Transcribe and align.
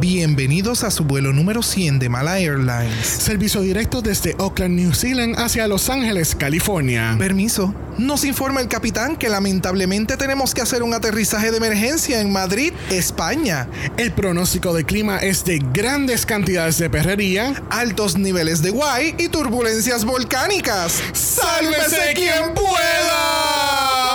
Bienvenidos 0.00 0.84
a 0.84 0.92
su 0.92 1.02
vuelo 1.02 1.32
número 1.32 1.60
100 1.60 1.98
de 1.98 2.08
Mala 2.08 2.38
Airlines. 2.38 3.04
Servicio 3.04 3.62
directo 3.62 4.00
desde 4.00 4.36
Auckland, 4.38 4.76
New 4.76 4.94
Zealand 4.94 5.34
hacia 5.36 5.66
Los 5.66 5.90
Ángeles, 5.90 6.36
California. 6.36 7.16
Permiso. 7.18 7.74
Nos 7.98 8.24
informa 8.24 8.60
el 8.60 8.68
capitán 8.68 9.16
que 9.16 9.28
lamentablemente 9.28 10.16
tenemos 10.16 10.54
que 10.54 10.60
hacer 10.60 10.84
un 10.84 10.94
aterrizaje 10.94 11.50
de 11.50 11.56
emergencia 11.56 12.20
en 12.20 12.32
Madrid, 12.32 12.72
España. 12.90 13.66
El 13.96 14.12
pronóstico 14.12 14.72
de 14.72 14.84
clima 14.84 15.18
es 15.18 15.44
de 15.44 15.58
grandes 15.72 16.24
cantidades 16.24 16.78
de 16.78 16.90
perrería, 16.90 17.60
Altos 17.68 18.16
niveles 18.16 18.62
de 18.62 18.70
guay 18.70 19.16
y 19.18 19.28
turbulencias 19.28 20.04
volcánicas. 20.04 21.02
¡Sálvese 21.12 22.14
quien 22.14 22.54
pueda! 22.54 24.07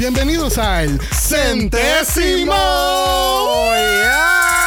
Bienvenidos 0.00 0.56
al 0.56 0.98
centésimo. 1.12 2.54
¡Yes! 3.74 4.59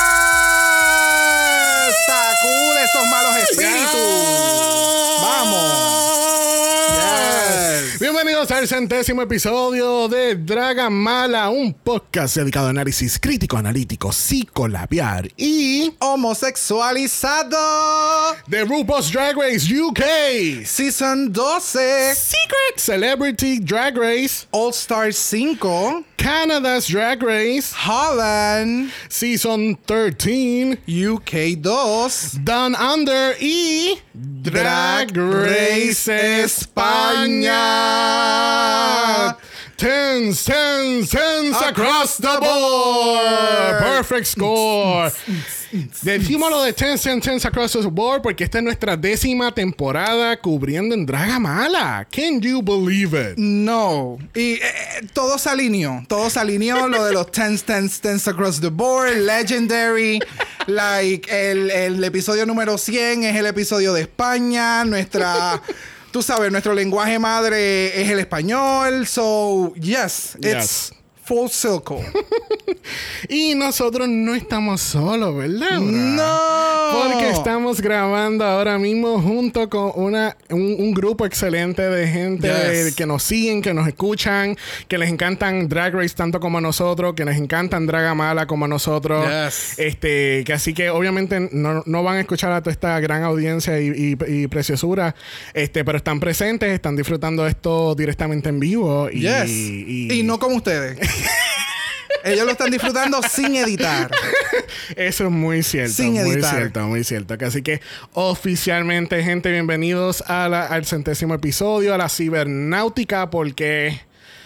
Al 8.64 8.70
centésimo 8.70 9.22
episodio 9.22 10.08
de 10.08 10.36
Draga 10.36 10.90
Mala, 10.90 11.50
un 11.50 11.74
podcast 11.74 12.38
dedicado 12.38 12.68
a 12.68 12.70
análisis 12.70 13.20
crítico, 13.20 13.58
analítico, 13.58 14.14
psicolabiar 14.14 15.30
y 15.36 15.94
Homosexualizado. 16.00 17.58
de 18.48 18.64
RuPaul's 18.64 19.12
Drag 19.12 19.36
Race 19.36 19.68
UK, 19.68 20.64
Season 20.66 21.34
12. 21.34 22.16
Secret 22.16 22.78
Celebrity 22.78 23.60
Drag 23.60 23.98
Race, 23.98 24.48
All 24.52 24.70
Star 24.72 25.12
5. 25.12 26.06
Canada's 26.16 26.88
Drag 26.88 27.22
Race, 27.22 27.74
Holland. 27.74 28.94
Season 29.10 29.78
13, 29.86 30.78
UK 30.88 31.58
2. 31.60 32.40
Down 32.46 32.76
Under 32.76 33.36
y 33.42 34.00
Drag 34.14 35.12
Race 35.18 36.08
España. 36.46 37.60
Tens, 39.76 40.46
tens, 40.46 41.10
tens 41.10 41.62
across 41.62 42.18
the 42.18 42.38
board. 42.40 43.80
Perfect 43.82 44.28
score. 44.28 45.12
Decimos 46.04 46.52
lo 46.52 46.64
de 46.64 46.72
tens, 46.72 47.02
tens, 47.02 47.24
tens 47.24 47.44
across 47.46 47.74
the 47.74 47.90
board 47.90 48.22
porque 48.22 48.44
esta 48.44 48.60
es 48.60 48.64
nuestra 48.64 48.96
décima 48.96 49.52
temporada 49.52 50.40
cubriendo 50.40 50.94
en 50.94 51.06
Draga 51.06 51.40
Mala. 51.40 52.08
Can 52.12 52.40
you 52.40 52.62
believe 52.62 53.14
it? 53.14 53.38
No. 53.38 54.20
Y 54.36 54.54
eh, 54.54 54.62
todo 55.14 55.40
se 55.40 55.50
alineó. 55.50 56.06
Todo 56.08 56.30
se 56.30 56.40
alineó. 56.40 56.88
lo 56.88 57.04
de 57.06 57.14
los 57.14 57.32
tens, 57.32 57.64
tens, 57.64 58.00
tens 58.00 58.28
across 58.28 58.62
the 58.62 58.70
board. 58.70 59.18
Legendary. 59.18 60.20
Like, 60.68 61.28
el, 61.30 61.72
el 61.72 62.04
episodio 62.04 62.46
número 62.46 62.78
100 62.78 63.24
es 63.24 63.36
el 63.36 63.48
episodio 63.48 63.94
de 63.94 64.02
España. 64.02 64.86
Nuestra. 64.86 65.60
Tú 66.14 66.22
sabes, 66.22 66.52
nuestro 66.52 66.76
lenguaje 66.76 67.18
madre 67.18 68.00
es 68.00 68.08
el 68.08 68.20
español. 68.20 69.08
So, 69.08 69.74
yes, 69.74 70.36
it's 70.36 70.92
Yes. 70.92 71.03
Full 71.26 71.48
circle. 71.50 71.98
Y 73.30 73.56
nosotros 73.56 74.08
no 74.10 74.36
estamos 74.36 74.82
solos, 74.82 75.36
¿verdad? 75.38 75.80
No. 75.80 77.10
Porque 77.10 77.30
estamos 77.30 77.80
grabando 77.82 78.44
ahora 78.44 78.78
mismo 78.78 79.22
junto 79.22 79.70
con 79.70 79.92
una, 79.96 80.36
un, 80.50 80.76
un 80.78 80.94
grupo 80.94 81.26
excelente 81.26 81.82
de 81.82 82.08
gente 82.08 82.48
Yes. 82.50 82.86
de- 82.86 82.94
que 82.96 83.06
nos 83.06 83.24
siguen, 83.24 83.62
que 83.62 83.74
nos 83.74 83.88
escuchan, 83.88 84.58
que 84.88 84.98
les 84.98 85.10
encantan 85.10 85.70
Drag 85.70 85.94
Race 85.96 86.14
tanto 86.14 86.40
como 86.42 86.58
a 86.58 86.62
nosotros, 86.62 87.14
que 87.16 87.24
les 87.24 87.38
encantan 87.38 87.86
Draga 87.88 88.14
Mala 88.14 88.46
como 88.46 88.66
a 88.66 88.68
nosotros. 88.68 89.26
Yes. 89.26 89.80
Este, 89.80 90.44
que 90.46 90.54
así 90.54 90.74
que 90.74 90.90
obviamente 90.90 91.50
no, 91.52 91.84
no 91.86 92.04
van 92.04 92.18
a 92.18 92.22
escuchar 92.22 92.52
a 92.52 92.62
toda 92.62 92.74
esta 92.74 93.00
gran 93.00 93.24
audiencia 93.24 93.80
y, 93.80 93.88
y- 93.88 94.44
y 94.44 94.48
preciosura, 94.48 95.16
este, 95.54 95.86
pero 95.86 95.98
están 95.98 96.20
presentes, 96.20 96.72
están 96.72 96.96
disfrutando 96.98 97.48
esto 97.48 97.96
directamente 97.96 98.50
en 98.50 98.60
vivo. 98.60 99.10
Y, 99.10 99.22
Yes. 99.22 99.50
y- 99.50 100.12
y 100.20 100.24
no 100.24 100.38
como 100.38 100.58
ustedes. 100.58 101.00
Ellos 102.24 102.46
lo 102.46 102.52
están 102.54 102.72
disfrutando 102.72 103.22
sin 103.24 103.56
editar. 103.56 104.10
Eso 104.96 105.26
es 105.26 105.30
muy 105.32 105.62
cierto. 105.62 105.94
Sin 105.94 106.14
muy 106.14 106.32
editar. 106.32 106.56
cierto, 106.56 106.80
muy 106.88 107.04
cierto. 107.04 107.36
Así 107.46 107.62
que 107.62 107.82
oficialmente, 108.14 109.22
gente, 109.24 109.52
bienvenidos 109.52 110.24
a 110.28 110.48
la- 110.48 110.66
al 110.68 110.86
centésimo 110.86 111.34
episodio, 111.34 111.94
a 111.94 111.98
la 111.98 112.08
cibernáutica, 112.08 113.30
porque 113.30 114.02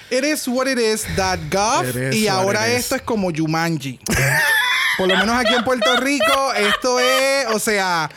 It 0.09 0.23
is 0.23 0.47
what 0.47 0.67
it 0.67 0.79
is, 0.79 1.05
that 1.17 1.37
gov. 1.51 1.85
Is 1.85 2.15
Y 2.15 2.27
ahora 2.27 2.67
esto 2.69 2.95
es 2.95 3.01
como 3.03 3.29
Jumanji. 3.35 3.99
Por 4.97 5.07
lo 5.07 5.15
menos 5.17 5.35
aquí 5.37 5.53
en 5.53 5.63
Puerto 5.63 5.95
Rico, 5.97 6.53
esto 6.53 6.99
es, 6.99 7.45
o 7.53 7.59
sea, 7.59 8.09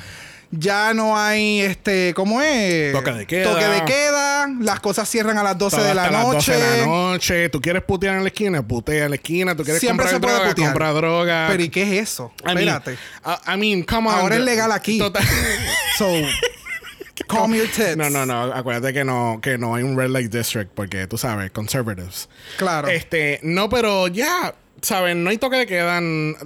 ya 0.50 0.92
no 0.94 1.16
hay 1.16 1.60
este, 1.60 2.12
¿cómo 2.14 2.42
es? 2.42 2.92
Toque 2.92 3.12
de 3.12 3.26
queda. 3.26 3.52
Toque 3.52 3.64
de 3.66 3.84
queda, 3.84 4.48
las 4.60 4.80
cosas 4.80 5.08
cierran 5.08 5.38
a 5.38 5.42
las 5.42 5.56
12 5.56 5.80
de 5.80 5.94
la 5.94 6.02
hasta 6.04 6.12
las 6.12 6.22
12 6.24 6.36
noche. 6.36 6.52
de 6.64 6.80
la 6.80 6.86
noche, 6.86 7.48
tú 7.50 7.60
quieres 7.60 7.82
putear 7.82 8.16
en 8.16 8.22
la 8.22 8.28
esquina, 8.28 8.66
putea 8.66 9.04
en 9.04 9.10
la 9.10 9.16
esquina, 9.16 9.54
tú 9.56 9.62
quieres 9.62 9.80
Siempre 9.80 10.06
comprar 10.10 10.14
se 10.14 10.20
puede 10.20 10.34
droga, 10.34 10.48
putear. 10.50 10.68
compra 10.68 10.92
droga. 10.92 11.46
Pero 11.50 11.62
¿y 11.62 11.68
qué 11.68 11.82
es 11.82 12.02
eso? 12.10 12.32
I 12.42 12.54
mean, 12.54 12.68
Espérate. 12.68 12.92
I, 13.24 13.54
I 13.54 13.56
mean, 13.58 13.82
come 13.84 14.08
on. 14.08 14.14
Ahora 14.14 14.34
es 14.36 14.40
legal 14.42 14.72
aquí. 14.72 14.98
Total- 14.98 15.22
So, 15.98 16.06
calm 17.28 17.54
your 17.54 17.68
tits. 17.68 17.96
No, 17.96 18.10
no, 18.10 18.24
no. 18.26 18.52
Acuérdate 18.52 18.92
que 18.92 19.04
no, 19.04 19.38
que 19.42 19.58
no 19.58 19.74
hay 19.74 19.82
un 19.84 19.96
red 19.96 20.08
light 20.10 20.32
district 20.32 20.72
porque 20.74 21.06
tú 21.06 21.18
sabes, 21.18 21.50
conservatives. 21.50 22.28
Claro. 22.56 22.88
Este, 22.88 23.38
no, 23.42 23.68
pero 23.68 24.08
ya, 24.08 24.54
¿saben? 24.82 25.22
No 25.24 25.30
hay 25.30 25.38
toque 25.38 25.56
de 25.56 25.66
queda. 25.66 26.00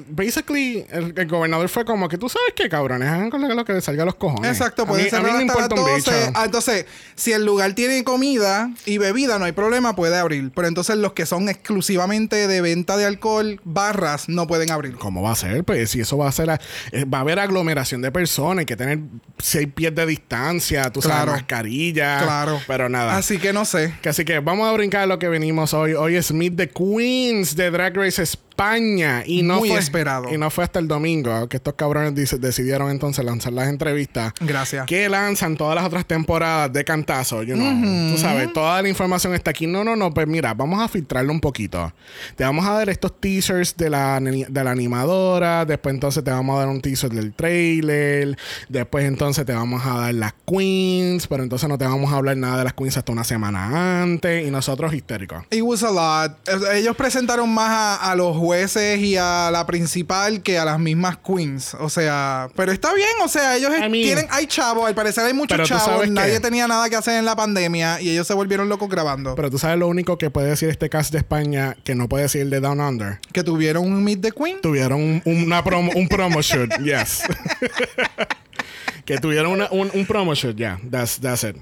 Basically, 0.08 0.84
el, 0.90 1.12
el 1.16 1.26
gobernador 1.28 1.68
fue 1.68 1.84
como 1.84 2.08
que 2.08 2.18
tú 2.18 2.28
sabes 2.28 2.52
qué, 2.54 2.68
cabrones, 2.68 3.08
hagan 3.08 3.30
con 3.30 3.40
lo, 3.56 3.64
que 3.64 3.72
les 3.72 3.84
salga 3.84 4.02
a 4.02 4.06
los 4.06 4.14
cojones. 4.16 4.50
Exacto, 4.50 4.82
A 4.82 4.86
pueden 4.86 5.04
mí- 5.04 5.10
a 5.12 5.20
mí 5.20 5.24
cerrar 5.26 5.32
no 5.32 5.46
las 5.46 5.56
importa 5.56 5.74
un 5.74 5.80
12. 5.88 5.96
bicho. 5.96 6.32
Ah, 6.34 6.44
entonces, 6.44 6.86
si 7.14 7.32
el 7.32 7.44
lugar 7.44 7.72
tiene 7.74 8.02
comida 8.04 8.70
y 8.86 8.98
bebida, 8.98 9.38
no 9.38 9.44
hay 9.44 9.52
problema, 9.52 9.94
puede 9.96 10.16
abrir. 10.16 10.50
Pero 10.54 10.68
entonces 10.68 10.96
los 10.96 11.12
que 11.12 11.26
son 11.26 11.48
exclusivamente 11.48 12.46
de 12.48 12.60
venta 12.60 12.96
de 12.96 13.04
alcohol, 13.06 13.60
barras, 13.64 14.28
no 14.28 14.46
pueden 14.46 14.70
abrir. 14.70 14.94
¿Cómo 14.96 15.22
va 15.22 15.32
a 15.32 15.36
ser? 15.36 15.64
Pues 15.64 15.90
si 15.90 16.00
eso 16.00 16.16
va 16.18 16.28
a 16.28 16.32
ser, 16.32 16.50
a- 16.50 16.60
eh, 16.92 17.04
va 17.04 17.18
a 17.18 17.20
haber 17.22 17.38
aglomeración 17.38 18.02
de 18.02 18.10
personas, 18.12 18.60
hay 18.60 18.66
que 18.66 18.76
tener 18.76 18.98
seis 19.38 19.68
pies 19.74 19.94
de 19.94 20.06
distancia, 20.06 20.90
tú 20.90 21.00
Claro. 21.00 21.26
sabes, 21.26 21.42
mascarilla. 21.42 22.22
Claro. 22.22 22.60
Pero 22.66 22.88
nada. 22.88 23.16
Así 23.16 23.38
que 23.38 23.52
no 23.52 23.64
sé. 23.64 23.94
Que 24.02 24.08
Así 24.08 24.24
que 24.24 24.38
vamos 24.40 24.68
a 24.68 24.72
brincar 24.72 25.06
lo 25.08 25.18
que 25.18 25.28
venimos 25.28 25.74
hoy. 25.74 25.94
Hoy 25.94 26.16
es 26.16 26.32
Meet 26.32 26.56
the 26.56 26.68
Queens 26.68 27.56
de 27.56 27.70
Drag 27.70 27.96
Race 27.96 28.23
access 28.24 28.53
España. 28.54 29.24
Y 29.26 29.42
no 29.42 29.56
Muy 29.58 29.70
fue, 29.70 29.78
esperado. 29.80 30.32
Y 30.32 30.38
no 30.38 30.48
fue 30.48 30.62
hasta 30.62 30.78
el 30.78 30.86
domingo 30.86 31.48
que 31.48 31.56
estos 31.56 31.74
cabrones 31.74 32.14
dice- 32.14 32.38
decidieron 32.38 32.88
entonces 32.90 33.24
lanzar 33.24 33.52
las 33.52 33.68
entrevistas. 33.68 34.32
Gracias. 34.40 34.86
Que 34.86 35.08
lanzan 35.08 35.56
todas 35.56 35.74
las 35.74 35.84
otras 35.84 36.06
temporadas 36.06 36.72
de 36.72 36.84
cantazo. 36.84 37.42
You 37.42 37.56
know, 37.56 38.12
Tú 38.12 38.18
sabes, 38.18 38.52
toda 38.52 38.80
la 38.80 38.88
información 38.88 39.34
está 39.34 39.50
aquí. 39.50 39.66
No, 39.66 39.82
no, 39.82 39.96
no. 39.96 40.14
Pues 40.14 40.28
mira, 40.28 40.54
vamos 40.54 40.80
a 40.80 40.86
filtrarlo 40.88 41.32
un 41.32 41.40
poquito. 41.40 41.92
Te 42.36 42.44
vamos 42.44 42.64
a 42.64 42.74
dar 42.74 42.88
estos 42.88 43.18
teasers 43.20 43.76
de 43.76 43.90
la, 43.90 44.20
de 44.20 44.64
la 44.64 44.70
animadora. 44.70 45.64
Después 45.64 45.92
entonces 45.94 46.22
te 46.22 46.30
vamos 46.30 46.54
a 46.56 46.60
dar 46.60 46.68
un 46.68 46.80
teaser 46.80 47.10
del 47.10 47.32
trailer. 47.34 48.38
Después 48.68 49.04
entonces 49.04 49.44
te 49.44 49.52
vamos 49.52 49.84
a 49.84 49.98
dar 49.98 50.14
las 50.14 50.34
queens. 50.46 51.26
Pero 51.26 51.42
entonces 51.42 51.68
no 51.68 51.76
te 51.76 51.86
vamos 51.86 52.12
a 52.12 52.16
hablar 52.16 52.36
nada 52.36 52.58
de 52.58 52.64
las 52.64 52.74
queens 52.74 52.96
hasta 52.96 53.10
una 53.10 53.24
semana 53.24 54.02
antes. 54.02 54.46
Y 54.46 54.50
nosotros 54.52 54.94
histéricos. 54.94 55.42
It 55.50 55.62
was 55.62 55.82
a 55.82 55.90
lot. 55.90 56.38
Ellos 56.72 56.94
presentaron 56.96 57.52
más 57.52 57.68
a, 57.70 58.12
a 58.12 58.14
los 58.14 58.43
jueces 58.44 58.98
y 59.00 59.16
a 59.16 59.50
la 59.52 59.66
principal 59.66 60.42
que 60.42 60.58
a 60.58 60.64
las 60.64 60.78
mismas 60.78 61.16
queens. 61.18 61.74
O 61.80 61.88
sea, 61.88 62.48
pero 62.56 62.72
está 62.72 62.92
bien. 62.94 63.08
O 63.24 63.28
sea, 63.28 63.56
ellos 63.56 63.70
I 63.76 63.80
mean- 63.88 63.92
tienen. 63.92 64.26
Hay 64.30 64.46
chavos, 64.46 64.86
al 64.86 64.94
parecer 64.94 65.24
hay 65.24 65.32
muchos 65.34 65.66
chavos. 65.68 66.08
Nadie 66.08 66.40
tenía 66.40 66.66
nada 66.68 66.88
que 66.88 66.96
hacer 66.96 67.18
en 67.18 67.24
la 67.24 67.34
pandemia 67.36 68.00
y 68.00 68.10
ellos 68.10 68.26
se 68.26 68.34
volvieron 68.34 68.68
locos 68.68 68.88
grabando. 68.88 69.34
Pero 69.34 69.50
tú 69.50 69.58
sabes 69.58 69.78
lo 69.78 69.88
único 69.88 70.18
que 70.18 70.30
puede 70.30 70.48
decir 70.50 70.68
este 70.68 70.88
cast 70.88 71.12
de 71.12 71.18
España 71.18 71.76
que 71.84 71.94
no 71.94 72.08
puede 72.08 72.24
decir 72.24 72.42
el 72.42 72.50
de 72.50 72.60
Down 72.60 72.80
Under. 72.80 73.18
que 73.32 73.42
tuvieron 73.42 73.84
un 73.84 74.02
Meet 74.04 74.20
the 74.20 74.32
Queen. 74.32 74.60
Tuvieron 74.60 75.00
un, 75.00 75.22
una 75.24 75.62
promo, 75.64 75.92
un 75.94 76.08
promo 76.08 76.40
shoot, 76.42 76.70
yes. 76.82 77.22
que 79.04 79.18
tuvieron 79.18 79.52
una- 79.52 79.68
un, 79.70 79.90
un 79.92 80.06
promo 80.06 80.34
shoot, 80.34 80.56
ya. 80.56 80.78
That's, 80.90 81.20
that's 81.20 81.44
it. 81.44 81.56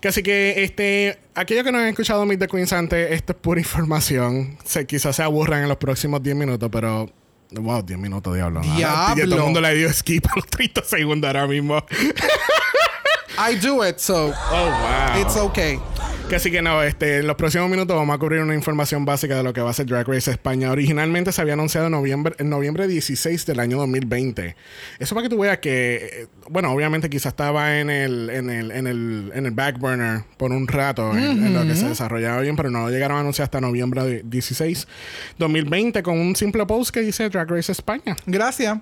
Que 0.00 0.08
así 0.08 0.22
que, 0.22 0.62
este, 0.64 1.18
aquellos 1.34 1.64
que 1.64 1.72
no 1.72 1.78
han 1.78 1.88
escuchado 1.88 2.24
Meet 2.24 2.40
the 2.40 2.48
Queens 2.48 2.72
antes, 2.72 3.12
esto 3.12 3.32
es 3.32 3.38
pura 3.38 3.60
información. 3.60 4.56
Se, 4.64 4.86
quizás 4.86 5.16
se 5.16 5.22
aburran 5.22 5.62
en 5.62 5.68
los 5.68 5.76
próximos 5.78 6.22
10 6.22 6.36
minutos, 6.36 6.68
pero. 6.72 7.10
Wow, 7.50 7.82
10 7.82 7.98
minutos, 7.98 8.34
diablo. 8.34 8.60
Diablo. 8.60 9.24
Todo 9.24 9.36
el 9.36 9.42
mundo 9.44 9.60
le 9.62 9.74
dio 9.74 9.92
skip 9.92 10.26
a 10.26 10.32
los 10.36 10.46
30 10.46 10.84
segundos 10.84 11.28
ahora 11.28 11.46
mismo. 11.46 11.82
I 13.38 13.54
do 13.54 13.82
it, 13.86 13.98
so 13.98 14.32
Oh, 14.50 14.66
wow. 14.66 15.20
it's 15.20 15.36
okay. 15.36 15.78
Que 16.28 16.36
así 16.36 16.50
que 16.50 16.60
no, 16.60 16.82
este, 16.82 17.20
en 17.20 17.26
los 17.26 17.36
próximos 17.36 17.70
minutos 17.70 17.96
vamos 17.96 18.14
a 18.14 18.18
cubrir 18.18 18.42
una 18.42 18.54
información 18.54 19.06
básica 19.06 19.34
de 19.34 19.42
lo 19.42 19.54
que 19.54 19.62
va 19.62 19.70
a 19.70 19.72
ser 19.72 19.86
Drag 19.86 20.06
Race 20.06 20.30
España. 20.30 20.70
Originalmente 20.70 21.32
se 21.32 21.40
había 21.40 21.54
anunciado 21.54 21.86
en 21.86 21.92
noviembre, 21.92 22.34
en 22.38 22.50
noviembre 22.50 22.86
16 22.86 23.46
del 23.46 23.58
año 23.60 23.78
2020. 23.78 24.54
Eso 24.98 25.14
para 25.14 25.26
que 25.26 25.34
tú 25.34 25.40
veas 25.40 25.56
que, 25.56 25.96
eh, 25.96 26.26
bueno, 26.50 26.70
obviamente 26.70 27.08
quizás 27.08 27.32
estaba 27.32 27.80
en 27.80 27.88
el, 27.88 28.28
en 28.28 28.50
el, 28.50 28.70
en 28.72 28.86
el, 28.86 29.32
en 29.34 29.46
el 29.46 29.52
back 29.52 29.78
burner 29.78 30.24
por 30.36 30.52
un 30.52 30.68
rato 30.68 31.16
en, 31.16 31.46
en 31.46 31.54
lo 31.54 31.62
que 31.66 31.74
se 31.74 31.88
desarrollaba 31.88 32.42
bien, 32.42 32.56
pero 32.56 32.70
no 32.70 32.82
lo 32.82 32.90
llegaron 32.90 33.16
a 33.16 33.20
anunciar 33.20 33.44
hasta 33.44 33.62
noviembre 33.62 34.04
de 34.04 34.22
16 34.22 34.86
2020 35.38 36.02
con 36.02 36.18
un 36.18 36.36
simple 36.36 36.66
post 36.66 36.90
que 36.90 37.00
dice 37.00 37.30
Drag 37.30 37.50
Race 37.50 37.72
España. 37.72 38.14
Gracias. 38.26 38.76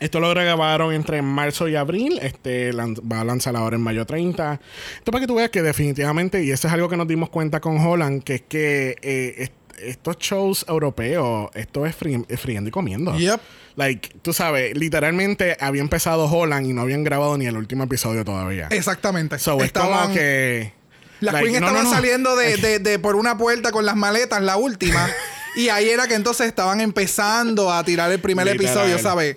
Esto 0.00 0.18
lo 0.18 0.30
grabaron 0.30 0.92
entre 0.94 1.20
marzo 1.22 1.68
y 1.68 1.76
abril. 1.76 2.18
Este 2.22 2.72
va 2.72 3.20
a 3.20 3.24
lanzar 3.24 3.54
ahora 3.56 3.76
en 3.76 3.82
mayo 3.82 4.06
30. 4.06 4.58
Esto 4.98 5.12
para 5.12 5.20
que 5.20 5.26
tú 5.26 5.34
veas 5.36 5.50
que 5.50 5.62
definitivamente, 5.62 6.42
y 6.42 6.50
eso 6.50 6.66
es 6.68 6.74
algo 6.74 6.88
que 6.88 6.96
nos 6.96 7.06
dimos 7.06 7.28
cuenta 7.30 7.60
con 7.60 7.78
Holland, 7.78 8.22
que 8.24 8.36
es 8.36 8.42
que 8.42 8.96
eh, 9.02 9.34
est- 9.38 9.52
estos 9.78 10.16
shows 10.18 10.64
europeos, 10.68 11.50
esto 11.54 11.86
es, 11.86 11.98
fri- 11.98 12.24
es 12.28 12.40
friendo 12.40 12.68
y 12.68 12.70
comiendo. 12.70 13.16
Yep. 13.16 13.40
Like, 13.76 14.10
tú 14.22 14.32
sabes, 14.32 14.76
literalmente 14.76 15.56
había 15.60 15.80
empezado 15.80 16.24
Holland 16.26 16.66
y 16.66 16.72
no 16.72 16.82
habían 16.82 17.04
grabado 17.04 17.38
ni 17.38 17.46
el 17.46 17.56
último 17.56 17.84
episodio 17.84 18.24
todavía. 18.24 18.68
Exactamente. 18.70 19.38
So, 19.38 19.58
es 19.58 19.66
Estaban- 19.66 20.02
como 20.02 20.14
que... 20.14 20.72
Las 21.20 21.34
like, 21.34 21.50
no, 21.52 21.60
no, 21.60 21.66
estaban 21.66 21.84
no. 21.84 21.90
saliendo 21.90 22.36
de, 22.36 22.56
de- 22.58 22.78
de 22.78 22.98
por 22.98 23.16
una 23.16 23.36
puerta 23.36 23.70
con 23.72 23.84
las 23.86 23.96
maletas, 23.96 24.40
la 24.42 24.56
última. 24.56 25.06
y 25.56 25.68
ahí 25.68 25.88
era 25.90 26.06
que 26.08 26.14
entonces 26.14 26.46
estaban 26.46 26.80
empezando 26.80 27.70
a 27.72 27.84
tirar 27.84 28.10
el 28.10 28.20
primer 28.20 28.46
Literal. 28.46 28.66
episodio, 28.72 28.98
¿sabes? 28.98 29.36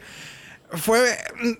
Fue, 0.73 0.99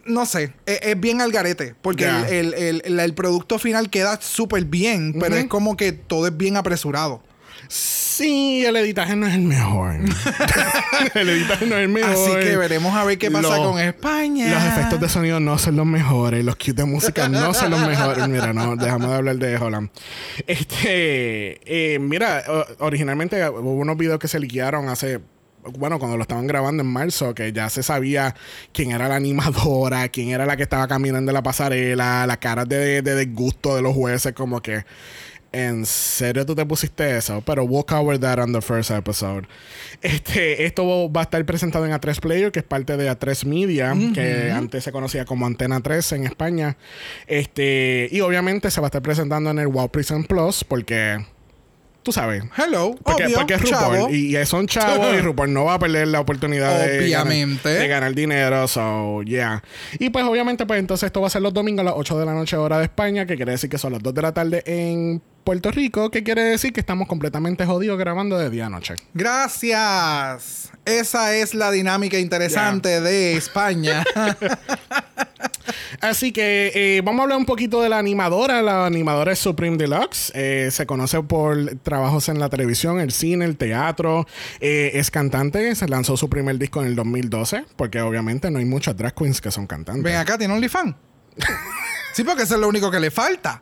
no 0.06 0.26
sé, 0.26 0.54
es, 0.66 0.80
es 0.82 1.00
bien 1.00 1.22
al 1.22 1.32
garete. 1.32 1.76
Porque 1.82 2.06
el, 2.30 2.54
el- 2.54 2.82
el- 2.86 3.00
el 3.00 3.14
producto 3.14 3.60
final 3.60 3.90
queda 3.90 4.20
súper 4.22 4.66
bien, 4.66 5.14
pero 5.20 5.36
es 5.36 5.46
como 5.46 5.78
que 5.78 5.92
todo 5.92 6.28
es 6.28 6.36
bien 6.36 6.58
apresurado. 6.58 7.22
Sí, 7.70 8.64
el 8.66 8.76
editaje 8.76 9.16
no 9.16 9.26
es 9.26 9.34
el 9.34 9.42
mejor. 9.42 9.96
el 11.16 11.30
editaje 11.30 11.66
no 11.66 11.76
es 11.78 11.82
el 11.84 11.90
mejor. 11.90 12.12
Así 12.12 12.32
que 12.46 12.58
veremos 12.58 12.94
a 12.96 13.04
ver 13.06 13.18
qué 13.18 13.32
pasa 13.32 13.56
con 13.58 13.80
España. 13.80 14.54
Los 14.54 14.64
efectos 14.64 15.00
de 15.00 15.10
sonido 15.10 15.40
no 15.40 15.58
son 15.58 15.78
los 15.78 15.86
mejores. 15.86 16.44
Los 16.46 16.56
cues 16.56 16.76
de 16.76 16.86
música 16.86 17.30
no 17.30 17.54
son 17.54 17.72
los 17.72 17.80
mejores. 17.88 18.28
Mira, 18.28 18.54
no, 18.54 18.76
dejamos 18.76 19.10
de 19.10 19.16
hablar 19.16 19.38
de 19.38 19.58
Holland. 19.58 19.90
Este, 20.46 21.60
eh, 21.96 22.00
mira, 22.00 22.44
originalmente 22.80 23.48
hubo 23.50 23.74
unos 23.76 23.98
videos 23.98 24.20
que 24.20 24.28
se 24.28 24.40
liquearon 24.40 24.90
hace. 24.90 25.20
Bueno, 25.78 26.00
cuando 26.00 26.18
lo 26.18 26.24
estaban 26.24 26.48
grabando 26.48 26.84
en 26.84 26.90
marzo, 26.90 27.34
que 27.34 27.54
ya 27.54 27.70
se 27.70 27.84
sabía 27.84 28.36
quién 28.72 28.92
era 28.92 29.08
la 29.08 29.16
animadora, 29.16 30.08
quién 30.10 30.30
era 30.30 30.46
la 30.46 30.58
que 30.58 30.64
estaba 30.64 30.88
caminando 30.88 31.32
en 31.32 31.34
la 31.34 31.44
pasarela, 31.44 32.28
las 32.28 32.38
caras 32.38 32.68
de, 32.68 33.02
de 33.02 33.26
disgusto 33.26 33.76
de 33.76 33.82
los 33.82 33.94
jueces, 33.94 34.34
como 34.34 34.62
que. 34.62 34.84
¿En 35.54 35.86
serio 35.86 36.48
tú 36.48 36.56
te 36.56 36.66
pusiste 36.66 37.16
eso? 37.16 37.44
Pero 37.46 37.64
we'll 37.64 37.86
cover 37.86 38.18
that 38.18 38.40
on 38.40 38.52
the 38.54 38.62
first 38.62 38.90
episode. 38.90 39.48
Este, 40.02 40.66
esto 40.66 41.12
va 41.14 41.22
a 41.22 41.24
estar 41.26 41.46
presentado 41.46 41.86
en 41.86 41.92
A3 41.92 42.20
Player, 42.20 42.52
que 42.52 42.60
es 42.60 42.66
parte 42.66 42.98
de 42.98 43.08
A3 43.08 43.46
Media, 43.46 43.94
que 44.16 44.52
antes 44.52 44.84
se 44.84 44.92
conocía 44.92 45.26
como 45.26 45.46
Antena 45.46 45.80
3 45.80 46.14
en 46.14 46.26
España. 46.26 46.76
Este, 47.28 48.10
y 48.12 48.22
obviamente 48.22 48.72
se 48.72 48.82
va 48.82 48.88
a 48.88 48.90
estar 48.90 49.04
presentando 49.04 49.52
en 49.52 49.60
el 49.60 49.68
Wow 49.68 49.92
Prison 49.92 50.24
Plus, 50.24 50.64
porque 50.64 51.24
tú 52.04 52.12
sabes. 52.12 52.44
Hello, 52.58 52.96
Porque, 53.04 53.26
obvio, 53.26 53.38
porque 53.38 53.54
es 53.56 53.62
RuPaul 53.62 53.96
chavo. 53.98 54.10
y, 54.10 54.38
y 54.38 54.46
son 54.46 54.68
chavos 54.68 55.14
y 55.16 55.22
RuPaul 55.22 55.54
no 55.54 55.66
va 55.66 55.76
a 55.76 55.80
perder 55.80 56.08
la 56.10 56.20
oportunidad 56.20 56.78
de 56.86 57.00
Obviamente. 57.00 57.64
ganar, 57.70 57.82
de 57.82 57.88
ganar 57.88 58.14
dinero, 58.16 58.68
so 58.68 59.22
yeah. 59.24 59.64
Y 60.00 60.10
pues 60.10 60.26
obviamente 60.26 60.66
pues 60.66 60.80
entonces 60.80 61.08
esto 61.08 61.22
va 61.22 61.28
a 61.28 61.30
ser 61.30 61.42
los 61.42 61.54
domingos 61.54 61.82
a 61.82 61.86
las 61.86 61.94
8 61.98 62.20
de 62.20 62.26
la 62.26 62.34
noche 62.34 62.58
hora 62.58 62.78
de 62.78 62.84
España, 62.86 63.26
que 63.26 63.36
quiere 63.36 63.54
decir 63.54 63.70
que 63.70 63.78
son 63.78 63.94
las 63.94 64.04
2 64.04 64.14
de 64.14 64.22
la 64.22 64.34
tarde 64.34 64.64
en 64.66 65.22
Puerto 65.44 65.72
Rico, 65.72 66.10
que 66.10 66.24
quiere 66.24 66.44
decir 66.44 66.74
que 66.74 66.80
estamos 66.80 67.08
completamente 67.08 67.66
jodidos 67.66 67.98
grabando 67.98 68.38
de 68.38 68.50
día 68.50 68.68
a 68.68 68.70
noche. 68.70 68.96
Gracias. 69.14 70.72
Esa 70.86 71.36
es 71.36 71.54
la 71.54 71.72
dinámica 71.72 72.20
interesante 72.20 73.02
de 73.02 73.36
España. 73.38 74.04
Así 76.02 76.32
que 76.34 76.72
eh, 76.76 77.02
vamos 77.04 77.22
a 77.22 77.24
hablar 77.24 77.38
un 77.38 77.46
poquito 77.46 77.82
de 77.82 77.90
la 77.90 77.98
animadora. 77.98 78.62
La 78.62 78.86
animadora 78.86 79.32
es 79.32 79.40
Supreme 79.40 79.78
Deluxe. 79.78 80.32
Eh, 80.36 80.70
se 80.72 80.86
conoce 80.86 81.22
por 81.24 81.78
trabajos 81.84 82.28
en 82.30 82.40
la 82.40 82.50
televisión, 82.50 83.00
el 83.00 83.12
cine, 83.12 83.46
el 83.46 83.56
teatro. 83.56 84.28
Eh, 84.60 84.92
es 84.96 85.12
cantante. 85.12 85.76
Se 85.76 85.88
lanzó 85.88 86.18
su 86.18 86.30
primer 86.30 86.58
disco 86.58 86.82
en 86.82 86.88
el 86.88 86.96
2012. 86.96 87.66
Porque 87.78 88.02
obviamente 88.02 88.52
no 88.52 88.60
hay 88.60 88.66
muchas 88.66 88.98
drag 88.98 89.14
queens 89.14 89.40
que 89.40 89.52
son 89.52 89.68
cantantes. 89.68 90.04
Ven 90.04 90.16
acá, 90.16 90.38
tiene 90.38 90.54
OnlyFans. 90.54 90.96
Sí, 92.14 92.24
porque 92.24 92.44
eso 92.44 92.56
es 92.56 92.62
lo 92.62 92.68
único 92.68 92.92
que 92.92 93.00
le 93.00 93.12
falta. 93.12 93.62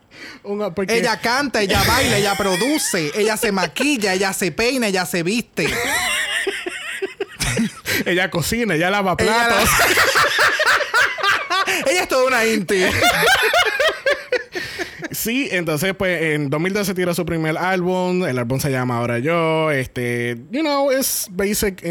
Porque- 0.75 0.98
Ella 0.98 1.19
canta, 1.19 1.62
ella 1.62 1.81
baila, 1.88 2.18
ella 2.18 2.36
produce, 2.36 3.12
ella 3.15 3.38
se 3.38 3.51
maquilla, 3.51 4.13
ella 4.13 4.33
se 4.33 4.51
peina, 4.51 4.88
ella 4.88 5.06
se 5.06 5.24
viste. 5.24 5.68
ella 8.06 8.30
cocina, 8.30 8.75
ella 8.75 8.89
lava 8.89 9.15
Ella, 9.18 9.38
la- 9.38 9.48
platos. 9.48 9.69
ella 11.89 12.01
es 12.03 12.07
toda 12.07 12.27
una 12.27 12.45
inti. 12.45 12.83
Sí, 15.12 15.50
entonces 15.51 15.94
pues 15.95 16.21
en 16.21 16.50
2012 16.50 16.94
tiró 16.94 17.13
su 17.13 17.25
primer 17.25 17.57
álbum, 17.57 18.24
el 18.25 18.38
álbum 18.39 18.59
se 18.59 18.71
llama 18.71 18.98
Ahora 18.98 19.19
Yo, 19.19 19.69
este, 19.69 20.38
you 20.51 20.62
know, 20.62 20.89
es 20.89 21.27
basic 21.31 21.83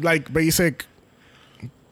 like 0.00 0.30
basic 0.32 0.86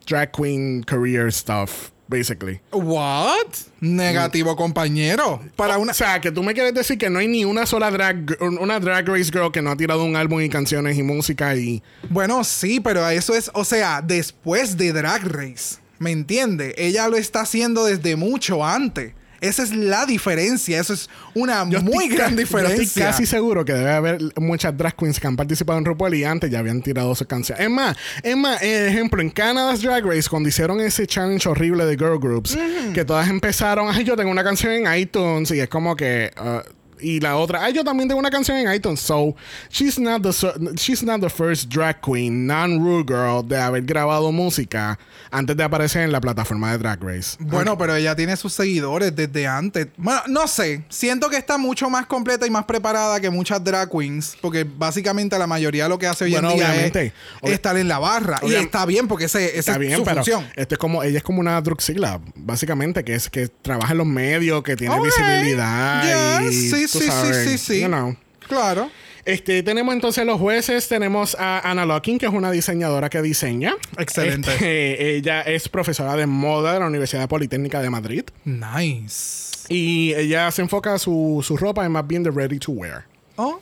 drag 0.07 0.33
queen 0.33 0.83
career 0.83 1.31
stuff, 1.33 1.91
basically. 2.11 2.61
What? 2.73 3.47
Negativo, 3.81 4.57
compañero. 4.57 5.41
Para 5.57 5.79
una. 5.79 5.93
O 5.93 5.95
sea, 5.95 6.21
que 6.21 6.31
tú 6.31 6.43
me 6.43 6.53
quieres 6.53 6.75
decir 6.75 6.99
que 6.99 7.09
no 7.09 7.21
hay 7.21 7.29
ni 7.29 7.45
una 7.45 7.65
sola 7.65 7.91
drag 7.91 8.37
una 8.41 8.79
drag 8.81 9.09
race 9.09 9.31
girl 9.33 9.51
que 9.51 9.63
no 9.63 9.71
ha 9.71 9.77
tirado 9.77 10.05
un 10.05 10.17
álbum 10.17 10.41
y 10.43 10.49
canciones 10.49 10.99
y 10.99 11.03
música 11.03 11.55
y 11.57 11.83
Bueno, 12.11 12.45
sí, 12.45 12.81
pero 12.81 13.09
eso 13.09 13.35
es, 13.35 13.51
o 13.55 13.65
sea, 13.65 14.03
después 14.03 14.77
de 14.77 14.93
Drag 14.93 15.25
Race. 15.25 15.77
¿Me 15.99 16.11
entiende? 16.11 16.75
Ella 16.77 17.09
lo 17.09 17.17
está 17.17 17.43
haciendo 17.43 17.85
desde 17.85 18.17
mucho 18.17 18.65
antes. 18.65 19.13
Esa 19.41 19.63
es 19.63 19.75
la 19.75 20.07
diferencia. 20.07 20.81
Eso 20.81 20.93
es 20.93 21.09
una 21.35 21.69
Yo 21.69 21.83
muy 21.83 22.09
gran 22.09 22.37
diferencia. 22.37 22.77
Yo 22.77 22.83
estoy 22.83 23.03
casi 23.03 23.27
seguro 23.27 23.65
que 23.65 23.73
debe 23.73 23.91
haber 23.91 24.21
muchas 24.37 24.77
drag 24.77 24.97
queens 24.97 25.19
que 25.19 25.27
han 25.27 25.37
participado 25.37 25.79
en 25.79 25.85
RuPaul 25.85 26.15
y 26.15 26.25
antes 26.25 26.51
ya 26.51 26.59
habían 26.59 26.83
tirado 26.83 27.15
sus 27.15 27.27
canciones. 27.27 27.65
Es 27.65 27.71
más, 27.71 27.97
es 28.23 28.37
más, 28.37 28.63
eh, 28.63 28.89
ejemplo, 28.89 29.23
en 29.23 29.31
Canada's 29.31 29.83
Drag 29.83 30.05
Race, 30.05 30.29
cuando 30.29 30.49
hicieron 30.49 30.81
ese 30.81 31.07
challenge 31.07 31.49
horrible 31.49 31.85
de 31.87 31.97
girl 31.97 32.19
groups, 32.19 32.57
que 32.95 33.05
todas 33.05 33.29
empezaron, 33.29 33.89
ay, 33.91 34.05
yo 34.05 34.17
tengo 34.17 34.31
una 34.31 34.45
canción 34.45 34.73
en 34.73 34.95
iTunes 34.99 35.51
y 35.51 35.61
es 35.61 35.69
como 35.69 35.97
que. 35.97 36.31
uh, 36.39 36.80
y 37.03 37.21
la 37.21 37.37
otra, 37.37 37.65
ay, 37.65 37.73
yo 37.73 37.85
también 37.85 38.09
tengo 38.09 38.19
una 38.21 38.31
canción 38.31 38.57
en 38.57 38.73
iTunes. 38.73 39.01
So, 39.01 39.35
she's 39.71 39.99
not 39.99 40.23
the, 40.23 40.31
she's 40.77 41.03
not 41.03 41.21
the 41.21 41.31
first 41.31 41.69
drag 41.69 42.01
queen, 42.01 42.47
non-Ru 42.47 43.05
girl, 43.07 43.47
de 43.47 43.57
haber 43.59 43.83
grabado 43.83 44.33
música 44.33 44.99
antes 45.31 45.57
de 45.57 45.63
aparecer 45.63 46.03
en 46.03 46.13
la 46.13 46.21
plataforma 46.21 46.73
de 46.73 46.79
Drag 46.79 47.03
Race. 47.03 47.37
Bueno, 47.39 47.79
pero 47.79 47.95
ella 47.95 48.17
tiene 48.17 48.37
sus 48.37 48.53
seguidores 48.53 49.15
desde 49.15 49.47
antes. 49.47 49.89
Bueno, 49.97 50.21
no 50.29 50.49
sé. 50.49 50.85
Siento 50.89 51.29
que 51.31 51.37
está 51.37 51.57
mucho 51.59 51.89
más 51.89 52.07
completa 52.07 52.47
y 52.47 52.51
más 52.51 52.65
preparada 52.65 53.21
que 53.21 53.31
muchas 53.31 53.63
drag 53.63 53.89
queens. 53.91 54.37
Porque 54.41 54.65
básicamente 54.65 55.39
la 55.39 55.47
mayoría 55.47 55.89
lo 55.89 55.99
que 55.99 56.07
hace 56.07 56.25
hoy 56.25 56.33
Bueno, 56.33 56.51
en 56.51 56.57
día 56.57 56.67
obviamente. 56.71 57.13
es 57.43 57.53
estar 57.53 57.77
en 57.77 57.87
la 57.89 57.99
barra. 57.99 58.41
y 58.43 58.55
está 58.55 58.85
bien 58.87 59.07
porque 59.09 59.27
ese, 59.27 59.47
esa 59.51 59.59
Está 59.59 59.73
es 59.75 59.79
bien, 59.79 59.97
su 59.99 60.05
pero 60.05 60.17
función. 60.17 60.47
esto 60.57 60.75
es 60.75 60.79
como, 60.79 61.03
ella 61.03 61.19
es 61.19 61.23
como 61.25 61.41
una 61.41 61.61
druxila, 61.61 62.21
básicamente, 62.35 63.05
que 63.05 63.15
es 63.15 63.31
que 63.31 63.49
trabaja 63.49 63.93
en 63.93 63.99
los 63.99 64.07
medios, 64.07 64.63
que 64.63 64.75
tiene 64.77 64.99
visibilidad. 65.01 66.41
Yes, 66.43 66.53
y, 66.55 66.71
sí, 66.71 66.89
sí, 66.99 67.07
sabes, 67.07 67.37
sí, 67.45 67.59
sí, 67.59 67.59
sí. 67.59 67.81
you 67.81 67.89
know. 67.89 68.17
Claro. 68.47 68.91
Este, 69.25 69.63
tenemos 69.63 69.95
entonces 69.95 70.25
los 70.25 70.41
jueces, 70.41 70.89
tenemos 70.89 71.37
a 71.39 71.71
Anna 71.71 71.85
Locking, 71.87 72.19
que 72.19 72.27
es 72.27 72.33
una 72.33 72.51
diseñadora 72.51 73.09
que 73.11 73.23
diseña. 73.23 73.75
Excelente. 73.99 74.53
Este, 74.53 75.17
ella 75.17 75.43
es 75.43 75.69
profesora 75.69 76.17
de 76.17 76.27
moda 76.27 76.75
de 76.75 76.81
la 76.81 76.87
Universidad 76.87 77.29
Politécnica 77.29 77.81
de 77.81 77.91
Madrid. 77.91 78.25
Nice. 78.45 79.67
Y 79.69 80.15
ella 80.15 80.51
se 80.51 80.63
enfoca 80.63 80.99
su, 80.99 81.45
su 81.47 81.57
ropa 81.57 81.85
en 81.85 81.93
más 81.93 82.07
bien 82.07 82.23
de 82.23 82.31
ready 82.31 82.59
to 82.59 82.73
wear. 82.73 83.05
Oh, 83.37 83.61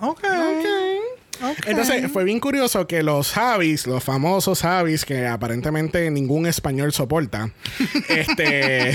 ok. 0.00 0.24
Entonces 1.66 2.10
fue 2.12 2.24
bien 2.24 2.40
curioso 2.40 2.86
que 2.86 3.02
los 3.02 3.32
Javis, 3.32 3.86
los 3.86 4.02
famosos 4.04 4.60
Javis, 4.62 5.04
que 5.04 5.26
aparentemente 5.26 6.10
ningún 6.10 6.46
español 6.46 6.92
soporta, 6.92 7.50
este, 8.08 8.90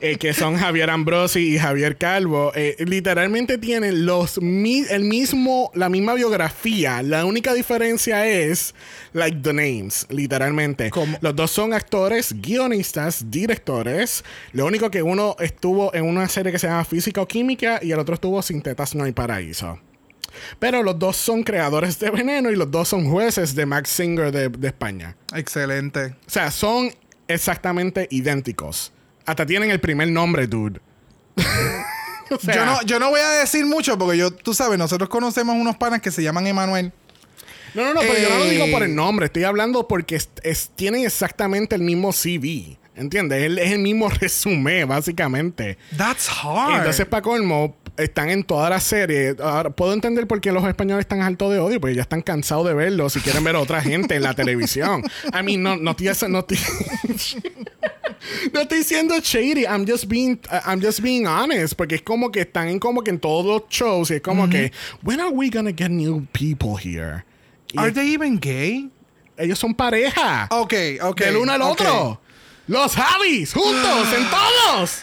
eh, 0.00 0.16
que 0.18 0.32
son 0.32 0.56
Javier 0.56 0.90
Ambrosi 0.90 1.54
y 1.54 1.58
Javier 1.58 1.96
Calvo, 1.96 2.52
eh, 2.54 2.76
literalmente 2.80 3.58
tienen 3.58 4.06
los 4.06 4.40
mi- 4.40 4.84
el 4.90 5.04
mismo, 5.04 5.70
la 5.74 5.88
misma 5.88 6.14
biografía. 6.14 7.02
La 7.02 7.24
única 7.24 7.54
diferencia 7.54 8.26
es 8.26 8.74
like 9.12 9.38
the 9.42 9.52
names, 9.52 10.06
literalmente. 10.10 10.90
¿Cómo? 10.90 11.16
Los 11.20 11.34
dos 11.36 11.50
son 11.50 11.72
actores, 11.72 12.34
guionistas, 12.40 13.30
directores. 13.30 14.24
Lo 14.52 14.66
único 14.66 14.90
que 14.90 15.02
uno 15.02 15.36
estuvo 15.38 15.94
en 15.94 16.04
una 16.04 16.28
serie 16.28 16.52
que 16.52 16.58
se 16.58 16.66
llama 16.66 16.84
Física 16.84 17.20
o 17.20 17.26
Química 17.28 17.78
y 17.82 17.92
el 17.92 17.98
otro 17.98 18.14
estuvo 18.14 18.40
Sin 18.42 18.62
Tetas 18.62 18.94
No 18.94 19.04
hay 19.04 19.12
Paraíso. 19.12 19.78
Pero 20.58 20.82
los 20.82 20.98
dos 20.98 21.16
son 21.16 21.42
creadores 21.42 21.98
de 21.98 22.10
Veneno 22.10 22.50
y 22.50 22.56
los 22.56 22.70
dos 22.70 22.88
son 22.88 23.10
jueces 23.10 23.54
de 23.54 23.66
Max 23.66 23.90
Singer 23.90 24.32
de, 24.32 24.48
de 24.48 24.68
España. 24.68 25.16
Excelente. 25.34 26.14
O 26.26 26.30
sea, 26.30 26.50
son 26.50 26.90
exactamente 27.28 28.06
idénticos. 28.10 28.92
Hasta 29.24 29.44
tienen 29.46 29.70
el 29.70 29.80
primer 29.80 30.08
nombre, 30.08 30.46
dude. 30.46 30.80
O 32.28 32.38
sea, 32.40 32.54
yo, 32.56 32.66
no, 32.66 32.82
yo 32.82 32.98
no 32.98 33.10
voy 33.10 33.20
a 33.20 33.28
decir 33.38 33.64
mucho 33.66 33.96
porque 33.96 34.18
yo, 34.18 34.32
tú 34.32 34.52
sabes, 34.52 34.76
nosotros 34.78 35.08
conocemos 35.08 35.54
unos 35.54 35.76
panas 35.76 36.00
que 36.00 36.10
se 36.10 36.24
llaman 36.24 36.44
Emanuel. 36.48 36.92
No, 37.72 37.84
no, 37.84 37.94
no, 37.94 38.00
pero 38.00 38.14
yo 38.18 38.28
no 38.30 38.38
lo 38.40 38.44
digo 38.50 38.64
Eh. 38.64 38.72
por 38.72 38.82
el 38.82 38.94
nombre. 38.96 39.26
Estoy 39.26 39.44
hablando 39.44 39.86
porque 39.86 40.16
es- 40.16 40.30
es- 40.42 40.70
tienen 40.74 41.04
exactamente 41.04 41.76
el 41.76 41.82
mismo 41.82 42.12
CV. 42.12 42.78
¿Entiendes? 42.96 43.38
Es 43.38 43.44
el, 43.44 43.58
es 43.60 43.70
el 43.70 43.78
mismo 43.78 44.08
resumen, 44.20 44.88
básicamente. 44.88 45.78
That's 45.96 46.28
hard. 46.28 46.78
entonces, 46.78 47.06
para 47.06 47.22
colmo, 47.22 47.76
están 47.96 48.30
en 48.30 48.44
toda 48.44 48.68
la 48.70 48.80
serie. 48.80 49.34
Ahora, 49.42 49.70
puedo 49.70 49.92
entender 49.92 50.26
por 50.26 50.40
qué 50.40 50.52
los 50.52 50.64
españoles 50.66 51.04
están 51.04 51.22
altos 51.22 51.52
de 51.52 51.58
odio, 51.58 51.80
porque 51.80 51.94
ya 51.96 52.02
están 52.02 52.22
cansados 52.22 52.66
de 52.66 52.74
verlo 52.74 53.08
si 53.10 53.20
quieren 53.20 53.42
ver 53.44 53.56
a 53.56 53.60
otra 53.60 53.80
gente 53.80 54.14
en 54.16 54.22
la 54.22 54.34
televisión. 54.34 55.02
I 55.32 55.42
mean, 55.42 55.62
no, 55.62 55.76
no 55.76 55.92
estoy, 55.92 56.06
no 56.28 56.40
estoy, 56.40 56.58
no 58.52 58.60
estoy 58.60 58.82
siendo 58.82 59.18
shady. 59.20 59.64
I'm 59.64 59.86
just 59.86 60.06
being, 60.08 60.38
I'm 60.66 60.80
just 60.82 61.00
being 61.00 61.26
honest, 61.26 61.74
porque 61.74 61.96
es 61.96 62.02
como 62.02 62.30
que 62.30 62.40
están 62.42 62.68
en 62.68 62.78
como 62.78 63.02
que 63.02 63.10
en 63.10 63.18
todos 63.18 63.44
los 63.46 63.62
shows 63.70 64.10
y 64.10 64.14
es 64.14 64.20
como 64.20 64.48
que, 64.48 64.72
when 65.02 65.20
are 65.20 65.30
we 65.30 65.48
gonna 65.50 65.72
get 65.76 65.90
new 65.90 66.26
people 66.32 66.76
here? 66.78 67.24
Y 67.72 67.78
Are 67.78 67.88
es- 67.88 67.94
they 67.94 68.14
even 68.14 68.38
gay? 68.40 68.90
ellos 69.38 69.58
son 69.58 69.74
pareja. 69.74 70.48
Ok, 70.50 70.72
ok. 71.02 71.20
del 71.20 71.36
uno 71.36 71.52
al 71.52 71.62
ok. 71.62 71.70
otro. 71.72 72.20
Los 72.68 72.94
Javis, 72.96 73.52
juntos, 73.52 74.12
en 74.16 74.24
todos. 74.30 75.02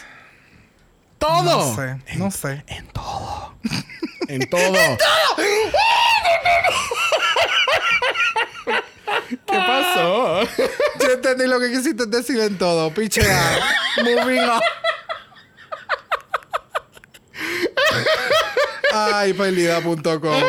Todo. 1.24 1.42
No 1.42 1.74
sé, 1.74 1.96
no 2.16 2.30
sé. 2.30 2.64
En 2.66 2.86
todo. 2.88 3.54
En 4.28 4.48
todo. 4.48 4.60
¿Qué 9.28 9.36
pasó? 9.46 10.42
Yo 11.00 11.10
entendí 11.12 11.46
lo 11.46 11.60
que 11.60 11.70
quisiste 11.70 12.06
decir 12.06 12.40
en 12.40 12.56
todo. 12.56 12.90
Pichea. 12.92 13.58
Moving 13.98 14.40
on. 14.40 14.60
Ay, 18.94 19.34
perdida.com. 19.34 20.42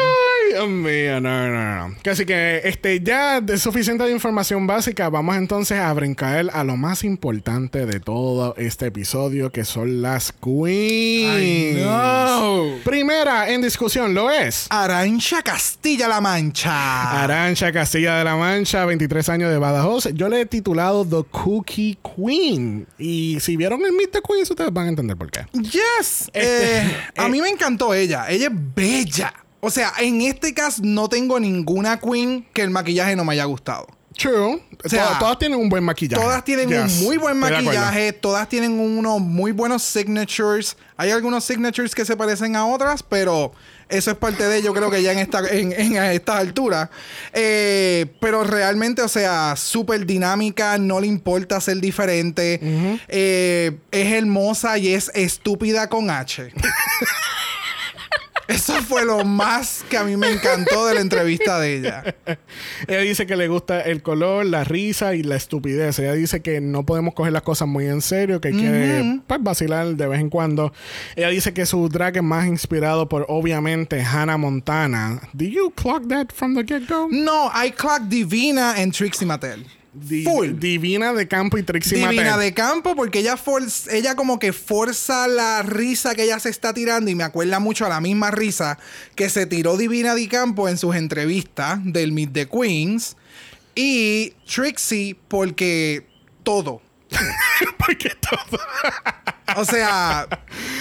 Dios 0.55 0.69
mío, 0.69 1.19
no, 1.19 1.50
no, 1.50 1.89
no. 1.89 1.95
Así 2.09 2.25
que 2.25 2.62
este, 2.63 3.01
ya 3.01 3.41
de 3.41 3.57
suficiente 3.57 4.05
de 4.05 4.13
información 4.13 4.65
básica, 4.65 5.09
vamos 5.09 5.35
entonces 5.35 5.77
a 5.81 5.91
brincar 5.91 6.50
a 6.53 6.63
lo 6.63 6.77
más 6.77 7.03
importante 7.03 7.85
de 7.85 8.00
todo 8.00 8.55
este 8.55 8.85
episodio, 8.85 9.51
que 9.51 9.65
son 9.65 10.01
las 10.01 10.31
queens. 10.31 11.83
No. 11.83 12.67
Primera 12.85 13.50
en 13.50 13.63
discusión 13.63 14.13
lo 14.13 14.31
es. 14.31 14.67
Arancha 14.69 15.41
Castilla-La 15.41 16.21
Mancha. 16.21 17.21
Arancha 17.21 17.74
Castilla 17.74 18.15
de 18.15 18.24
la 18.24 18.38
Mancha, 18.38 18.85
23 18.85 19.27
años 19.27 19.51
de 19.51 19.57
Badajoz. 19.57 20.07
Yo 20.13 20.29
le 20.29 20.39
he 20.39 20.45
titulado 20.45 21.03
The 21.03 21.29
Cookie 21.31 21.97
Queen. 22.15 22.88
Y 22.97 23.41
si 23.41 23.57
vieron 23.57 23.81
el 23.81 23.91
the 24.09 24.21
Queens, 24.25 24.50
ustedes 24.50 24.71
van 24.71 24.85
a 24.85 24.89
entender 24.89 25.17
por 25.17 25.29
qué. 25.29 25.47
Yes. 25.51 26.29
Este, 26.31 26.77
Eh, 26.77 26.97
a 27.17 27.25
eh. 27.25 27.29
mí 27.29 27.41
me 27.41 27.50
encantó 27.50 27.93
ella. 27.93 28.27
Ella 28.29 28.47
es 28.47 28.74
bella. 28.74 29.33
O 29.65 29.72
sea, 29.72 29.93
en 30.00 30.22
este 30.22 30.53
caso 30.53 30.81
no 30.86 31.10
tengo 31.10 31.39
ninguna 31.39 32.00
queen 32.00 32.45
que 32.53 32.62
el 32.62 32.69
maquillaje 32.69 33.15
no 33.15 33.25
me 33.25 33.34
haya 33.34 33.45
gustado. 33.45 33.88
True. 34.15 34.62
sea, 34.86 35.05
todas, 35.05 35.19
todas 35.19 35.39
tienen 35.39 35.60
un 35.60 35.69
buen 35.69 35.84
maquillaje. 35.84 36.24
Todas 36.24 36.43
tienen 36.45 36.69
Yes, 36.69 37.00
un 37.00 37.03
muy 37.03 37.17
buen 37.17 37.38
maquillaje, 37.38 38.13
todas 38.13 38.48
tienen 38.48 38.79
unos 38.79 39.19
muy 39.19 39.51
buenos 39.51 39.81
signatures. 39.81 40.77
Hay 40.98 41.10
algunos 41.10 41.43
signatures 41.43 41.95
que 41.95 42.05
se 42.05 42.15
parecen 42.15 42.55
a 42.55 42.67
otras, 42.67 43.01
pero 43.01 43.53
eso 43.89 44.12
es 44.12 44.17
parte 44.17 44.43
de 44.43 44.57
ello, 44.57 44.72
creo 44.72 44.89
que 44.91 45.01
ya 45.01 45.12
en 45.12 45.19
esta, 45.19 45.39
en, 45.50 45.74
en 45.74 45.98
a 45.98 46.13
esta 46.13 46.38
altura. 46.38 46.91
Eh, 47.34 48.05
pero 48.22 48.43
realmente, 48.43 49.01
o 49.01 49.07
sea, 49.07 49.55
súper 49.57 50.05
dinámica, 50.05 50.77
no 50.77 51.01
le 51.01 51.07
importa 51.07 51.60
ser 51.60 51.77
diferente. 51.81 52.60
Eh, 53.07 53.79
es 53.91 54.13
hermosa 54.13 54.77
y 54.77 54.93
es 54.93 55.12
estúpida 55.15 55.89
con 55.89 56.10
H. 56.12 56.53
Eso 58.47 58.73
fue 58.81 59.05
lo 59.05 59.25
más 59.25 59.83
que 59.89 59.97
a 59.97 60.03
mí 60.03 60.15
me 60.17 60.31
encantó 60.31 60.85
de 60.85 60.93
la 60.95 61.01
entrevista 61.01 61.59
de 61.59 61.77
ella. 61.77 62.15
Ella 62.87 62.99
dice 62.99 63.25
que 63.25 63.35
le 63.35 63.47
gusta 63.47 63.81
el 63.81 64.01
color, 64.01 64.45
la 64.45 64.63
risa 64.63 65.15
y 65.15 65.23
la 65.23 65.35
estupidez. 65.35 65.97
Ella 65.99 66.13
dice 66.13 66.41
que 66.41 66.61
no 66.61 66.85
podemos 66.85 67.13
coger 67.13 67.33
las 67.33 67.41
cosas 67.41 67.67
muy 67.67 67.85
en 67.87 68.01
serio, 68.01 68.39
que 68.41 68.49
hay 68.49 68.57
que 68.57 69.19
pues, 69.25 69.43
vacilar 69.43 69.95
de 69.95 70.07
vez 70.07 70.19
en 70.19 70.29
cuando. 70.29 70.73
Ella 71.15 71.29
dice 71.29 71.53
que 71.53 71.65
su 71.65 71.89
drag 71.89 72.17
es 72.17 72.23
más 72.23 72.47
inspirado 72.47 73.09
por, 73.09 73.25
obviamente, 73.29 74.01
Hannah 74.01 74.37
Montana. 74.37 75.21
¿Do 75.33 75.45
you 75.45 75.71
clock 75.71 76.07
that 76.07 76.27
from 76.33 76.55
the 76.55 76.63
get-go? 76.63 77.07
No, 77.09 77.51
I 77.53 77.71
clock 77.71 78.03
Divina 78.07 78.81
en 78.81 78.91
Trixie 78.91 79.25
Mattel. 79.25 79.65
Di- 79.95 80.23
Full. 80.23 80.59
Divina 80.59 81.13
de 81.13 81.27
campo 81.27 81.57
y 81.57 81.63
Trixie 81.63 81.97
Divina 81.97 82.31
Mattel. 82.31 82.39
de 82.39 82.53
campo 82.53 82.95
porque 82.95 83.19
ella, 83.19 83.37
for- 83.37 83.63
ella 83.91 84.15
como 84.15 84.39
que 84.39 84.51
forza 84.53 85.27
la 85.27 85.61
risa 85.63 86.15
que 86.15 86.23
ella 86.23 86.37
se 86.39 86.49
está 86.49 86.73
tirando 86.73 87.09
y 87.09 87.15
me 87.15 87.23
acuerda 87.23 87.59
mucho 87.59 87.85
a 87.85 87.89
la 87.89 88.01
misma 88.01 88.29
risa 88.31 88.77
que 89.15 89.29
se 89.29 89.45
tiró 89.45 89.77
Divina 89.77 90.13
de 90.13 90.27
campo 90.27 90.67
en 90.67 90.77
sus 90.77 90.95
entrevistas 90.95 91.79
del 91.83 92.11
Meet 92.11 92.33
the 92.33 92.47
Queens 92.49 93.15
y 93.73 94.31
Trixie 94.53 95.15
porque 95.27 96.05
todo. 96.43 96.81
Porque 97.77 98.09
todo. 98.19 98.59
O 99.57 99.63
sea, 99.63 100.27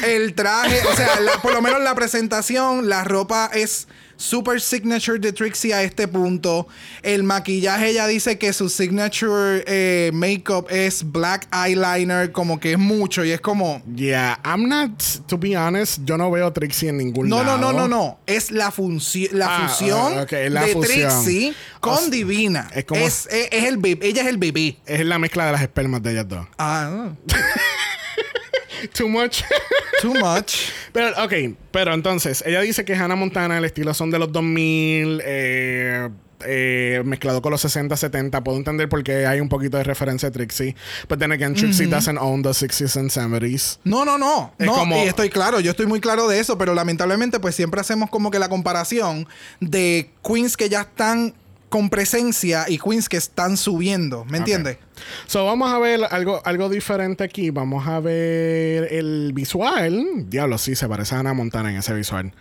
el 0.04 0.34
traje, 0.34 0.80
o 0.90 0.96
sea, 0.96 1.20
la- 1.20 1.40
por 1.42 1.52
lo 1.52 1.60
menos 1.62 1.80
la 1.82 1.94
presentación, 1.94 2.88
la 2.88 3.04
ropa 3.04 3.50
es 3.52 3.86
super 4.24 4.60
signature 4.60 5.18
de 5.18 5.32
Trixie 5.32 5.72
a 5.74 5.82
este 5.82 6.08
punto. 6.08 6.66
El 7.02 7.22
maquillaje, 7.22 7.90
ella 7.90 8.06
dice 8.06 8.38
que 8.38 8.52
su 8.52 8.68
signature 8.68 9.62
eh, 9.66 10.10
makeup 10.12 10.66
es 10.70 11.02
black 11.12 11.46
eyeliner, 11.52 12.32
como 12.32 12.58
que 12.58 12.72
es 12.72 12.78
mucho 12.78 13.24
y 13.24 13.32
es 13.32 13.40
como. 13.40 13.82
Yeah, 13.94 14.38
I'm 14.44 14.68
not, 14.68 15.02
to 15.26 15.36
be 15.38 15.56
honest, 15.56 16.00
yo 16.04 16.16
no 16.16 16.30
veo 16.30 16.52
Trixie 16.52 16.88
en 16.88 16.96
ningún 16.98 17.28
No, 17.28 17.44
no, 17.44 17.56
lado. 17.56 17.72
no, 17.72 17.72
no, 17.72 17.88
no. 17.88 18.18
Es 18.26 18.50
la, 18.50 18.72
funci- 18.72 19.30
la 19.32 19.46
Ah, 19.56 19.68
fusión 19.68 20.14
la 20.16 20.62
de 20.64 20.72
fusión. 20.72 21.22
Trixie 21.24 21.54
con 21.80 21.94
O 21.94 21.98
sea, 21.98 22.08
Divina. 22.10 22.68
es 22.74 22.84
como- 22.84 23.00
Es, 23.00 23.26
es- 23.30 23.48
es 23.50 23.64
el 23.64 23.76
bebé, 23.76 24.06
ella 24.08 24.22
es 24.22 24.28
el 24.28 24.38
bebé. 24.38 24.78
Es 24.86 25.04
la 25.04 25.18
mezcla 25.18 25.46
de 25.46 25.52
las 25.52 25.62
espermas 25.62 26.02
de 26.02 26.12
ellas 26.12 26.28
dos. 26.28 26.46
Ah, 26.58 27.10
Too 28.94 29.08
much. 29.08 29.42
too 30.00 30.14
much. 30.14 30.54
Pero, 30.92 31.10
ok, 31.24 31.56
pero 31.70 31.94
entonces, 31.94 32.42
ella 32.46 32.60
dice 32.60 32.84
que 32.84 32.94
Hannah 32.94 33.16
Montana, 33.16 33.58
el 33.58 33.64
estilo 33.64 33.94
son 33.94 34.10
de 34.10 34.18
los 34.18 34.32
2000, 34.32 35.20
eh, 35.24 36.08
eh, 36.46 37.02
mezclado 37.04 37.40
con 37.40 37.52
los 37.52 37.60
60, 37.62 37.96
70. 37.96 38.44
Puedo 38.44 38.58
entender 38.58 38.88
por 38.88 39.02
qué 39.02 39.26
hay 39.26 39.40
un 39.40 39.48
poquito 39.48 39.76
de 39.78 39.84
referencia 39.84 40.28
a 40.28 40.32
Trixie. 40.32 40.74
But 41.08 41.18
then 41.18 41.32
again, 41.32 41.54
Trixie 41.54 41.86
doesn't 41.86 42.18
own 42.18 42.42
the 42.42 42.50
60s 42.50 42.96
and 42.98 43.10
70s. 43.10 43.78
No, 43.84 44.04
no, 44.04 44.18
no. 44.18 44.52
Es 44.58 44.66
no, 44.66 44.74
como- 44.74 44.96
y 44.96 45.08
estoy 45.08 45.30
claro, 45.30 45.60
yo 45.60 45.70
estoy 45.70 45.86
muy 45.86 46.00
claro 46.00 46.28
de 46.28 46.40
eso, 46.40 46.58
pero 46.58 46.74
lamentablemente, 46.74 47.40
pues 47.40 47.54
siempre 47.54 47.80
hacemos 47.80 48.10
como 48.10 48.30
que 48.30 48.38
la 48.38 48.48
comparación 48.48 49.26
de 49.60 50.10
queens 50.22 50.56
que 50.56 50.68
ya 50.68 50.82
están 50.82 51.34
con 51.74 51.90
presencia 51.90 52.66
y 52.68 52.78
queens 52.78 53.08
que 53.08 53.16
están 53.16 53.56
subiendo. 53.56 54.24
¿Me 54.26 54.38
entiendes? 54.38 54.78
So, 55.26 55.44
vamos 55.44 55.74
a 55.74 55.80
ver 55.80 56.02
algo, 56.08 56.40
algo 56.44 56.68
diferente 56.68 57.24
aquí. 57.24 57.50
Vamos 57.50 57.88
a 57.88 57.98
ver 57.98 58.92
el 58.92 59.32
visual. 59.34 60.30
Diablo, 60.30 60.56
sí, 60.56 60.76
se 60.76 60.86
parece 60.86 61.16
a 61.16 61.18
Hannah 61.18 61.34
Montana 61.34 61.72
en 61.72 61.78
ese 61.78 61.92
visual. 61.92 62.32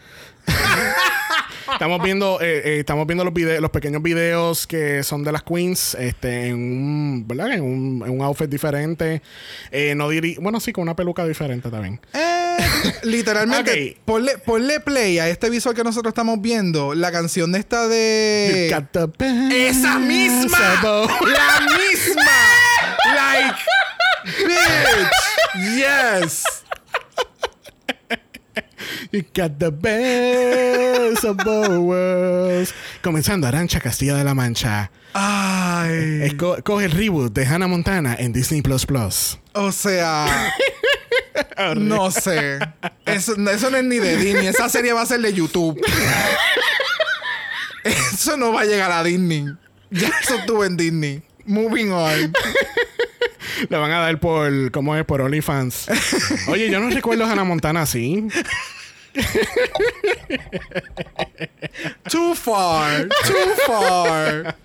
estamos 1.72 2.02
viendo, 2.04 2.40
eh, 2.42 2.62
eh, 2.66 2.80
estamos 2.80 3.06
viendo 3.08 3.24
los, 3.24 3.34
vide- 3.34 3.60
los 3.62 3.72
pequeños 3.72 4.02
videos 4.02 4.68
que 4.68 5.04
son 5.04 5.24
de 5.24 5.32
las 5.32 5.44
queens, 5.44 5.96
este, 5.96 6.48
en 6.48 6.56
un, 6.56 7.28
¿verdad? 7.28 7.54
En 7.54 7.62
un, 7.64 8.04
en 8.06 8.12
un 8.12 8.22
outfit 8.22 8.50
diferente. 8.50 9.22
Eh, 9.72 9.94
no 9.96 10.10
diri 10.10 10.36
bueno, 10.40 10.60
sí, 10.60 10.72
con 10.74 10.82
una 10.84 10.96
peluca 10.96 11.26
diferente 11.26 11.70
también. 11.70 12.00
Literalmente, 13.04 13.96
Ok. 14.00 14.06
ponle, 14.06 14.38
ponle 14.40 14.80
play 14.80 15.20
a 15.20 15.30
este 15.30 15.50
visual 15.50 15.76
que 15.76 15.84
nosotros 15.84 16.12
estamos 16.12 16.42
viendo, 16.42 16.94
la 16.94 17.12
canción 17.12 17.52
de 17.52 17.60
esta 17.60 17.88
de... 17.88 18.68
¡Esa 19.52 20.00
misma! 20.00 20.58
¡La 20.84 21.68
misma! 21.78 22.32
like, 23.16 23.58
bitch, 24.48 25.76
yes. 25.78 26.44
You 29.14 29.22
got 29.36 29.60
the 29.60 29.70
best 29.70 31.24
of 31.24 31.38
both 31.38 31.70
worlds. 31.70 32.74
Comenzando 33.04 33.46
Arancha 33.48 33.80
Castilla 33.80 34.16
de 34.16 34.24
la 34.24 34.34
Mancha. 34.34 34.90
Ay, 35.14 36.22
Es 36.24 36.34
co- 36.34 36.58
coge 36.64 36.86
el 36.86 36.92
reboot 36.92 37.32
de 37.32 37.46
Hannah 37.46 37.68
Montana 37.68 38.16
en 38.18 38.34
Disney 38.34 38.62
Plus 38.64 38.86
Plus. 38.88 39.38
o 39.54 39.72
sea... 39.72 40.52
No 41.76 42.10
sé. 42.12 42.58
Eso, 43.06 43.34
eso 43.36 43.70
no 43.70 43.78
es 43.78 43.84
ni 43.84 43.98
de 44.00 44.18
Disney. 44.18 44.48
Esa 44.48 44.68
serie 44.70 44.94
va 44.94 45.02
a 45.02 45.06
ser 45.06 45.20
de 45.22 45.32
YouTube. 45.34 45.80
Eso 47.84 48.38
no 48.38 48.52
va 48.54 48.62
a 48.62 48.66
llegar 48.66 48.92
a 48.92 49.04
Disney. 49.04 49.46
Ya 49.92 50.10
eso 50.22 50.36
estuvo 50.36 50.64
en 50.66 50.78
Disney. 50.78 51.22
Moving 51.46 51.92
on. 51.92 52.34
Le 53.70 53.78
van 53.78 53.92
a 53.92 54.00
dar 54.00 54.20
por, 54.20 54.72
¿cómo 54.72 54.96
es? 54.96 55.06
Por 55.06 55.22
OnlyFans. 55.22 55.88
Oye, 56.48 56.70
yo 56.72 56.80
no 56.80 56.90
recuerdo 56.90 57.26
a 57.26 57.32
Hannah 57.32 57.44
Montana 57.44 57.82
así. 57.84 58.26
Too 62.10 62.36
far, 62.36 63.08
too 63.08 63.56
far. 63.68 64.56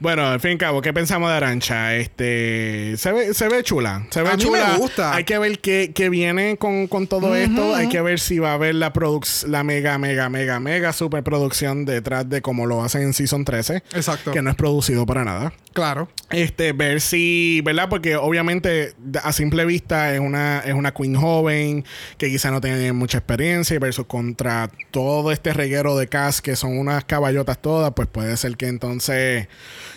Bueno, 0.00 0.26
al 0.28 0.38
fin 0.40 0.50
y 0.50 0.52
al 0.54 0.58
cabo, 0.58 0.80
¿qué 0.82 0.92
pensamos 0.92 1.28
de 1.30 1.36
Arancha? 1.36 1.96
Este, 1.96 2.94
se 2.98 3.10
ve, 3.12 3.34
se 3.34 3.48
ve 3.48 3.62
chula. 3.64 4.06
Se 4.10 4.22
ve 4.22 4.28
A 4.28 4.36
mí 4.36 4.42
chula. 4.42 4.68
me 4.72 4.78
gusta. 4.78 5.14
Hay 5.14 5.24
que 5.24 5.38
ver 5.38 5.58
qué, 5.58 5.90
qué 5.94 6.08
viene 6.08 6.56
con, 6.56 6.86
con 6.86 7.06
todo 7.08 7.34
esto. 7.34 7.74
Hay 7.74 7.88
que 7.88 8.00
ver 8.00 8.20
si 8.20 8.38
va 8.38 8.50
a 8.50 8.54
haber 8.54 8.76
la 8.76 8.92
produc- 8.92 9.46
la 9.48 9.64
mega, 9.64 9.98
mega, 9.98 10.28
mega, 10.28 10.60
mega 10.60 10.92
superproducción 10.92 11.84
detrás 11.84 12.28
de 12.28 12.42
como 12.42 12.66
lo 12.66 12.82
hacen 12.84 13.02
en 13.02 13.12
Season 13.12 13.44
13. 13.44 13.82
Exacto. 13.94 14.30
Que 14.30 14.40
no 14.42 14.50
es 14.50 14.56
producido 14.56 15.04
para 15.06 15.24
nada. 15.24 15.52
Claro. 15.72 16.08
Este, 16.30 16.72
ver 16.72 17.00
si, 17.00 17.60
¿verdad? 17.64 17.88
Porque 17.88 18.16
obviamente 18.16 18.94
a 19.22 19.32
simple 19.32 19.64
vista 19.64 20.12
es 20.14 20.20
una, 20.20 20.60
es 20.60 20.74
una 20.74 20.92
queen 20.92 21.14
joven 21.16 21.84
que 22.18 22.28
quizá 22.28 22.50
no 22.50 22.60
tiene 22.60 22.92
mucha 22.92 23.18
experiencia 23.18 23.37
versus 23.78 24.06
contra 24.06 24.70
todo 24.90 25.30
este 25.32 25.52
reguero 25.52 25.96
de 25.96 26.08
cast 26.08 26.40
que 26.40 26.56
son 26.56 26.78
unas 26.78 27.04
caballotas 27.04 27.58
todas, 27.58 27.92
pues 27.94 28.08
puede 28.08 28.36
ser 28.36 28.56
que 28.56 28.66
entonces, 28.66 29.48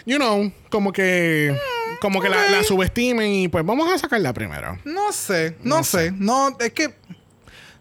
you 0.05 0.17
know, 0.17 0.51
como 0.69 0.93
que, 0.93 1.55
como 1.99 2.21
que 2.21 2.29
la, 2.29 2.49
la 2.49 2.63
subestimen 2.63 3.31
y 3.31 3.47
pues 3.47 3.65
vamos 3.65 3.91
a 3.91 3.97
sacarla 3.97 4.33
primero. 4.33 4.77
No 4.85 5.11
sé, 5.11 5.57
no, 5.63 5.83
sé. 5.83 6.11
No, 6.11 6.55
es 6.59 6.71
que. 6.73 6.93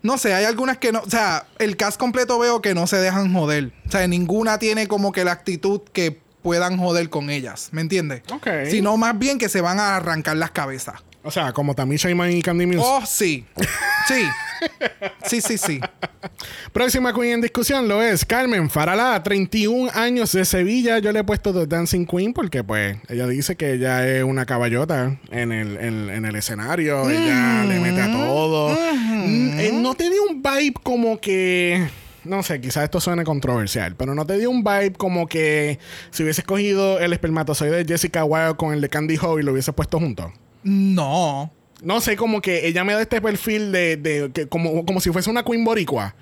No 0.02 0.16
sé, 0.16 0.32
hay 0.32 0.46
algunas 0.46 0.78
que 0.78 0.92
no. 0.92 1.00
O 1.00 1.10
sea, 1.10 1.46
el 1.58 1.76
cast 1.76 2.00
completo 2.00 2.38
veo 2.38 2.62
que 2.62 2.74
no 2.74 2.86
se 2.86 2.96
dejan 2.96 3.34
joder. 3.34 3.72
O 3.86 3.90
sea, 3.90 4.06
ninguna 4.08 4.58
tiene 4.58 4.88
como 4.88 5.12
que 5.12 5.24
la 5.24 5.32
actitud 5.32 5.82
que 5.92 6.18
puedan 6.42 6.78
joder 6.78 7.10
con 7.10 7.28
ellas. 7.28 7.68
¿Me 7.72 7.82
entiendes? 7.82 8.22
Ok. 8.32 8.48
Sino 8.70 8.96
más 8.96 9.18
bien 9.18 9.36
que 9.38 9.50
se 9.50 9.60
van 9.60 9.78
a 9.78 9.96
arrancar 9.96 10.38
las 10.38 10.52
cabezas. 10.52 11.02
O 11.22 11.30
sea, 11.30 11.52
como 11.52 11.74
Tamisha 11.74 12.10
y 12.10 12.42
Candy 12.42 12.64
Muse. 12.64 12.80
Oh, 12.82 13.04
sí. 13.04 13.44
Sí. 14.08 14.24
Sí, 15.26 15.40
sí, 15.40 15.58
sí. 15.58 15.80
Próxima 16.72 17.12
queen 17.12 17.34
en 17.34 17.40
discusión 17.40 17.86
lo 17.88 18.02
es 18.02 18.24
Carmen 18.24 18.70
Farala, 18.70 19.22
31 19.22 19.90
años 19.94 20.32
de 20.32 20.44
Sevilla. 20.44 20.98
Yo 20.98 21.12
le 21.12 21.20
he 21.20 21.24
puesto 21.24 21.52
The 21.52 21.66
Dancing 21.66 22.06
Queen 22.06 22.32
porque, 22.32 22.64
pues, 22.64 22.96
ella 23.08 23.26
dice 23.26 23.56
que 23.56 23.74
ella 23.74 24.06
es 24.08 24.24
una 24.24 24.46
caballota 24.46 25.18
en 25.30 25.52
el, 25.52 25.76
en, 25.76 26.10
en 26.10 26.24
el 26.24 26.34
escenario. 26.36 27.08
Ella 27.08 27.64
le 27.64 27.80
mete 27.80 28.00
a 28.00 28.12
todo. 28.12 28.70
Mm, 28.70 29.60
eh, 29.60 29.70
no 29.72 29.94
te 29.94 30.10
dio 30.10 30.22
un 30.24 30.42
vibe 30.42 30.74
como 30.82 31.20
que. 31.20 31.88
No 32.24 32.42
sé, 32.42 32.60
quizás 32.60 32.84
esto 32.84 33.00
suene 33.00 33.24
controversial, 33.24 33.96
pero 33.96 34.14
no 34.14 34.26
te 34.26 34.36
dio 34.38 34.50
un 34.50 34.62
vibe 34.62 34.92
como 34.92 35.26
que 35.26 35.78
si 36.10 36.22
hubieses 36.22 36.44
cogido 36.44 36.98
el 36.98 37.12
espermatozoide 37.14 37.82
de 37.82 37.84
Jessica 37.86 38.24
Wilde 38.24 38.56
con 38.56 38.74
el 38.74 38.80
de 38.80 38.90
Candy 38.90 39.16
Ho 39.22 39.38
y 39.38 39.42
lo 39.42 39.52
hubieses 39.52 39.74
puesto 39.74 39.98
juntos. 39.98 40.30
No. 40.62 41.50
No 41.82 42.00
sé, 42.00 42.16
como 42.16 42.40
que 42.42 42.66
ella 42.66 42.84
me 42.84 42.92
da 42.94 43.02
este 43.02 43.20
perfil 43.20 43.72
de, 43.72 43.96
de 43.96 44.30
que 44.32 44.46
como, 44.48 44.84
como 44.84 45.00
si 45.00 45.10
fuese 45.10 45.30
una 45.30 45.42
queen 45.44 45.64
boricua. 45.64 46.14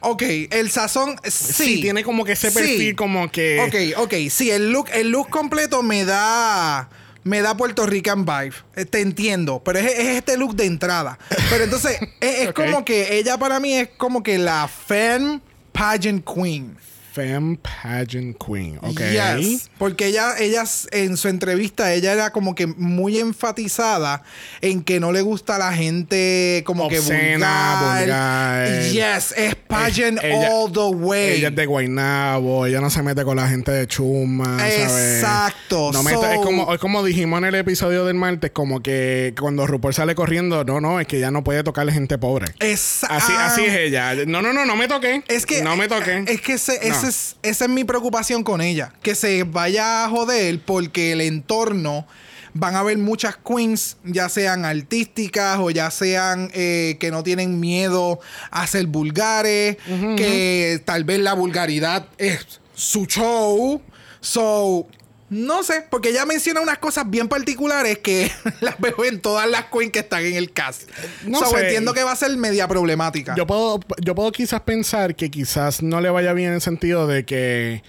Ok, 0.00 0.22
el 0.50 0.70
sazón 0.70 1.16
sí. 1.24 1.52
Sí, 1.52 1.80
tiene 1.80 2.02
como 2.02 2.24
que 2.24 2.32
ese 2.32 2.50
Sí. 2.50 2.58
perfil 2.58 2.96
como 2.96 3.30
que... 3.30 3.92
Ok, 3.94 4.02
ok. 4.02 4.14
Sí, 4.30 4.50
el 4.50 4.72
look, 4.72 4.88
el 4.92 5.10
look 5.10 5.28
completo 5.30 5.82
me 5.82 6.04
da. 6.04 6.88
Me 7.24 7.40
da 7.40 7.56
Puerto 7.56 7.86
Rican 7.86 8.24
vibe. 8.24 8.54
Eh, 8.74 8.84
Te 8.84 9.00
entiendo. 9.00 9.62
Pero 9.64 9.78
es, 9.78 9.84
es 9.86 10.08
este 10.16 10.36
look 10.36 10.56
de 10.56 10.64
entrada. 10.64 11.20
Pero 11.50 11.62
entonces, 11.64 11.98
es, 12.20 12.52
como 12.54 12.84
que 12.84 13.16
ella 13.18 13.38
para 13.38 13.60
mí 13.60 13.74
es 13.74 13.90
como 13.96 14.24
que 14.24 14.38
la 14.38 14.66
femme 14.66 15.40
pageant 15.70 16.24
queen. 16.26 16.76
Femme 17.12 17.58
Pageant 17.58 18.36
Queen, 18.38 18.78
ok. 18.80 19.00
Yes. 19.38 19.68
Porque 19.78 20.06
ella, 20.06 20.38
ella 20.38 20.64
en 20.92 21.16
su 21.16 21.28
entrevista, 21.28 21.92
ella 21.92 22.12
era 22.12 22.30
como 22.30 22.54
que 22.54 22.66
muy 22.66 23.18
enfatizada 23.18 24.22
en 24.60 24.82
que 24.82 24.98
no 24.98 25.12
le 25.12 25.20
gusta 25.20 25.56
a 25.56 25.58
la 25.58 25.72
gente 25.74 26.62
como 26.64 26.84
Obscena, 26.86 27.78
que 27.98 28.04
vulgar. 28.04 28.68
vulgar. 28.68 28.82
Yes, 28.90 29.34
es 29.36 29.54
pageant 29.56 30.18
Eh, 30.22 30.30
ella- 30.32 30.48
all 30.52 30.72
the 30.72 30.80
way. 30.96 31.32
Ella 31.38 31.48
es 31.48 31.56
de 31.56 31.66
Guaynabo, 31.66 32.66
ella 32.66 32.80
no 32.80 32.88
se 32.90 33.02
mete 33.02 33.24
con 33.24 33.36
la 33.36 33.48
gente 33.48 33.70
de 33.72 33.86
Chuma, 33.86 34.58
¿sabes? 34.58 35.18
Exacto. 35.20 35.90
No 35.92 36.02
mete- 36.02 36.16
So- 36.16 36.30
es, 36.32 36.38
como, 36.40 36.72
es 36.74 36.80
como 36.80 37.04
dijimos 37.04 37.38
en 37.38 37.44
el 37.44 37.54
episodio 37.56 38.04
del 38.04 38.14
martes, 38.14 38.50
como 38.52 38.80
que 38.82 39.34
cuando 39.38 39.66
RuPaul 39.66 39.92
sale 39.94 40.14
corriendo, 40.14 40.64
no, 40.64 40.80
no, 40.80 41.00
es 41.00 41.06
que 41.06 41.18
ella 41.18 41.30
no 41.30 41.44
puede 41.44 41.62
tocarle 41.62 41.92
gente 41.92 42.16
pobre. 42.18 42.46
Esa- 42.58 43.06
Así, 43.08 43.32
ah, 43.36 43.46
así 43.46 43.64
es 43.64 43.74
ella. 43.74 44.14
No, 44.26 44.40
no, 44.42 44.52
no, 44.52 44.64
no 44.64 44.76
me 44.76 44.88
toqué. 44.88 45.22
Es 45.28 45.44
que. 45.46 45.62
No 45.62 45.76
me 45.76 45.88
toqué. 45.88 46.24
Es 46.26 46.40
que 46.40 46.52
No. 46.52 46.96
ese 46.96 47.01
es, 47.08 47.36
esa 47.42 47.64
es 47.64 47.70
mi 47.70 47.84
preocupación 47.84 48.42
con 48.42 48.60
ella. 48.60 48.92
Que 49.02 49.14
se 49.14 49.44
vaya 49.44 50.04
a 50.04 50.08
joder 50.08 50.60
porque 50.64 51.12
el 51.12 51.20
entorno. 51.20 52.06
Van 52.54 52.76
a 52.76 52.80
haber 52.80 52.98
muchas 52.98 53.38
queens, 53.38 53.96
ya 54.04 54.28
sean 54.28 54.66
artísticas 54.66 55.58
o 55.58 55.70
ya 55.70 55.90
sean 55.90 56.50
eh, 56.52 56.98
que 57.00 57.10
no 57.10 57.22
tienen 57.22 57.60
miedo 57.60 58.20
a 58.50 58.66
ser 58.66 58.84
vulgares, 58.88 59.78
que 60.18 60.82
tal 60.84 61.04
vez 61.04 61.20
la 61.20 61.32
vulgaridad 61.32 62.08
es 62.18 62.60
su 62.74 63.06
show. 63.06 63.80
So, 64.20 64.86
no 65.32 65.62
sé, 65.62 65.86
porque 65.88 66.10
ella 66.10 66.26
menciona 66.26 66.60
unas 66.60 66.76
cosas 66.76 67.08
bien 67.08 67.26
particulares 67.26 67.98
que 67.98 68.30
las 68.60 68.78
veo 68.78 69.04
en 69.06 69.18
todas 69.18 69.48
las 69.48 69.64
queens 69.64 69.90
que 69.90 70.00
están 70.00 70.24
en 70.26 70.34
el 70.34 70.52
cast. 70.52 70.90
No 71.24 71.40
so, 71.40 71.46
sé. 71.46 71.64
entiendo 71.64 71.94
que 71.94 72.04
va 72.04 72.12
a 72.12 72.16
ser 72.16 72.36
media 72.36 72.68
problemática. 72.68 73.34
Yo 73.34 73.46
puedo, 73.46 73.80
yo 74.04 74.14
puedo 74.14 74.30
quizás 74.30 74.60
pensar 74.60 75.16
que 75.16 75.30
quizás 75.30 75.82
no 75.82 76.02
le 76.02 76.10
vaya 76.10 76.34
bien 76.34 76.48
en 76.48 76.54
el 76.56 76.60
sentido 76.60 77.06
de 77.06 77.24
que, 77.24 77.82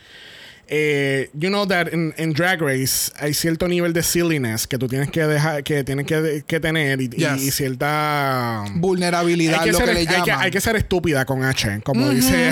eh, 0.68 1.30
you 1.34 1.50
know 1.50 1.66
that 1.68 1.88
in, 1.94 2.14
in 2.18 2.34
Drag 2.34 2.62
Race 2.62 3.12
hay 3.20 3.34
cierto 3.34 3.68
nivel 3.68 3.92
de 3.94 4.02
silliness 4.04 4.66
que 4.66 4.78
tú 4.78 4.88
tienes 4.88 5.10
que 5.12 5.26
dejar, 5.28 5.64
que 5.64 5.84
tienes 5.84 6.06
que, 6.06 6.44
que 6.48 6.60
tener 6.60 7.02
y, 7.02 7.06
y- 7.06 7.10
Yes. 7.18 7.42
y 7.44 7.52
cierta 7.52 8.64
vulnerabilidad, 8.76 9.60
hay 9.60 9.66
que, 9.68 9.72
lo 9.74 9.78
ser, 9.78 9.88
que 9.88 9.94
le 9.94 10.00
hay, 10.02 10.06
llaman. 10.08 10.24
que, 10.26 10.32
hay 10.32 10.52
que 10.52 10.62
ser 10.62 10.76
estúpida 10.76 11.26
con 11.26 11.44
H, 11.44 11.82
como 11.84 12.10
dice 12.10 12.52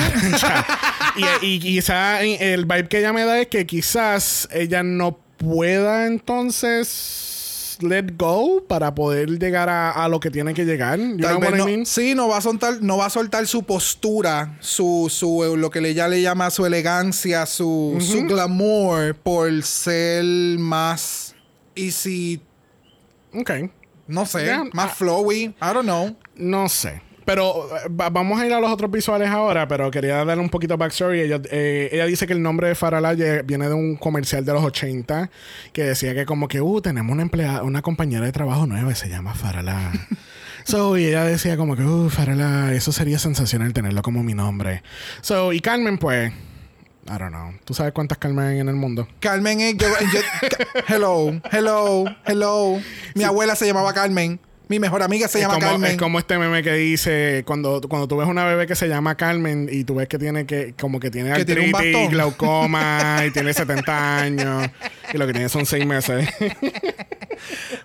y, 1.41 1.45
y 1.55 1.59
quizá 1.59 2.21
el 2.21 2.65
vibe 2.65 2.87
que 2.87 2.99
ella 2.99 3.13
me 3.13 3.23
da 3.25 3.39
es 3.39 3.47
que 3.47 3.65
quizás 3.65 4.47
ella 4.51 4.83
no 4.83 5.17
pueda 5.37 6.05
entonces 6.07 7.40
let 7.83 8.17
go 8.17 8.63
para 8.67 8.93
poder 8.95 9.39
llegar 9.39 9.69
a, 9.69 9.91
a 9.91 10.07
lo 10.07 10.19
que 10.19 10.29
tiene 10.31 10.53
que 10.53 10.65
llegar. 10.65 10.99
You 10.99 11.17
Tal 11.17 11.33
know 11.33 11.39
vez 11.39 11.49
what 11.51 11.55
I 11.55 11.59
no, 11.59 11.65
mean? 11.65 11.85
sí, 11.85 12.15
no 12.15 12.27
va 12.27 12.37
a 12.37 12.41
soltar, 12.41 12.81
no 12.81 12.97
va 12.97 13.05
a 13.05 13.09
soltar 13.09 13.45
su 13.47 13.63
postura, 13.63 14.57
su, 14.59 15.07
su 15.09 15.55
lo 15.57 15.69
que 15.69 15.93
ya 15.93 16.07
le 16.07 16.21
llama 16.21 16.49
su 16.49 16.65
elegancia, 16.65 17.45
su, 17.45 17.97
su 17.99 18.23
glamour 18.25 19.15
por 19.15 19.63
ser 19.63 20.23
más 20.59 21.35
easy, 21.75 22.41
Ok. 23.33 23.51
no 24.07 24.25
sé, 24.25 24.51
más 24.73 24.91
ah. 24.91 24.95
flowy, 24.95 25.43
I 25.43 25.55
don't 25.73 25.83
know. 25.83 26.15
No 26.35 26.67
sé. 26.69 27.01
Pero 27.25 27.69
va- 27.99 28.09
vamos 28.09 28.39
a 28.41 28.45
ir 28.47 28.53
a 28.53 28.59
los 28.59 28.71
otros 28.71 28.89
visuales 28.89 29.29
ahora, 29.29 29.67
pero 29.67 29.91
quería 29.91 30.25
darle 30.25 30.41
un 30.41 30.49
poquito 30.49 30.73
de 30.73 30.77
backstory. 30.77 31.21
Ella, 31.21 31.39
eh, 31.51 31.89
ella 31.91 32.05
dice 32.05 32.25
que 32.27 32.33
el 32.33 32.41
nombre 32.41 32.67
de 32.69 32.75
Farala 32.75 33.13
ye- 33.13 33.43
viene 33.43 33.67
de 33.67 33.73
un 33.75 33.95
comercial 33.95 34.43
de 34.43 34.53
los 34.53 34.63
80 34.63 35.29
que 35.71 35.83
decía 35.83 36.13
que 36.15 36.25
como 36.25 36.47
que, 36.47 36.61
uh, 36.61 36.81
tenemos 36.81 37.11
una 37.13 37.21
empleada, 37.21 37.63
una 37.63 37.81
compañera 37.81 38.25
de 38.25 38.31
trabajo 38.31 38.65
nueva 38.65 38.91
y 38.91 38.95
se 38.95 39.07
llama 39.09 39.33
Farala. 39.35 39.91
so, 40.63 40.97
y 40.97 41.05
ella 41.05 41.23
decía 41.23 41.57
como 41.57 41.75
que, 41.75 41.83
uh, 41.83 42.09
Farala, 42.09 42.73
eso 42.73 42.91
sería 42.91 43.19
sensacional 43.19 43.71
tenerlo 43.73 44.01
como 44.01 44.23
mi 44.23 44.33
nombre. 44.33 44.81
So, 45.21 45.53
y 45.53 45.59
Carmen, 45.61 45.97
pues, 45.99 46.31
I 47.07 47.17
don't 47.17 47.29
know. 47.29 47.51
¿Tú 47.65 47.73
sabes 47.73 47.93
cuántas 47.93 48.17
Carmen 48.17 48.45
hay 48.45 48.59
en 48.59 48.67
el 48.69 48.75
mundo? 48.75 49.07
Carmen 49.19 49.59
es, 49.61 49.75
yo- 49.77 49.87
hello, 50.87 51.39
hello, 51.51 52.05
hello. 52.25 52.79
Mi 53.15 53.23
abuela 53.23 53.55
se 53.55 53.65
llamaba 53.65 53.93
Carmen, 53.93 54.39
mi 54.71 54.79
mejor 54.79 55.03
amiga 55.03 55.27
se 55.27 55.39
es, 55.39 55.41
llama 55.43 55.55
como, 55.55 55.67
Carmen. 55.67 55.91
es 55.91 55.97
como 55.97 56.17
este 56.17 56.37
meme 56.37 56.63
que 56.63 56.71
dice 56.71 57.43
cuando, 57.45 57.81
cuando 57.89 58.07
tú 58.07 58.15
ves 58.15 58.27
una 58.29 58.45
bebé 58.45 58.67
que 58.67 58.75
se 58.75 58.87
llama 58.87 59.15
Carmen 59.15 59.67
y 59.69 59.83
tú 59.83 59.95
ves 59.95 60.07
que 60.07 60.17
tiene 60.17 60.45
que 60.45 60.73
como 60.79 60.97
que 61.01 61.11
tiene 61.11 61.33
Que 61.33 61.41
artritis, 61.41 62.09
glaucoma 62.09 63.21
y 63.27 63.31
tiene 63.31 63.53
70 63.53 64.17
años 64.17 64.69
y 65.13 65.17
lo 65.17 65.27
que 65.27 65.33
tiene 65.33 65.49
son 65.49 65.65
6 65.65 65.85
meses. 65.85 66.25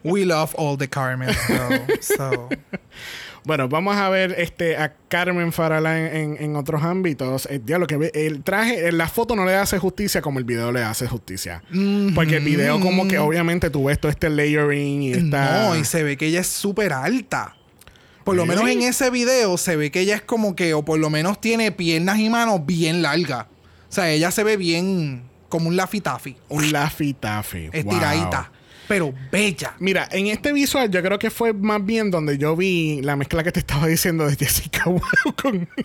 We 0.04 0.24
love 0.24 0.54
all 0.56 0.78
the 0.78 0.88
Carmen, 0.88 1.34
so, 2.06 2.16
so. 2.16 2.48
Bueno, 3.46 3.68
vamos 3.68 3.96
a 3.96 4.08
ver 4.10 4.34
este 4.38 4.76
a 4.76 4.92
Carmen 5.08 5.52
Farala 5.52 5.98
en, 5.98 6.16
en- 6.16 6.36
en 6.42 6.56
otros 6.56 6.82
ámbitos. 6.82 7.46
El, 7.46 7.62
lo 7.66 7.86
que 7.86 8.10
el 8.12 8.42
traje, 8.42 8.90
la 8.92 9.08
foto 9.08 9.36
no 9.36 9.44
le 9.46 9.54
hace 9.54 9.78
justicia 9.78 10.20
como 10.20 10.38
el 10.40 10.44
video 10.44 10.72
le 10.72 10.82
hace 10.82 11.06
justicia. 11.06 11.62
Porque 12.14 12.36
el 12.38 12.44
video 12.44 12.80
como 12.80 13.06
que 13.08 13.18
obviamente 13.18 13.70
tú 13.70 13.84
ves 13.84 14.00
todo 14.00 14.10
este 14.10 14.28
layering 14.28 15.02
y 15.02 15.12
esta... 15.12 15.68
No, 15.68 15.76
y 15.76 15.84
se 15.84 16.02
ve 16.02 16.16
que 16.16 16.26
ella 16.26 16.40
es 16.40 16.48
súper 16.48 16.92
alta. 16.92 17.56
Por 18.24 18.34
lo 18.34 18.44
menos 18.44 18.68
en 18.68 18.82
ese 18.82 19.08
video 19.10 19.56
se 19.56 19.76
ve 19.76 19.92
que 19.92 20.00
ella 20.00 20.16
es 20.16 20.22
como 20.22 20.56
que, 20.56 20.74
o 20.74 20.84
por 20.84 20.98
lo 20.98 21.08
menos 21.10 21.40
tiene 21.40 21.70
piernas 21.70 22.18
y 22.18 22.28
manos 22.28 22.66
bien 22.66 23.00
largas. 23.00 23.46
O 23.88 23.92
sea, 23.92 24.10
ella 24.10 24.32
se 24.32 24.42
ve 24.42 24.56
bien 24.56 25.22
como 25.48 25.68
un 25.68 25.76
lafitafi. 25.76 26.36
Un 26.48 26.72
Laffy 26.72 27.14
Taffy. 27.14 27.70
Estiradita. 27.72 28.50
Pero 28.88 29.12
bella. 29.32 29.74
Mira, 29.78 30.08
en 30.10 30.28
este 30.28 30.52
visual 30.52 30.90
yo 30.90 31.02
creo 31.02 31.18
que 31.18 31.30
fue 31.30 31.52
más 31.52 31.84
bien 31.84 32.10
donde 32.10 32.38
yo 32.38 32.54
vi 32.56 33.00
la 33.02 33.16
mezcla 33.16 33.42
que 33.42 33.52
te 33.52 33.60
estaba 33.60 33.86
diciendo 33.86 34.26
de 34.26 34.36
Jessica 34.36 34.84
Wilde 34.86 35.34
con... 35.40 35.68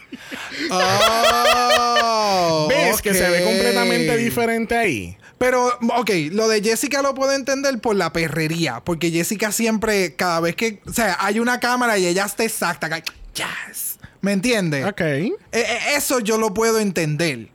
Oh, 2.43 2.67
¿Ves 2.69 3.01
que 3.01 3.13
se 3.13 3.29
ve 3.29 3.43
completamente 3.43 4.17
diferente 4.17 4.75
ahí? 4.75 5.17
Pero, 5.37 5.67
ok, 5.97 6.09
lo 6.31 6.47
de 6.47 6.61
Jessica 6.61 7.01
lo 7.01 7.15
puedo 7.15 7.31
entender 7.31 7.79
por 7.79 7.95
la 7.95 8.13
perrería. 8.13 8.81
Porque 8.83 9.09
Jessica 9.09 9.51
siempre, 9.51 10.15
cada 10.15 10.39
vez 10.39 10.55
que. 10.55 10.81
O 10.85 10.93
sea, 10.93 11.17
hay 11.19 11.39
una 11.39 11.59
cámara 11.59 11.97
y 11.97 12.05
ella 12.05 12.25
está 12.25 12.43
exacta. 12.43 12.89
Yes. 13.33 13.97
¿Me 14.21 14.33
entiendes? 14.33 14.85
Ok. 14.85 15.01
Eh, 15.01 15.33
eh, 15.51 15.79
eso 15.95 16.19
yo 16.19 16.37
lo 16.37 16.53
puedo 16.53 16.79
entender. 16.79 17.49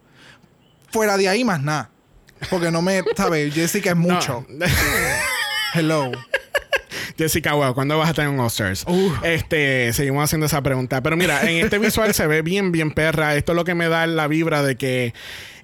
Fuera 0.90 1.16
de 1.16 1.28
ahí 1.28 1.44
más 1.44 1.62
nada. 1.62 1.90
Porque 2.50 2.70
no 2.70 2.82
me, 2.82 3.02
¿sabes? 3.16 3.54
Jessica 3.54 3.90
es 3.90 3.96
mucho. 3.96 4.44
No. 4.48 4.66
Hello. 5.74 6.12
Jessica, 7.18 7.55
wow, 7.55 7.74
¿cuándo 7.74 7.96
vas 7.98 8.11
a 8.11 8.14
tener 8.14 8.31
un 8.31 8.40
All-Stars? 8.40 8.85
Uf. 8.87 9.24
Este, 9.24 9.92
seguimos 9.92 10.24
haciendo 10.24 10.46
esa 10.46 10.62
pregunta. 10.62 11.02
Pero 11.02 11.16
mira, 11.16 11.48
en 11.48 11.64
este 11.64 11.79
visual 11.79 12.12
se 12.14 12.26
ve 12.26 12.42
bien, 12.42 12.72
bien 12.72 12.92
perra. 12.92 13.37
Esto 13.37 13.52
es 13.52 13.57
lo 13.57 13.64
que 13.64 13.74
me 13.74 13.88
da 13.88 14.07
la 14.07 14.29
vibra 14.29 14.62
de 14.62 14.76
que 14.76 15.14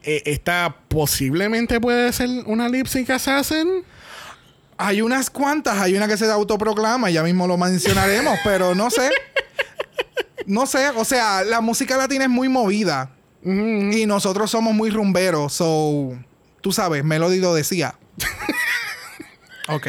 eh, 0.03 0.23
esta 0.27 0.77
posiblemente 0.89 1.81
puede 1.81 2.13
ser 2.13 2.29
una 2.47 2.69
lip 2.69 2.87
sync 2.87 3.11
assassin. 3.11 3.85
Hay 4.79 5.03
unas 5.03 5.31
cuantas, 5.31 5.79
hay 5.79 5.95
una 5.95 6.09
que 6.09 6.17
se 6.17 6.31
autoproclama, 6.31 7.11
ya 7.11 7.23
mismo 7.23 7.47
lo 7.47 7.57
mencionaremos, 7.57 8.39
pero 8.45 8.75
no 8.75 8.91
sé. 8.91 9.11
No 10.47 10.67
sé, 10.67 10.89
o 10.97 11.05
sea, 11.05 11.45
la 11.45 11.61
música 11.61 11.97
latina 11.97 12.25
es 12.25 12.31
muy 12.31 12.49
movida 12.49 13.11
y 13.45 14.07
nosotros 14.07 14.51
somos 14.51 14.75
muy 14.75 14.91
rumberos, 14.91 15.53
so 15.53 16.17
tú 16.61 16.73
sabes, 16.73 17.05
Melody 17.05 17.39
lo 17.39 17.55
decía. 17.55 17.95
ok. 19.75 19.87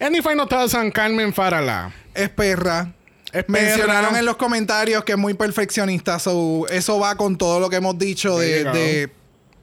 Any 0.00 0.22
final 0.22 0.46
thoughts 0.48 0.74
on 0.74 0.90
Carmen 0.90 1.32
Farala? 1.32 1.92
Es 2.14 2.28
perra. 2.30 2.92
Es 3.32 3.44
Mencionaron 3.48 4.06
perra. 4.06 4.18
en 4.20 4.24
los 4.24 4.36
comentarios 4.36 5.04
que 5.04 5.12
es 5.12 5.18
muy 5.18 5.34
perfeccionista, 5.34 6.18
so 6.18 6.66
eso 6.68 6.98
va 6.98 7.14
con 7.16 7.36
todo 7.36 7.60
lo 7.60 7.68
que 7.68 7.76
hemos 7.76 7.98
dicho 7.98 8.38
de, 8.38 9.10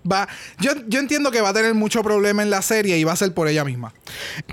va, 0.09 0.27
yo, 0.59 0.71
yo 0.87 0.99
entiendo 0.99 1.31
que 1.31 1.41
va 1.41 1.49
a 1.49 1.53
tener 1.53 1.73
mucho 1.73 2.03
problema 2.03 2.43
en 2.43 2.51
la 2.51 2.61
serie 2.61 2.95
y 2.99 3.03
va 3.03 3.13
a 3.13 3.15
ser 3.15 3.33
por 3.33 3.47
ella 3.47 3.63
misma. 3.65 3.91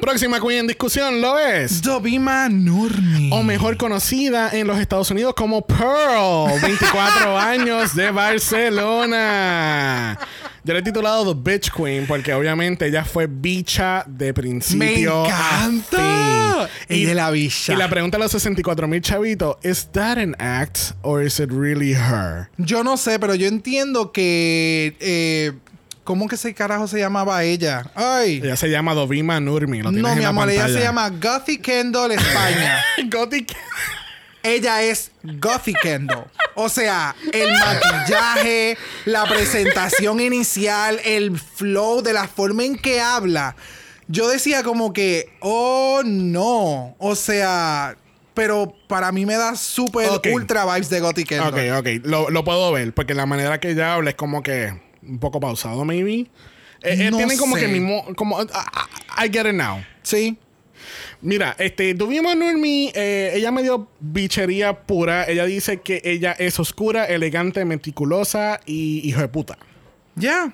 Próxima 0.00 0.40
queen 0.40 0.60
en 0.60 0.66
discusión 0.66 1.20
lo 1.20 1.38
es. 1.38 1.82
Dovima 1.82 2.48
Nurmi. 2.48 3.28
O 3.32 3.42
mejor 3.42 3.76
conocida 3.76 4.48
en 4.50 4.66
los 4.66 4.78
Estados 4.78 5.10
Unidos 5.10 5.34
como 5.36 5.60
Pearl, 5.66 6.58
24 6.62 7.38
años 7.38 7.94
de 7.94 8.10
Barcelona. 9.02 10.18
Yo 10.64 10.74
le 10.74 10.78
he 10.78 10.82
titulado 10.82 11.34
The 11.34 11.40
Bitch 11.50 11.72
Queen 11.72 12.06
porque 12.06 12.32
obviamente 12.32 12.86
ella 12.86 13.04
fue 13.04 13.26
bicha 13.26 14.04
de 14.06 14.26
Me 14.26 14.34
principio 14.34 15.24
a 15.24 15.64
encanta. 15.66 16.68
Y 16.88 17.04
de 17.04 17.14
la 17.14 17.30
bicha. 17.32 17.72
Y 17.72 17.76
la 17.76 17.88
pregunta 17.88 18.16
a 18.16 18.20
los 18.20 18.30
64 18.30 18.86
mil 18.86 19.00
chavitos, 19.00 19.56
¿is 19.64 19.88
that 19.92 20.18
an 20.18 20.36
act 20.38 20.92
or 21.02 21.22
is 21.22 21.40
it 21.40 21.50
really 21.50 21.94
her? 21.94 22.48
Yo 22.58 22.84
no 22.84 22.96
sé, 22.96 23.18
pero 23.18 23.34
yo 23.34 23.48
entiendo 23.48 24.12
que. 24.12 24.96
eh, 25.00 25.52
¿Cómo 26.04 26.26
que 26.28 26.34
ese 26.34 26.52
carajo 26.52 26.88
se 26.88 26.98
llamaba 26.98 27.44
ella? 27.44 27.88
Ay. 27.94 28.40
Ella 28.42 28.56
se 28.56 28.68
llama 28.68 28.92
Dovima 28.92 29.38
Nurmi. 29.38 29.82
Lo 29.82 29.92
No, 29.92 30.08
en 30.08 30.16
mi 30.16 30.22
la 30.22 30.28
amor, 30.30 30.50
ella 30.50 30.66
se 30.66 30.80
llama 30.80 31.08
Gothy 31.10 31.58
Kendall 31.58 32.10
España. 32.12 32.82
Gothic. 33.10 33.54
Ella 34.42 34.82
es 34.82 35.10
Gothy 35.22 35.74
Kendall. 35.74 36.26
O 36.54 36.68
sea, 36.68 37.14
el 37.32 37.50
maquillaje, 37.50 38.76
la 39.04 39.24
presentación 39.24 40.20
inicial, 40.20 41.00
el 41.04 41.38
flow 41.38 42.02
de 42.02 42.12
la 42.12 42.28
forma 42.28 42.64
en 42.64 42.76
que 42.76 43.00
habla. 43.00 43.56
Yo 44.08 44.28
decía 44.28 44.62
como 44.62 44.92
que, 44.92 45.32
oh 45.40 46.02
no. 46.04 46.94
O 46.98 47.14
sea, 47.14 47.96
pero 48.34 48.74
para 48.88 49.12
mí 49.12 49.24
me 49.24 49.36
da 49.36 49.56
súper 49.56 50.10
ultra 50.32 50.64
vibes 50.66 50.90
de 50.90 51.00
Gothy 51.00 51.24
Kendall. 51.24 51.52
Ok, 51.52 51.78
ok. 51.78 52.04
Lo, 52.04 52.30
lo 52.30 52.44
puedo 52.44 52.72
ver 52.72 52.92
porque 52.92 53.14
la 53.14 53.26
manera 53.26 53.60
que 53.60 53.70
ella 53.70 53.94
habla 53.94 54.10
es 54.10 54.16
como 54.16 54.42
que 54.42 54.74
un 55.02 55.18
poco 55.18 55.40
pausado, 55.40 55.84
maybe. 55.84 56.30
Eh, 56.82 57.06
eh, 57.06 57.10
tiene 57.10 57.36
como 57.36 57.56
que 57.56 57.68
mismo. 57.68 58.04
Como, 58.16 58.40
I 58.42 59.30
get 59.30 59.46
it 59.46 59.54
now. 59.54 59.84
Sí. 60.02 60.36
Mira, 61.22 61.54
este, 61.58 61.94
tuvimos 61.94 62.32
a 62.32 62.34
Nurmi, 62.34 62.90
eh, 62.94 63.30
ella 63.34 63.52
me 63.52 63.62
dio 63.62 63.88
bichería 64.00 64.82
pura. 64.82 65.24
Ella 65.24 65.44
dice 65.46 65.80
que 65.80 66.02
ella 66.04 66.32
es 66.32 66.58
oscura, 66.58 67.04
elegante, 67.04 67.64
meticulosa 67.64 68.60
y 68.66 69.08
hijo 69.08 69.20
de 69.20 69.28
puta. 69.28 69.56
Ya. 70.16 70.52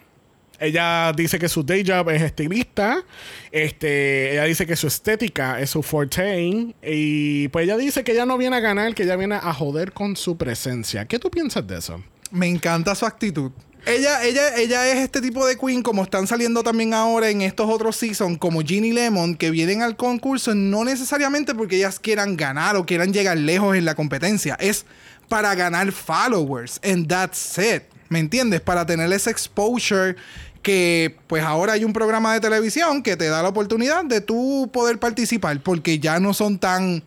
Ella 0.60 1.12
dice 1.16 1.38
que 1.38 1.48
su 1.48 1.62
day 1.62 1.84
job 1.86 2.10
es 2.10 2.20
estilista. 2.20 3.02
Este, 3.50 4.32
ella 4.32 4.44
dice 4.44 4.66
que 4.66 4.76
su 4.76 4.88
estética 4.88 5.58
es 5.58 5.70
su 5.70 5.82
forte. 5.82 6.74
Y 6.82 7.48
pues 7.48 7.64
ella 7.64 7.78
dice 7.78 8.04
que 8.04 8.12
ella 8.12 8.26
no 8.26 8.36
viene 8.36 8.56
a 8.56 8.60
ganar, 8.60 8.94
que 8.94 9.04
ella 9.04 9.16
viene 9.16 9.36
a 9.36 9.54
joder 9.54 9.92
con 9.92 10.16
su 10.16 10.36
presencia. 10.36 11.06
¿Qué 11.06 11.18
tú 11.18 11.30
piensas 11.30 11.66
de 11.66 11.78
eso? 11.78 12.02
Me 12.30 12.46
encanta 12.46 12.94
su 12.94 13.06
actitud. 13.06 13.52
Ella, 13.86 14.22
ella, 14.24 14.56
ella 14.56 14.88
es 14.88 14.98
este 14.98 15.20
tipo 15.20 15.46
de 15.46 15.56
queen, 15.56 15.82
como 15.82 16.02
están 16.02 16.26
saliendo 16.26 16.62
también 16.62 16.92
ahora 16.92 17.30
en 17.30 17.40
estos 17.40 17.70
otros 17.70 17.96
seasons, 17.96 18.38
como 18.38 18.60
Ginny 18.60 18.92
Lemon, 18.92 19.34
que 19.34 19.50
vienen 19.50 19.82
al 19.82 19.96
concurso 19.96 20.54
no 20.54 20.84
necesariamente 20.84 21.54
porque 21.54 21.76
ellas 21.76 21.98
quieran 21.98 22.36
ganar 22.36 22.76
o 22.76 22.84
quieran 22.84 23.12
llegar 23.12 23.38
lejos 23.38 23.76
en 23.76 23.84
la 23.84 23.94
competencia. 23.94 24.56
Es 24.60 24.84
para 25.28 25.54
ganar 25.54 25.90
followers. 25.92 26.80
And 26.82 27.08
that's 27.08 27.58
it. 27.58 27.84
¿Me 28.08 28.18
entiendes? 28.18 28.60
Para 28.60 28.84
tener 28.86 29.12
ese 29.12 29.30
exposure 29.30 30.16
que 30.62 31.16
pues 31.26 31.42
ahora 31.42 31.74
hay 31.74 31.84
un 31.84 31.92
programa 31.92 32.34
de 32.34 32.40
televisión 32.40 33.02
que 33.02 33.16
te 33.16 33.28
da 33.28 33.42
la 33.42 33.48
oportunidad 33.48 34.04
de 34.04 34.20
tú 34.20 34.68
poder 34.72 34.98
participar 34.98 35.62
porque 35.62 35.98
ya 35.98 36.18
no 36.18 36.34
son 36.34 36.58
tan 36.58 37.02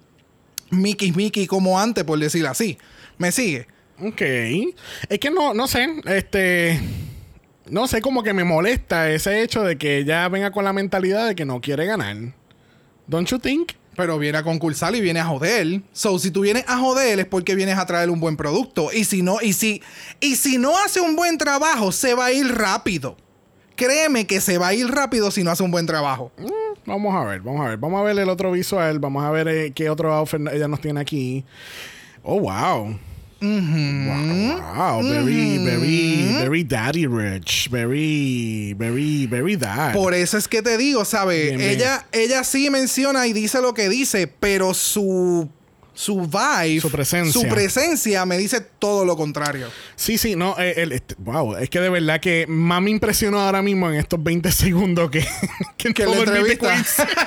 Mickey 0.69 1.11
Mickey 1.11 1.47
como 1.47 1.79
antes, 1.79 2.03
por 2.03 2.17
decirlo 2.17 2.49
así. 2.49 2.77
¿Me 3.17 3.31
sigue? 3.31 3.67
Ok. 4.01 4.21
Es 5.09 5.19
que 5.19 5.29
no, 5.29 5.53
no 5.53 5.67
sé. 5.67 5.87
Este. 6.05 6.79
No 7.69 7.87
sé, 7.87 8.01
como 8.01 8.23
que 8.23 8.33
me 8.33 8.43
molesta 8.43 9.09
ese 9.11 9.43
hecho 9.43 9.63
de 9.63 9.77
que 9.77 9.99
ella 9.99 10.27
venga 10.27 10.51
con 10.51 10.65
la 10.65 10.73
mentalidad 10.73 11.27
de 11.27 11.35
que 11.35 11.45
no 11.45 11.61
quiere 11.61 11.85
ganar. 11.85 12.17
Don't 13.07 13.29
you 13.29 13.39
think? 13.39 13.73
Pero 13.95 14.17
viene 14.17 14.37
a 14.37 14.43
concursar 14.43 14.95
y 14.95 15.01
viene 15.01 15.19
a 15.19 15.25
joder. 15.25 15.81
So, 15.93 16.17
si 16.17 16.31
tú 16.31 16.41
vienes 16.41 16.65
a 16.67 16.77
joder 16.77 17.19
es 17.19 17.25
porque 17.25 17.55
vienes 17.55 17.77
a 17.77 17.85
traer 17.85 18.09
un 18.09 18.19
buen 18.19 18.35
producto. 18.35 18.91
Y 18.91 19.03
si 19.05 19.21
no, 19.21 19.37
y 19.41 19.53
si, 19.53 19.81
y 20.19 20.35
si 20.35 20.57
no 20.57 20.77
hace 20.77 21.01
un 21.01 21.15
buen 21.15 21.37
trabajo, 21.37 21.91
se 21.91 22.13
va 22.13 22.25
a 22.25 22.31
ir 22.31 22.47
rápido. 22.47 23.15
Créeme 23.75 24.25
que 24.27 24.41
se 24.41 24.57
va 24.57 24.69
a 24.69 24.73
ir 24.73 24.87
rápido 24.87 25.31
si 25.31 25.43
no 25.43 25.51
hace 25.51 25.63
un 25.63 25.71
buen 25.71 25.85
trabajo. 25.85 26.31
Mm, 26.37 26.61
Vamos 26.85 27.15
a 27.15 27.23
ver, 27.25 27.41
vamos 27.41 27.65
a 27.65 27.69
ver. 27.69 27.77
Vamos 27.77 27.99
a 28.01 28.03
ver 28.03 28.17
el 28.17 28.29
otro 28.29 28.51
visual. 28.51 28.99
Vamos 28.99 29.23
a 29.23 29.31
ver 29.31 29.47
eh, 29.47 29.71
qué 29.73 29.89
otro 29.89 30.13
outfit 30.13 30.41
ella 30.51 30.67
nos 30.67 30.81
tiene 30.81 30.99
aquí. 30.99 31.45
Oh, 32.23 32.39
wow. 32.39 32.97
Wow, 33.41 34.75
wow. 34.75 35.01
Very, 35.03 35.57
very, 35.57 36.33
very 36.37 36.63
daddy 36.63 37.07
rich. 37.07 37.69
Very, 37.71 38.73
very, 38.77 39.25
very 39.25 39.55
dad. 39.55 39.93
Por 39.93 40.13
eso 40.13 40.37
es 40.37 40.47
que 40.47 40.61
te 40.61 40.77
digo, 40.77 41.03
¿sabes? 41.05 41.59
Ella, 41.59 42.05
ella 42.11 42.43
sí 42.43 42.69
menciona 42.69 43.25
y 43.25 43.33
dice 43.33 43.59
lo 43.61 43.73
que 43.73 43.89
dice, 43.89 44.27
pero 44.27 44.75
su, 44.75 45.49
su 45.93 46.21
vibe, 46.21 46.81
Su 46.81 46.91
presencia. 46.91 47.33
su 47.41 47.47
presencia 47.47 48.25
me 48.27 48.37
dice 48.37 48.61
todo 48.61 49.05
lo 49.05 49.17
contrario. 49.17 49.69
Sí, 49.95 50.19
sí, 50.19 50.35
no, 50.35 50.55
eh, 50.59 50.75
el- 50.77 50.91
este- 50.91 51.15
wow, 51.17 51.55
es 51.57 51.69
que 51.69 51.79
de 51.79 51.89
verdad 51.89 52.19
que 52.21 52.45
más 52.47 52.81
me 52.81 52.91
impresionó 52.91 53.39
ahora 53.39 53.61
mismo 53.63 53.89
en 53.89 53.95
estos 53.95 54.21
20 54.23 54.51
segundos 54.51 55.09
que, 55.09 55.25
que 55.77 55.93
Que 55.93 56.03
todo 56.03 56.25
la 56.25 56.37
entrevista. 56.37 57.07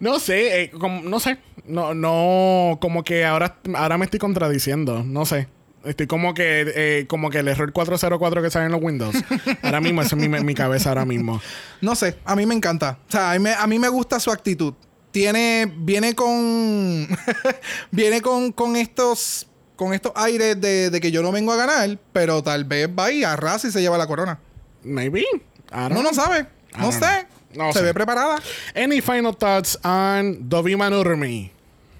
no 0.00 0.18
sé, 0.18 0.62
eh, 0.62 0.70
como- 0.70 1.02
no 1.02 1.20
sé, 1.20 1.38
no, 1.66 1.94
no, 1.94 2.78
como 2.80 3.04
que 3.04 3.24
ahora, 3.24 3.58
ahora 3.74 3.98
me 3.98 4.04
estoy 4.04 4.20
contradiciendo, 4.20 5.02
no 5.02 5.24
sé. 5.26 5.48
Estoy 5.84 6.08
como 6.08 6.34
que, 6.34 6.72
eh, 6.74 7.06
como 7.06 7.30
que 7.30 7.38
el 7.38 7.46
error 7.48 7.72
404 7.72 8.42
que 8.42 8.50
sale 8.50 8.66
en 8.66 8.72
los 8.72 8.82
Windows. 8.82 9.14
Ahora 9.62 9.80
mismo, 9.80 10.02
eso 10.02 10.16
es 10.16 10.28
mi, 10.28 10.40
mi 10.42 10.54
cabeza 10.54 10.88
ahora 10.88 11.04
mismo. 11.04 11.40
No 11.80 11.94
sé, 11.94 12.18
a 12.24 12.34
mí 12.34 12.44
me 12.44 12.56
encanta. 12.56 12.98
O 13.08 13.12
sea, 13.12 13.30
a 13.30 13.34
mí 13.34 13.38
me, 13.38 13.52
a 13.54 13.66
mí 13.68 13.78
me 13.78 13.88
gusta 13.88 14.18
su 14.18 14.32
actitud. 14.32 14.74
Tiene, 15.12 15.72
viene 15.78 16.14
con, 16.16 17.06
viene 17.92 18.20
con, 18.20 18.50
con 18.50 18.74
estos, 18.74 19.46
con 19.76 19.94
estos 19.94 20.10
aires 20.16 20.60
de, 20.60 20.90
de 20.90 21.00
que 21.00 21.12
yo 21.12 21.22
no 21.22 21.30
vengo 21.30 21.52
a 21.52 21.56
ganar, 21.56 21.98
pero 22.12 22.42
tal 22.42 22.64
vez 22.64 22.88
va 22.88 23.12
y 23.12 23.22
arrasa 23.22 23.68
y 23.68 23.70
se 23.70 23.80
lleva 23.80 23.96
la 23.96 24.08
corona. 24.08 24.40
Maybe. 24.82 25.24
No, 25.94 26.02
no 26.02 26.12
sabe, 26.14 26.46
no 26.78 26.90
sé. 26.92 27.26
No 27.56 27.72
se 27.72 27.78
sé. 27.80 27.84
ve 27.86 27.94
preparada. 27.94 28.40
Any 28.74 29.00
final 29.00 29.34
thoughts 29.36 29.78
on 29.82 30.48
Dovima 30.48 30.90
Nurmi? 30.90 31.50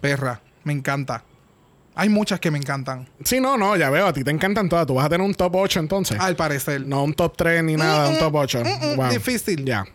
Perra, 0.01 0.41
me 0.65 0.73
encanta. 0.73 1.23
Hay 1.99 2.11
muchas 2.11 2.39
que 2.41 2.51
me 2.51 2.59
encantan, 2.59 3.09
Sí, 3.25 3.41
no, 3.41 3.57
no, 3.57 3.75
ya 3.75 3.89
veo, 3.89 4.07
a 4.07 4.13
ti 4.13 4.23
te 4.23 4.31
encantan 4.31 4.69
todas. 4.69 4.87
Tú 4.87 4.95
vas 4.95 5.07
a 5.07 5.09
tener 5.09 5.27
un 5.27 5.35
top 5.35 5.55
8 5.57 5.81
entonces. 5.81 6.21
al 6.21 6.37
parecer. 6.37 6.87
No 6.87 7.03
un 7.03 7.15
top 7.15 7.35
3 7.37 7.65
ni 7.65 7.75
nada, 7.77 8.11
un 8.11 8.19
top 8.19 8.35
8. 8.35 8.63
mm, 8.97 9.09
difícil. 9.09 9.65
Ya. 9.65 9.87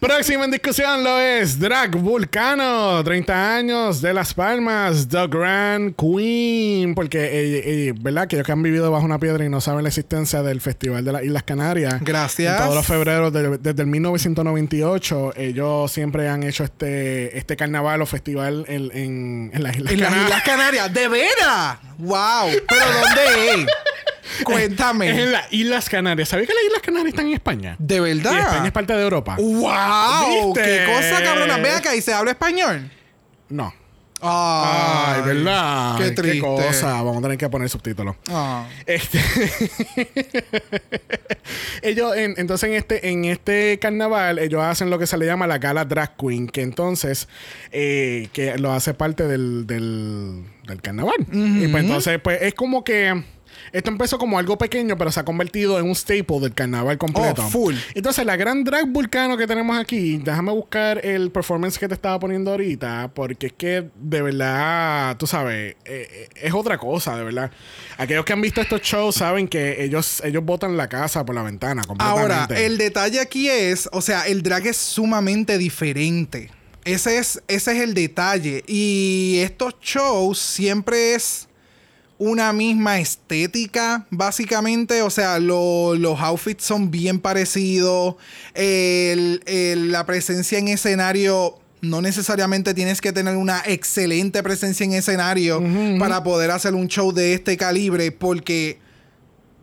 Próximo 0.00 0.44
en 0.44 0.50
discusión 0.50 1.04
lo 1.04 1.18
es 1.20 1.58
Drag 1.58 1.94
Vulcano, 1.96 3.02
30 3.04 3.56
años 3.56 4.00
de 4.02 4.12
Las 4.12 4.34
Palmas, 4.34 5.08
The 5.08 5.26
Grand 5.28 5.94
Queen, 5.96 6.94
porque, 6.94 7.18
eh, 7.24 7.62
eh, 7.88 7.94
¿verdad? 7.98 8.24
Aquellos 8.24 8.44
que 8.44 8.52
han 8.52 8.62
vivido 8.62 8.90
bajo 8.90 9.04
una 9.04 9.18
piedra 9.18 9.44
y 9.44 9.48
no 9.48 9.60
saben 9.60 9.82
la 9.82 9.88
existencia 9.88 10.42
del 10.42 10.60
Festival 10.60 11.04
de 11.04 11.12
las 11.12 11.24
Islas 11.24 11.42
Canarias. 11.44 11.96
Gracias. 12.00 12.56
En 12.56 12.62
todos 12.64 12.74
los 12.74 12.86
febreros 12.86 13.32
de- 13.32 13.58
desde 13.58 13.82
el 13.82 13.88
1998, 13.88 15.32
ellos 15.36 15.90
siempre 15.92 16.28
han 16.28 16.42
hecho 16.42 16.64
este, 16.64 17.36
este 17.38 17.56
carnaval 17.56 18.02
o 18.02 18.06
festival 18.06 18.64
en, 18.68 18.90
en- 18.92 19.50
en 19.54 19.62
las 19.62 19.76
Islas 19.76 19.92
En 19.92 20.00
las 20.00 20.08
Canarias. 20.10 20.28
Islas 20.30 20.42
Canarias, 20.44 20.92
de 20.94 21.08
veras. 21.08 21.78
Wow. 21.98 22.50
Pero 22.68 22.84
¿dónde 22.84 23.62
es? 23.62 23.66
Cuéntame. 24.44 25.10
Es 25.10 25.18
en 25.18 25.32
las 25.32 25.52
Islas 25.52 25.88
Canarias. 25.88 26.28
¿Sabías 26.28 26.48
que 26.48 26.54
las 26.54 26.64
Islas 26.64 26.82
Canarias 26.82 27.08
están 27.08 27.26
en 27.26 27.32
España? 27.34 27.76
De 27.78 27.96
Y 27.96 28.00
verdad. 28.00 28.38
España 28.40 28.66
es 28.66 28.72
parte 28.72 28.92
de 28.94 29.02
Europa. 29.02 29.36
¡Wow! 29.38 30.54
¿Viste? 30.54 30.62
¡Qué 30.62 30.84
cosa 30.86 31.22
cabrona! 31.22 31.56
Ve 31.58 31.70
acá 31.70 31.94
y 31.94 32.00
se 32.00 32.12
habla 32.12 32.32
español. 32.32 32.90
No. 33.48 33.72
Ay, 34.22 35.20
¿verdad? 35.26 35.98
Qué 35.98 36.04
Ay, 36.04 36.14
triste. 36.14 36.38
cosa. 36.40 36.86
Vamos 37.02 37.18
a 37.18 37.20
tener 37.20 37.36
que 37.36 37.48
poner 37.50 37.68
subtítulos. 37.68 38.16
Ah. 38.30 38.66
Este 38.86 39.20
ellos 41.82 42.16
en- 42.16 42.34
entonces 42.38 42.68
en 42.70 42.74
este 42.76 43.08
en 43.10 43.24
este 43.26 43.78
carnaval 43.78 44.38
ellos 44.38 44.62
hacen 44.62 44.88
lo 44.90 44.98
que 44.98 45.06
se 45.06 45.18
le 45.18 45.26
llama 45.26 45.46
la 45.46 45.58
gala 45.58 45.84
drag 45.84 46.16
queen 46.16 46.48
que 46.48 46.62
entonces 46.62 47.28
eh, 47.72 48.28
que 48.32 48.56
lo 48.58 48.72
hace 48.72 48.94
parte 48.94 49.24
del, 49.28 49.66
del, 49.66 50.44
del 50.66 50.80
carnaval 50.82 51.16
y 51.32 51.68
pues 51.68 51.84
entonces 51.84 52.18
pues 52.22 52.40
es 52.42 52.54
como 52.54 52.84
que 52.84 53.22
esto 53.72 53.90
empezó 53.90 54.18
como 54.18 54.38
algo 54.38 54.58
pequeño, 54.58 54.96
pero 54.96 55.10
se 55.10 55.20
ha 55.20 55.24
convertido 55.24 55.78
en 55.78 55.86
un 55.86 55.94
staple 55.94 56.40
del 56.40 56.54
carnaval 56.54 56.98
completo. 56.98 57.42
Oh, 57.44 57.50
full. 57.50 57.74
Entonces, 57.94 58.24
la 58.24 58.36
gran 58.36 58.64
drag 58.64 58.86
vulcano 58.88 59.36
que 59.36 59.46
tenemos 59.46 59.76
aquí, 59.76 60.18
déjame 60.18 60.52
buscar 60.52 61.04
el 61.04 61.30
performance 61.30 61.78
que 61.78 61.88
te 61.88 61.94
estaba 61.94 62.18
poniendo 62.18 62.50
ahorita, 62.50 63.10
porque 63.14 63.48
es 63.48 63.52
que 63.52 63.88
de 63.94 64.22
verdad, 64.22 65.16
tú 65.16 65.26
sabes, 65.26 65.76
eh, 65.84 66.08
eh, 66.10 66.28
es 66.34 66.54
otra 66.54 66.78
cosa, 66.78 67.16
de 67.16 67.24
verdad. 67.24 67.50
Aquellos 67.98 68.24
que 68.24 68.32
han 68.32 68.40
visto 68.40 68.60
estos 68.60 68.82
shows 68.82 69.16
saben 69.16 69.48
que 69.48 69.84
ellos, 69.84 70.22
ellos 70.24 70.44
botan 70.44 70.76
la 70.76 70.88
casa 70.88 71.24
por 71.24 71.34
la 71.34 71.42
ventana 71.42 71.82
completamente. 71.84 72.34
Ahora, 72.34 72.48
el 72.60 72.78
detalle 72.78 73.20
aquí 73.20 73.48
es, 73.48 73.88
o 73.92 74.00
sea, 74.00 74.26
el 74.26 74.42
drag 74.42 74.66
es 74.66 74.76
sumamente 74.76 75.58
diferente. 75.58 76.50
Ese 76.84 77.18
es, 77.18 77.42
ese 77.48 77.72
es 77.72 77.82
el 77.82 77.94
detalle. 77.94 78.62
Y 78.68 79.38
estos 79.40 79.74
shows 79.80 80.38
siempre 80.38 81.14
es 81.14 81.48
una 82.18 82.52
misma 82.52 82.98
estética, 82.98 84.06
básicamente. 84.10 85.02
O 85.02 85.10
sea, 85.10 85.38
lo- 85.38 85.94
los 85.94 86.18
outfits 86.20 86.64
son 86.64 86.90
bien 86.90 87.20
parecidos. 87.20 88.16
El- 88.54 89.42
el- 89.46 89.92
la 89.92 90.06
presencia 90.06 90.58
en 90.58 90.68
escenario. 90.68 91.58
No 91.82 92.00
necesariamente 92.00 92.72
tienes 92.72 93.00
que 93.02 93.12
tener 93.12 93.36
una 93.36 93.62
excelente 93.66 94.42
presencia 94.42 94.84
en 94.84 94.94
escenario 94.94 95.62
para 95.98 96.22
poder 96.24 96.50
hacer 96.50 96.74
un 96.74 96.88
show 96.88 97.12
de 97.12 97.34
este 97.34 97.56
calibre, 97.58 98.10
porque 98.12 98.78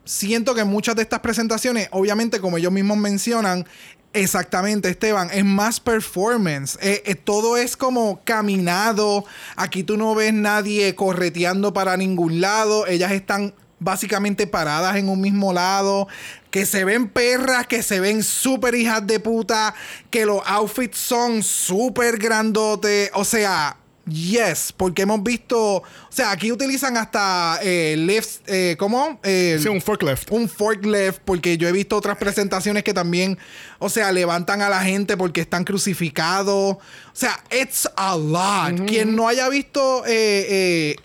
siento 0.05 0.53
que 0.53 0.63
muchas 0.63 0.95
de 0.95 1.01
estas 1.01 1.19
presentaciones, 1.21 1.87
obviamente, 1.91 2.39
como 2.39 2.57
ellos 2.57 2.71
mismos 2.71 2.97
mencionan, 2.97 3.65
exactamente, 4.13 4.89
Esteban, 4.89 5.29
es 5.31 5.43
más 5.43 5.79
performance. 5.79 6.77
Eh, 6.81 7.03
eh, 7.05 7.15
todo 7.15 7.57
es 7.57 7.75
como 7.75 8.21
caminado. 8.23 9.25
Aquí 9.55 9.83
tú 9.83 9.97
no 9.97 10.15
ves 10.15 10.33
nadie 10.33 10.95
correteando 10.95 11.73
para 11.73 11.97
ningún 11.97 12.39
lado. 12.41 12.87
Ellas 12.87 13.11
están 13.11 13.53
básicamente 13.79 14.47
paradas 14.47 14.95
en 14.95 15.09
un 15.09 15.19
mismo 15.19 15.53
lado. 15.53 16.07
Que 16.51 16.65
se 16.65 16.85
ven 16.85 17.09
perras, 17.09 17.67
que 17.67 17.81
se 17.81 17.99
ven 17.99 18.23
súper 18.23 18.75
hijas 18.75 19.05
de 19.05 19.19
puta, 19.19 19.73
que 20.09 20.25
los 20.25 20.41
outfits 20.45 20.97
son 20.97 21.43
súper 21.43 22.17
grandotes. 22.17 23.09
O 23.15 23.25
sea, 23.25 23.77
yes, 24.07 24.73
porque 24.75 25.03
hemos 25.03 25.23
visto. 25.23 25.77
O 25.77 25.83
sea, 26.09 26.31
aquí 26.31 26.51
utilizan 26.51 26.97
hasta 26.97 27.59
eh, 27.61 27.95
lifts. 27.97 28.41
Eh, 28.47 28.75
¿Cómo? 28.77 29.19
Eh, 29.23 29.59
Sí, 29.61 29.67
un 29.69 29.81
forklift. 29.81 30.31
un 30.31 30.49
forklift, 30.49 31.19
porque 31.25 31.57
yo 31.57 31.67
he 31.67 31.71
visto 31.71 31.95
otras 31.95 32.17
presentaciones 32.17 32.83
que 32.83 32.93
también, 32.93 33.37
o 33.79 33.89
sea, 33.89 34.11
levantan 34.11 34.61
a 34.61 34.69
la 34.69 34.81
gente 34.83 35.17
porque 35.17 35.41
están 35.41 35.63
crucificados. 35.63 36.75
O 36.75 36.79
sea, 37.13 37.39
it's 37.51 37.89
a 37.95 38.15
lot. 38.17 38.85
Quien 38.87 39.15
no 39.15 39.27
haya 39.27 39.47
visto 39.49 40.05
eh, 40.05 40.45
eh, 40.49 40.95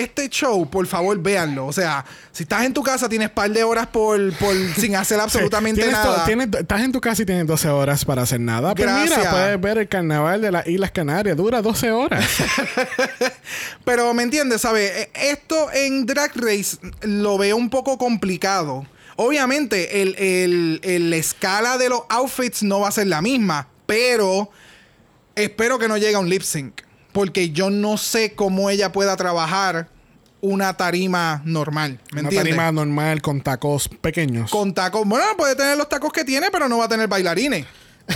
este 0.00 0.28
show, 0.28 0.68
por 0.68 0.86
favor, 0.86 1.18
véanlo. 1.18 1.66
O 1.66 1.72
sea, 1.72 2.04
si 2.32 2.44
estás 2.44 2.64
en 2.64 2.72
tu 2.74 2.82
casa, 2.82 3.08
tienes 3.08 3.30
par 3.30 3.50
de 3.50 3.62
horas 3.64 3.86
por, 3.88 4.32
por 4.34 4.54
sin 4.78 4.96
hacer 4.96 5.18
absolutamente 5.20 5.82
to- 5.82 5.90
nada. 5.90 6.24
tienes- 6.24 6.48
estás 6.54 6.80
en 6.82 6.92
tu 6.92 7.00
casa 7.00 7.22
y 7.22 7.26
tienes 7.26 7.46
12 7.46 7.68
horas 7.68 8.04
para 8.04 8.22
hacer 8.22 8.40
nada. 8.40 8.74
Pero 8.74 8.88
Gracias. 8.90 9.18
mira, 9.18 9.30
puedes 9.30 9.60
ver 9.60 9.78
el 9.78 9.88
carnaval 9.88 10.40
de 10.40 10.50
las 10.52 10.66
Islas 10.66 10.90
Canarias. 10.90 11.36
Dura 11.36 11.60
12 11.62 11.90
horas. 11.90 12.24
Pero 13.84 14.12
me 14.14 14.22
entiendes, 14.22 14.60
¿sabes? 14.60 14.90
E- 14.90 15.10
Esto 15.30 15.70
en 15.72 16.06
Drag 16.06 16.32
Race 16.36 16.76
lo 17.02 17.38
veo 17.38 17.56
un 17.56 17.70
poco 17.70 17.98
complicado. 17.98 18.86
Obviamente, 19.16 20.02
el, 20.02 20.14
el- 20.18 20.80
el- 20.82 21.10
la 21.10 21.16
escala 21.16 21.78
de 21.78 21.88
los 21.88 22.02
outfits 22.08 22.62
no 22.62 22.80
va 22.80 22.88
a 22.88 22.92
ser 22.92 23.06
la 23.08 23.20
misma, 23.20 23.68
pero 23.86 24.50
espero 25.34 25.78
que 25.78 25.88
no 25.88 25.96
llegue 25.96 26.14
a 26.14 26.20
un 26.20 26.28
lip 26.28 26.42
sync. 26.42 26.82
Porque 27.18 27.50
yo 27.50 27.68
no 27.68 27.96
sé 27.98 28.34
cómo 28.34 28.70
ella 28.70 28.92
pueda 28.92 29.16
trabajar 29.16 29.88
una 30.40 30.76
tarima 30.76 31.42
normal. 31.44 31.98
¿Me 32.12 32.20
Una 32.20 32.28
entiendes? 32.28 32.54
tarima 32.54 32.70
normal 32.70 33.20
con 33.22 33.40
tacos 33.40 33.88
pequeños. 33.88 34.52
Con 34.52 34.72
tacos. 34.72 35.04
Bueno, 35.04 35.24
puede 35.36 35.56
tener 35.56 35.76
los 35.76 35.88
tacos 35.88 36.12
que 36.12 36.22
tiene, 36.24 36.52
pero 36.52 36.68
no 36.68 36.78
va 36.78 36.84
a 36.84 36.88
tener 36.88 37.08
bailarines. 37.08 37.66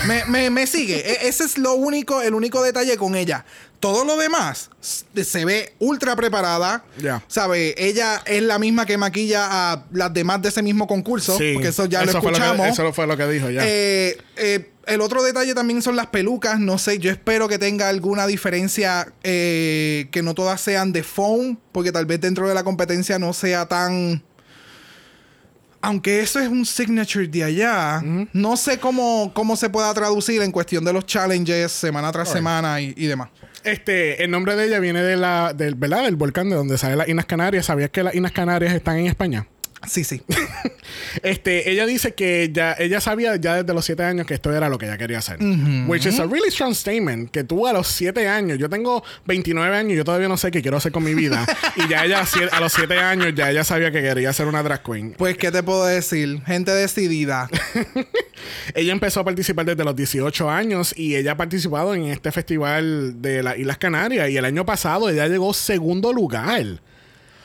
Me, 0.06 0.24
me- 0.26 0.50
me 0.50 0.66
sigue. 0.68 0.98
E- 0.98 1.26
ese 1.26 1.42
es 1.42 1.58
lo 1.58 1.74
único, 1.74 2.22
el 2.22 2.32
único 2.34 2.62
detalle 2.62 2.96
con 2.96 3.16
ella. 3.16 3.44
Todo 3.80 4.04
lo 4.04 4.16
demás 4.16 4.70
se 4.80 5.44
ve 5.44 5.74
ultra 5.80 6.14
preparada. 6.14 6.84
Ya. 7.02 7.24
¿Sabe? 7.26 7.74
Ella 7.76 8.22
es 8.24 8.40
la 8.42 8.60
misma 8.60 8.86
que 8.86 8.96
maquilla 8.96 9.48
a 9.72 9.84
las 9.90 10.14
demás 10.14 10.40
de 10.40 10.50
ese 10.50 10.62
mismo 10.62 10.86
concurso. 10.86 11.36
Sí. 11.36 11.50
Porque 11.54 11.68
eso 11.68 11.86
ya 11.86 12.04
lo 12.04 12.12
fue 12.12 12.20
que- 12.20 12.26
escuchamos. 12.38 12.68
eso 12.68 12.92
fue 12.92 13.08
lo 13.08 13.16
que 13.16 13.26
dijo 13.26 13.50
ya. 13.50 13.62
Eh, 13.66 14.16
eh, 14.36 14.70
el 14.86 15.00
otro 15.00 15.22
detalle 15.22 15.54
también 15.54 15.82
son 15.82 15.96
las 15.96 16.06
pelucas. 16.06 16.58
No 16.58 16.78
sé, 16.78 16.98
yo 16.98 17.10
espero 17.10 17.48
que 17.48 17.58
tenga 17.58 17.88
alguna 17.88 18.26
diferencia, 18.26 19.12
eh, 19.22 20.08
que 20.10 20.22
no 20.22 20.34
todas 20.34 20.60
sean 20.60 20.92
de 20.92 21.02
foam, 21.02 21.58
porque 21.72 21.92
tal 21.92 22.06
vez 22.06 22.20
dentro 22.20 22.48
de 22.48 22.54
la 22.54 22.64
competencia 22.64 23.18
no 23.18 23.32
sea 23.32 23.66
tan... 23.66 24.22
Aunque 25.84 26.20
eso 26.20 26.38
es 26.38 26.48
un 26.48 26.64
signature 26.64 27.26
de 27.26 27.42
allá, 27.42 28.00
no 28.32 28.56
sé 28.56 28.78
cómo, 28.78 29.32
cómo 29.34 29.56
se 29.56 29.68
pueda 29.68 29.92
traducir 29.92 30.40
en 30.40 30.52
cuestión 30.52 30.84
de 30.84 30.92
los 30.92 31.06
challenges 31.06 31.72
semana 31.72 32.12
tras 32.12 32.28
semana 32.28 32.80
y, 32.80 32.94
y 32.96 33.06
demás. 33.06 33.30
Este, 33.64 34.22
el 34.22 34.30
nombre 34.30 34.54
de 34.54 34.66
ella 34.66 34.78
viene 34.78 35.02
de 35.02 35.16
la, 35.16 35.52
del, 35.52 35.74
¿verdad? 35.74 36.04
Del 36.04 36.14
volcán 36.14 36.48
de 36.50 36.54
donde 36.54 36.78
salen 36.78 36.98
las 36.98 37.08
Islas 37.08 37.26
Canarias. 37.26 37.66
¿Sabías 37.66 37.90
que 37.90 38.04
las 38.04 38.14
Islas 38.14 38.30
Canarias 38.30 38.74
están 38.74 38.98
en 38.98 39.06
España? 39.06 39.48
Sí, 39.86 40.04
sí. 40.04 40.22
Este, 41.22 41.70
ella 41.70 41.84
dice 41.86 42.14
que 42.14 42.50
ya, 42.52 42.74
ella 42.78 43.00
sabía 43.00 43.36
ya 43.36 43.56
desde 43.56 43.74
los 43.74 43.84
7 43.84 44.02
años 44.02 44.26
que 44.26 44.34
esto 44.34 44.54
era 44.54 44.68
lo 44.68 44.78
que 44.78 44.86
ella 44.86 44.96
quería 44.96 45.18
hacer. 45.18 45.38
Which 45.86 46.06
is 46.06 46.18
a 46.18 46.26
really 46.26 46.50
strong 46.50 46.74
statement. 46.74 47.30
Que 47.30 47.44
tú 47.44 47.66
a 47.66 47.72
los 47.72 47.86
7 47.88 48.28
años, 48.28 48.58
yo 48.58 48.68
tengo 48.68 49.02
29 49.26 49.76
años 49.76 49.92
y 49.92 49.96
yo 49.96 50.04
todavía 50.04 50.28
no 50.28 50.36
sé 50.36 50.50
qué 50.50 50.62
quiero 50.62 50.78
hacer 50.78 50.92
con 50.92 51.04
mi 51.04 51.14
vida. 51.14 51.46
y 51.76 51.88
ya 51.88 52.04
ella 52.04 52.24
a 52.52 52.60
los 52.60 52.72
7 52.72 52.98
años 52.98 53.32
ya 53.34 53.50
ella 53.50 53.64
sabía 53.64 53.90
que 53.90 54.02
quería 54.02 54.32
ser 54.32 54.46
una 54.46 54.62
drag 54.62 54.82
queen. 54.82 55.14
Pues, 55.16 55.36
¿qué 55.36 55.50
te 55.50 55.62
puedo 55.62 55.84
decir? 55.84 56.42
Gente 56.44 56.72
decidida. 56.72 57.48
Ella 58.74 58.92
empezó 58.92 59.20
a 59.20 59.24
participar 59.24 59.66
desde 59.66 59.84
los 59.84 59.94
18 59.94 60.50
años 60.50 60.94
y 60.96 61.16
ella 61.16 61.32
ha 61.32 61.36
participado 61.36 61.94
en 61.94 62.04
este 62.04 62.32
festival 62.32 63.20
de 63.22 63.42
las 63.42 63.58
Islas 63.58 63.78
Canarias. 63.78 64.30
Y 64.30 64.36
el 64.36 64.44
año 64.44 64.64
pasado 64.66 65.08
ella 65.08 65.28
llegó 65.28 65.52
segundo 65.54 66.12
lugar. 66.12 66.80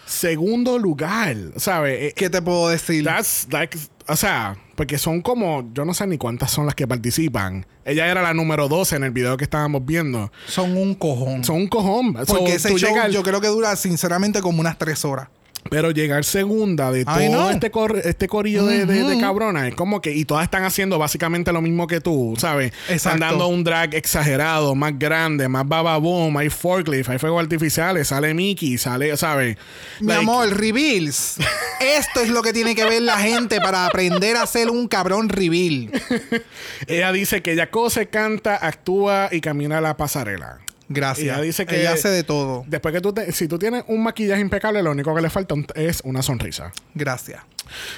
Segundo 0.07 0.79
lugar, 0.79 1.35
¿sabes? 1.57 2.13
¿Qué 2.13 2.29
te 2.29 2.41
puedo 2.41 2.69
decir? 2.69 3.03
That's 3.03 3.47
like, 3.51 3.77
o 4.07 4.15
sea, 4.15 4.57
porque 4.75 4.97
son 4.97 5.21
como, 5.21 5.69
yo 5.73 5.83
no 5.85 5.93
sé 5.93 6.07
ni 6.07 6.17
cuántas 6.17 6.49
son 6.51 6.65
las 6.65 6.75
que 6.75 6.87
participan. 6.87 7.65
Ella 7.83 8.07
era 8.07 8.21
la 8.21 8.33
número 8.33 8.67
12 8.67 8.95
en 8.95 9.03
el 9.03 9.11
video 9.11 9.35
que 9.37 9.43
estábamos 9.43 9.85
viendo. 9.85 10.31
Son 10.47 10.75
un 10.77 10.95
cojón. 10.95 11.43
Son 11.43 11.57
un 11.57 11.67
cojón. 11.67 12.13
So, 12.25 12.35
Porque 12.37 12.55
ese 12.55 12.69
tú 12.69 12.79
show 12.79 12.89
llegas- 12.89 13.11
yo 13.11 13.21
creo 13.21 13.41
que 13.41 13.47
dura 13.47 13.75
sinceramente 13.75 14.41
como 14.41 14.61
unas 14.61 14.77
tres 14.77 15.03
horas. 15.05 15.27
Pero 15.69 15.91
llegar 15.91 16.23
segunda 16.23 16.91
de 16.93 17.03
todo 17.03 17.49
este, 17.51 17.71
cor- 17.71 18.01
este 18.03 18.27
corillo 18.29 18.65
de, 18.65 18.85
de, 18.85 19.03
de 19.03 19.19
cabronas 19.19 19.67
es 19.67 19.75
como 19.75 19.99
que, 20.01 20.13
y 20.13 20.23
todas 20.23 20.45
están 20.45 20.63
haciendo 20.63 20.97
básicamente 20.97 21.51
lo 21.51 21.61
mismo 21.61 21.87
que 21.87 21.99
tú, 21.99 22.35
¿sabes? 22.37 22.71
Están 22.87 23.19
dando 23.19 23.47
un 23.47 23.63
drag 23.65 23.93
exagerado, 23.93 24.75
más 24.75 24.97
grande, 24.97 25.49
más 25.49 25.67
bababoom, 25.67 26.37
hay 26.37 26.49
forklift, 26.49 27.09
hay 27.09 27.19
fuegos 27.19 27.41
artificiales, 27.43 28.07
sale 28.07 28.33
Mickey, 28.33 28.77
sale, 28.77 29.17
¿sabes? 29.17 29.57
Mi 29.99 30.07
Like, 30.07 30.21
amor, 30.21 30.49
reveals. 30.57 31.35
Esto 31.81 32.21
es 32.21 32.29
lo 32.29 32.41
que 32.41 32.53
tiene 32.53 32.73
que 32.73 32.85
ver 32.85 33.01
la 33.01 33.17
gente 33.17 33.59
para 33.59 33.85
aprender 33.87 34.37
a 34.37 34.43
hacer 34.43 34.69
un 34.69 34.87
cabrón 34.87 35.27
reveal. 35.27 35.91
Ella 36.87 37.11
dice 37.11 37.41
que 37.41 37.51
ella 37.51 37.69
cose, 37.69 38.07
canta, 38.07 38.55
actúa 38.55 39.29
y 39.31 39.41
camina 39.41 39.81
la 39.81 39.97
pasarela. 39.97 40.59
Gracias. 40.89 41.25
Ella 41.37 41.41
dice 41.41 41.65
que- 41.65 41.79
Ella 41.81 41.93
hace 41.93 42.09
de 42.09 42.23
todo. 42.23 42.63
Después 42.67 42.93
que 42.93 43.01
tú, 43.01 43.13
te- 43.13 43.31
si 43.33 43.47
tú 43.47 43.59
tienes 43.59 43.83
un 43.87 44.01
maquillaje 44.03 44.41
impecable, 44.41 44.81
lo 44.81 44.91
único 44.91 45.13
que 45.13 45.21
le 45.21 45.29
falta 45.29 45.53
un- 45.53 45.67
es 45.75 46.01
una 46.05 46.21
sonrisa. 46.21 46.71
Gracias. 46.95 47.41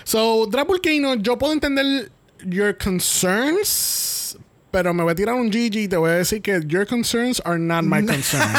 So, 0.03 0.47
Drag 0.47 0.65
Volcano, 0.65 1.15
yo 1.15 1.37
puedo 1.37 1.53
entender 1.53 2.11
your 2.45 2.75
concerns, 2.77 4.37
pero 4.71 4.93
me 4.93 5.03
voy 5.03 5.11
a 5.11 5.15
tirar 5.15 5.35
un 5.35 5.49
GG 5.51 5.75
y 5.83 5.87
te 5.87 5.97
voy 5.97 6.09
a 6.11 6.13
decir 6.13 6.41
que 6.41 6.61
your 6.67 6.87
concerns 6.87 7.41
are 7.45 7.59
not 7.59 7.83
my 7.83 8.03
concerns. 8.05 8.57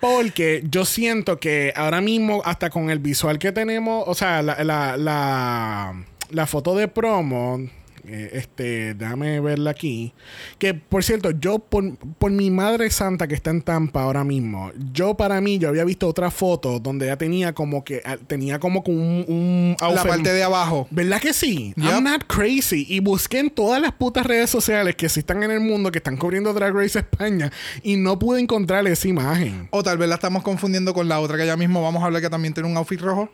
Porque 0.00 0.62
yo 0.70 0.84
siento 0.84 1.38
que 1.38 1.72
ahora 1.76 2.00
mismo, 2.00 2.42
hasta 2.44 2.70
con 2.70 2.90
el 2.90 2.98
visual 2.98 3.38
que 3.38 3.52
tenemos, 3.52 4.04
o 4.06 4.14
sea, 4.14 4.42
la, 4.42 4.62
la, 4.64 4.96
la, 4.96 5.94
la 6.30 6.46
foto 6.46 6.74
de 6.74 6.88
promo, 6.88 7.60
Eh, 8.06 8.30
este, 8.34 8.94
déjame 8.94 9.40
verla 9.40 9.70
aquí. 9.70 10.12
Que 10.58 10.74
por 10.74 11.04
cierto, 11.04 11.30
yo 11.30 11.58
por, 11.58 11.96
por, 11.96 12.30
mi 12.30 12.50
madre 12.50 12.90
santa 12.90 13.28
que 13.28 13.34
está 13.34 13.50
en 13.50 13.62
Tampa 13.62 14.02
ahora 14.02 14.24
mismo, 14.24 14.72
yo 14.92 15.16
para 15.16 15.40
mí, 15.40 15.58
yo 15.58 15.68
había 15.68 15.84
visto 15.84 16.08
otra 16.08 16.30
foto 16.30 16.78
donde 16.78 17.06
ella 17.06 17.16
tenía 17.16 17.52
como 17.52 17.84
que 17.84 18.02
ah, 18.04 18.16
tenía 18.26 18.58
como 18.58 18.82
un, 18.86 19.24
un 19.28 19.76
La 19.80 20.02
parte 20.04 20.32
de 20.32 20.42
abajo. 20.42 20.86
¿Verdad 20.90 21.20
que 21.20 21.32
sí? 21.32 21.74
I'm 21.76 22.04
not 22.04 22.24
crazy. 22.26 22.86
Y 22.88 23.00
busqué 23.00 23.38
en 23.38 23.50
todas 23.50 23.80
las 23.80 23.92
putas 23.92 24.26
redes 24.26 24.50
sociales 24.50 24.96
que 24.96 25.06
existan 25.06 25.42
en 25.42 25.50
el 25.50 25.60
mundo 25.60 25.90
que 25.90 25.98
están 25.98 26.16
cubriendo 26.16 26.52
Drag 26.52 26.74
Race 26.74 26.98
España 26.98 27.50
y 27.82 27.96
no 27.96 28.18
pude 28.18 28.40
encontrar 28.40 28.86
esa 28.86 29.08
imagen. 29.08 29.68
O 29.70 29.82
tal 29.82 29.98
vez 29.98 30.08
la 30.08 30.14
estamos 30.16 30.42
confundiendo 30.42 30.94
con 30.94 31.08
la 31.08 31.20
otra 31.20 31.36
que 31.36 31.46
ya 31.46 31.56
mismo 31.56 31.82
vamos 31.82 32.02
a 32.02 32.06
hablar 32.06 32.22
que 32.22 32.30
también 32.30 32.54
tiene 32.54 32.68
un 32.68 32.76
outfit 32.76 33.00
rojo. 33.00 33.30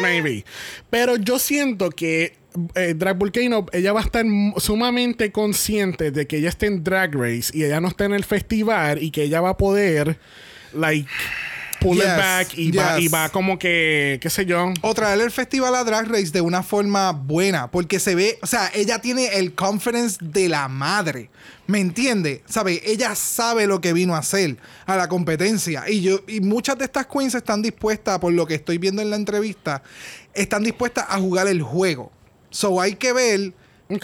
Maybe. 0.00 0.44
Pero 0.90 1.16
yo 1.16 1.38
siento 1.38 1.90
que 1.90 2.36
eh, 2.74 2.94
Drag 2.96 3.16
Volcano, 3.16 3.66
ella 3.72 3.92
va 3.92 4.00
a 4.00 4.04
estar 4.04 4.24
sumamente 4.58 5.32
consciente 5.32 6.10
de 6.10 6.26
que 6.26 6.38
ella 6.38 6.48
está 6.48 6.66
en 6.66 6.84
Drag 6.84 7.14
Race 7.14 7.50
y 7.52 7.64
ella 7.64 7.80
no 7.80 7.88
está 7.88 8.04
en 8.04 8.14
el 8.14 8.24
festival 8.24 9.02
y 9.02 9.10
que 9.10 9.22
ella 9.24 9.40
va 9.40 9.50
a 9.50 9.56
poder, 9.56 10.18
like, 10.72 11.08
pull 11.80 11.98
it 11.98 12.04
back 12.04 12.56
y, 12.56 12.70
va, 12.70 13.00
y, 13.00 13.08
va, 13.08 13.28
como 13.28 13.58
que, 13.58 14.18
qué 14.20 14.30
sé 14.30 14.46
yo. 14.46 14.72
O 14.82 14.94
traer 14.94 15.20
el 15.20 15.30
festival 15.30 15.74
a 15.74 15.84
Drag 15.84 16.08
Race 16.08 16.30
de 16.30 16.40
una 16.40 16.62
forma 16.62 17.12
buena, 17.12 17.70
porque 17.70 17.98
se 17.98 18.14
ve, 18.14 18.38
o 18.42 18.46
sea, 18.46 18.70
ella 18.74 19.00
tiene 19.00 19.38
el 19.38 19.54
confidence 19.54 20.18
de 20.20 20.48
la 20.48 20.68
madre. 20.68 21.30
¿Me 21.66 21.80
entiende? 21.80 22.42
¿Sabe? 22.46 22.82
Ella 22.84 23.14
sabe 23.14 23.66
lo 23.66 23.80
que 23.80 23.92
vino 23.92 24.14
a 24.14 24.18
hacer 24.18 24.58
a 24.86 24.96
la 24.96 25.08
competencia. 25.08 25.84
Y 25.88 26.02
yo, 26.02 26.20
y 26.28 26.40
muchas 26.40 26.78
de 26.78 26.84
estas 26.84 27.06
queens 27.06 27.34
están 27.34 27.62
dispuestas, 27.62 28.18
por 28.18 28.32
lo 28.32 28.46
que 28.46 28.54
estoy 28.54 28.78
viendo 28.78 29.02
en 29.02 29.10
la 29.10 29.16
entrevista, 29.16 29.82
están 30.34 30.62
dispuestas 30.62 31.06
a 31.08 31.18
jugar 31.18 31.48
el 31.48 31.62
juego. 31.62 32.12
So 32.54 32.80
hay 32.80 32.94
que 32.94 33.12
ver 33.12 33.52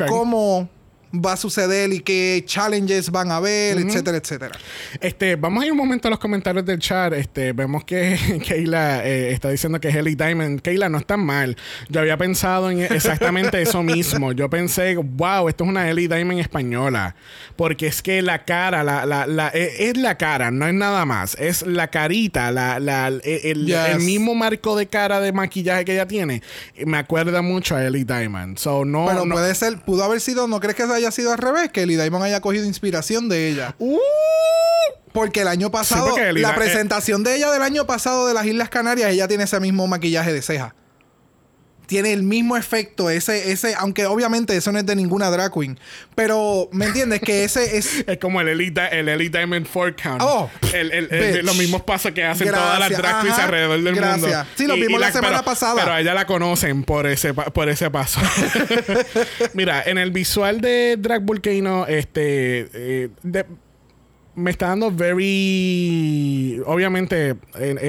cómo 0.08 0.68
va 1.12 1.33
a 1.33 1.37
suceder 1.37 1.92
y 1.92 2.01
qué 2.01 2.42
challenges 2.46 3.11
van 3.11 3.31
a 3.31 3.37
haber, 3.37 3.79
etcétera, 3.79 4.18
etcétera. 4.18 4.59
Este, 5.01 5.37
vamos 5.37 5.62
a 5.62 5.66
ir 5.66 5.73
un 5.73 5.79
momento 5.79 6.09
a 6.09 6.11
los 6.11 6.20
comentarios 6.20 6.64
del 6.64 6.79
chat. 6.79 7.12
Este, 7.12 7.53
vemos 7.53 7.85
que 7.85 8.40
Keila 8.46 9.05
eh, 9.05 9.33
está 9.33 9.51
diciendo 9.51 9.81
que 9.81 9.88
Helly 9.88 10.14
Diamond. 10.14 10.61
Keila, 10.61 10.88
no 10.88 10.99
está 10.99 11.16
mal. 11.16 11.57
Yo 11.88 12.01
había 12.01 12.16
pensado 12.16 12.70
en 12.70 12.81
exactamente 12.81 13.61
eso 13.61 13.83
mismo. 13.83 14.33
Yo 14.33 14.49
pensé, 14.49 14.96
wow, 14.96 15.49
esto 15.49 15.64
es 15.64 15.70
una 15.70 15.88
Helly 15.88 16.07
Diamond 16.07 16.40
española. 16.40 17.16
Porque 17.57 17.88
es 17.88 18.03
que 18.03 18.23
la 18.23 18.44
cara, 18.44 18.85
la, 18.85 19.05
la, 19.05 19.27
la, 19.27 19.49
e, 19.49 19.88
es 19.88 19.96
la 19.96 20.16
cara, 20.16 20.51
no 20.51 20.66
es 20.66 20.75
nada 20.75 21.05
más. 21.05 21.37
Es 21.38 21.66
la 21.66 21.88
carita, 21.88 22.53
la, 22.53 22.79
la, 22.79 23.09
e, 23.09 23.51
el, 23.51 23.70
el, 23.70 24.01
mismo 24.01 24.35
marco 24.35 24.77
de 24.77 24.87
cara 24.87 25.20
de 25.20 25.33
maquillaje 25.33 25.85
que 25.85 25.92
ella 25.92 26.07
tiene. 26.07 26.42
Me 26.87 26.99
acuerda 26.99 27.42
mucho 27.42 27.75
a 27.75 27.85
Ellie 27.85 28.05
Diamond. 28.05 28.59
So, 28.59 28.85
no, 28.85 29.07
Pero 29.07 29.27
no, 29.27 29.35
puede 29.35 29.55
ser, 29.55 29.79
pudo 29.81 30.05
haber 30.05 30.20
sido, 30.20 30.46
¿no 30.46 30.61
crees 30.61 30.77
que 30.77 30.87
haya 31.00 31.10
sido 31.10 31.32
al 31.32 31.38
revés? 31.38 31.70
Que 31.70 31.82
Ellie 31.82 31.96
Diamond 31.96 32.24
haya 32.24 32.40
cogido 32.40 32.64
inspiración 32.64 33.28
de 33.28 33.48
ella. 33.48 33.74
Uh, 33.78 33.98
porque 35.12 35.40
el 35.40 35.48
año 35.48 35.70
pasado, 35.70 36.14
la 36.34 36.54
presentación 36.54 37.24
de 37.24 37.36
ella 37.36 37.50
del 37.50 37.62
año 37.62 37.86
pasado 37.86 38.26
de 38.26 38.34
las 38.34 38.46
Islas 38.46 38.68
Canarias, 38.70 39.10
ella 39.10 39.28
tiene 39.28 39.44
ese 39.44 39.58
mismo 39.60 39.86
maquillaje 39.86 40.32
de 40.32 40.42
ceja 40.42 40.74
tiene 41.90 42.12
el 42.12 42.22
mismo 42.22 42.57
efecto, 42.57 43.11
ese, 43.11 43.50
ese, 43.50 43.74
aunque 43.74 44.07
obviamente 44.07 44.57
eso 44.57 44.70
no 44.70 44.79
es 44.79 44.87
de 44.87 44.94
ninguna 44.94 45.29
drag 45.29 45.53
queen, 45.53 45.76
pero 46.14 46.68
¿me 46.70 46.85
entiendes? 46.85 47.20
Que 47.20 47.42
ese 47.42 47.79
es... 47.79 48.05
es 48.07 48.18
como 48.18 48.40
el 48.40 48.46
Elite, 48.46 48.96
el 48.96 49.09
Elite 49.09 49.38
Diamond 49.38 49.66
Four 49.66 49.96
Count. 50.00 50.22
Oh, 50.22 50.48
el, 50.72 50.92
el, 50.92 51.44
los 51.44 51.57
mismos 51.57 51.83
pasos 51.83 52.12
que 52.12 52.22
hacen 52.22 52.48
todas 52.48 52.79
las 52.79 52.96
drag 52.96 53.22
queens 53.22 53.38
alrededor 53.40 53.83
del 53.83 53.94
mundo. 53.94 54.00
Gracias. 54.29 54.46
Sí, 54.55 54.68
lo 54.68 54.76
vimos 54.76 55.00
la, 55.00 55.11
semana 55.11 55.42
pasada. 55.42 55.74
Pero 55.83 55.92
a 55.92 56.00
ella 56.00 56.14
la 56.14 56.26
conocen 56.26 56.85
por 56.85 57.09
ese, 57.09 57.35
por 57.35 57.68
ese 57.68 57.90
paso. 57.90 58.20
Mira, 59.55 59.83
en 59.85 59.98
el 59.98 60.12
visual 60.12 60.61
de 60.61 60.96
Drag 60.96 61.22
Volcano, 61.22 61.88
este... 61.88 62.68
Eh, 62.72 63.09
de, 63.24 63.46
me 64.40 64.50
está 64.50 64.68
dando 64.68 64.90
very. 64.90 66.61
Obviamente, 66.66 67.37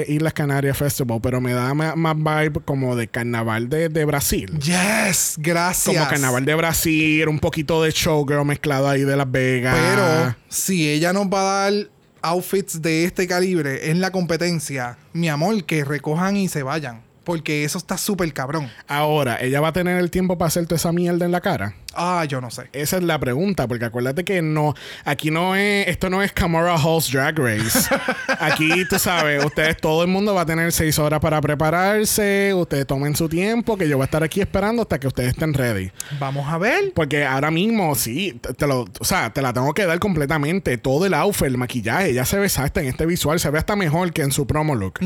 Islas 0.07 0.33
Canarias 0.33 0.77
Festival, 0.77 1.19
pero 1.21 1.41
me 1.41 1.53
da 1.53 1.73
más, 1.73 2.15
vibe 2.15 2.61
como 2.65 2.95
de 2.95 3.07
carnaval 3.07 3.69
de, 3.69 3.89
de, 3.89 4.05
Brasil. 4.05 4.51
Yes, 4.59 5.35
gracias. 5.37 5.95
Como 5.95 6.07
carnaval 6.09 6.45
de 6.45 6.55
Brasil, 6.55 7.27
un 7.27 7.39
poquito 7.39 7.81
de 7.81 7.91
showgirl 7.91 8.45
mezclado 8.45 8.89
ahí 8.89 9.01
de 9.01 9.15
Las 9.15 9.31
Vegas. 9.31 9.75
Pero 9.75 10.35
si 10.49 10.89
ella 10.89 11.13
nos 11.13 11.27
va 11.27 11.41
a 11.41 11.71
dar 11.71 11.87
outfits 12.21 12.81
de 12.81 13.05
este 13.05 13.27
calibre 13.27 13.89
en 13.89 14.01
la 14.01 14.11
competencia, 14.11 14.97
mi 15.13 15.29
amor, 15.29 15.63
que 15.63 15.83
recojan 15.83 16.37
y 16.37 16.47
se 16.47 16.63
vayan. 16.63 17.01
Porque 17.23 17.63
eso 17.63 17.77
está 17.77 17.97
súper 17.97 18.33
cabrón. 18.33 18.69
Ahora, 18.87 19.35
¿ella 19.35 19.61
va 19.61 19.67
a 19.67 19.73
tener 19.73 19.97
el 19.97 20.09
tiempo 20.09 20.37
para 20.39 20.47
hacer 20.47 20.65
toda 20.65 20.77
esa 20.77 20.91
mierda 20.91 21.23
en 21.23 21.31
la 21.31 21.39
cara? 21.39 21.75
Ah, 21.93 22.25
yo 22.25 22.41
no 22.41 22.49
sé. 22.51 22.69
Esa 22.73 22.97
es 22.97 23.03
la 23.03 23.19
pregunta, 23.19 23.67
porque 23.67 23.85
acuérdate 23.85 24.23
que 24.23 24.41
no, 24.41 24.73
aquí 25.03 25.31
no 25.31 25.55
es, 25.55 25.87
esto 25.87 26.09
no 26.09 26.21
es 26.21 26.31
Camara 26.31 26.75
Hall's 26.75 27.11
Drag 27.11 27.37
Race. 27.37 27.89
aquí, 28.39 28.85
tú 28.89 28.97
sabes, 28.97 29.43
ustedes, 29.43 29.77
todo 29.77 30.03
el 30.03 30.07
mundo 30.07 30.33
va 30.33 30.41
a 30.41 30.45
tener 30.45 30.71
seis 30.71 30.97
horas 30.99 31.19
para 31.19 31.41
prepararse, 31.41 32.53
ustedes 32.53 32.87
tomen 32.87 33.15
su 33.15 33.27
tiempo, 33.27 33.77
que 33.77 33.87
yo 33.87 33.97
voy 33.97 34.03
a 34.03 34.05
estar 34.05 34.23
aquí 34.23 34.41
esperando 34.41 34.83
hasta 34.83 34.99
que 34.99 35.07
ustedes 35.07 35.29
estén 35.29 35.53
ready. 35.53 35.91
Vamos 36.19 36.47
a 36.47 36.57
ver. 36.57 36.93
Porque 36.93 37.25
ahora 37.25 37.51
mismo, 37.51 37.95
sí, 37.95 38.39
te, 38.57 38.67
lo, 38.67 38.85
o 38.99 39.05
sea, 39.05 39.31
te 39.31 39.41
la 39.41 39.53
tengo 39.53 39.73
que 39.73 39.85
dar 39.85 39.99
completamente. 39.99 40.77
Todo 40.77 41.05
el 41.05 41.13
outfit, 41.13 41.47
el 41.47 41.57
maquillaje, 41.57 42.13
ya 42.13 42.25
se 42.25 42.39
ve 42.39 42.45
exacta 42.45 42.81
en 42.81 42.87
este 42.87 43.05
visual, 43.05 43.39
se 43.39 43.49
ve 43.49 43.59
hasta 43.59 43.75
mejor 43.75 44.13
que 44.13 44.21
en 44.21 44.31
su 44.31 44.47
promo 44.47 44.75
look. 44.75 44.99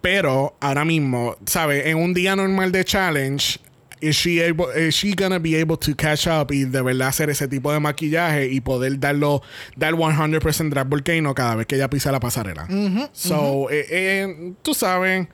Pero 0.00 0.56
ahora 0.60 0.84
mismo, 0.84 1.36
¿sabes? 1.46 1.86
En 1.86 1.96
un 1.98 2.14
día 2.14 2.36
normal 2.36 2.72
de 2.72 2.84
challenge, 2.84 3.58
is 4.02 4.16
she 4.16 4.42
able 4.42 4.66
is 4.76 4.94
she 4.94 5.14
gonna 5.14 5.38
be 5.38 5.58
able 5.58 5.76
to 5.76 5.94
catch 5.94 6.26
up 6.26 6.50
y 6.50 6.64
de 6.64 6.82
verdad 6.82 7.08
hacer 7.08 7.30
ese 7.30 7.46
tipo 7.46 7.72
de 7.72 7.78
maquillaje 7.78 8.48
y 8.48 8.60
poder 8.60 8.98
darlo 8.98 9.42
dar 9.76 9.94
100% 9.94 10.70
drag 10.70 10.88
volcano 10.88 11.34
cada 11.34 11.54
vez 11.54 11.66
que 11.66 11.76
ella 11.76 11.88
pisa 11.88 12.10
la 12.10 12.20
pasarela 12.20 12.66
so 13.12 13.70
eh, 13.70 13.86
eh, 13.88 14.52
tú 14.62 14.74
sabes 14.74 15.28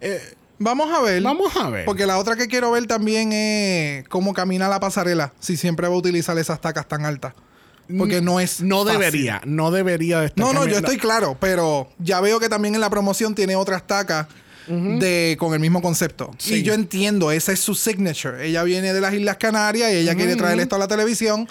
eh, 0.00 0.20
Vamos 0.56 0.88
a 0.94 1.02
ver. 1.02 1.20
Vamos 1.20 1.54
a 1.56 1.68
ver. 1.68 1.84
Porque 1.84 2.06
la 2.06 2.16
otra 2.16 2.36
que 2.36 2.46
quiero 2.46 2.70
ver 2.70 2.86
también 2.86 3.32
es 3.32 4.08
cómo 4.08 4.32
camina 4.32 4.68
la 4.68 4.78
pasarela. 4.78 5.32
Si 5.40 5.56
siempre 5.56 5.88
va 5.88 5.94
a 5.94 5.98
utilizar 5.98 6.38
esas 6.38 6.60
tacas 6.60 6.86
tan 6.86 7.04
altas. 7.04 7.34
Porque 7.98 8.20
no 8.20 8.38
es. 8.38 8.62
No 8.62 8.84
debería. 8.84 9.42
No 9.44 9.72
debería 9.72 10.20
de 10.20 10.26
estar 10.26 10.46
No, 10.46 10.52
no, 10.52 10.64
yo 10.64 10.78
estoy 10.78 10.96
claro. 10.96 11.36
Pero 11.40 11.90
ya 11.98 12.20
veo 12.20 12.38
que 12.38 12.48
también 12.48 12.76
en 12.76 12.80
la 12.80 12.88
promoción 12.88 13.34
tiene 13.34 13.56
otras 13.56 13.84
tacas 13.84 14.28
de, 14.66 15.36
con 15.38 15.54
el 15.54 15.60
mismo 15.60 15.82
concepto. 15.82 16.30
Y 16.46 16.62
yo 16.62 16.74
entiendo, 16.74 17.30
esa 17.30 17.52
es 17.52 17.60
su 17.60 17.74
signature. 17.74 18.46
Ella 18.46 18.62
viene 18.62 18.92
de 18.92 19.00
las 19.00 19.14
Islas 19.14 19.36
Canarias 19.36 19.92
y 19.92 19.96
ella 19.96 20.14
quiere 20.14 20.36
traer 20.36 20.60
esto 20.60 20.76
a 20.76 20.78
la 20.78 20.88
televisión. 20.88 21.48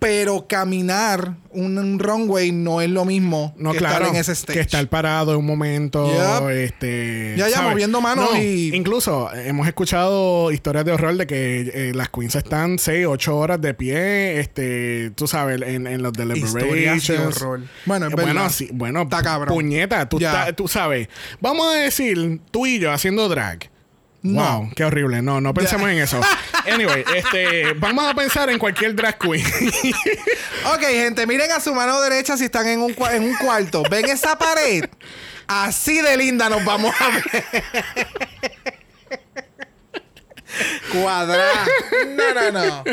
Pero 0.00 0.46
caminar 0.48 1.36
un, 1.50 1.98
runway 1.98 2.52
no 2.52 2.80
es 2.80 2.88
lo 2.88 3.04
mismo 3.04 3.54
no, 3.58 3.72
que 3.72 3.76
estar 3.76 4.02
en 4.02 4.16
ese 4.16 4.32
stage. 4.32 4.58
Que 4.58 4.60
estar 4.60 4.88
parado 4.88 5.32
en 5.32 5.38
un 5.38 5.46
momento. 5.46 6.50
Este, 6.50 7.34
ya, 7.36 7.48
ya, 7.50 7.60
moviendo 7.60 8.00
manos 8.00 8.36
y. 8.38 8.74
Incluso 8.74 9.30
hemos 9.34 9.68
escuchado 9.68 10.50
historias 10.52 10.86
de 10.86 10.92
horror 10.92 11.16
de 11.18 11.26
que 11.26 11.60
eh, 11.74 11.92
las 11.94 12.08
queens 12.08 12.34
están 12.34 12.78
6, 12.78 13.06
8 13.06 13.36
horas 13.36 13.60
de 13.60 13.74
pie. 13.74 14.40
Este, 14.40 15.10
tú 15.10 15.26
sabes, 15.28 15.60
en, 15.60 15.86
en 15.86 16.02
los 16.02 16.14
deliberations. 16.14 17.36
horror. 17.36 17.60
Bueno, 17.84 18.06
es 18.06 18.12
eh, 18.12 18.16
bueno, 18.16 18.50
sí, 18.50 18.70
bueno, 18.72 19.06
puñeta, 19.46 20.08
tú, 20.08 20.18
tú 20.56 20.66
sabes. 20.66 21.08
Vamos 21.40 21.74
a 21.74 21.78
decir, 21.78 22.40
tú 22.50 22.66
y 22.66 22.78
yo 22.78 22.90
haciendo 22.90 23.28
drag 23.28 23.70
Wow, 24.22 24.70
qué 24.76 24.84
horrible. 24.84 25.22
No, 25.22 25.40
no 25.40 25.54
pensemos 25.54 25.88
en 25.90 25.98
eso. 25.98 26.20
Anyway, 26.70 27.04
este, 27.16 27.72
vamos 27.72 28.04
a 28.04 28.14
pensar 28.14 28.50
en 28.50 28.58
cualquier 28.58 28.94
drag 28.94 29.18
queen. 29.18 29.44
ok, 30.66 30.82
gente, 30.82 31.26
miren 31.26 31.50
a 31.50 31.58
su 31.58 31.74
mano 31.74 31.98
derecha 32.02 32.36
si 32.36 32.44
están 32.44 32.66
en 32.66 32.80
un, 32.80 32.94
en 33.10 33.22
un 33.22 33.34
cuarto. 33.36 33.82
¿Ven 33.90 34.04
esa 34.04 34.38
pared? 34.38 34.84
Así 35.46 36.02
de 36.02 36.18
linda 36.18 36.50
nos 36.50 36.62
vamos 36.62 36.94
a 37.00 37.08
ver. 37.08 37.64
Cuadra. 40.92 41.48
No, 42.14 42.34
no, 42.34 42.50
no. 42.52 42.84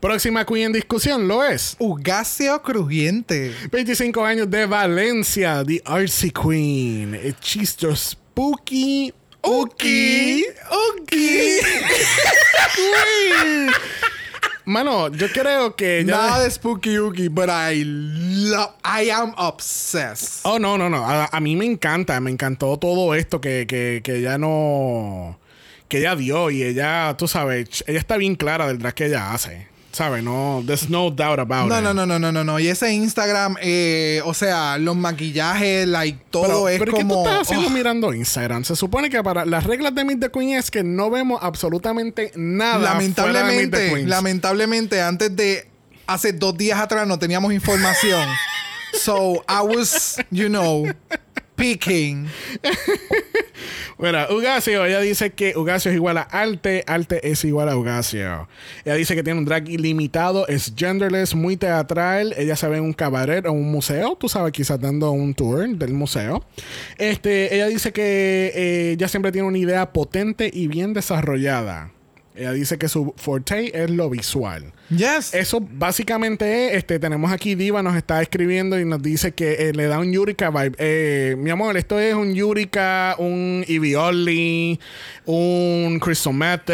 Próxima 0.00 0.46
queen 0.46 0.66
en 0.66 0.72
discusión 0.72 1.28
lo 1.28 1.44
es. 1.44 1.76
Ugacio 1.78 2.62
Crujiente. 2.62 3.54
25 3.70 4.24
años 4.24 4.50
de 4.50 4.64
Valencia, 4.64 5.62
The 5.62 5.82
Artsy 5.84 6.30
Queen. 6.30 7.36
Just 7.42 8.12
spooky 8.12 9.12
Uki. 9.42 10.44
Uki. 10.70 11.60
Mano, 14.66 15.08
yo 15.08 15.28
creo 15.32 15.74
que 15.74 16.04
Nada 16.04 16.44
de 16.44 16.50
Spooky 16.50 16.98
Uki, 16.98 17.28
but 17.28 17.48
I 17.48 17.82
love... 17.84 18.70
I 18.84 19.10
am 19.10 19.34
obsessed. 19.36 20.42
Oh, 20.44 20.58
no, 20.58 20.76
no, 20.76 20.88
no. 20.88 21.04
A, 21.04 21.40
mí 21.40 21.56
me 21.56 21.64
encanta. 21.64 22.20
Me 22.20 22.30
encantó 22.30 22.78
todo 22.78 23.14
esto 23.14 23.40
que, 23.40 23.66
que, 23.66 24.00
que 24.04 24.16
ella 24.18 24.38
no... 24.38 25.38
Que 25.88 25.98
ella 25.98 26.14
dio 26.14 26.50
y 26.50 26.62
ella, 26.62 27.16
tú 27.18 27.26
sabes, 27.26 27.82
ella 27.88 27.98
está 27.98 28.16
bien 28.16 28.36
clara 28.36 28.68
del 28.68 28.78
drag 28.78 28.94
que 28.94 29.06
ella 29.06 29.32
hace. 29.32 29.66
¿Sabes? 29.92 30.22
No, 30.22 30.62
there's 30.64 30.88
no 30.88 31.10
doubt 31.10 31.40
about 31.40 31.68
No, 31.68 31.78
it. 31.78 31.82
no, 31.82 31.92
no, 31.92 32.06
no, 32.06 32.18
no, 32.18 32.30
no, 32.30 32.44
no. 32.44 32.60
Y 32.60 32.68
ese 32.68 32.92
Instagram, 32.92 33.56
eh, 33.60 34.22
o 34.24 34.32
sea, 34.34 34.78
los 34.78 34.94
maquillajes, 34.96 35.86
like, 35.88 36.18
todo 36.30 36.44
Pero, 36.44 36.68
es 36.68 36.78
pero 36.78 36.92
¿qué 36.92 36.98
como. 37.02 37.14
tú 37.14 37.28
estás 37.28 37.40
haciendo 37.42 37.66
oh, 37.66 37.70
mirando 37.70 38.14
Instagram? 38.14 38.64
Se 38.64 38.76
supone 38.76 39.10
que 39.10 39.20
para 39.22 39.44
las 39.44 39.64
reglas 39.64 39.92
de 39.94 40.04
Meet 40.04 40.20
the 40.20 40.30
Queen 40.30 40.50
es 40.50 40.70
que 40.70 40.84
no 40.84 41.10
vemos 41.10 41.40
absolutamente 41.42 42.30
nada. 42.36 42.92
fuera 42.92 42.94
de 42.94 43.56
Meet 43.56 43.70
the 43.72 43.78
lamentablemente, 44.06 44.06
lamentablemente, 44.06 45.02
antes 45.02 45.34
de 45.34 45.68
hace 46.06 46.32
dos 46.32 46.56
días 46.56 46.78
atrás 46.78 47.06
no 47.08 47.18
teníamos 47.18 47.52
información. 47.52 48.28
so 48.92 49.44
I 49.48 49.62
was, 49.62 50.16
you 50.30 50.48
know, 50.48 50.86
picking. 51.60 52.26
Mira, 53.98 54.28
Ugasio, 54.34 54.84
ella 54.84 55.00
dice 55.00 55.30
que 55.30 55.56
Ugasio 55.56 55.90
es 55.90 55.96
igual 55.96 56.16
a 56.16 56.22
Arte, 56.22 56.84
Arte 56.86 57.30
es 57.30 57.44
igual 57.44 57.68
a 57.68 57.76
Ugasio. 57.76 58.48
Ella 58.84 58.94
dice 58.94 59.14
que 59.14 59.22
tiene 59.22 59.38
un 59.38 59.44
drag 59.44 59.68
ilimitado, 59.68 60.48
es 60.48 60.72
genderless, 60.74 61.34
muy 61.34 61.56
teatral. 61.56 62.34
Ella 62.38 62.56
se 62.56 62.66
ve 62.68 62.78
en 62.78 62.84
un 62.84 62.94
cabaret 62.94 63.44
o 63.46 63.52
un 63.52 63.70
museo, 63.70 64.16
tú 64.18 64.28
sabes, 64.28 64.52
quizás 64.52 64.80
dando 64.80 65.10
un 65.10 65.34
tour 65.34 65.68
del 65.68 65.92
museo. 65.92 66.44
Este, 66.96 67.54
ella 67.54 67.66
dice 67.66 67.92
que 67.92 68.96
eh, 68.98 69.08
siempre 69.08 69.32
tiene 69.32 69.46
una 69.46 69.58
idea 69.58 69.92
potente 69.92 70.50
y 70.52 70.68
bien 70.68 70.94
desarrollada. 70.94 71.92
Ella 72.34 72.52
dice 72.52 72.78
que 72.78 72.88
su 72.88 73.12
forte 73.16 73.82
es 73.82 73.90
lo 73.90 74.08
visual. 74.08 74.72
Yes. 74.88 75.34
Eso 75.34 75.60
básicamente 75.60 76.68
es, 76.68 76.78
este, 76.78 77.00
tenemos 77.00 77.32
aquí 77.32 77.56
Diva 77.56 77.82
nos 77.82 77.96
está 77.96 78.22
escribiendo 78.22 78.78
y 78.78 78.84
nos 78.84 79.02
dice 79.02 79.32
que 79.32 79.68
eh, 79.68 79.72
le 79.72 79.86
da 79.86 79.98
un 79.98 80.12
Yurika 80.12 80.50
vibe. 80.50 80.76
Eh, 80.78 81.34
mi 81.36 81.50
amor, 81.50 81.76
esto 81.76 81.98
es 81.98 82.14
un 82.14 82.32
Yurika, 82.32 83.16
un 83.18 83.64
Evioli, 83.66 84.78
un 85.26 85.98
Crystal 86.00 86.32
Method. 86.32 86.70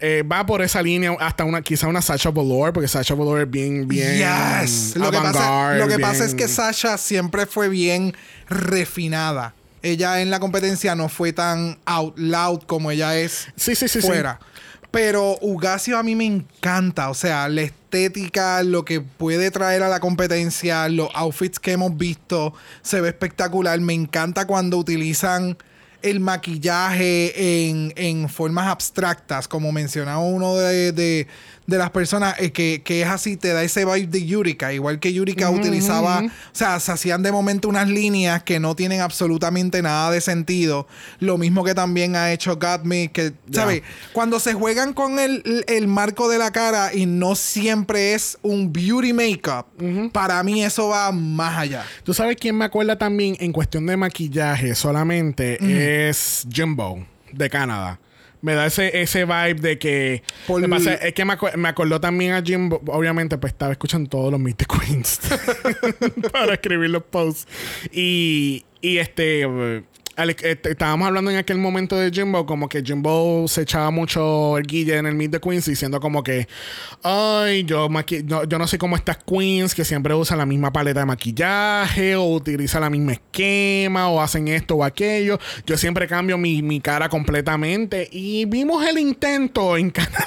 eh, 0.00 0.24
va 0.30 0.46
por 0.46 0.62
esa 0.62 0.80
línea 0.82 1.16
hasta 1.18 1.44
una, 1.44 1.62
quizá 1.62 1.88
una 1.88 2.00
Sasha 2.00 2.30
Velour, 2.30 2.72
porque 2.72 2.88
Sasha 2.88 3.14
Velour 3.14 3.40
es 3.40 3.50
bien, 3.50 3.88
bien. 3.88 4.18
Yes. 4.18 4.94
Lo 4.96 5.10
que, 5.10 5.18
pasa, 5.18 5.74
lo 5.74 5.88
que 5.88 5.98
pasa 5.98 6.24
es 6.24 6.34
que 6.34 6.46
Sasha 6.46 6.96
siempre 6.96 7.46
fue 7.46 7.68
bien 7.68 8.14
refinada. 8.48 9.54
Ella 9.82 10.20
en 10.20 10.30
la 10.30 10.40
competencia 10.40 10.94
no 10.94 11.08
fue 11.08 11.32
tan 11.32 11.78
out 11.84 12.18
loud 12.18 12.62
como 12.66 12.90
ella 12.90 13.16
es 13.18 13.48
Sí, 13.56 13.74
sí, 13.74 13.88
sí. 13.88 14.00
sí. 14.00 14.08
Pero 14.96 15.36
Ugasio 15.42 15.98
a 15.98 16.02
mí 16.02 16.14
me 16.14 16.24
encanta. 16.24 17.10
O 17.10 17.14
sea, 17.14 17.50
la 17.50 17.60
estética, 17.60 18.62
lo 18.62 18.82
que 18.86 19.02
puede 19.02 19.50
traer 19.50 19.82
a 19.82 19.90
la 19.90 20.00
competencia, 20.00 20.88
los 20.88 21.10
outfits 21.14 21.60
que 21.60 21.72
hemos 21.72 21.98
visto, 21.98 22.54
se 22.80 23.02
ve 23.02 23.08
espectacular. 23.10 23.78
Me 23.78 23.92
encanta 23.92 24.46
cuando 24.46 24.78
utilizan 24.78 25.58
el 26.00 26.20
maquillaje 26.20 27.68
en, 27.68 27.92
en 27.96 28.30
formas 28.30 28.68
abstractas, 28.68 29.48
como 29.48 29.70
mencionaba 29.70 30.20
uno 30.20 30.56
de, 30.56 30.92
de- 30.92 31.26
de 31.66 31.78
las 31.78 31.90
personas, 31.90 32.34
eh, 32.38 32.52
que, 32.52 32.82
que 32.84 33.02
es 33.02 33.08
así, 33.08 33.36
te 33.36 33.48
da 33.52 33.62
ese 33.64 33.84
vibe 33.84 34.06
de 34.06 34.24
Yurika, 34.24 34.72
igual 34.72 35.00
que 35.00 35.12
Yurika 35.12 35.50
utilizaba, 35.50 36.20
o 36.26 36.30
sea, 36.52 36.78
se 36.78 36.92
hacían 36.92 37.22
de 37.22 37.32
momento 37.32 37.68
unas 37.68 37.88
líneas 37.88 38.42
que 38.44 38.60
no 38.60 38.76
tienen 38.76 39.00
absolutamente 39.00 39.82
nada 39.82 40.10
de 40.10 40.20
sentido. 40.20 40.86
Lo 41.18 41.38
mismo 41.38 41.64
que 41.64 41.74
también 41.74 42.14
ha 42.16 42.32
hecho 42.32 42.56
Got 42.56 42.84
Me, 42.84 43.08
que, 43.10 43.32
¿sabes? 43.52 43.82
Cuando 44.12 44.38
se 44.38 44.54
juegan 44.54 44.92
con 44.92 45.18
el, 45.18 45.42
el- 45.44 45.64
el 45.66 45.88
marco 45.88 46.28
de 46.28 46.38
la 46.38 46.52
cara 46.52 46.94
y 46.94 47.06
no 47.06 47.34
siempre 47.34 48.14
es 48.14 48.38
un 48.42 48.72
beauty 48.72 49.12
makeup, 49.12 49.66
para 50.12 50.42
mí 50.42 50.62
eso 50.64 50.88
va 50.88 51.10
más 51.12 51.58
allá. 51.58 51.84
Tú 52.04 52.14
sabes 52.14 52.36
quién 52.40 52.56
me 52.56 52.64
acuerda 52.64 52.96
también 52.96 53.36
en 53.40 53.52
cuestión 53.52 53.86
de 53.86 53.96
maquillaje 53.96 54.74
solamente 54.74 55.58
es 56.08 56.46
Jimbo 56.50 57.04
de 57.32 57.50
Canadá. 57.50 57.98
Me 58.42 58.54
da 58.54 58.66
ese, 58.66 59.00
ese 59.00 59.24
vibe 59.24 59.54
de 59.54 59.78
que. 59.78 60.22
Por- 60.46 60.68
pasa 60.68 60.94
es 60.94 61.14
que 61.14 61.24
me, 61.24 61.36
me 61.56 61.68
acordó 61.68 62.00
también 62.00 62.32
a 62.32 62.42
Jimbo. 62.42 62.80
Obviamente, 62.86 63.38
pues 63.38 63.52
estaba 63.52 63.72
escuchando 63.72 64.08
todos 64.10 64.30
los 64.32 64.40
the 64.56 64.66
Queens 64.66 65.20
para 66.32 66.54
escribir 66.54 66.90
los 66.90 67.02
posts. 67.04 67.46
Y, 67.92 68.64
y 68.80 68.98
este. 68.98 69.84
Eh, 70.18 70.58
estábamos 70.64 71.06
hablando 71.06 71.30
en 71.30 71.36
aquel 71.36 71.58
momento 71.58 71.96
de 71.96 72.10
Jimbo, 72.10 72.46
como 72.46 72.68
que 72.68 72.82
Jimbo 72.82 73.46
se 73.48 73.62
echaba 73.62 73.90
mucho 73.90 74.56
el 74.56 74.66
guille 74.66 74.96
en 74.96 75.06
el 75.06 75.14
Meet 75.14 75.32
the 75.32 75.40
Queens 75.40 75.66
diciendo 75.66 76.00
como 76.00 76.22
que, 76.22 76.48
ay, 77.02 77.64
yo, 77.64 77.88
no, 77.88 78.44
yo 78.44 78.58
no 78.58 78.66
sé 78.66 78.78
cómo 78.78 78.96
estas 78.96 79.18
queens 79.18 79.74
que 79.74 79.84
siempre 79.84 80.14
usan 80.14 80.38
la 80.38 80.46
misma 80.46 80.72
paleta 80.72 81.00
de 81.00 81.06
maquillaje 81.06 82.16
o 82.16 82.24
utilizan 82.24 82.80
la 82.80 82.90
misma 82.90 83.12
esquema 83.12 84.08
o 84.08 84.20
hacen 84.22 84.48
esto 84.48 84.76
o 84.76 84.84
aquello. 84.84 85.38
Yo 85.66 85.76
siempre 85.76 86.06
cambio 86.06 86.38
mi, 86.38 86.62
mi 86.62 86.80
cara 86.80 87.10
completamente 87.10 88.08
y 88.10 88.46
vimos 88.46 88.86
el 88.86 88.98
intento 88.98 89.76
en 89.76 89.90
Canada. 89.90 90.26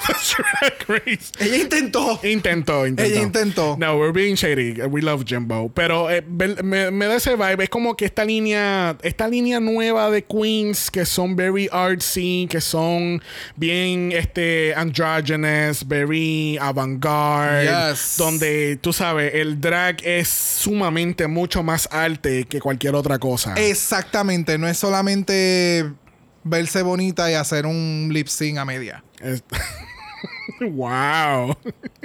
Ella 1.40 1.56
intentó. 1.56 2.20
Intentó, 2.22 2.86
intentó. 2.86 3.12
Ella 3.12 3.22
intentó. 3.22 3.76
No, 3.78 3.96
we're 3.96 4.12
being 4.12 4.36
shady. 4.36 4.80
We 4.82 5.02
love 5.02 5.24
Jimbo. 5.26 5.72
Pero 5.74 6.10
eh, 6.10 6.22
me, 6.22 6.90
me 6.90 7.06
da 7.06 7.16
ese 7.16 7.34
vibe. 7.34 7.64
Es 7.64 7.70
como 7.70 7.96
que 7.96 8.04
esta 8.04 8.24
línea, 8.24 8.96
esta 9.02 9.26
línea 9.26 9.58
nueva 9.58 9.79
de 9.80 10.22
queens 10.24 10.90
que 10.90 11.04
son 11.04 11.34
very 11.36 11.68
artsy, 11.72 12.46
que 12.50 12.60
son 12.60 13.22
bien 13.56 14.12
este 14.12 14.74
androgynous, 14.74 15.86
very 15.86 16.58
avant-garde. 16.60 17.64
Yes. 17.92 18.16
Donde, 18.18 18.76
tú 18.80 18.92
sabes, 18.92 19.34
el 19.34 19.60
drag 19.60 19.96
es 20.04 20.28
sumamente 20.28 21.26
mucho 21.26 21.62
más 21.62 21.88
arte 21.90 22.44
que 22.44 22.60
cualquier 22.60 22.94
otra 22.94 23.18
cosa. 23.18 23.54
Exactamente, 23.56 24.58
no 24.58 24.68
es 24.68 24.78
solamente 24.78 25.90
verse 26.44 26.82
bonita 26.82 27.30
y 27.30 27.34
hacer 27.34 27.66
un 27.66 28.10
lip 28.12 28.28
sync 28.28 28.58
a 28.58 28.64
media. 28.64 29.02
Es- 29.20 29.42
wow. 30.60 31.56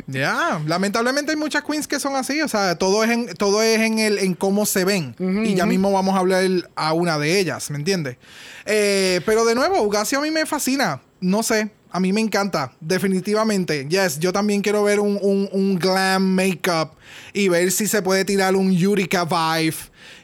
Ya, 0.07 0.61
lamentablemente 0.65 1.31
hay 1.31 1.37
muchas 1.37 1.63
queens 1.63 1.87
que 1.87 1.99
son 1.99 2.15
así, 2.15 2.41
o 2.41 2.47
sea, 2.47 2.77
todo 2.77 3.03
es 3.03 3.09
en, 3.09 3.27
todo 3.33 3.61
es 3.61 3.79
en 3.79 3.99
el 3.99 4.19
en 4.19 4.33
cómo 4.33 4.65
se 4.65 4.85
ven. 4.85 5.15
y 5.19 5.55
ya 5.55 5.65
mismo 5.65 5.91
vamos 5.91 6.15
a 6.15 6.19
hablar 6.19 6.43
a 6.75 6.93
una 6.93 7.17
de 7.17 7.39
ellas, 7.39 7.69
¿me 7.71 7.77
entiendes? 7.77 8.17
Eh, 8.65 9.21
pero 9.25 9.45
de 9.45 9.55
nuevo, 9.55 9.81
Ugasio 9.81 10.19
a 10.19 10.21
mí 10.21 10.31
me 10.31 10.45
fascina. 10.45 11.01
No 11.21 11.43
sé, 11.43 11.71
a 11.91 11.99
mí 11.99 12.11
me 12.13 12.21
encanta, 12.21 12.73
definitivamente. 12.81 13.87
Yes, 13.87 14.19
yo 14.19 14.33
también 14.33 14.61
quiero 14.61 14.83
ver 14.83 14.99
un, 14.99 15.17
un, 15.21 15.49
un 15.51 15.79
glam 15.79 16.23
makeup 16.23 16.91
y 17.33 17.49
ver 17.49 17.71
si 17.71 17.87
se 17.87 18.01
puede 18.01 18.25
tirar 18.25 18.55
un 18.55 18.71
Yurika 18.71 19.23
vibe. 19.25 19.77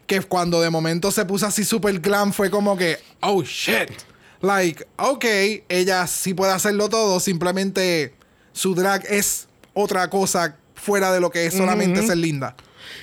Que 0.05 0.21
cuando 0.21 0.59
de 0.61 0.69
momento 0.69 1.09
se 1.11 1.23
puso 1.25 1.47
así 1.47 1.63
super 1.63 1.97
glam 1.99 2.33
fue 2.33 2.49
como 2.49 2.75
que, 2.77 2.99
oh 3.21 3.41
shit. 3.43 3.89
Like, 4.41 4.85
ok, 4.97 5.25
ella 5.69 6.07
sí 6.07 6.33
puede 6.33 6.51
hacerlo 6.51 6.89
todo, 6.89 7.19
simplemente 7.19 8.13
su 8.53 8.75
drag 8.75 9.05
es 9.09 9.47
otra 9.73 10.09
cosa 10.09 10.55
fuera 10.75 11.11
de 11.11 11.19
lo 11.19 11.29
que 11.29 11.45
es 11.45 11.53
solamente 11.53 12.01
ser 12.05 12.17
linda. 12.17 12.55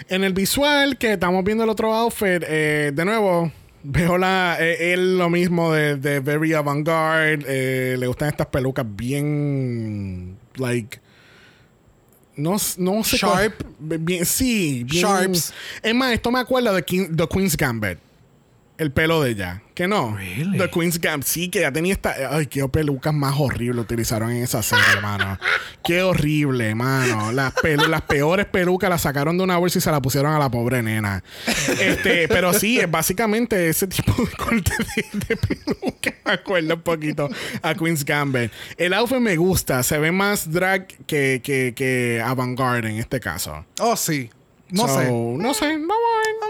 En 0.08 0.24
el 0.24 0.32
visual 0.32 0.98
que 0.98 1.12
estamos 1.14 1.44
viendo 1.44 1.64
el 1.64 1.70
otro 1.70 1.94
outfit, 1.94 2.42
eh, 2.46 2.92
de 2.94 3.04
nuevo, 3.04 3.50
veo 3.82 4.18
la, 4.18 4.56
eh, 4.60 4.92
él 4.92 5.16
lo 5.18 5.30
mismo 5.30 5.72
de, 5.72 5.96
de 5.96 6.20
very 6.20 6.52
avant-garde. 6.52 7.44
eh, 7.46 7.96
le 7.98 8.06
gustan 8.06 8.28
estas 8.28 8.48
pelucas 8.48 8.84
bien, 8.88 10.36
like, 10.56 11.00
no, 12.36 12.56
no 12.78 13.02
sé. 13.04 13.16
Sharp. 13.16 13.54
bien, 13.80 14.24
sí, 14.24 14.84
bien. 14.84 15.02
Sharps. 15.04 15.52
Es 15.82 15.94
más, 15.94 16.12
esto 16.12 16.30
me 16.30 16.38
acuerda 16.40 16.72
de 16.72 16.82
King- 16.84 17.16
The 17.16 17.26
Queen's 17.26 17.56
Gambit. 17.56 17.98
El 18.78 18.92
pelo 18.92 19.20
de 19.22 19.30
ella. 19.32 19.62
Que 19.74 19.88
no. 19.88 20.16
Really? 20.16 20.56
The 20.56 20.70
Queen's 20.70 21.00
Gambit. 21.00 21.26
Sí, 21.26 21.48
que 21.48 21.60
ya 21.62 21.72
tenía 21.72 21.92
esta. 21.92 22.14
Ay, 22.30 22.46
qué 22.46 22.66
pelucas 22.68 23.12
más 23.12 23.34
horribles 23.36 23.84
utilizaron 23.84 24.30
en 24.30 24.42
esa 24.44 24.62
serie, 24.62 25.00
mano. 25.02 25.36
Qué 25.84 26.02
horrible, 26.02 26.74
mano. 26.76 27.32
Las, 27.32 27.54
pelu- 27.56 27.88
las 27.88 28.02
peores 28.02 28.46
pelucas 28.46 28.88
las 28.88 29.02
sacaron 29.02 29.36
de 29.36 29.44
una 29.44 29.56
bolsa 29.56 29.78
y 29.78 29.80
se 29.82 29.90
la 29.90 30.00
pusieron 30.00 30.32
a 30.32 30.38
la 30.38 30.48
pobre 30.50 30.82
nena. 30.82 31.22
Este, 31.80 32.28
pero 32.28 32.52
sí, 32.52 32.78
es 32.78 32.90
básicamente 32.90 33.68
ese 33.68 33.86
tipo 33.88 34.12
de 34.12 34.30
corte 34.36 34.72
de, 34.96 35.18
de 35.26 35.36
peluca. 35.36 36.14
Me 36.24 36.32
acuerda 36.32 36.74
un 36.74 36.82
poquito 36.82 37.28
a 37.62 37.74
Queen's 37.74 38.04
Gambit. 38.04 38.52
El 38.76 38.94
outfit 38.94 39.18
me 39.18 39.36
gusta. 39.36 39.82
Se 39.82 39.98
ve 39.98 40.12
más 40.12 40.52
drag 40.52 40.86
que, 41.06 41.40
que, 41.42 41.72
que 41.74 42.22
avant-garde 42.24 42.90
en 42.90 42.96
este 42.98 43.18
caso. 43.18 43.64
Oh, 43.80 43.96
sí. 43.96 44.30
No 44.70 44.86
So, 44.86 44.98
sé. 45.00 45.10
No 45.10 45.54
sé. 45.54 45.66
Ver. 45.66 45.86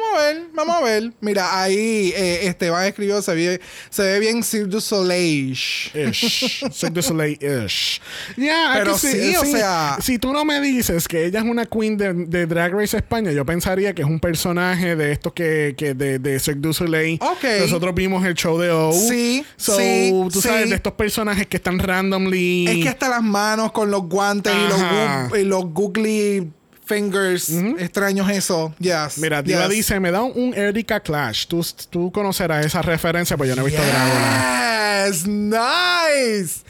Vamos 0.08 0.20
a 0.20 0.26
ver, 0.26 0.42
vamos 0.54 0.76
a 0.76 0.80
ver. 0.84 1.12
Mira, 1.20 1.60
ahí 1.62 2.12
eh, 2.16 2.46
Esteban 2.46 2.84
escribió, 2.86 3.20
se 3.22 3.34
ve, 3.34 3.60
se 3.90 4.02
ve 4.02 4.18
bien 4.20 4.42
Cirque 4.42 4.68
du 4.68 4.80
Soleil. 4.80 5.52
Ish. 5.52 6.64
Cirque 6.72 6.90
du 6.94 7.02
Soleil-ish. 7.02 8.00
Ya, 8.36 8.72
Pero 8.74 8.92
que 8.94 8.98
sí, 8.98 9.36
o 9.36 9.44
sea- 9.44 9.98
Si 10.00 10.18
tú 10.18 10.32
no 10.32 10.44
me 10.44 10.60
dices 10.60 11.06
que 11.08 11.26
ella 11.26 11.40
es 11.40 11.44
una 11.44 11.66
queen 11.66 11.96
de, 11.96 12.12
de 12.14 12.46
Drag 12.46 12.72
Race 12.72 12.96
España, 12.96 13.32
yo 13.32 13.44
pensaría 13.44 13.94
que 13.94 14.02
es 14.02 14.08
un 14.08 14.20
personaje 14.20 14.96
de 14.96 15.12
estos 15.12 15.32
que, 15.32 15.74
que 15.76 15.94
de, 15.94 16.18
de 16.18 16.38
Cirque 16.40 16.60
du 16.60 16.72
Soleil. 16.72 17.18
Ok. 17.20 17.44
Nosotros 17.60 17.94
vimos 17.94 18.24
el 18.26 18.34
show 18.34 18.58
de 18.58 18.70
O. 18.70 18.92
Sí, 18.92 19.44
So, 19.56 19.76
sí, 19.76 20.12
tú 20.32 20.40
sabes, 20.40 20.64
sí. 20.64 20.68
de 20.70 20.76
estos 20.76 20.92
personajes 20.94 21.46
que 21.46 21.56
están 21.58 21.78
randomly. 21.78 22.66
Es 22.68 22.76
que 22.82 22.88
hasta 22.88 23.08
las 23.08 23.22
manos 23.22 23.72
con 23.72 23.90
los 23.90 24.02
guantes 24.08 24.52
y 24.54 24.68
los, 24.68 25.38
y 25.40 25.44
los 25.44 25.64
googly 25.66 26.50
fingers 26.88 27.50
extraños 27.78 28.28
eso. 28.30 28.74
Yes. 28.78 29.18
Mira, 29.18 29.42
Diva 29.42 29.66
yes. 29.66 29.70
dice, 29.70 30.00
me 30.00 30.10
da 30.10 30.22
un, 30.22 30.54
Erika 30.54 31.00
Clash. 31.00 31.46
Tú, 31.46 31.64
tú 31.90 32.10
conocerás 32.10 32.64
esa 32.64 32.82
referencia, 32.82 33.36
pues 33.36 33.48
yo 33.48 33.54
no 33.54 33.62
he 33.62 33.66
visto 33.66 33.82
Drácula. 33.82 35.04
Yes, 35.06 35.26
nice. 35.26 36.62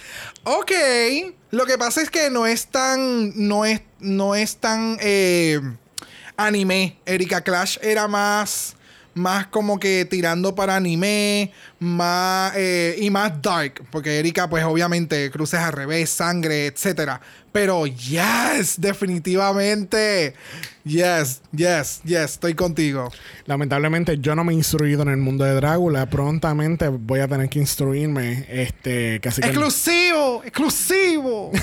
Ok. 0.45 0.73
Lo 1.51 1.65
que 1.65 1.79
pasa 1.79 2.03
es 2.03 2.11
que 2.11 2.31
no 2.31 2.47
es 2.47 2.67
tan. 2.67 3.33
No 3.37 3.65
es, 3.65 3.81
no 4.01 4.35
es 4.35 4.57
tan 4.57 4.99
eh, 5.01 5.61
anime. 6.37 6.99
Erika 7.07 7.41
Clash 7.41 7.79
era 7.81 8.09
más. 8.09 8.77
Más 9.19 9.47
como 9.49 9.79
que 9.79 10.05
tirando 10.05 10.55
para 10.55 10.77
anime. 10.77 11.53
Más. 11.81 12.53
eh, 12.57 12.97
y 12.99 13.11
más 13.11 13.41
dark. 13.43 13.83
Porque 13.91 14.19
Erika, 14.19 14.49
pues 14.49 14.65
obviamente, 14.65 15.31
cruces 15.31 15.61
al 15.61 15.73
revés, 15.73 16.11
sangre, 16.11 16.67
etcétera. 16.67 17.21
Pero 17.53 17.87
yes, 17.87 18.81
definitivamente. 18.81 20.35
Yes, 20.85 21.41
yes, 21.53 22.01
yes. 22.05 22.33
Estoy 22.33 22.55
contigo. 22.55 23.11
Lamentablemente 23.47 24.19
yo 24.19 24.35
no 24.35 24.45
me 24.45 24.53
he 24.53 24.57
instruido 24.57 25.03
en 25.03 25.09
el 25.09 25.17
mundo 25.17 25.45
de 25.45 25.55
Drácula. 25.55 26.07
Prontamente 26.07 26.89
voy 26.89 27.21
a 27.21 27.29
tener 27.29 27.49
que 27.49 27.59
instruirme. 27.59 28.47
Este, 28.49 29.21
casi 29.21 29.41
que 29.41 29.49
¡Exclusivo! 29.49 31.53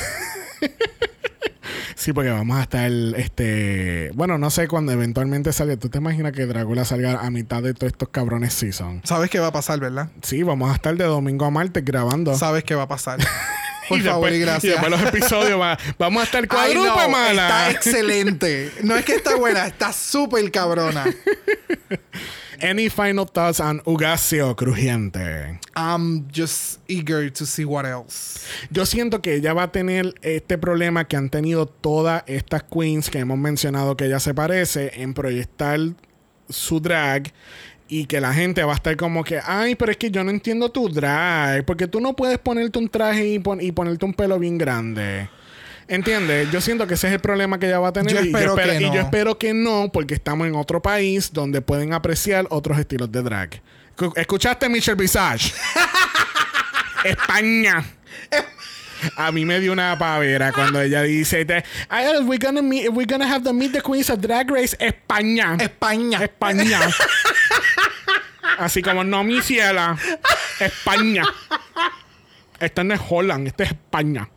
Sí, 1.96 2.12
porque 2.14 2.30
vamos 2.30 2.58
a 2.58 2.62
estar, 2.64 2.92
este... 3.16 4.12
Bueno, 4.16 4.38
no 4.38 4.50
sé 4.50 4.68
cuándo 4.68 4.92
eventualmente 4.92 5.54
salga. 5.54 5.78
¿Tú 5.78 5.90
te 5.90 5.98
imaginas 6.00 6.34
que 6.34 6.46
Drácula 6.46 6.84
salga 6.86 7.22
a 7.22 7.30
mitad 7.32 7.64
de 7.64 7.74
todos 7.74 7.94
estos 7.94 8.10
cabrones 8.10 8.54
season? 8.54 9.02
Sabes 9.06 9.30
qué 9.30 9.40
va 9.40 9.48
a 9.48 9.52
pasar, 9.54 9.80
¿verdad? 9.80 10.10
Sí, 10.22 10.44
vamos 10.44 10.72
a 10.72 10.76
estar 10.76 10.96
de 10.96 11.06
domingo 11.06 11.46
a 11.46 11.52
martes 11.52 11.84
grabando. 11.86 12.36
Sabes 12.36 12.64
qué 12.66 12.76
va 12.76 12.84
a 12.84 12.88
pasar. 12.88 13.20
Por 13.90 14.00
y 14.00 14.02
favor 14.02 14.32
después, 14.32 14.34
y 14.34 14.40
gracias. 14.40 14.64
Y 14.64 14.68
después 14.70 14.92
los 14.92 15.02
episodios 15.14 15.62
va- 15.62 15.78
vamos 16.00 16.22
a 16.22 16.26
estar 16.26 16.48
cuadrupa, 16.48 17.04
no, 17.04 17.10
mala. 17.10 17.70
Está 17.70 17.72
excelente. 17.72 18.72
No 18.84 18.96
es 18.96 19.06
que 19.06 19.14
está 19.16 19.36
buena, 19.36 19.68
está 19.68 19.94
súper 19.94 20.50
cabrona. 20.52 21.06
Any 22.62 22.90
final 22.90 23.26
thoughts 23.26 23.60
on 23.60 23.82
Ugasio 23.86 24.56
Crujiente? 24.56 25.60
I'm 25.76 26.28
just 26.32 26.80
eager 26.88 27.30
to 27.32 27.46
see 27.46 27.66
what 27.66 27.86
else. 27.86 28.46
Yo 28.72 28.86
siento 28.86 29.22
que 29.22 29.36
ella 29.36 29.54
va 29.54 29.64
a 29.64 29.72
tener 29.72 30.14
este 30.22 30.58
problema 30.58 31.06
que 31.08 31.18
han 31.18 31.30
tenido 31.30 31.66
todas 31.68 32.24
estas 32.28 32.64
queens 32.64 33.10
que 33.10 33.20
hemos 33.20 33.38
mencionado 33.38 33.96
que 33.98 34.06
ella 34.06 34.20
se 34.20 34.34
parece 34.34 34.92
en 35.02 35.14
proyectar 35.14 35.80
su 36.50 36.80
drag 36.80 37.34
y 37.88 38.06
que 38.06 38.20
la 38.20 38.34
gente 38.34 38.64
va 38.64 38.74
a 38.74 38.76
estar 38.76 38.96
como 38.98 39.24
que, 39.24 39.40
ay, 39.46 39.76
pero 39.76 39.92
es 39.92 39.98
que 39.98 40.10
yo 40.10 40.24
no 40.24 40.32
entiendo 40.32 40.70
tu 40.70 40.90
drag, 40.90 41.66
porque 41.66 41.88
tú 41.88 42.00
no 42.02 42.16
puedes 42.16 42.40
ponerte 42.40 42.80
un 42.80 42.90
traje 42.90 43.28
y, 43.28 43.40
pon- 43.40 43.62
y 43.62 43.72
ponerte 43.72 44.06
un 44.06 44.14
pelo 44.14 44.40
bien 44.40 44.58
grande. 44.58 45.30
¿Entiendes? 45.88 46.52
Yo 46.52 46.62
siento 46.62 46.88
que 46.88 46.96
ese 46.96 47.08
es 47.08 47.14
el 47.14 47.20
problema 47.20 47.60
que 47.60 47.68
ella 47.68 47.80
va 47.80 47.90
a 47.90 47.94
tener. 47.94 48.14
Yo 48.14 48.22
y, 48.24 48.28
espero 48.28 48.56
espero, 48.58 48.72
que 48.80 48.82
y 48.84 48.88
no. 48.90 48.96
yo 48.96 49.02
espero 49.02 49.38
que 49.38 49.54
no, 49.54 49.90
porque 49.94 50.16
estamos 50.16 50.48
en 50.48 50.56
otro 50.56 50.82
país 50.82 51.32
donde 51.32 51.62
pueden 51.62 51.94
apreciar 51.94 52.48
otros 52.50 52.80
estilos 52.80 53.12
de 53.12 53.22
drag. 53.22 53.62
Cu- 53.96 54.12
¿Escuchaste 54.16 54.68
Michelle 54.68 54.96
Visage? 55.00 55.54
España. 57.04 57.86
A 59.18 59.32
mí 59.32 59.46
me 59.46 59.60
dio 59.60 59.72
una 59.74 59.96
pavera 60.00 60.52
cuando 60.52 60.82
ella 60.82 61.04
dice, 61.04 61.46
te- 61.46 61.64
"Ay, 61.90 62.08
we're 62.24 62.44
gonna 62.44 62.62
meet, 62.64 62.90
we're 62.90 63.06
gonna 63.06 63.32
have 63.32 63.44
the 63.44 63.54
Meet 63.54 63.74
the 63.74 63.82
Queens 63.82 64.10
of 64.10 64.20
Drag 64.20 64.50
Race 64.50 64.76
España. 64.80 65.56
España. 65.60 66.24
España. 66.24 66.80
Así 68.58 68.82
como 68.82 69.04
no 69.04 69.24
mi 69.24 69.42
ciela. 69.42 69.98
España. 70.60 71.24
Esta 72.60 72.84
no 72.84 72.94
es 72.96 73.02
Holland, 73.08 73.48
esta 73.48 73.66
es 73.66 73.72
España. 73.72 74.30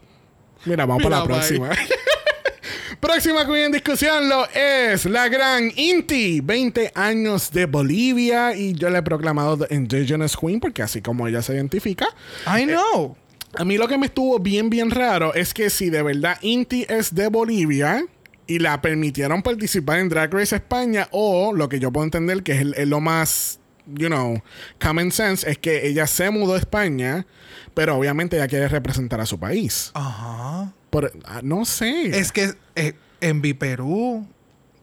Mira, 0.69 0.87
vamos 0.87 1.03
para 1.03 1.19
la 1.19 1.25
próxima. 1.25 1.71
Próxima 3.01 3.47
queen 3.47 3.67
en 3.67 3.73
discusión 3.73 4.29
lo 4.29 4.49
es 4.51 5.05
la 5.05 5.29
gran 5.29 5.71
Inti, 5.77 6.41
20 6.41 6.93
años 6.97 7.53
de 7.53 7.67
Bolivia 7.67 8.57
y 8.57 8.73
yo 8.75 8.91
le 8.91 8.99
he 8.99 9.03
proclamado 9.03 9.57
The 9.57 9.73
Indigenous 9.75 10.37
Queen 10.37 10.59
porque 10.59 10.83
así 10.83 11.01
como 11.01 11.29
ella 11.29 11.41
se 11.43 11.55
identifica, 11.55 12.09
I 12.47 12.65
know. 12.65 13.17
a 13.55 13.65
mí 13.65 13.79
lo 13.79 13.87
que 13.87 13.99
me 13.99 14.07
estuvo 14.07 14.41
bien, 14.41 14.69
bien 14.69 14.91
raro 14.91 15.33
es 15.35 15.55
que 15.55 15.71
si 15.71 15.91
de 15.91 16.03
verdad 16.03 16.39
Inti 16.43 16.87
es 16.89 17.15
de 17.15 17.29
Bolivia 17.29 18.05
y 18.49 18.59
la 18.59 18.81
permitieron 18.81 19.43
participar 19.43 20.01
en 20.01 20.09
Drag 20.09 20.33
Race 20.35 20.57
España, 20.57 21.07
o 21.13 21.53
lo 21.53 21.69
que 21.69 21.79
yo 21.79 21.93
puedo 21.93 22.05
entender 22.05 22.43
que 22.43 22.53
es, 22.53 22.61
el- 22.63 22.75
es 22.75 22.89
lo 22.89 22.99
más, 23.01 23.61
you 23.95 24.09
know, 24.09 24.43
common 24.81 25.11
sense, 25.13 25.49
es 25.49 25.59
que 25.59 25.87
ella 25.87 26.07
se 26.07 26.31
mudó 26.31 26.55
a 26.55 26.59
España, 26.59 27.27
pero 27.75 27.97
obviamente 27.97 28.37
ella 28.37 28.49
quiere 28.49 28.69
representar 28.69 29.21
a 29.21 29.27
su 29.27 29.39
país. 29.39 29.91
Ajá. 29.95 30.73
Por- 30.91 31.13
ah, 31.25 31.41
no 31.43 31.65
sé. 31.65 32.19
Es 32.19 32.33
que 32.33 32.55
eh, 32.75 32.95
en 33.21 33.41
Perú. 33.55 34.27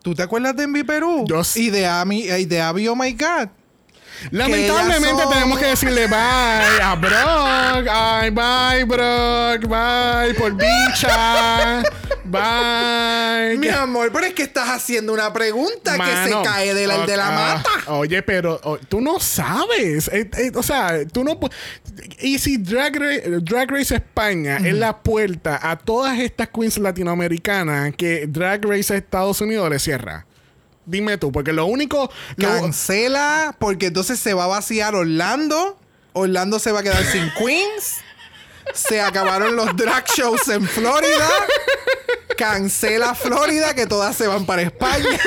¿Tú 0.01 0.13
te 0.13 0.21
acuerdas 0.21 0.55
de 0.55 0.63
Envi 0.65 0.83
Perú? 0.83 1.25
Yo 1.27 1.41
y 1.55 1.71
de 1.71 1.87
Ami, 1.87 2.25
y 2.25 2.45
de 2.45 2.61
Abby, 2.61 2.87
oh 2.87 2.95
my 2.95 3.11
God. 3.13 3.49
Lamentablemente 4.31 5.23
son- 5.23 5.29
tenemos 5.33 5.59
que 5.59 5.65
decirle 5.65 6.07
bye 6.07 6.81
a 6.81 6.95
Brock. 6.95 7.87
Ay, 7.91 8.29
bye, 8.29 8.83
Brock. 8.85 9.67
Bye, 9.67 10.33
por 10.35 10.53
bicha. 10.53 11.83
Bye. 12.25 13.57
Mi 13.57 13.67
amor, 13.69 14.11
pero 14.11 14.25
es 14.25 14.33
que 14.33 14.43
estás 14.43 14.69
haciendo 14.69 15.13
una 15.13 15.31
pregunta 15.31 15.95
que 15.97 16.29
se 16.29 16.35
cae 16.43 16.73
de 16.73 16.87
la, 16.87 17.05
de 17.05 17.17
la 17.17 17.31
mata. 17.31 17.69
Oye, 17.93 18.21
pero 18.23 18.59
tú 18.89 19.01
no 19.01 19.19
sabes. 19.19 20.07
Eh, 20.09 20.29
eh, 20.37 20.51
o 20.55 20.63
sea, 20.63 21.05
tú 21.11 21.23
no 21.23 21.39
Y 22.21 22.39
si 22.39 22.57
Drag, 22.57 22.95
Ra- 22.95 23.39
Drag 23.41 23.69
Race 23.71 23.95
España 23.95 24.57
es 24.57 24.73
la 24.73 24.97
puerta 25.01 25.59
a 25.61 25.77
todas 25.77 26.19
estas 26.19 26.49
queens 26.49 26.77
latinoamericanas 26.77 27.93
que 27.95 28.25
Drag 28.27 28.63
Race 28.65 28.95
Estados 28.95 29.41
Unidos 29.41 29.69
le 29.69 29.79
cierra. 29.79 30.25
Dime 30.85 31.17
tú, 31.17 31.31
porque 31.31 31.51
lo 31.53 31.65
único. 31.65 32.11
lo- 32.37 32.47
Cancela, 32.61 33.55
porque 33.59 33.87
entonces 33.87 34.19
se 34.19 34.33
va 34.33 34.45
a 34.45 34.47
vaciar 34.47 34.95
Orlando. 34.95 35.79
Orlando 36.13 36.59
se 36.59 36.71
va 36.71 36.79
a 36.79 36.83
quedar 36.83 37.03
sin 37.05 37.29
queens. 37.37 37.95
Se 38.73 38.99
acabaron 39.01 39.55
los 39.55 39.75
drag 39.75 40.05
shows 40.15 40.47
en 40.49 40.67
Florida. 40.67 41.29
Cancela 42.37 43.15
Florida, 43.15 43.73
que 43.73 43.87
todas 43.87 44.15
se 44.15 44.27
van 44.27 44.45
para 44.45 44.61
España. 44.61 45.19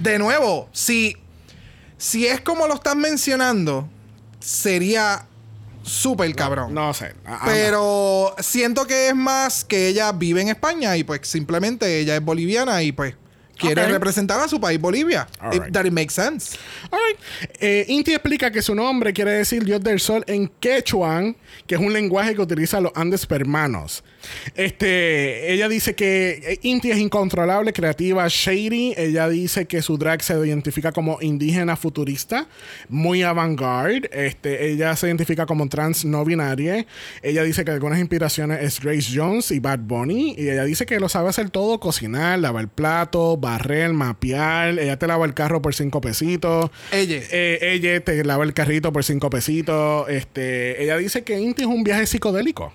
De 0.00 0.18
nuevo, 0.18 0.68
si, 0.72 1.16
si 1.98 2.26
es 2.26 2.40
como 2.40 2.66
lo 2.66 2.74
están 2.74 2.98
mencionando, 2.98 3.88
sería 4.40 5.26
súper 5.82 6.34
cabrón. 6.34 6.74
no 6.74 6.92
sé. 6.94 7.14
Ah, 7.24 7.42
Pero 7.44 8.34
siento 8.40 8.86
que 8.86 9.08
es 9.08 9.14
más 9.14 9.64
que 9.64 9.88
ella 9.88 10.10
vive 10.12 10.40
en 10.40 10.48
España 10.48 10.96
y 10.96 11.04
pues 11.04 11.20
simplemente 11.22 12.00
ella 12.00 12.16
es 12.16 12.24
boliviana 12.24 12.82
y 12.82 12.90
pues 12.92 13.14
quiere 13.56 13.86
representar 13.86 14.40
a 14.40 14.48
su 14.48 14.60
país 14.60 14.80
Bolivia. 14.80 15.26
Right. 15.40 15.72
that 15.72 15.86
it 15.86 15.92
makes 15.92 16.14
sense. 16.14 16.56
Eh, 17.60 17.84
Inti 17.88 18.12
explica 18.12 18.50
que 18.50 18.62
su 18.62 18.74
nombre 18.74 19.12
quiere 19.12 19.32
decir 19.32 19.64
Dios 19.64 19.80
del 19.80 20.00
Sol 20.00 20.24
en 20.26 20.48
quechuan, 20.60 21.36
que 21.66 21.74
es 21.74 21.80
un 21.80 21.92
lenguaje 21.92 22.34
que 22.34 22.42
utilizan 22.42 22.82
los 22.84 22.92
Andes 22.94 23.26
permanos. 23.26 24.02
Este, 24.54 25.52
ella 25.52 25.68
dice 25.68 25.94
que 25.94 26.40
eh, 26.42 26.58
Inti 26.62 26.90
es 26.90 26.98
incontrolable, 26.98 27.72
creativa, 27.72 28.26
shady. 28.28 28.94
Ella 28.96 29.28
dice 29.28 29.66
que 29.66 29.82
su 29.82 29.98
drag 29.98 30.22
se 30.22 30.34
identifica 30.34 30.92
como 30.92 31.18
indígena 31.20 31.76
futurista, 31.76 32.48
muy 32.88 33.22
avant-garde. 33.22 34.08
Este, 34.12 34.70
ella 34.70 34.96
se 34.96 35.06
identifica 35.06 35.46
como 35.46 35.68
trans 35.68 36.04
no 36.04 36.24
binaria. 36.24 36.86
Ella 37.22 37.42
dice 37.42 37.64
que 37.64 37.70
algunas 37.70 37.98
inspiraciones 37.98 38.62
es 38.62 38.80
Grace 38.80 39.10
Jones 39.14 39.50
y 39.50 39.60
Bad 39.60 39.80
Bunny. 39.80 40.34
Y 40.38 40.48
ella 40.48 40.64
dice 40.64 40.86
que 40.86 41.00
lo 41.00 41.08
sabe 41.08 41.28
hacer 41.28 41.50
todo: 41.50 41.80
cocinar, 41.80 42.38
lavar 42.38 42.68
plato, 42.68 43.36
barrer, 43.36 43.92
mapear. 43.92 44.78
Ella 44.78 44.98
te 44.98 45.06
lava 45.06 45.26
el 45.26 45.34
carro 45.34 45.62
por 45.62 45.74
cinco 45.74 46.00
pesitos. 46.00 46.70
Ella. 46.92 47.20
Eh, 47.30 47.58
ella 47.62 48.00
te 48.00 48.24
lava 48.24 48.44
el 48.44 48.54
carrito 48.54 48.92
por 48.92 49.04
cinco 49.04 49.30
pesitos. 49.30 50.08
Este, 50.08 50.82
ella 50.82 50.96
dice 50.96 51.22
que 51.22 51.38
Inti 51.38 51.62
es 51.62 51.68
un 51.68 51.84
viaje 51.84 52.06
psicodélico. 52.06 52.72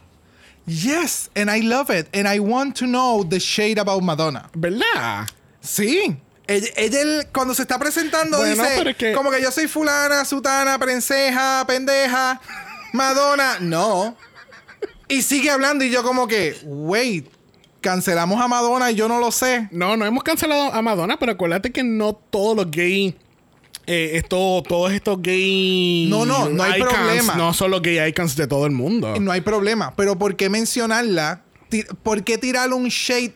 Yes, 0.66 1.30
and 1.36 1.50
I 1.50 1.62
love 1.62 1.90
it. 1.90 2.08
And 2.14 2.28
I 2.28 2.40
want 2.40 2.76
to 2.80 2.86
know 2.86 3.24
the 3.28 3.40
shade 3.40 3.80
about 3.80 4.02
Madonna. 4.04 4.50
¿Verdad? 4.54 5.28
Sí. 5.62 6.18
Ella, 6.48 6.68
ella 6.76 7.02
el- 7.02 7.28
cuando 7.34 7.54
se 7.54 7.64
está 7.64 7.78
presentando 7.80 8.38
Bueno, 8.38 8.52
dice 8.64 8.74
pero 8.78 8.90
es 8.92 8.96
que- 8.98 9.14
como 9.14 9.32
que 9.32 9.42
yo 9.42 9.52
soy 9.52 9.68
fulana, 9.68 10.26
sutana, 10.26 10.78
prenseja, 10.80 11.64
pendeja, 11.68 12.40
Madonna. 12.94 13.58
No. 13.60 14.16
Y 15.08 15.22
sigue 15.22 15.50
hablando 15.50 15.84
y 15.84 15.90
yo 15.90 16.04
como 16.04 16.28
que, 16.28 16.58
wait, 16.64 17.28
cancelamos 17.82 18.40
a 18.42 18.48
Madonna 18.48 18.92
y 18.92 18.96
yo 18.96 19.08
no 19.08 19.20
lo 19.20 19.32
sé. 19.32 19.68
No, 19.72 19.98
no 19.98 20.06
hemos 20.06 20.24
cancelado 20.24 20.74
a 20.74 20.82
Madonna, 20.82 21.18
pero 21.18 21.34
acuérdate 21.34 21.72
que 21.72 21.84
no 21.84 22.14
todos 22.14 22.56
los 22.56 22.72
gays. 22.72 23.14
Eh, 23.88 24.12
esto, 24.14 24.64
todos 24.68 24.92
estos 24.94 25.22
gay. 25.22 26.08
No, 26.10 26.26
no, 26.26 26.50
no 26.50 26.64
hay 26.64 26.80
icons 26.80 26.94
problema. 26.94 27.36
No 27.36 27.54
son 27.54 27.72
los 27.72 27.82
gay 27.82 28.00
icons 28.10 28.36
de 28.36 28.48
todo 28.48 28.66
el 28.66 28.72
mundo. 28.72 29.20
No 29.20 29.32
hay 29.32 29.42
problema. 29.42 29.94
Pero 29.96 30.18
¿por 30.18 30.36
qué 30.36 30.50
mencionarla? 30.50 31.44
¿Por 32.04 32.24
qué 32.24 32.38
tirarle 32.38 32.76
un 32.76 32.90
shade 32.90 33.34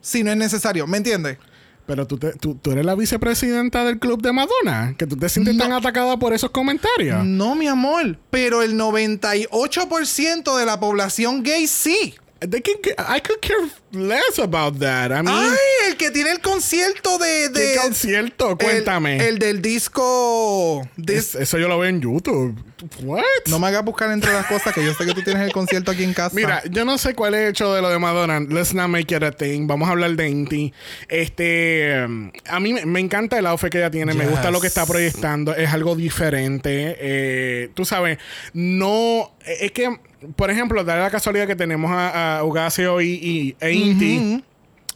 si 0.00 0.22
no 0.22 0.30
es 0.30 0.36
necesario? 0.36 0.86
¿Me 0.86 0.98
entiendes? 0.98 1.38
Pero 1.86 2.06
tú, 2.06 2.18
te- 2.18 2.32
tú, 2.32 2.56
tú 2.56 2.72
eres 2.72 2.84
la 2.84 2.94
vicepresidenta 2.96 3.84
del 3.84 3.98
club 4.00 4.20
de 4.20 4.32
Madonna. 4.32 4.94
Que 4.98 5.06
tú 5.06 5.16
te 5.16 5.28
sientes 5.28 5.56
tan 5.56 5.72
atacada 5.72 6.16
por 6.18 6.32
esos 6.32 6.50
comentarios. 6.50 7.24
No, 7.24 7.54
mi 7.54 7.68
amor. 7.68 8.18
Pero 8.30 8.62
el 8.62 8.76
98% 8.76 10.56
de 10.58 10.66
la 10.66 10.80
población 10.80 11.42
gay 11.42 11.66
sí. 11.66 12.14
They 12.40 12.60
can- 12.60 12.76
I 12.98 13.20
could 13.20 13.40
care 13.40 13.56
less 13.92 14.38
about 14.38 14.78
that. 14.80 15.10
I 15.10 15.22
mean, 15.22 15.28
Ay, 15.28 15.56
el 15.90 15.96
que 15.96 16.10
tiene 16.10 16.32
el 16.32 16.40
concierto 16.40 17.16
de. 17.18 17.48
de 17.48 17.72
¿Qué 17.72 17.76
concierto? 17.80 18.58
Cuéntame. 18.58 19.26
El, 19.26 19.38
del 19.38 19.62
disco. 19.62 20.86
dis- 20.98 21.14
Es- 21.16 21.34
eso 21.34 21.58
yo 21.58 21.66
lo 21.66 21.78
veo 21.78 21.88
en 21.88 22.00
YouTube. 22.02 22.62
What? 23.02 23.22
No 23.46 23.58
me 23.58 23.68
hagas 23.68 23.82
buscar 23.84 24.10
entre 24.12 24.34
las 24.34 24.44
cosas 24.46 24.74
que 24.74 24.84
yo 24.84 24.92
sé 24.92 25.06
que 25.06 25.14
tú 25.14 25.22
tienes 25.22 25.42
el 25.44 25.52
concierto 25.52 25.90
aquí 25.92 26.04
en 26.04 26.12
casa. 26.12 26.36
Mira, 26.36 26.62
yo 26.70 26.84
no 26.84 26.98
sé 26.98 27.14
cuál 27.14 27.32
es 27.34 27.40
el 27.40 27.48
hecho 27.48 27.72
de 27.74 27.80
lo 27.80 27.88
de 27.88 27.98
Madonna. 27.98 28.38
Let's 28.40 28.74
not 28.74 28.88
make 28.88 29.14
it 29.16 29.22
a 29.22 29.32
thing. 29.32 29.66
Vamos 29.66 29.88
a 29.88 29.92
hablar 29.92 30.10
de 30.14 30.28
Inti. 30.28 30.74
Este, 31.08 32.04
um, 32.04 32.30
a 32.48 32.60
mí 32.60 32.74
me, 32.84 33.00
encanta 33.00 33.38
el 33.38 33.46
outfit 33.46 33.70
que 33.70 33.78
ella 33.78 33.90
tiene. 33.90 34.12
Me 34.12 34.26
gusta 34.26 34.50
lo 34.50 34.60
que 34.60 34.66
está 34.66 34.84
proyectando. 34.84 35.54
Es 35.56 35.70
algo 35.72 35.96
diferente. 35.96 36.96
Eh, 36.98 37.70
tú 37.72 37.86
sabes, 37.86 38.18
no 38.52 39.32
es 39.46 39.72
que, 39.72 39.98
por 40.34 40.50
ejemplo, 40.50 40.82
da 40.84 40.96
la 40.96 41.10
casualidad 41.10 41.46
que 41.46 41.56
tenemos 41.56 41.90
a, 41.90 42.38
a 42.38 42.44
Ugasio 42.44 43.00
y, 43.00 43.06
y 43.06 43.56
e 43.60 43.72
Inti. 43.72 44.42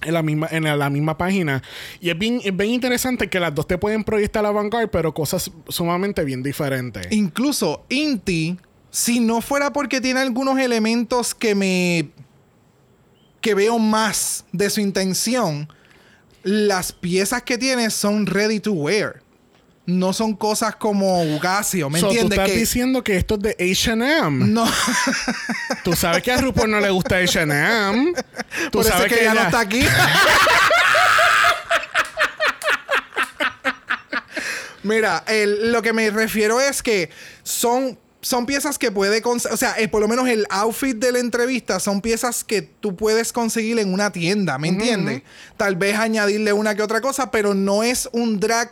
En 0.02 0.14
la, 0.14 0.22
misma, 0.22 0.48
en 0.50 0.64
la 0.64 0.88
misma 0.88 1.18
página. 1.18 1.62
Y 2.00 2.08
es 2.08 2.18
bien, 2.18 2.40
es 2.42 2.56
bien 2.56 2.70
interesante 2.70 3.28
que 3.28 3.38
las 3.38 3.54
dos 3.54 3.66
te 3.66 3.76
pueden 3.76 4.02
proyectar 4.02 4.46
a 4.46 4.50
vanguard, 4.50 4.88
pero 4.88 5.12
cosas 5.12 5.50
sumamente 5.68 6.24
bien 6.24 6.42
diferentes. 6.42 7.06
Incluso 7.10 7.84
Inti, 7.90 8.56
si 8.90 9.20
no 9.20 9.42
fuera 9.42 9.74
porque 9.74 10.00
tiene 10.00 10.20
algunos 10.20 10.58
elementos 10.58 11.34
que 11.34 11.54
me. 11.54 12.08
que 13.42 13.54
veo 13.54 13.78
más 13.78 14.46
de 14.52 14.70
su 14.70 14.80
intención, 14.80 15.68
las 16.42 16.92
piezas 16.92 17.42
que 17.42 17.58
tiene 17.58 17.90
son 17.90 18.24
ready 18.24 18.58
to 18.58 18.72
wear. 18.72 19.22
No 19.90 20.12
son 20.12 20.34
cosas 20.36 20.76
como 20.76 21.22
Ugasio, 21.36 21.90
¿me 21.90 22.00
So, 22.00 22.06
tú 22.06 22.12
entiendes? 22.12 22.38
estás 22.38 22.50
Que- 22.52 22.58
diciendo 22.58 23.04
que 23.04 23.16
esto 23.16 23.34
es 23.34 23.40
de 23.42 23.56
H&M. 23.72 24.46
no, 24.46 24.64
Tú 25.84 25.94
sabes 25.94 26.22
que 26.22 26.32
a 26.32 26.36
RuPaul 26.38 26.70
no 26.70 26.80
le 26.80 26.90
gusta 26.90 27.16
H&M. 27.18 28.12
Tú 28.70 28.78
por 28.78 28.84
sabes 28.84 29.10
es 29.12 29.18
que, 29.18 29.24
ya 29.24 29.34
no 29.34 29.40
ella- 29.40 29.48
está 29.48 29.60
aquí. 29.60 29.82
Mira, 34.82 35.24
el- 35.26 35.72
lo 35.72 35.82
que 35.82 35.92
me 35.92 36.08
refiero 36.10 36.58
es 36.60 36.82
que 36.82 37.10
son, 37.42 37.98
son 38.22 38.46
piezas 38.46 38.78
que 38.78 38.90
puede 38.90 39.20
conseguir, 39.20 39.54
o 39.54 39.56
sea, 39.58 39.74
eh, 39.78 39.88
por 39.88 40.00
lo 40.00 40.08
menos 40.08 40.26
el 40.28 40.46
outfit 40.48 40.96
de 40.96 41.12
la 41.12 41.18
entrevista 41.18 41.78
son 41.80 42.00
piezas 42.00 42.44
que 42.44 42.62
tú 42.62 42.96
puedes 42.96 43.32
conseguir 43.32 43.78
en 43.78 43.92
una 43.92 44.10
tienda, 44.10 44.56
¿me 44.58 44.68
entiendes? 44.68 45.22
Tal 45.58 45.76
vez 45.76 45.98
añadirle 45.98 46.52
una 46.54 46.74
que 46.74 46.82
otra 46.82 47.00
cosa, 47.02 47.30
pero 47.30 47.52
no 47.54 47.82
es 47.82 48.08
un 48.12 48.40
drag 48.40 48.70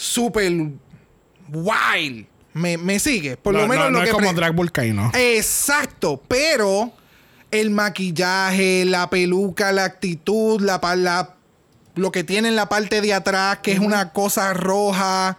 súper 0.00 0.52
wild. 1.48 2.26
Me, 2.54 2.76
me 2.78 2.98
sigue. 2.98 3.36
Por 3.36 3.54
no, 3.54 3.60
lo 3.62 3.66
menos 3.68 3.84
no, 3.86 3.90
lo 3.90 3.98
no 3.98 4.04
que 4.04 4.10
es 4.10 4.14
como 4.14 4.32
Drag 4.32 4.52
Volcano. 4.54 5.10
Exacto, 5.14 6.22
pero 6.28 6.92
el 7.50 7.70
maquillaje, 7.70 8.84
la 8.84 9.10
peluca, 9.10 9.72
la 9.72 9.84
actitud, 9.84 10.60
la, 10.60 10.80
la- 10.96 11.34
lo 11.94 12.12
que 12.12 12.22
tiene 12.22 12.48
en 12.48 12.56
la 12.56 12.68
parte 12.68 13.00
de 13.00 13.12
atrás, 13.12 13.58
que 13.62 13.72
es 13.72 13.80
una 13.80 14.12
cosa 14.12 14.54
roja, 14.54 15.36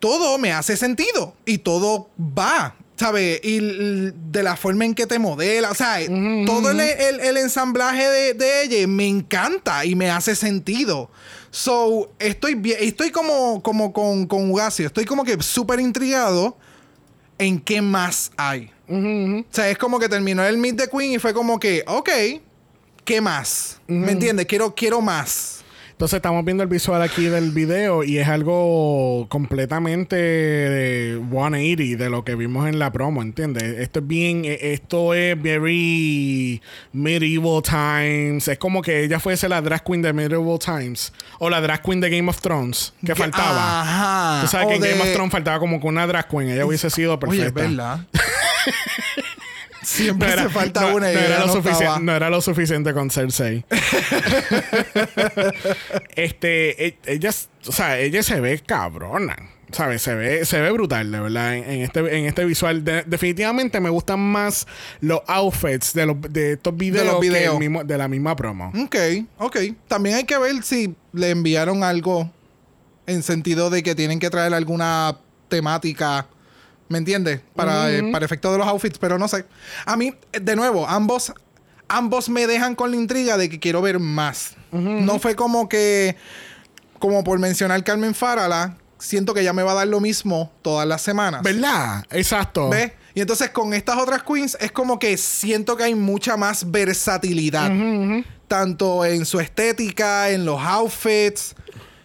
todo 0.00 0.38
me 0.38 0.52
hace 0.52 0.76
sentido 0.76 1.34
y 1.44 1.58
todo 1.58 2.10
va. 2.18 2.74
¿Sabes? 2.96 3.40
Y 3.44 3.58
de 3.60 4.42
la 4.42 4.56
forma 4.56 4.86
en 4.86 4.94
que 4.94 5.06
te 5.06 5.18
modela. 5.18 5.70
O 5.70 5.74
sea, 5.74 5.98
todo 6.46 6.70
el, 6.70 6.80
el- 6.80 7.20
el 7.20 7.36
ensamblaje 7.36 8.08
de, 8.08 8.32
de 8.34 8.62
ella 8.62 8.86
me 8.88 9.06
encanta 9.06 9.84
y 9.84 9.94
me 9.94 10.10
hace 10.10 10.34
sentido. 10.34 11.10
So, 11.50 12.10
estoy 12.18 12.54
bien, 12.54 12.78
estoy 12.80 13.10
como, 13.10 13.62
como 13.62 13.92
con, 13.92 14.26
con 14.26 14.50
Ugasio. 14.50 14.86
Estoy 14.86 15.04
como 15.04 15.24
que 15.24 15.40
súper 15.42 15.80
intrigado 15.80 16.56
en 17.38 17.60
qué 17.60 17.82
más 17.82 18.30
hay. 18.36 18.70
O 18.88 19.44
sea, 19.50 19.68
es 19.68 19.78
como 19.78 19.98
que 19.98 20.08
terminó 20.08 20.44
el 20.44 20.58
Meet 20.58 20.76
the 20.76 20.88
Queen 20.88 21.12
y 21.12 21.18
fue 21.18 21.34
como 21.34 21.58
que, 21.58 21.82
ok, 21.86 22.08
¿qué 23.04 23.20
más? 23.20 23.80
¿Me 23.86 24.12
entiendes? 24.12 24.46
Quiero, 24.46 24.74
quiero 24.74 25.00
más. 25.00 25.55
Entonces 25.96 26.18
estamos 26.18 26.44
viendo 26.44 26.62
el 26.62 26.68
visual 26.68 27.00
aquí 27.00 27.24
del 27.24 27.52
video 27.52 28.04
y 28.04 28.18
es 28.18 28.28
algo 28.28 29.24
completamente 29.30 30.14
de 30.14 31.18
180 31.30 32.04
de 32.04 32.10
lo 32.10 32.22
que 32.22 32.34
vimos 32.34 32.68
en 32.68 32.78
la 32.78 32.92
promo, 32.92 33.22
¿entiendes? 33.22 33.62
Esto 33.62 34.00
es 34.00 34.06
bien, 34.06 34.44
eh, 34.44 34.58
esto 34.60 35.14
es 35.14 35.40
very 35.40 36.60
medieval 36.92 37.62
times. 37.62 38.46
Es 38.46 38.58
como 38.58 38.82
que 38.82 39.04
ella 39.04 39.18
fuese 39.18 39.48
la 39.48 39.62
drag 39.62 39.84
queen 39.84 40.02
de 40.02 40.12
medieval 40.12 40.58
times 40.58 41.14
o 41.38 41.48
la 41.48 41.62
drag 41.62 41.80
queen 41.80 42.02
de 42.02 42.10
Game 42.10 42.28
of 42.28 42.42
Thrones 42.42 42.92
que 43.02 43.14
faltaba. 43.14 43.80
Ajá. 43.80 44.42
Tú 44.42 44.48
sabes 44.48 44.66
O 44.66 44.68
que 44.68 44.74
en 44.74 44.82
Game 44.82 45.00
of 45.00 45.14
Thrones 45.14 45.32
faltaba 45.32 45.58
como 45.58 45.80
que 45.80 45.86
una 45.86 46.06
drag 46.06 46.28
queen. 46.28 46.50
Ella 46.50 46.66
hubiese 46.66 46.90
sido 46.90 47.18
Oye, 47.26 47.46
es 47.46 47.54
Siempre 49.86 50.32
se 50.32 50.48
falta 50.48 50.80
no- 50.80 50.96
una 50.96 51.12
no 51.12 51.18
era, 51.18 51.38
lo 51.40 51.46
no 51.46 51.54
sufici- 51.54 52.00
no 52.02 52.16
era 52.16 52.28
lo 52.28 52.40
suficiente 52.40 52.92
con 52.92 53.08
Cersei. 53.10 53.64
este, 56.16 56.86
e- 56.86 56.98
ella, 57.06 57.30
o 57.66 57.72
sea, 57.72 57.98
ella 57.98 58.22
se 58.22 58.40
ve 58.40 58.58
cabrona. 58.60 59.36
¿Sabes? 59.72 60.00
Se 60.02 60.14
ve, 60.14 60.44
se 60.44 60.60
ve 60.60 60.70
brutal, 60.70 61.10
de 61.10 61.18
verdad, 61.20 61.56
en, 61.56 61.64
en 61.68 61.80
este, 61.82 61.98
en 62.18 62.26
este 62.26 62.44
visual. 62.44 62.84
De- 62.84 63.02
definitivamente 63.04 63.80
me 63.80 63.90
gustan 63.90 64.20
más 64.20 64.64
los 65.00 65.20
outfits 65.26 65.92
de, 65.92 66.06
los, 66.06 66.16
de 66.22 66.52
estos 66.52 66.76
videos, 66.76 67.04
los 67.06 67.20
que 67.20 67.26
el 67.26 67.32
videos. 67.32 67.58
mismo- 67.58 67.82
de 67.82 67.98
la 67.98 68.06
misma 68.06 68.36
promo. 68.36 68.72
Ok, 68.84 68.96
ok. 69.38 69.56
También 69.88 70.16
hay 70.16 70.24
que 70.24 70.38
ver 70.38 70.62
si 70.62 70.94
le 71.12 71.30
enviaron 71.30 71.82
algo 71.82 72.30
en 73.08 73.24
sentido 73.24 73.68
de 73.68 73.82
que 73.82 73.96
tienen 73.96 74.20
que 74.20 74.30
traer 74.30 74.54
alguna 74.54 75.18
temática, 75.48 76.28
¿me 76.88 76.98
entiendes? 76.98 77.40
Para, 77.54 77.92
eh, 77.92 78.10
para 78.12 78.24
efecto 78.24 78.52
de 78.52 78.58
los 78.58 78.66
outfits, 78.66 78.98
pero 78.98 79.18
no 79.18 79.28
sé. 79.28 79.44
A 79.84 79.96
mí, 79.96 80.14
de 80.32 80.56
nuevo, 80.56 80.86
ambos, 80.88 81.32
ambos 81.88 82.28
me 82.28 82.46
dejan 82.46 82.74
con 82.74 82.90
la 82.90 82.96
intriga 82.96 83.36
de 83.36 83.48
que 83.48 83.58
quiero 83.58 83.82
ver 83.82 83.98
más. 83.98 84.54
No 84.72 85.18
fue 85.18 85.36
como 85.36 85.68
que, 85.68 86.16
como 86.98 87.24
por 87.24 87.38
mencionar 87.38 87.82
Carmen 87.82 88.14
Farala, 88.14 88.76
siento 88.98 89.34
que 89.34 89.42
ya 89.42 89.52
me 89.52 89.62
va 89.62 89.72
a 89.72 89.76
dar 89.76 89.88
lo 89.88 90.00
mismo 90.00 90.52
todas 90.62 90.86
las 90.86 91.02
semanas. 91.02 91.42
¿Verdad? 91.42 92.04
Exacto. 92.10 92.68
¿Ves? 92.68 92.92
Y 93.14 93.20
entonces 93.22 93.48
con 93.50 93.72
estas 93.72 93.96
otras 93.96 94.22
queens 94.22 94.58
es 94.60 94.72
como 94.72 94.98
que 94.98 95.16
siento 95.16 95.76
que 95.76 95.84
hay 95.84 95.94
mucha 95.94 96.36
más 96.36 96.70
versatilidad. 96.70 97.72
Tanto 98.46 99.04
en 99.04 99.24
su 99.24 99.40
estética, 99.40 100.28
en 100.30 100.44
los 100.44 100.60
outfits. 100.60 101.54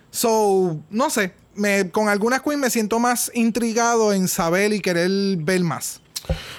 So, 0.09 0.79
no 0.89 1.09
sé. 1.09 1.33
Me, 1.55 1.89
con 1.89 2.09
algunas 2.09 2.41
queens 2.41 2.59
me 2.59 2.69
siento 2.69 2.99
más 2.99 3.31
intrigado 3.33 4.13
en 4.13 4.27
saber 4.27 4.73
y 4.73 4.79
querer 4.79 5.11
ver 5.37 5.61
más. 5.63 6.01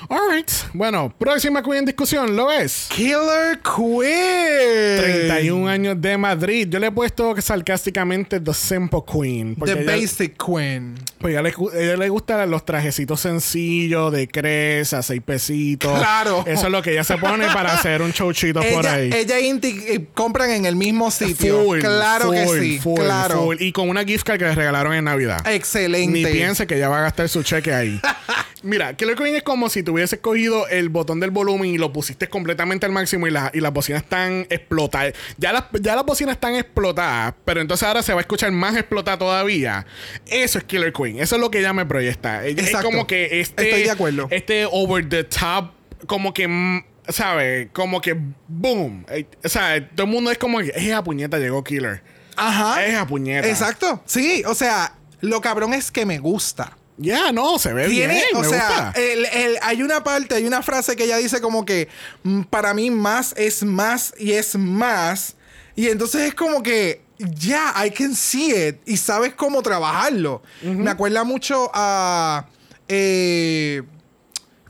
Alright. 0.09 0.51
Bueno, 0.73 1.15
próxima 1.19 1.63
queen 1.63 1.79
en 1.79 1.85
discusión, 1.87 2.37
¿lo 2.37 2.51
es? 2.51 2.89
Killer 2.95 3.61
Queen. 3.63 4.99
31 5.01 5.69
años 5.69 6.01
de 6.01 6.19
Madrid. 6.19 6.69
Yo 6.69 6.79
le 6.79 6.89
he 6.89 6.91
puesto 6.91 7.35
sarcásticamente 7.41 8.41
The 8.41 8.53
Simple 8.55 9.01
Queen. 9.11 9.57
The 9.57 9.73
ella- 9.73 9.93
Basic 9.93 10.37
Queen. 10.37 10.95
Pues 11.19 11.33
ella 11.33 11.43
le, 11.43 11.55
ella 11.75 11.97
le 11.97 12.09
gustan 12.09 12.51
los 12.51 12.65
trajecitos 12.65 13.21
sencillos 13.21 14.13
de 14.13 14.27
cresa, 14.29 15.03
seis 15.03 15.23
pesitos. 15.25 15.97
Claro. 15.99 16.45
Eso 16.47 16.67
es 16.67 16.73
lo 16.73 16.83
que 16.83 16.93
ella 16.93 17.05
se 17.05 17.17
pone 17.17 17.47
para 17.47 17.73
hacer 17.75 18.03
un 18.03 18.11
showchito 18.11 18.61
por 18.73 18.87
ahí. 18.87 19.11
ella 19.15 19.39
y 19.39 19.47
Inti 19.49 19.69
eh, 19.89 20.07
compran 20.15 20.51
en 20.51 20.67
el 20.67 20.77
mismo 20.77 21.11
sitio. 21.11 21.63
Full, 21.65 21.79
claro 21.81 22.31
que 22.33 22.47
sí. 22.61 22.79
full, 22.81 23.01
claro. 23.01 23.51
Y 23.59 23.73
con 23.73 23.89
una 23.89 24.05
gift 24.05 24.27
card 24.27 24.39
que 24.39 24.45
le 24.47 24.55
regalaron 24.55 24.93
en 24.95 25.05
Navidad. 25.05 25.47
Excelente. 25.47 26.13
Ni 26.13 26.27
piense 26.27 26.67
que 26.67 26.77
ella 26.77 26.89
va 26.89 26.99
a 26.99 27.03
gastar 27.03 27.29
su 27.29 27.43
cheque 27.43 27.73
ahí. 27.73 28.01
Mira, 28.63 28.95
Killer 28.97 29.17
Queen 29.17 29.35
es 29.35 29.43
como 29.43 29.69
si 29.69 29.83
tuvieses 29.83 30.21
cogido 30.21 30.69
el 30.69 30.89
botón 30.89 31.19
del 31.21 31.31
volumen 31.31 31.71
y 31.71 31.79
lo 31.79 31.93
pusiste 31.93 32.29
completamente 32.29 32.87
al 32.87 32.93
máximo 32.93 33.27
y, 33.27 33.31
la- 33.31 33.51
y 33.53 33.61
las 33.61 33.73
bocinas 33.73 34.03
están 34.03 34.47
explotadas. 34.51 35.15
Ya 35.37 35.53
las, 35.53 35.65
ya 35.81 35.97
las 35.97 36.05
bocinas 36.05 36.35
están 36.37 36.55
explotadas, 36.55 37.35
pero 37.45 37.61
entonces 37.61 37.87
ahora 37.89 38.03
se 38.03 38.13
va 38.13 38.21
a 38.21 38.23
escuchar 38.23 38.53
más 38.53 38.77
explotada 38.77 39.19
todavía. 39.19 39.85
Eso 40.27 40.59
es 40.59 40.65
Killer 40.65 40.93
Queen. 40.93 41.19
Eso 41.19 41.35
es 41.37 41.41
lo 41.41 41.51
que 41.51 41.59
ella 41.59 41.73
me 41.73 41.85
proyecta. 41.87 42.45
Ella 42.47 42.61
es 42.63 42.69
Exacto. 42.69 42.87
como 42.91 43.07
que 43.07 43.41
este. 43.41 43.65
Estoy 43.69 43.83
de 43.83 43.91
acuerdo. 43.91 44.29
Este 44.31 44.67
over 44.71 45.09
the 45.09 45.25
top, 45.25 45.73
como 46.07 46.33
que. 46.33 46.47
mm, 46.49 46.85
¿Sabes? 47.09 47.69
Como 47.73 48.01
que 48.01 48.17
boom. 48.47 49.05
Eh, 49.09 49.27
O 49.45 49.49
sea, 49.49 49.89
todo 49.89 50.07
el 50.07 50.13
mundo 50.13 50.31
es 50.31 50.39
como 50.39 50.59
que 50.61 50.73
esa 50.77 51.03
puñeta 51.03 51.39
llegó 51.39 51.65
Killer. 51.65 52.01
Ajá. 52.37 52.85
Esa 52.87 53.07
puñeta. 53.09 53.49
Exacto. 53.49 54.01
Sí, 54.07 54.45
o 54.47 54.55
sea, 54.55 54.95
lo 55.21 55.41
cabrón 55.41 55.75
es 55.75 55.91
que 55.91 56.07
me 56.07 56.19
gusta. 56.21 56.77
Ya, 57.03 57.33
no, 57.33 57.59
se 57.59 57.73
ve 57.73 57.89
Tiene, 57.89 58.15
bien. 58.15 58.27
o 58.35 58.41
me 58.41 58.49
sea, 58.49 58.69
gusta. 58.69 58.93
el- 59.01 59.25
el- 59.27 59.59
hay 59.63 59.83
una 59.83 60.03
parte, 60.05 60.35
hay 60.37 60.45
una 60.47 60.63
frase 60.63 60.97
que 60.97 61.05
ella 61.05 61.17
dice 61.19 61.41
como 61.41 61.65
que 61.65 61.89
mm, 62.23 62.43
para 62.43 62.73
mí 62.75 62.91
más 62.91 63.35
es 63.37 63.63
más 63.63 64.15
y 64.19 64.33
es 64.33 64.57
más. 64.57 65.35
Y 65.75 65.89
entonces 65.89 66.23
es 66.29 66.35
como 66.35 66.63
que 66.63 67.03
ya, 67.19 67.73
I 67.85 67.91
can 67.91 68.15
see 68.15 68.51
it. 68.69 68.77
Y 68.87 68.97
sabes 68.97 69.35
cómo 69.35 69.63
trabajarlo. 69.63 70.43
Me 70.63 70.91
acuerda 70.91 71.25
mucho 71.25 71.71
a 71.73 72.47
eh, 72.89 73.83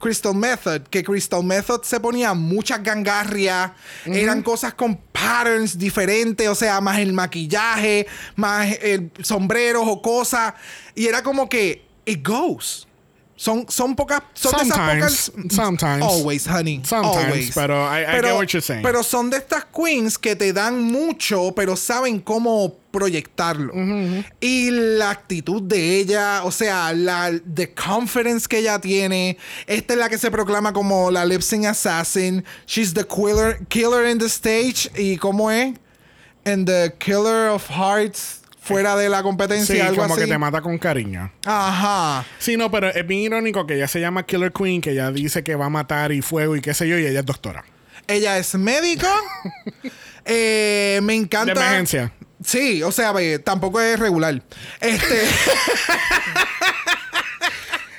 Crystal 0.01 0.35
Method, 0.35 0.83
que 0.83 1.03
Crystal 1.05 1.45
Method 1.45 1.83
se 1.85 2.01
ponía 2.01 2.35
muchas 2.35 2.83
gangarrias, 2.83 3.71
eran 4.05 4.43
cosas 4.43 4.75
con 4.75 4.97
patterns 4.97 5.79
diferentes, 5.79 6.49
o 6.49 6.55
sea, 6.57 6.81
más 6.81 6.99
el 6.99 7.13
maquillaje, 7.13 8.07
más 8.35 8.77
el 8.83 9.13
sombreros 9.23 9.85
o 9.87 10.03
cosas, 10.03 10.55
y 10.97 11.07
era 11.07 11.23
como 11.23 11.49
que 11.49 11.85
it 12.07 12.23
goes. 12.23 12.87
Son, 13.35 13.67
son 13.69 13.97
pocas. 13.97 14.23
Son 14.35 14.53
de 14.53 14.59
esas 14.59 14.77
Sometimes. 14.77 15.31
pocas. 15.31 15.53
Sometimes. 15.57 16.03
Always, 16.05 16.47
honey. 16.47 16.81
Sometimes, 16.85 17.27
always. 17.27 17.51
pero 17.53 17.75
I- 17.75 18.03
I 18.05 18.21
get 18.21 18.35
what 18.37 18.53
you're 18.53 18.61
saying. 18.63 18.83
pero 18.85 19.03
son 19.03 19.31
de 19.31 19.39
estas 19.39 19.65
queens 19.65 20.17
que 20.17 20.37
te 20.37 20.53
dan 20.53 20.81
mucho, 20.81 21.53
pero 21.53 21.75
saben 21.75 22.21
cómo 22.21 22.77
proyectarlo. 22.93 23.73
Y 24.41 24.71
la 24.71 25.11
actitud 25.11 25.61
de 25.63 25.99
ella, 25.99 26.43
o 26.45 26.53
sea, 26.53 26.93
la 26.93 27.33
the 27.53 27.73
confidence 27.75 28.47
que 28.47 28.59
ella 28.59 28.79
tiene. 28.79 29.37
Esta 29.67 29.95
es 29.95 29.99
la 29.99 30.09
que 30.09 30.19
se 30.19 30.31
proclama 30.31 30.73
como 30.73 31.11
la 31.11 31.25
lip 31.25 31.41
sync 31.43 31.65
assassin. 31.65 32.45
She's 32.67 32.95
the 32.95 33.05
killer, 33.05 33.67
killer 33.69 34.07
in 34.07 34.19
the 34.19 34.29
stage. 34.29 34.89
¿Y 34.97 35.17
cómo 35.17 35.51
es? 35.51 35.75
And 36.45 36.67
the 36.67 36.95
killer 37.01 37.49
of 37.49 37.67
hearts 37.69 38.42
fuera 38.63 38.97
de 38.97 39.09
la 39.09 39.23
competencia, 39.23 39.75
Sí, 39.75 39.81
algo 39.81 40.03
como 40.03 40.15
así. 40.15 40.25
que 40.25 40.31
te 40.31 40.39
mata 40.39 40.61
con 40.63 40.79
cariño. 40.79 41.33
Ajá. 41.45 42.25
Sí, 42.39 42.57
no, 42.57 42.71
pero 42.71 42.89
es 42.89 43.07
bien 43.07 43.21
irónico 43.21 43.67
que 43.67 43.75
ella 43.75 43.89
se 43.89 44.01
llama 44.01 44.25
Killer 44.25 44.53
Queen, 44.53 44.81
que 44.81 44.93
ella 44.93 45.11
dice 45.11 45.43
que 45.43 45.55
va 45.57 45.67
a 45.67 45.71
matar 45.71 46.13
y 46.13 46.23
fuego 46.23 46.55
y 46.57 46.61
qué 46.61 46.73
sé 46.73 46.87
yo, 46.89 46.97
y 46.99 47.05
ella 47.07 47.21
es 47.21 47.27
doctora. 47.27 47.65
Ella 48.07 48.39
es 48.39 48.55
médico. 48.55 49.07
Eh, 50.25 51.01
me 51.03 51.15
encanta. 51.17 51.53
De 51.53 51.59
emergencia. 51.61 52.13
Sí, 52.45 52.81
o 52.85 52.93
sea, 52.93 53.13
tampoco 53.43 53.81
es 53.81 53.99
regular. 53.99 54.41
Este. 54.81 55.21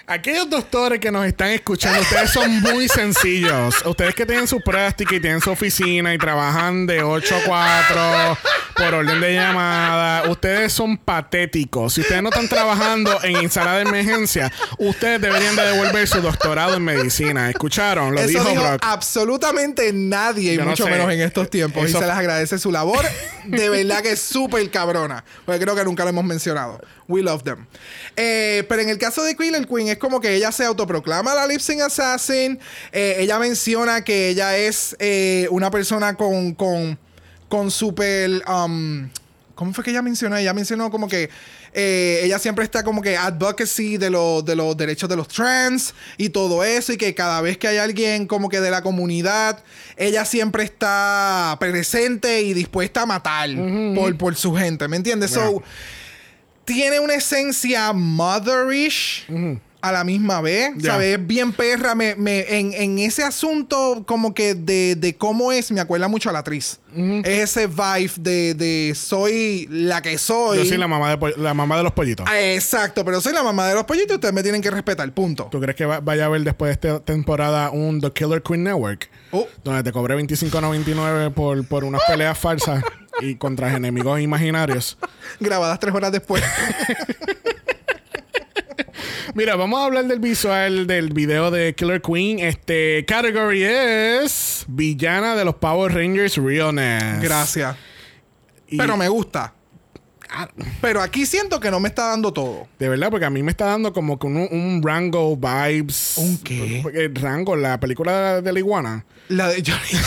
Aquellos 0.06 0.49
doctores 0.49 0.99
que 0.99 1.10
nos 1.12 1.26
están 1.26 1.51
escuchando, 1.51 2.01
ustedes 2.01 2.30
son 2.32 2.60
muy 2.62 2.89
sencillos. 2.89 3.74
Ustedes 3.86 4.14
que 4.14 4.26
tienen 4.26 4.47
su 4.49 4.60
práctica 4.60 5.16
y 5.16 5.22
tienen 5.22 5.39
su 5.39 5.49
oficina 5.49 6.14
y 6.14 6.18
trabajan 6.18 6.86
de 6.86 7.01
8 7.01 7.36
a 7.38 7.39
4 7.45 8.38
por 8.76 8.93
orden 8.95 9.22
de 9.22 9.34
llamada, 9.34 10.30
ustedes 10.30 10.74
son 10.74 10.97
patéticos. 10.97 11.93
Si 11.93 12.01
ustedes 12.01 12.22
no 12.22 12.30
están 12.30 12.49
trabajando 12.49 13.18
en 13.24 13.49
sala 13.49 13.76
de 13.78 13.84
emergencia, 13.84 14.51
ustedes 14.78 15.22
deberían 15.22 15.56
de 15.56 15.62
devolver 15.72 16.06
su 16.06 16.20
doctorado 16.22 16.76
en 16.76 16.84
medicina. 16.84 17.49
¿Escucharon? 17.49 18.14
Lo 18.14 18.20
eso 18.20 18.28
dijo 18.28 18.43
dijo 18.49 18.62
Brock. 18.62 18.82
absolutamente 18.84 19.89
nadie, 19.93 20.56
y 20.56 20.58
no 20.58 20.66
mucho 20.66 20.84
sé. 20.84 20.89
menos 20.91 21.10
en 21.14 21.22
estos 21.22 21.49
tiempos. 21.49 21.86
Eso- 21.86 21.99
Y 21.99 22.01
se 22.01 22.08
les 22.08 22.16
agradece 22.18 22.60
su 22.60 22.74
labor. 22.74 23.06
De 23.45 23.70
verdad 23.70 24.01
que 24.01 24.12
es 24.12 24.22
súper 24.22 24.70
cabrona. 24.70 25.24
Porque 25.45 25.62
creo 25.62 25.76
que 25.76 25.86
nunca 25.86 26.04
lo 26.04 26.10
hemos 26.10 26.26
mencionado. 26.26 26.82
We 27.08 27.22
love 27.22 27.43
them. 27.43 27.66
Eh, 28.16 28.64
pero 28.68 28.82
en 28.82 28.89
el 28.89 28.97
caso 28.97 29.24
de 29.24 29.36
Killer 29.36 29.68
Queen, 29.68 29.89
es 29.89 29.97
como 29.97 30.20
que 30.20 30.36
ella 30.36 30.51
se 30.51 30.66
autoproclama 30.66 31.34
la 31.36 31.47
Lip 31.47 31.60
Sync 31.60 31.82
Assassin. 31.82 32.60
Eh, 32.91 33.18
ella 33.20 33.39
menciona 33.39 34.04
que 34.04 34.30
ella 34.30 34.58
es 34.58 34.95
eh, 34.99 35.47
una 35.51 35.70
persona 35.72 36.16
con. 36.16 36.54
con. 36.54 36.97
con 37.49 37.72
super. 37.72 38.43
um, 38.47 39.10
¿Cómo 39.56 39.72
fue 39.74 39.84
que 39.84 39.91
ella 39.91 40.01
mencionó? 40.01 40.36
Ella 40.36 40.54
mencionó 40.54 40.89
como 40.89 41.08
que 41.08 41.30
eh, 41.76 42.22
ella 42.24 42.38
siempre 42.38 42.64
está 42.64 42.84
como 42.84 43.01
que 43.01 43.18
advocacy 43.18 43.97
de, 43.97 44.12
los 44.12 44.45
de 44.45 44.56
los 44.56 44.78
derechos 44.78 45.10
de 45.10 45.16
los 45.16 45.28
trans 45.28 45.95
y 46.18 46.30
todo 46.30 46.64
eso 46.64 46.93
y 46.93 46.97
que 46.97 47.16
cada 47.16 47.41
vez 47.41 47.58
que 47.58 47.68
hay 47.68 47.78
alguien 47.78 48.28
como 48.28 48.47
que 48.47 48.62
de 48.62 48.70
la 48.70 48.84
comunidad, 48.84 49.64
ella 49.97 50.24
siempre 50.24 50.64
está 50.64 51.58
presente 51.60 52.41
y 52.41 52.54
dispuesta 52.54 53.01
a 53.01 53.06
matar 53.08 53.49
por, 53.95 54.16
por 54.18 54.36
su 54.36 54.56
gente, 54.56 54.88
¿me 54.88 54.97
entiendes? 54.97 55.32
So, 55.32 55.64
tiene 56.66 56.99
una 56.99 57.16
esencia 57.16 57.91
motherish 57.93 59.26
a 59.82 59.91
la 59.91 60.05
misma 60.05 60.39
vez. 60.39 60.72
¿Sabes? 60.82 61.18
Es 61.20 61.28
bien 61.28 61.51
perra. 61.51 61.93
Me, 61.93 62.16
me- 62.16 62.57
en, 62.57 62.74
en 62.74 62.99
ese 62.99 63.22
asunto, 63.22 64.03
como 64.05 64.34
que 64.34 64.55
de, 64.55 64.95
de 64.95 65.16
cómo 65.18 65.51
es, 65.51 65.72
me 65.72 65.82
acuerda 65.82 66.07
mucho 66.07 66.30
a 66.30 66.32
la 66.32 66.39
actriz. 66.39 66.80
Es 66.95 67.57
ese 67.57 67.68
vibe 67.68 68.11
de, 68.18 68.53
de 68.53 68.93
soy 68.95 69.68
la 69.70 70.01
que 70.01 70.18
soy. 70.18 70.59
Yo 70.59 70.66
soy 70.66 70.78
la 70.78 70.88
mamá 70.88 71.14
de, 71.18 71.34
la 71.38 71.53
mamá 71.53 71.76
de 71.76 71.84
los 71.84 71.91
pollitos. 71.91 72.26
Ah, 72.30 72.39
Exacto, 72.39 73.03
pero 73.03 73.20
soy 73.20 73.34
la 73.34 73.43
mamá 73.43 73.68
de 73.68 73.74
los 73.76 73.84
pollitos. 73.84 74.16
Ustedes 74.16 74.34
me 74.34 74.41
tienen 74.41 74.61
que 74.61 74.72
respetar. 74.72 75.11
Punto. 75.14 75.49
¿Tú 75.51 75.59
crees 75.59 75.76
que 75.76 75.86
va- 75.86 75.99
vaya 75.99 76.24
a 76.24 76.26
haber 76.28 76.43
después 76.43 76.70
de 76.70 76.74
esta 76.89 77.03
temporada 77.03 77.70
un 77.72 77.99
The 77.99 78.11
Killer 78.14 78.41
Queen 78.41 78.64
Network? 78.64 79.09
Oh. 79.32 79.47
Donde 79.66 79.84
te 79.84 79.91
cobré 79.91 80.16
25.99 80.16 81.34
por, 81.34 81.66
por 81.68 81.84
unas 81.84 82.01
peleas 82.07 82.38
falsas 82.39 82.84
y 83.22 83.36
contra 83.36 83.74
enemigos 83.76 84.20
imaginarios. 84.20 84.97
Grabadas 85.39 85.80
tres 85.80 85.93
horas 85.93 86.11
después. 86.11 86.43
Mira, 89.36 89.55
vamos 89.55 89.80
a 89.82 89.86
hablar 89.86 90.05
del 90.05 90.20
visual 90.20 90.86
del 90.86 91.09
video 91.11 91.49
de 91.49 91.74
Killer 91.74 92.01
Queen. 92.01 92.39
Este 92.39 93.03
category 93.07 93.64
es 93.64 94.64
villana 94.68 95.36
de 95.36 95.43
los 95.43 95.55
Power 95.55 95.91
Rangers 95.93 96.38
Realness. 96.38 97.20
Gracias. 97.22 97.76
Y- 98.68 98.78
Pero 98.78 98.95
me 98.95 99.07
gusta. 99.09 99.53
Ah, 100.36 100.49
Pero 100.82 101.01
aquí 101.01 101.26
siento 101.28 101.59
que 101.59 101.70
no 101.72 101.80
me 101.80 101.89
está 101.89 102.07
dando 102.07 102.34
todo. 102.34 102.68
De 102.80 102.89
verdad, 102.89 103.09
porque 103.11 103.26
a 103.26 103.30
mí 103.30 103.41
me 103.43 103.51
está 103.51 103.66
dando 103.66 103.93
como 103.93 104.18
que 104.20 104.26
un, 104.28 104.38
un 104.51 104.82
Rango 104.84 105.36
vibes. 105.36 106.14
¿Un 106.18 106.38
qué? 106.39 106.80
Porque 106.84 107.09
Rango, 107.14 107.55
la 107.55 107.80
película 107.80 108.41
de 108.41 108.51
la 108.53 108.59
iguana. 108.59 109.05
La 109.30 109.47
de 109.49 109.64
Johnny. 109.66 110.03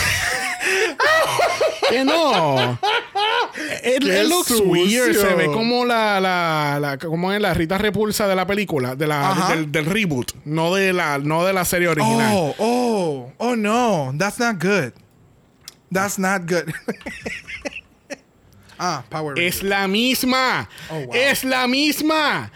Que 1.89 2.03
no. 2.03 2.79
It 3.83 4.03
looks 4.27 4.59
weird. 4.61 5.15
Se 5.15 5.35
ve 5.35 5.45
como 5.47 5.85
la, 5.85 6.19
la, 6.19 6.77
la 6.79 6.97
como 6.97 7.31
es 7.33 7.41
la 7.41 7.53
Rita 7.53 7.77
Repulsa 7.77 8.27
de 8.27 8.35
la 8.35 8.45
película, 8.45 8.95
de 8.95 9.07
la, 9.07 9.47
del, 9.49 9.71
del 9.71 9.85
reboot, 9.85 10.33
no 10.45 10.73
de 10.75 10.93
la, 10.93 11.17
no 11.17 11.43
de 11.45 11.53
la 11.53 11.65
serie 11.65 11.87
original. 11.87 12.31
Oh, 12.35 12.55
oh, 12.59 13.31
oh 13.37 13.55
no, 13.55 14.13
that's 14.17 14.39
not 14.39 14.61
good. 14.61 14.93
That's 15.91 16.19
not 16.19 16.41
good. 16.49 16.71
ah, 18.79 19.03
Power 19.09 19.39
Es 19.39 19.63
la 19.63 19.87
misma. 19.87 20.69
Oh, 20.89 20.99
wow. 21.05 21.15
Es 21.15 21.43
la 21.43 21.67
misma. 21.67 22.51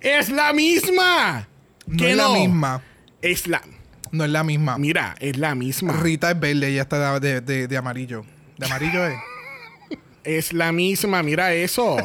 Es 0.00 0.28
la 0.28 0.52
misma. 0.52 1.48
No 1.86 1.96
¿Que 1.96 2.10
es 2.10 2.16
la 2.16 2.28
misma. 2.30 2.82
Es 3.22 3.46
la. 3.46 3.62
No 4.10 4.24
es 4.24 4.30
la 4.30 4.44
misma. 4.44 4.78
Mira, 4.78 5.14
es 5.20 5.36
la 5.36 5.54
misma. 5.54 5.92
Rita 5.94 6.30
es 6.30 6.40
verde, 6.40 6.68
ella 6.68 6.82
está 6.82 7.18
de, 7.20 7.40
de- 7.40 7.68
de 7.68 7.76
amarillo. 7.76 8.24
De 8.58 8.66
amarillo 8.66 9.06
es. 9.06 9.18
Es 10.24 10.52
la 10.52 10.72
misma. 10.72 11.22
Mira 11.22 11.52
eso. 11.54 11.96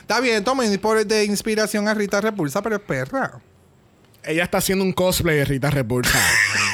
Está 0.00 0.20
bien, 0.20 0.44
tomen 0.44 0.78
por 0.78 1.04
de 1.06 1.24
inspiración 1.24 1.88
a 1.88 1.94
Rita 1.94 2.20
Repulsa, 2.20 2.60
pero 2.62 2.76
es 2.76 2.82
perra. 2.82 3.40
ella 4.24 4.44
está 4.44 4.58
haciendo 4.58 4.84
un 4.84 4.92
cosplay 4.92 5.36
de 5.38 5.44
Rita 5.44 5.70
Repulsa. 5.70 6.18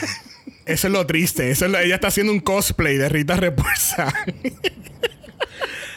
Eso 0.66 0.86
es 0.86 0.92
lo 0.92 1.04
triste. 1.06 1.50
Eso 1.50 1.64
es 1.66 1.72
lo- 1.72 1.78
ella 1.78 1.96
está 1.96 2.08
haciendo 2.08 2.32
un 2.32 2.38
cosplay 2.40 2.96
de 2.96 3.08
Rita 3.08 3.34
Repulsa. 3.36 4.12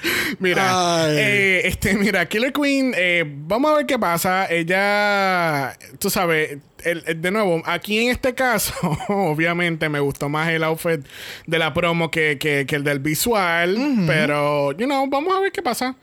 mira, 0.40 1.06
eh, 1.10 1.62
este, 1.66 1.96
mira, 1.96 2.28
Killer 2.28 2.52
Queen, 2.54 2.94
eh, 2.96 3.24
vamos 3.26 3.72
a 3.72 3.78
ver 3.78 3.86
qué 3.86 3.98
pasa. 3.98 4.48
Ella, 4.50 5.78
tú 6.00 6.10
sabes, 6.10 6.58
el- 6.84 7.04
el- 7.08 7.22
de 7.22 7.32
nuevo, 7.32 7.62
aquí 7.66 8.00
en 8.06 8.12
este 8.12 8.34
caso, 8.36 8.74
obviamente 9.08 9.88
me 9.90 10.00
gustó 10.00 10.30
más 10.30 10.50
el 10.50 10.64
outfit 10.64 11.06
de 11.48 11.60
la 11.60 11.74
promo 11.74 12.12
que, 12.12 12.38
que- 12.38 12.66
que 12.68 12.76
el 12.76 12.84
del 12.84 13.00
visual, 13.00 13.78
pero, 14.08 14.72
you 14.74 14.86
know, 14.86 15.08
vamos 15.10 15.36
a 15.36 15.40
ver 15.40 15.52
qué 15.52 15.62
pasa. 15.62 15.96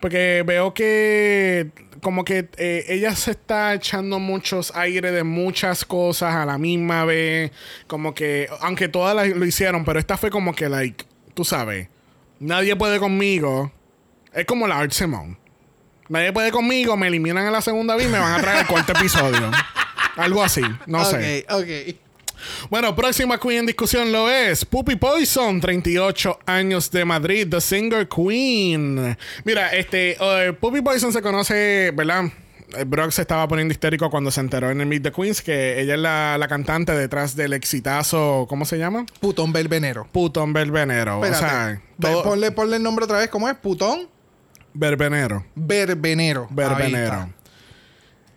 Porque 0.00 0.42
veo 0.44 0.74
que 0.74 1.70
como 2.00 2.24
que 2.24 2.48
eh, 2.56 2.84
ella 2.88 3.14
se 3.14 3.30
está 3.32 3.72
echando 3.74 4.18
muchos 4.18 4.74
aires 4.74 5.12
de 5.12 5.22
muchas 5.22 5.84
cosas 5.84 6.34
a 6.34 6.44
la 6.44 6.58
misma 6.58 7.04
vez. 7.04 7.52
Como 7.86 8.12
que, 8.12 8.48
aunque 8.62 8.88
todas 8.88 9.14
las 9.14 9.28
lo 9.28 9.46
hicieron, 9.46 9.84
pero 9.84 10.00
esta 10.00 10.16
fue 10.16 10.30
como 10.30 10.56
que, 10.56 10.68
like, 10.68 11.04
tú 11.34 11.44
sabes, 11.44 11.86
nadie 12.42 12.76
puede 12.76 12.98
conmigo. 12.98 13.72
Es 14.32 14.44
como 14.44 14.66
la 14.66 14.78
Art 14.78 14.92
Simone. 14.92 15.38
Nadie 16.08 16.32
puede 16.32 16.50
conmigo, 16.50 16.96
me 16.96 17.06
eliminan 17.06 17.46
en 17.46 17.52
la 17.52 17.62
segunda 17.62 17.96
vez 17.96 18.06
y 18.06 18.10
me 18.10 18.18
van 18.18 18.34
a 18.34 18.42
traer 18.42 18.60
el 18.60 18.66
cuarto 18.66 18.92
episodio. 18.92 19.50
Algo 20.16 20.42
así, 20.42 20.62
no 20.86 21.04
sé. 21.04 21.46
Ok, 21.48 21.60
ok. 21.60 21.96
Bueno, 22.68 22.94
próxima 22.94 23.38
queen 23.38 23.60
en 23.60 23.66
discusión 23.66 24.10
lo 24.10 24.28
es 24.28 24.64
Puppy 24.64 24.96
Poison, 24.96 25.60
38 25.60 26.40
años 26.44 26.90
de 26.90 27.04
Madrid, 27.04 27.46
The 27.48 27.60
Singer 27.60 28.08
Queen. 28.08 29.16
Mira, 29.44 29.68
este, 29.68 30.16
eh, 30.20 30.52
Puppy 30.52 30.82
Poison 30.82 31.12
se 31.12 31.22
conoce, 31.22 31.92
¿verdad? 31.94 32.24
Eh, 32.76 32.84
Brock 32.84 33.10
se 33.10 33.22
estaba 33.22 33.46
poniendo 33.48 33.72
histérico 33.72 34.08
cuando 34.10 34.30
se 34.30 34.40
enteró 34.40 34.70
en 34.70 34.80
el 34.80 34.86
Meet 34.86 35.02
the 35.02 35.12
Queens 35.12 35.42
que 35.42 35.80
ella 35.80 35.94
es 35.94 36.00
la, 36.00 36.36
la 36.38 36.48
cantante 36.48 36.92
detrás 36.92 37.36
del 37.36 37.52
exitazo, 37.52 38.46
¿cómo 38.48 38.64
se 38.64 38.78
llama? 38.78 39.04
Putón 39.20 39.52
Verbenero. 39.52 40.06
Putón 40.12 40.52
Verbenero. 40.52 41.20
O 41.20 41.26
sea, 41.26 41.80
todo- 42.00 42.22
ponle, 42.22 42.50
ponle 42.52 42.76
el 42.76 42.82
nombre 42.82 43.04
otra 43.04 43.18
vez. 43.18 43.28
¿Cómo 43.28 43.48
es? 43.48 43.56
Putón 43.56 44.08
Verbenero. 44.74 45.44
Verbenero. 45.54 46.48
Verbenero. 46.50 47.28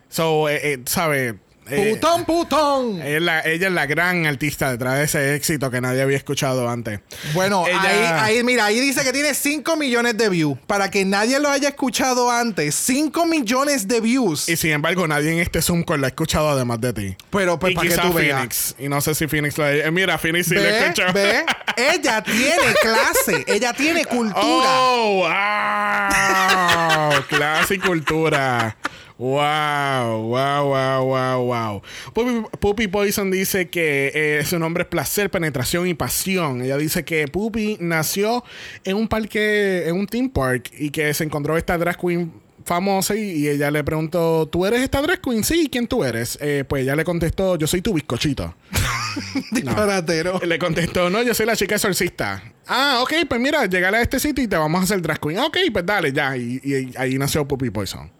So, 0.09 0.49
eh, 0.49 0.59
eh, 0.73 0.81
¿sabe? 0.86 1.36
Eh, 1.68 1.91
Putón, 1.93 2.26
putón. 2.26 3.01
ella 3.01 3.16
es, 3.18 3.22
la, 3.22 3.41
ella 3.41 3.68
es 3.68 3.74
la 3.74 3.86
gran 3.88 4.26
artista 4.28 4.70
detrás 4.72 4.97
de 4.99 5.03
ese 5.05 5.36
éxito 5.36 5.72
que 5.72 5.82
nadie 5.82 6.01
había 6.03 6.16
escuchado 6.18 6.70
antes. 6.70 6.99
Bueno, 7.34 7.66
Ella- 7.68 7.82
ahí, 8.22 8.36
ahí, 8.38 8.43
mira, 8.43 8.66
ahí 8.66 8.80
dice 8.80 9.03
que 9.03 9.11
tiene 9.11 9.34
5 9.34 9.76
millones 9.76 10.16
de 10.16 10.30
views. 10.30 10.57
Para 10.68 10.91
que 10.91 11.05
nadie 11.05 11.39
lo 11.39 11.49
haya 11.49 11.70
escuchado 11.70 12.30
antes, 12.30 12.76
5 12.76 13.26
millones 13.26 13.88
de 13.88 13.99
views. 13.99 14.47
Y 14.47 14.57
sin 14.57 14.72
embargo, 14.72 15.07
nadie 15.07 15.32
en 15.34 15.39
este 15.39 15.61
Zoom 15.61 15.84
call 15.84 16.01
lo 16.01 16.05
ha 16.05 16.09
escuchado 16.09 16.49
además 16.49 16.82
de 16.82 16.93
ti. 16.93 17.18
Pero 17.32 17.57
pues 17.57 17.74
para 17.74 17.89
que 17.89 17.97
tú 17.97 18.13
veas. 18.13 18.36
Phoenix. 18.38 18.76
Y 18.78 18.88
no 18.89 19.01
sé 19.01 19.16
si 19.16 19.28
Phoenix 19.28 19.57
lo 19.57 19.63
ha... 19.63 19.74
eh, 19.74 19.89
Mira, 19.91 20.18
Phoenix 20.20 20.47
sí 20.47 20.55
lo 20.55 20.61
¿Ve? 20.61 20.80
escuchó. 20.88 21.11
¿Ve? 21.13 21.43
Ella 21.78 22.22
tiene 22.24 22.74
clase. 22.82 23.43
Ella 23.47 23.74
tiene 23.74 24.05
cultura. 24.05 24.41
¡Oh! 24.43 25.28
¡Wow! 25.28 27.24
Clase 27.30 27.76
y 27.76 27.80
cultura. 27.80 28.76
Wow, 29.18 30.28
wow, 30.28 30.68
wow, 30.68 31.05
wow, 31.05 31.45
wow. 31.45 31.82
Puppy, 32.13 32.57
Puppy 32.59 32.88
Poison 32.88 33.32
dice 33.32 33.70
que 33.70 34.11
eh, 34.13 34.45
su 34.45 34.59
nombre 34.59 34.84
es 34.84 34.89
placer, 34.89 35.32
penetración 35.32 35.88
y 35.88 35.93
pasión. 35.93 36.61
Ella 36.61 36.78
dice 36.78 37.05
que 37.05 37.28
Puppy 37.30 37.78
nació 37.80 38.43
en 38.84 38.97
un 38.97 39.07
parque, 39.07 39.88
en 39.88 39.95
un 39.95 40.07
theme 40.07 40.30
park, 40.30 40.70
y 40.78 40.89
que 40.89 41.13
se 41.13 41.24
encontró 41.24 41.55
esta 41.55 41.78
drag 41.78 41.97
queen 41.97 42.45
famosa 42.66 43.16
y, 43.16 43.47
ella 43.47 43.72
le 43.72 43.84
preguntó, 43.84 44.49
¿tú 44.51 44.66
eres 44.66 44.82
esta 44.82 45.01
drag 45.01 45.22
queen? 45.22 45.45
Sí, 45.45 45.70
¿quién 45.72 45.88
tú 45.88 46.03
eres? 46.03 46.38
Eh, 46.41 46.66
pues 46.68 46.84
ella 46.84 46.97
le 46.97 47.05
contestó, 47.05 47.55
yo 47.57 47.68
soy 47.68 47.82
tu 47.82 47.93
bizcochito. 47.93 48.53
Disparatero. 49.51 50.41
Le 50.43 50.59
contestó, 50.59 51.09
no, 51.09 51.22
yo 51.22 51.34
soy 51.34 51.45
la 51.45 51.55
chica 51.55 51.76
exorcista. 51.76 52.43
Ah, 52.68 52.99
ok, 53.01 53.13
pues 53.30 53.39
mira, 53.39 53.66
llegale 53.66 53.97
a 53.97 54.01
este 54.01 54.20
sitio 54.20 54.43
y 54.43 54.47
te 54.47 54.57
vamos 54.57 54.82
a 54.82 54.84
hacer 54.84 55.01
drag 55.01 55.22
queen. 55.22 55.39
Ok, 55.39 55.57
pues 55.72 55.86
dale, 55.86 56.11
ya. 56.11 56.36
Y, 56.36 56.59
y 56.61 56.91
ahí 56.97 57.18
nació 57.18 57.47
Puppy 57.47 57.70
Poison. 57.70 58.11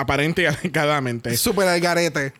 Aparente 0.00 0.42
y 0.42 0.46
alegadamente. 0.46 1.36
Súper 1.36 1.68
al 1.68 1.80
garete. 1.80 2.32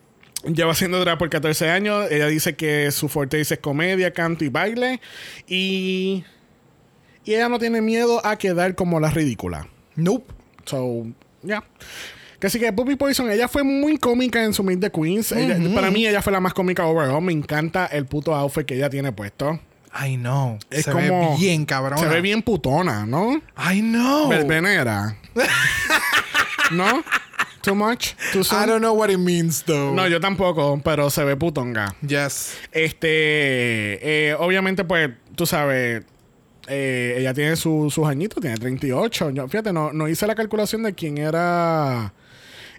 Lleva 0.45 0.73
haciendo 0.73 1.01
drag 1.01 1.19
por 1.19 1.29
14 1.29 1.69
años. 1.71 2.07
Ella 2.11 2.27
dice 2.27 2.55
que 2.55 2.91
su 2.93 3.09
fuerte 3.09 3.41
es 3.41 3.59
comedia, 3.61 4.13
canto 4.13 4.45
y 4.45 4.49
baile. 4.49 5.01
Y. 5.47 6.25
Y 7.25 7.35
ella 7.35 7.49
no 7.49 7.59
tiene 7.59 7.83
miedo 7.83 8.25
a 8.25 8.37
quedar 8.37 8.75
como 8.75 9.01
la 9.01 9.11
ridícula. 9.11 9.69
Nope. 9.97 10.33
So, 10.65 11.07
ya. 11.43 11.65
Que 12.39 12.47
así 12.47 12.61
que 12.61 12.73
Puppy 12.73 12.95
Poison, 12.95 13.31
ella 13.31 13.49
fue 13.49 13.65
muy 13.65 13.99
cómica 13.99 14.45
en 14.45 14.55
su 14.55 14.63
Meet 14.63 14.81
the 14.81 14.91
Queens. 14.93 15.35
para 15.75 15.91
mí, 15.91 16.07
ella 16.07 16.23
fue 16.23 16.33
la 16.33 16.41
más 16.41 16.55
cómica 16.55 16.87
overall. 16.87 17.21
Me 17.21 17.33
encanta 17.33 17.87
el 17.87 18.07
puto 18.07 18.35
outfit 18.35 18.65
que 18.65 18.77
ella 18.77 18.89
tiene 18.89 19.13
puesto. 19.13 19.59
I 20.01 20.17
know. 20.17 20.59
Es 20.71 20.85
se 20.85 20.93
como, 20.93 21.33
ve 21.33 21.37
bien 21.39 21.65
cabrón. 21.65 21.99
Se 21.99 22.07
ve 22.07 22.21
bien 22.21 22.43
putona, 22.43 23.07
¿no? 23.07 23.43
I 23.73 23.81
know. 23.81 24.29
Venera. 24.29 25.17
¿No? 26.71 27.03
Too 27.69 27.75
much? 27.75 28.15
Too 28.33 28.41
I 28.51 28.65
don't 28.65 28.81
know 28.81 28.95
what 28.95 29.11
it 29.11 29.19
means, 29.19 29.63
though. 29.63 29.95
No, 29.95 30.09
yo 30.09 30.21
tampoco, 30.21 30.81
pero 30.83 31.11
se 31.11 31.23
ve 31.23 31.37
putonga. 31.37 31.95
Yes. 32.01 32.57
Este, 32.73 34.31
eh, 34.31 34.35
obviamente, 34.39 34.85
pues, 34.85 35.11
tú 35.35 35.45
sabes, 35.45 36.03
eh, 36.67 37.17
ella 37.19 37.35
tiene 37.35 37.57
sus 37.57 37.99
añitos, 37.99 38.41
tiene 38.41 38.57
38. 38.57 39.31
Yo, 39.31 39.49
fíjate, 39.49 39.75
no, 39.75 39.93
no 39.93 40.09
hice 40.09 40.27
la 40.27 40.35
calculación 40.35 40.83
de 40.83 40.95
quién 40.95 41.19
era 41.19 42.15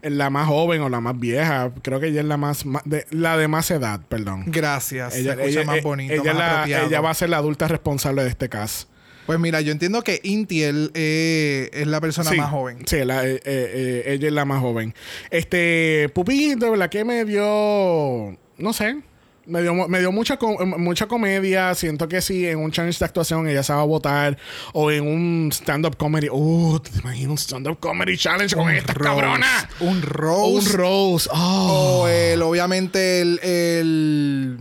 la 0.02 0.30
más 0.32 0.48
joven 0.48 0.82
o 0.82 0.90
la 0.90 1.02
más 1.02 1.20
vieja. 1.20 1.72
Creo 1.84 2.00
que 2.00 2.08
ella 2.08 2.22
es 2.22 2.28
la 2.28 2.38
más, 2.38 2.64
de, 2.86 3.06
la 3.12 3.38
de 3.38 3.48
más 3.48 3.70
edad, 3.70 4.02
perdón. 4.10 4.46
Gracias. 4.48 5.16
Ella, 5.16 5.38
ella 5.40 5.66
más 5.66 5.84
bonito, 5.84 6.14
ella, 6.16 6.66
ella 6.66 7.02
va 7.02 7.12
a 7.12 7.14
ser 7.14 7.30
la 7.30 7.38
adulta 7.38 7.68
responsable 7.68 8.24
de 8.24 8.30
este 8.30 8.50
caso. 8.50 8.88
Pues 9.30 9.40
mira, 9.40 9.62
yo 9.62 9.72
entiendo 9.72 10.02
que 10.02 10.22
Intiel 10.24 10.90
eh, 10.96 11.70
es 11.72 11.86
la 11.86 12.02
persona 12.02 12.32
más 12.32 12.50
joven. 12.50 12.80
Sí, 12.88 12.96
eh, 12.96 13.40
eh, 13.46 14.04
ella 14.08 14.28
es 14.28 14.34
la 14.34 14.44
más 14.44 14.60
joven. 14.60 14.96
Este, 15.30 16.10
Pupi, 16.16 16.56
de 16.56 16.68
verdad 16.68 16.90
que 16.90 17.06
me 17.06 17.26
dio, 17.26 18.36
no 18.58 18.74
sé, 18.74 19.04
me 19.46 19.62
dio, 19.62 19.88
me 19.88 20.00
dio 20.00 20.12
mucha, 20.12 20.40
mucha 20.66 21.06
comedia. 21.06 21.76
Siento 21.76 22.08
que 22.08 22.22
si 22.22 22.48
en 22.48 22.58
un 22.58 22.72
challenge 22.72 22.98
de 22.98 23.06
actuación 23.06 23.48
ella 23.48 23.62
se 23.62 23.72
va 23.72 23.82
a 23.82 23.86
votar 23.86 24.36
o 24.74 24.90
en 24.90 25.06
un 25.06 25.52
stand-up 25.54 25.96
comedy. 25.96 26.30
Uh, 26.32 26.80
te 26.80 26.90
imaginas 26.98 27.30
un 27.30 27.38
stand-up 27.38 27.80
comedy 27.80 28.18
challenge 28.18 28.56
con 28.56 28.72
esta 28.72 28.96
cabrona. 28.96 29.70
Un 29.80 30.02
rose. 30.02 30.72
Un 30.72 30.74
rose. 30.74 31.30
Oh. 31.32 32.02
O 32.02 32.08
el, 32.08 32.42
obviamente, 32.42 33.22
el 33.22 33.40
el 33.44 34.58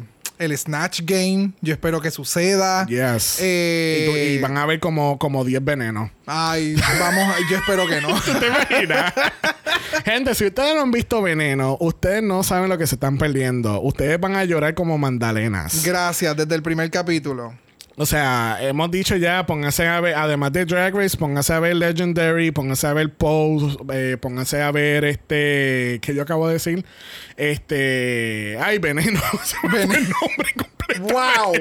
Snatch 0.57 1.03
Game. 1.05 1.53
Yo 1.61 1.72
espero 1.74 2.01
que 2.01 2.11
suceda. 2.11 2.86
Yes. 2.86 3.39
Eh, 3.41 4.36
y, 4.36 4.41
van 4.41 4.57
a 4.57 4.66
ver 4.66 4.80
como, 4.80 5.18
como 5.18 5.45
10 5.45 5.64
venenos. 5.64 6.11
Ay, 6.26 6.76
vamos, 6.99 7.34
yo 7.51 7.57
espero 7.57 7.86
que 7.86 8.01
no. 8.01 8.20
¿Te 8.39 8.47
imaginas? 8.47 9.12
Gente, 10.05 10.34
si 10.34 10.47
ustedes 10.47 10.74
no 10.74 10.82
han 10.82 10.91
visto 10.91 11.20
veneno, 11.22 11.76
ustedes 11.80 12.22
no 12.22 12.43
saben 12.43 12.68
lo 12.68 12.78
que 12.78 12.86
se 12.86 12.95
están 12.95 13.18
perdiendo. 13.18 13.80
Ustedes 13.80 14.18
van 14.20 14.36
a 14.36 14.45
llorar 14.45 14.74
como 14.74 14.99
mandalenas. 14.99 15.84
Gracias, 15.84 16.36
desde 16.36 16.55
el 16.55 16.62
primer 16.62 16.91
capítulo. 16.91 17.55
O 18.01 18.07
sea, 18.07 18.59
hemos 18.61 18.93
dicho 18.93 19.17
ya, 19.17 19.45
póngase 19.45 19.87
a 19.89 20.01
ver, 20.01 20.15
además 20.15 20.53
de 20.53 20.65
Drag 20.65 20.95
Race, 20.95 21.17
póngase 21.17 21.53
a 21.53 21.59
ver 21.59 21.75
Legendary, 21.75 22.53
póngase 22.53 22.87
a 22.87 22.93
ver 22.93 23.13
Pose, 23.13 23.77
eh, 23.93 24.17
póngase 24.21 24.63
a 24.63 24.71
ver 24.71 25.05
este, 25.05 25.99
que 26.01 26.15
yo 26.15 26.23
acabo 26.23 26.47
de 26.47 26.55
decir, 26.55 26.85
este, 27.37 28.57
ay, 28.63 28.79
Veneno, 28.79 29.21
Veneno. 29.73 29.95
el 29.95 30.09
nombre 30.09 30.55
completo. 30.57 31.13
Wow. 31.13 31.55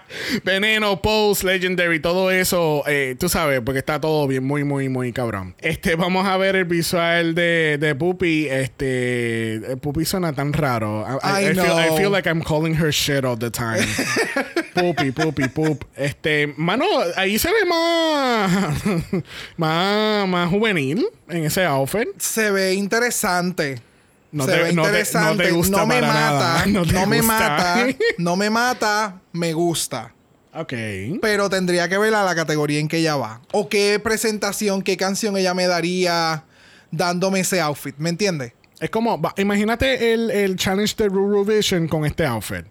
Veneno, 0.44 1.00
Pose, 1.00 1.46
Legendary, 1.46 2.00
todo 2.00 2.30
eso, 2.30 2.82
eh, 2.86 3.16
tú 3.18 3.28
sabes, 3.28 3.60
porque 3.64 3.78
está 3.78 4.00
todo 4.00 4.26
bien, 4.26 4.44
muy, 4.44 4.64
muy, 4.64 4.88
muy 4.88 5.12
cabrón. 5.12 5.54
Este, 5.58 5.96
vamos 5.96 6.26
a 6.26 6.36
ver 6.36 6.56
el 6.56 6.64
visual 6.64 7.34
de, 7.34 7.78
de 7.80 7.94
Puppy. 7.94 8.48
Este, 8.48 9.76
Puppy 9.80 10.04
suena 10.04 10.32
tan 10.32 10.52
raro. 10.52 11.06
I, 11.22 11.50
I, 11.50 11.54
Feel, 11.54 11.78
I 11.78 11.96
feel 11.96 12.10
like 12.10 12.28
I'm 12.28 12.42
calling 12.42 12.74
her 12.74 12.92
shit 12.92 13.24
all 13.24 13.36
the 13.36 13.50
time. 13.50 13.86
Puppy, 14.74 15.10
puppy, 15.12 15.48
pup. 15.48 15.84
Este, 15.96 16.54
mano, 16.56 16.86
ahí 17.16 17.38
se 17.38 17.48
ve 17.48 17.64
más, 17.66 18.82
más, 19.56 20.28
más 20.28 20.50
juvenil 20.50 21.06
en 21.28 21.44
ese 21.44 21.64
outfit. 21.64 22.08
Se 22.18 22.50
ve 22.50 22.72
interesante. 22.74 23.91
No 24.32 24.46
se 24.46 24.52
te, 24.52 24.62
ve 24.62 24.70
interesante. 24.70 25.52
no, 25.52 25.86
me 25.86 26.00
mata. 26.00 26.64
No, 26.66 27.06
me 27.06 27.22
mata. 27.22 27.86
No 28.18 28.36
me 28.36 28.50
mata. 28.50 29.20
Me 29.32 29.52
gusta. 29.52 30.14
Ok. 30.54 30.72
Pero 31.20 31.48
tendría 31.48 31.88
que 31.88 31.98
ver 31.98 32.14
a 32.14 32.24
la 32.24 32.34
categoría 32.34 32.80
en 32.80 32.88
que 32.88 32.98
ella 32.98 33.16
va. 33.16 33.40
O 33.52 33.68
qué 33.68 34.00
presentación, 34.02 34.82
qué 34.82 34.96
canción 34.96 35.36
ella 35.36 35.54
me 35.54 35.66
daría 35.66 36.44
dándome 36.90 37.40
ese 37.40 37.60
outfit. 37.60 37.94
¿Me 37.98 38.10
entiendes? 38.10 38.52
Es 38.80 38.90
como, 38.90 39.20
imagínate 39.36 40.12
el, 40.12 40.30
el 40.30 40.56
challenge 40.56 40.96
de 40.96 41.08
Ruru 41.08 41.44
Vision 41.44 41.86
con 41.86 42.04
este 42.04 42.26
outfit. 42.26 42.66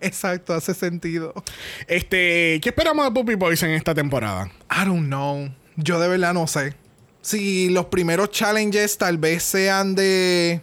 Exacto, 0.00 0.54
hace 0.54 0.74
sentido. 0.74 1.34
Este, 1.86 2.58
¿qué 2.62 2.70
esperamos 2.70 3.04
de 3.04 3.10
Puppy 3.12 3.34
Boys 3.34 3.62
en 3.62 3.72
esta 3.72 3.94
temporada? 3.94 4.50
I 4.70 4.86
don't 4.86 5.06
know. 5.06 5.50
Yo 5.76 6.00
de 6.00 6.08
verdad 6.08 6.34
no 6.34 6.46
sé. 6.46 6.74
Si 7.22 7.68
los 7.68 7.86
primeros 7.86 8.30
challenges 8.30 8.96
tal 8.96 9.18
vez 9.18 9.42
sean 9.42 9.94
de 9.94 10.62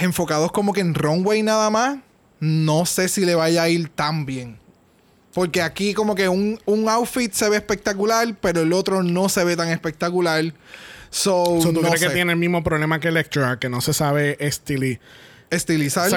enfocados 0.00 0.52
como 0.52 0.72
que 0.72 0.80
en 0.80 0.94
runway 0.94 1.42
nada 1.42 1.70
más, 1.70 1.98
no 2.40 2.86
sé 2.86 3.08
si 3.08 3.24
le 3.24 3.34
vaya 3.34 3.62
a 3.62 3.68
ir 3.68 3.88
tan 3.88 4.26
bien. 4.26 4.58
Porque 5.32 5.62
aquí 5.62 5.94
como 5.94 6.14
que 6.14 6.28
un, 6.28 6.58
outfit 6.88 7.32
se 7.32 7.48
ve 7.48 7.56
espectacular, 7.56 8.34
pero 8.40 8.62
el 8.62 8.72
otro 8.72 9.02
no 9.02 9.28
se 9.28 9.44
ve 9.44 9.56
tan 9.56 9.68
espectacular. 9.68 10.52
So, 11.10 11.58
¿Tú 11.62 11.80
crees 11.80 12.00
que 12.00 12.10
tiene 12.10 12.32
el 12.32 12.38
mismo 12.38 12.62
problema 12.64 12.98
que 12.98 13.08
Electra, 13.08 13.58
que 13.58 13.68
no 13.68 13.80
se 13.80 13.92
sabe 13.92 14.36
estili 14.40 14.98
estilizar? 15.50 16.10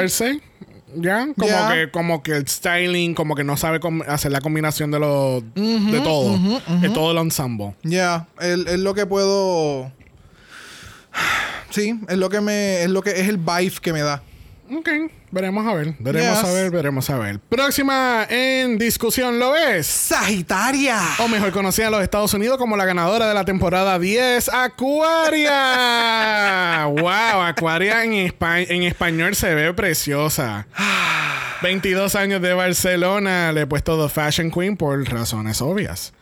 ¿Ya? 0.95 1.27
Como, 1.35 1.69
que, 1.71 1.91
como 1.91 2.23
que 2.23 2.31
el 2.33 2.47
styling, 2.47 3.15
como 3.15 3.35
que 3.35 3.43
no 3.43 3.57
sabe 3.57 3.79
hacer 4.07 4.31
la 4.31 4.41
combinación 4.41 4.91
de 4.91 4.99
lo, 4.99 5.41
de 5.41 6.01
todo. 6.03 6.39
De 6.81 6.89
todo 6.89 7.11
el 7.11 7.17
ensemble. 7.17 7.75
Ya, 7.83 8.27
es 8.39 8.79
lo 8.79 8.93
que 8.93 9.05
puedo. 9.05 9.91
Sí, 11.73 11.99
es 12.07 12.17
lo 12.17 12.29
que 12.29 12.39
me. 12.39 12.83
Es 12.83 12.89
lo 12.89 13.01
que 13.01 13.09
es 13.09 13.27
el 13.27 13.37
vibe 13.37 13.73
que 13.81 13.91
me 13.93 14.01
da. 14.03 14.21
Ok, 14.71 14.87
veremos 15.31 15.65
a 15.65 15.73
ver. 15.73 15.95
Veremos 15.97 16.43
a 16.43 16.51
ver, 16.51 16.69
veremos 16.69 17.09
a 17.09 17.17
ver. 17.17 17.39
Próxima 17.39 18.27
en 18.29 18.77
discusión, 18.77 19.39
¿lo 19.39 19.53
ves? 19.53 19.87
Sagitaria. 19.87 20.99
O 21.17 21.27
mejor 21.27 21.51
conocida 21.51 21.87
en 21.87 21.93
los 21.93 22.03
Estados 22.03 22.31
Unidos 22.35 22.59
como 22.59 22.77
la 22.77 22.85
ganadora 22.85 23.27
de 23.27 23.33
la 23.33 23.43
temporada 23.43 23.97
10, 23.97 24.49
Acuaria. 24.53 25.51
wow, 26.89 27.41
Acuaria 27.41 28.03
en, 28.03 28.13
en 28.13 28.83
español 28.83 29.35
se 29.35 29.55
ve 29.55 29.73
preciosa. 29.73 30.67
22 31.63 32.13
años 32.15 32.39
de 32.41 32.53
Barcelona, 32.53 33.51
le 33.51 33.61
he 33.61 33.65
puesto 33.65 34.01
The 34.01 34.13
Fashion 34.13 34.51
Queen 34.51 34.77
por 34.77 35.03
razones 35.09 35.59
obvias. 35.61 36.13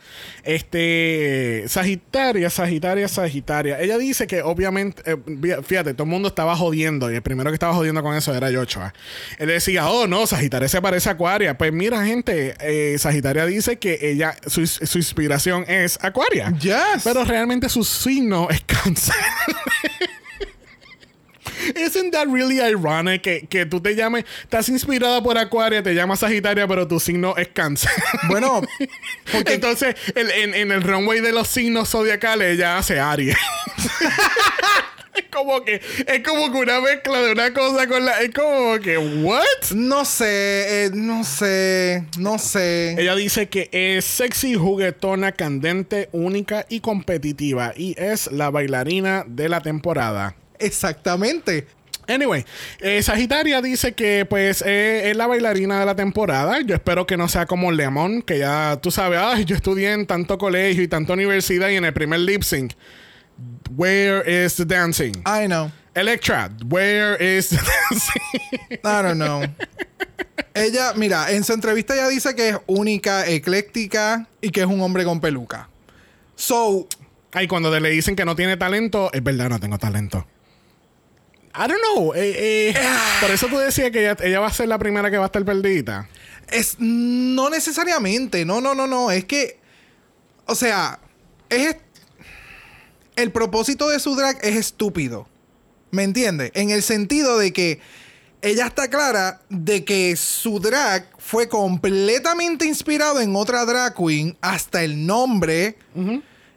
Este, 0.44 1.66
Sagitaria, 1.68 2.50
Sagitaria, 2.50 3.08
Sagitaria. 3.08 3.80
Ella 3.80 3.98
dice 3.98 4.28
que 4.28 4.42
obviamente, 4.42 5.04
eh, 5.06 5.18
fíjate, 5.64 5.94
todo 5.94 6.04
el 6.04 6.10
mundo 6.10 6.28
estaba 6.28 6.56
jodiendo 6.56 7.12
y 7.12 7.16
el 7.16 7.22
primero 7.22 7.50
que 7.50 7.56
estaba 7.56 7.74
jodiendo 7.74 8.02
con 8.02 8.16
eso 8.16 8.34
era 8.34 8.50
Yochoa. 8.50 8.94
Él 9.38 9.48
decía, 9.48 9.90
oh 9.90 10.08
no, 10.08 10.26
Sagitaria 10.28 10.68
se 10.68 10.82
parece 10.82 11.10
a 11.10 11.14
Acuaria. 11.14 11.58
Pues 11.58 11.72
mira, 11.72 12.06
gente, 12.06 12.56
eh, 12.60 12.98
Sagitaria 12.98 13.46
dice 13.46 13.78
que 13.78 14.00
ella, 14.02 14.36
su, 14.48 14.62
inspiración 14.62 15.66
es 15.68 16.00
Acuaria. 16.02 16.54
Yes. 16.60 17.04
Pero 17.04 17.24
realmente 17.24 17.70
su 17.70 17.84
signo 17.84 18.50
es 18.50 18.62
cáncer. 18.66 19.16
Isn't 21.76 22.12
that 22.12 22.28
really 22.28 22.60
ironic 22.60 23.22
que, 23.22 23.48
que, 23.48 23.66
tú 23.66 23.82
te 23.82 23.96
llames, 23.96 24.26
estás 24.44 24.70
inspirada 24.70 25.22
por 25.22 25.38
Acuaria, 25.38 25.84
te 25.84 25.94
llamas 25.94 26.20
Sagitaria, 26.20 26.68
pero 26.68 26.88
tu 26.88 27.00
signo 27.00 27.36
es 27.38 27.50
Cáncer? 27.50 27.92
Bueno, 28.28 28.62
porque... 29.32 29.54
entonces 29.54 29.96
en, 30.16 30.54
en, 30.54 30.72
el 30.72 30.84
runway 30.84 31.20
de 31.20 31.32
los 31.32 31.48
signos 31.48 31.90
zodiacales 31.90 32.56
ella 32.56 32.78
hace 32.78 33.00
Aries. 33.00 33.36
Es 35.14 35.26
como 35.30 35.64
que 35.64 35.82
es 36.08 36.24
como 36.24 36.52
que 36.52 36.58
una 36.58 36.80
mezcla 36.80 37.20
de 37.22 37.34
una 37.34 37.54
cosa 37.54 37.86
con 37.86 38.06
la 38.06 38.22
es 38.22 38.34
como 38.34 38.80
que 38.80 38.98
what? 38.98 39.72
No 39.76 40.06
sé, 40.06 40.86
eh, 40.86 40.92
no 40.94 41.26
sé, 41.26 42.06
no 42.18 42.40
sé. 42.40 42.96
Ella 42.98 43.16
dice 43.16 43.50
que 43.50 43.70
es 43.74 44.06
sexy, 44.06 44.56
juguetona, 44.56 45.34
candente, 45.34 46.08
única 46.14 46.66
y 46.70 46.80
competitiva 46.80 47.74
y 47.76 47.94
es 47.98 48.32
la 48.32 48.50
bailarina 48.50 49.26
de 49.28 49.50
la 49.50 49.60
temporada. 49.60 50.36
Exactamente. 50.62 51.68
Anyway, 52.08 52.46
eh, 52.80 53.02
Sagitaria 53.04 53.62
dice 53.62 53.94
que 53.94 54.26
pues 54.26 54.64
eh, 54.66 55.10
es 55.10 55.18
la 55.18 55.28
bailarina 55.28 55.80
de 55.80 55.86
la 55.86 55.96
temporada. 55.96 56.60
Yo 56.62 56.76
espero 56.76 57.06
que 57.06 57.16
no 57.16 57.30
sea 57.30 57.46
como 57.46 57.72
Lemon, 57.72 58.22
que 58.22 58.40
ya 58.40 58.80
tú 58.82 58.92
sabes, 58.92 59.20
ay, 59.22 59.46
yo 59.46 59.56
estudié 59.56 59.94
en 59.94 60.06
tanto 60.06 60.38
colegio 60.38 60.84
y 60.84 60.88
tanta 60.88 61.14
universidad 61.14 61.70
y 61.70 61.76
en 61.76 61.86
el 61.86 61.94
primer 61.94 62.20
lip 62.20 62.44
sync. 62.44 62.74
Where 63.76 64.46
is 64.46 64.56
the 64.56 64.66
dancing? 64.66 65.14
I 65.26 65.46
know. 65.48 65.72
Electra, 65.94 66.50
where 66.68 67.16
is 67.20 67.50
the 67.50 67.58
dancing? 67.58 68.80
I 68.84 69.02
don't 69.02 69.16
know. 69.16 69.44
ella, 70.54 70.94
mira, 70.96 71.32
en 71.32 71.44
su 71.44 71.54
entrevista 71.54 71.94
ella 71.94 72.08
dice 72.08 72.36
que 72.36 72.50
es 72.50 72.58
única, 72.68 73.28
ecléctica 73.28 74.28
y 74.42 74.50
que 74.50 74.62
es 74.62 74.68
un 74.68 74.82
hombre 74.82 75.06
con 75.06 75.22
peluca. 75.22 75.70
So, 76.36 76.88
Ay, 77.34 77.48
cuando 77.48 77.78
le 77.80 77.90
dicen 77.90 78.16
que 78.16 78.26
no 78.26 78.36
tiene 78.36 78.58
talento, 78.58 79.10
es 79.14 79.24
verdad, 79.24 79.50
no 79.50 79.60
tengo 79.60 79.78
talento. 79.78 80.28
I 81.54 81.68
don't 81.68 81.82
know. 81.94 82.14
eh, 82.16 82.70
eh, 82.70 82.76
por 83.20 83.32
eso 83.32 83.48
tú 83.48 83.58
decías 83.58 83.92
que 83.92 84.00
ella, 84.02 84.18
ella 84.24 84.40
va 84.40 84.48
a 84.48 84.54
ser 84.54 84.68
la 84.68 84.78
primera 84.78 85.12
que 85.12 85.18
va 85.18 85.24
a 85.24 85.28
estar 85.28 85.44
perdida. 85.44 86.08
es 86.50 86.78
no 86.80 87.50
necesariamente. 87.50 88.46
No, 88.46 88.62
no, 88.62 88.74
no, 88.76 88.88
no. 88.88 89.12
Es 89.12 89.26
que, 89.26 89.60
o 90.46 90.56
sea, 90.56 91.00
es 91.50 91.76
el 93.16 93.32
propósito 93.32 93.90
de 93.90 94.00
su 94.00 94.16
drag 94.16 94.38
es 94.42 94.56
estúpido. 94.56 95.28
¿Me 95.92 96.04
entiendes? 96.04 96.52
En 96.54 96.70
el 96.70 96.82
sentido 96.84 97.38
de 97.38 97.52
que 97.52 97.80
ella 98.42 98.66
está 98.68 98.90
clara 98.90 99.42
de 99.50 99.84
que 99.84 100.16
su 100.16 100.60
drag 100.60 101.06
fue 101.20 101.50
completamente 101.50 102.66
inspirado 102.66 103.20
en 103.20 103.36
otra 103.36 103.66
drag 103.66 103.94
queen, 103.96 104.38
hasta 104.42 104.84
el 104.84 105.06
nombre, 105.06 105.76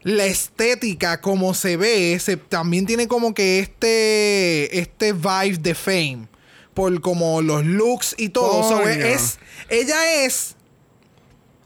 la 0.04 0.26
estética, 0.26 1.20
como 1.20 1.54
se 1.54 1.76
ve, 1.76 2.18
se, 2.20 2.36
también 2.36 2.86
tiene 2.86 3.08
como 3.08 3.34
que 3.34 3.58
este, 3.58 4.78
este 4.78 5.12
vibe 5.12 5.58
de 5.58 5.74
fame, 5.74 6.28
por 6.74 7.00
como 7.00 7.42
los 7.42 7.64
looks 7.64 8.14
y 8.18 8.28
todo. 8.28 8.68
So, 8.68 8.76
Coño. 8.82 8.90
es, 8.90 9.38
ella 9.68 10.24
es 10.24 10.54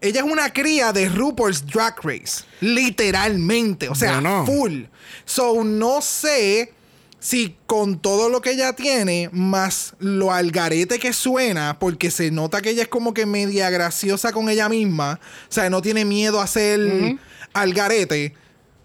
ella 0.00 0.20
es 0.20 0.26
una 0.30 0.52
cría 0.52 0.92
de 0.92 1.08
RuPaul's 1.08 1.66
Drag 1.66 1.96
Race. 2.04 2.44
Literalmente. 2.60 3.88
O 3.88 3.94
sea, 3.94 4.20
Bueno. 4.20 4.46
full. 4.46 4.82
So, 5.24 5.64
no 5.64 6.00
sé 6.00 6.72
si 7.18 7.56
con 7.66 7.98
todo 7.98 8.28
lo 8.28 8.40
que 8.40 8.52
ella 8.52 8.74
tiene, 8.74 9.28
más 9.32 9.94
lo 9.98 10.32
algarete 10.32 11.00
que 11.00 11.12
suena, 11.12 11.78
porque 11.80 12.12
se 12.12 12.30
nota 12.30 12.62
que 12.62 12.70
ella 12.70 12.82
es 12.82 12.88
como 12.88 13.12
que 13.12 13.26
media 13.26 13.70
graciosa 13.70 14.30
con 14.32 14.48
ella 14.48 14.68
misma. 14.68 15.18
O 15.48 15.52
sea, 15.52 15.68
no 15.68 15.82
tiene 15.82 16.04
miedo 16.04 16.40
a 16.40 16.46
ser 16.46 17.18
algarete. 17.60 18.34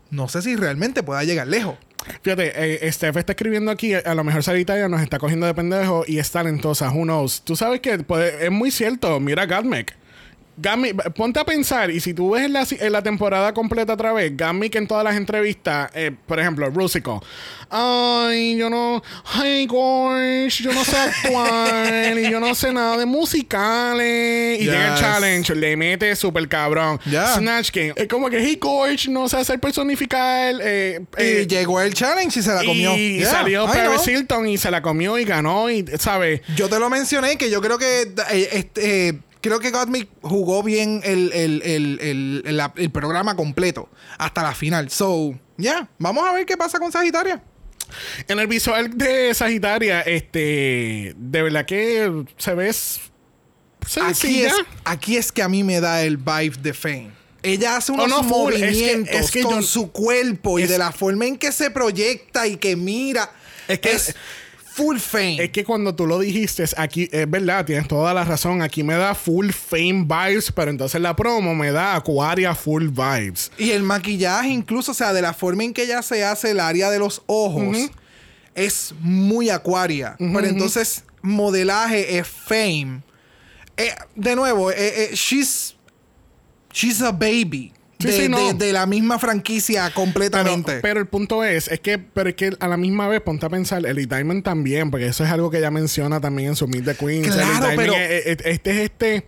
No 0.09 0.27
sé 0.27 0.41
si 0.41 0.55
realmente 0.55 1.03
pueda 1.03 1.23
llegar 1.23 1.47
lejos. 1.47 1.75
Fíjate, 2.21 2.85
eh, 2.85 2.91
Steph 2.91 3.17
está 3.17 3.31
escribiendo 3.31 3.71
aquí, 3.71 3.93
a 3.93 4.13
lo 4.13 4.23
mejor 4.23 4.43
Sagitaria 4.43 4.89
nos 4.89 5.01
está 5.01 5.19
cogiendo 5.19 5.45
de 5.45 5.53
pendejo 5.53 6.03
y 6.05 6.19
es 6.19 6.29
talentosa, 6.31 6.91
who 6.91 7.03
knows. 7.03 7.43
Tú 7.43 7.55
sabes 7.55 7.79
que 7.79 8.05
es 8.41 8.51
muy 8.51 8.71
cierto, 8.71 9.19
mira 9.19 9.45
Gatmec. 9.45 9.95
Gatmec, 10.55 11.13
ponte 11.13 11.39
a 11.39 11.43
pensar, 11.45 11.89
y 11.89 11.99
si 11.99 12.13
tú 12.13 12.31
ves 12.31 12.43
en 12.43 12.53
la, 12.53 12.65
en 12.69 12.91
la 12.91 13.01
temporada 13.01 13.53
completa 13.53 13.93
otra 13.93 14.13
vez, 14.13 14.35
Gatmec 14.37 14.75
en 14.75 14.87
todas 14.87 15.03
las 15.03 15.15
entrevistas, 15.15 15.89
eh, 15.95 16.11
por 16.27 16.39
ejemplo, 16.39 16.69
Rusico, 16.69 17.23
ay, 17.71 18.55
yo 18.55 18.69
no, 18.69 19.01
ay, 19.33 19.65
gosh, 19.65 20.61
yo 20.61 20.71
no 20.73 20.83
sé 20.85 20.95
actuar, 20.97 22.17
y 22.19 22.29
yo 22.29 22.39
no 22.39 22.53
sé 22.53 22.71
nada 22.71 22.97
de 22.97 23.05
musicales, 23.07 24.61
y 24.61 24.65
llega 24.65 24.87
el 24.87 24.91
Yes. 24.93 24.99
challenge, 25.01 25.55
le 25.55 25.75
mete 25.75 26.15
súper 26.15 26.47
cabrón. 26.47 26.99
Snatch 27.35 27.71
Game, 27.71 27.93
es 27.95 28.07
como 28.07 28.29
que, 28.29 28.39
hey, 28.39 28.57
gosh, 28.61 29.07
no 29.09 29.27
sé 29.27 29.37
hacer 29.37 29.59
personificar, 29.59 30.55
eh, 30.61 30.99
y 31.17 31.21
eh, 31.21 31.47
llegó 31.47 31.81
el 31.81 31.93
challenge 31.93 32.39
y 32.39 32.43
se 32.43 32.53
la 32.53 32.63
comió. 32.63 32.95
y 32.95 33.19
Yeah, 33.19 33.29
salió 33.31 33.63
I 33.65 33.67
Paris 33.67 34.01
know. 34.03 34.15
Hilton 34.15 34.47
y 34.49 34.57
se 34.57 34.69
la 34.71 34.81
comió 34.81 35.17
y 35.17 35.25
ganó 35.25 35.69
y, 35.69 35.85
¿sabes? 35.99 36.41
Yo 36.55 36.69
te 36.69 36.79
lo 36.79 36.89
mencioné 36.89 37.37
que 37.37 37.49
yo 37.49 37.61
creo 37.61 37.77
que 37.77 38.07
este, 38.51 39.17
creo 39.43 39.59
que 39.59 39.69
Gottmik 39.69 40.09
jugó 40.21 40.63
bien 40.63 41.01
el, 41.03 41.31
el- 41.33 41.61
el- 41.61 41.99
el- 42.01 42.41
el- 42.45 42.57
la- 42.57 42.73
el 42.75 42.89
programa 42.91 43.35
completo 43.35 43.89
hasta 44.17 44.41
la 44.41 44.55
final. 44.55 44.89
So, 44.89 45.37
yeah, 45.57 45.87
vamos 45.99 46.25
a 46.27 46.31
ver 46.33 46.45
qué 46.47 46.57
pasa 46.57 46.79
con 46.79 46.91
Sagitaria. 46.91 47.43
En 48.27 48.39
el 48.39 48.47
visual 48.47 48.97
de 48.97 49.33
Sagitaria, 49.35 50.01
este, 50.01 51.13
de 51.17 51.41
verdad 51.43 51.65
que 51.65 52.23
se 52.37 52.53
ve 52.55 52.69
s- 52.69 52.99
Aquí 53.81 53.91
sencilla. 54.15 54.47
es, 54.47 54.55
aquí 54.85 55.17
es 55.17 55.31
que 55.31 55.43
a 55.43 55.49
mí 55.49 55.63
me 55.63 55.79
da 55.81 56.01
el 56.03 56.17
vibe 56.17 56.55
de 56.61 56.73
Fame. 56.73 57.11
Ella 57.43 57.75
hace 57.75 57.91
unos 57.91 58.07
no. 58.07 58.15
Es 58.21 58.23
que- 58.23 58.29
movimientos 58.29 59.15
es 59.15 59.29
que 59.31 59.43
con 59.43 59.55
yo- 59.59 59.67
su 59.67 59.91
cuerpo 59.91 60.57
y 60.59 60.63
de 60.65 60.77
la 60.77 60.93
forma 60.93 61.25
en 61.25 61.37
que 61.37 61.51
se 61.51 61.69
proyecta 61.69 62.47
y 62.47 62.55
que 62.55 62.75
mira. 62.77 63.29
Es 63.67 63.79
que- 63.79 63.91
es 63.91 64.15
full 64.73 64.97
Fame. 64.97 65.43
Es 65.43 65.51
que 65.51 65.63
cuando 65.63 65.93
tú 65.93 66.07
lo 66.07 66.19
dijiste, 66.19 66.63
aquí 66.77 67.07
es 67.11 67.29
verdad, 67.29 67.65
tienes 67.65 67.87
toda 67.87 68.13
la 68.13 68.23
razón. 68.23 68.61
Aquí 68.61 68.83
me 68.83 68.95
da 68.95 69.13
full 69.13 69.51
fame 69.51 70.05
vibes, 70.07 70.51
pero 70.51 70.71
entonces 70.71 70.99
la 70.99 71.15
promo 71.15 71.53
me 71.53 71.71
da 71.71 71.95
Aquaria 71.95 72.55
full 72.55 72.87
vibes. 72.87 73.51
Y 73.57 73.71
el 73.71 73.83
maquillaje, 73.83 74.49
incluso, 74.49 74.91
o 74.91 74.95
sea, 74.95 75.13
de 75.13 75.21
la 75.21 75.33
forma 75.33 75.63
en 75.63 75.73
que 75.73 75.83
ella 75.83 76.01
se 76.01 76.23
hace 76.23 76.51
el 76.51 76.59
área 76.59 76.89
de 76.89 76.99
los 76.99 77.21
ojos, 77.27 77.77
es 78.55 78.93
muy 78.99 79.49
acuaria. 79.49 80.15
Pero 80.17 80.45
entonces, 80.45 81.03
modelaje 81.21 82.17
es 82.17 82.27
fame. 82.27 83.01
Eh, 83.77 83.93
de 84.15 84.35
nuevo, 84.35 84.71
eh, 84.71 84.75
eh, 84.77 85.09
she's, 85.13 85.75
she's 86.71 87.01
a 87.01 87.11
baby. 87.11 87.73
Sí, 87.99 88.07
de, 88.07 88.13
sí, 88.13 88.27
no. 88.29 88.37
de- 88.37 88.53
de 88.65 88.73
la 88.73 88.85
misma 88.85 89.17
franquicia 89.17 89.89
completamente. 89.93 90.79
pero 90.81 90.99
el 90.99 91.05
punto 91.07 91.43
es, 91.43 91.69
es 91.69 91.79
que, 91.79 91.97
pero 91.97 92.29
es 92.29 92.35
que 92.35 92.51
a 92.59 92.67
la 92.67 92.75
misma 92.75 93.07
vez 93.07 93.21
ponte 93.21 93.45
a 93.45 93.49
pensar, 93.49 93.85
Elite 93.85 94.13
Diamond 94.15 94.43
también, 94.43 94.91
porque 94.91 95.07
eso 95.07 95.23
es 95.23 95.29
algo 95.31 95.49
que 95.49 95.59
ella 95.59 95.71
menciona 95.71 96.19
también 96.19 96.49
en 96.49 96.55
su 96.55 96.67
Meet 96.67 96.83
the 96.85 96.95
Queens. 96.95 97.33
Claro, 97.33 97.67
pero- 97.77 97.93
es- 97.93 98.25
es- 98.25 98.37
este 98.45 98.71
es 98.71 98.77
este, 98.91 99.25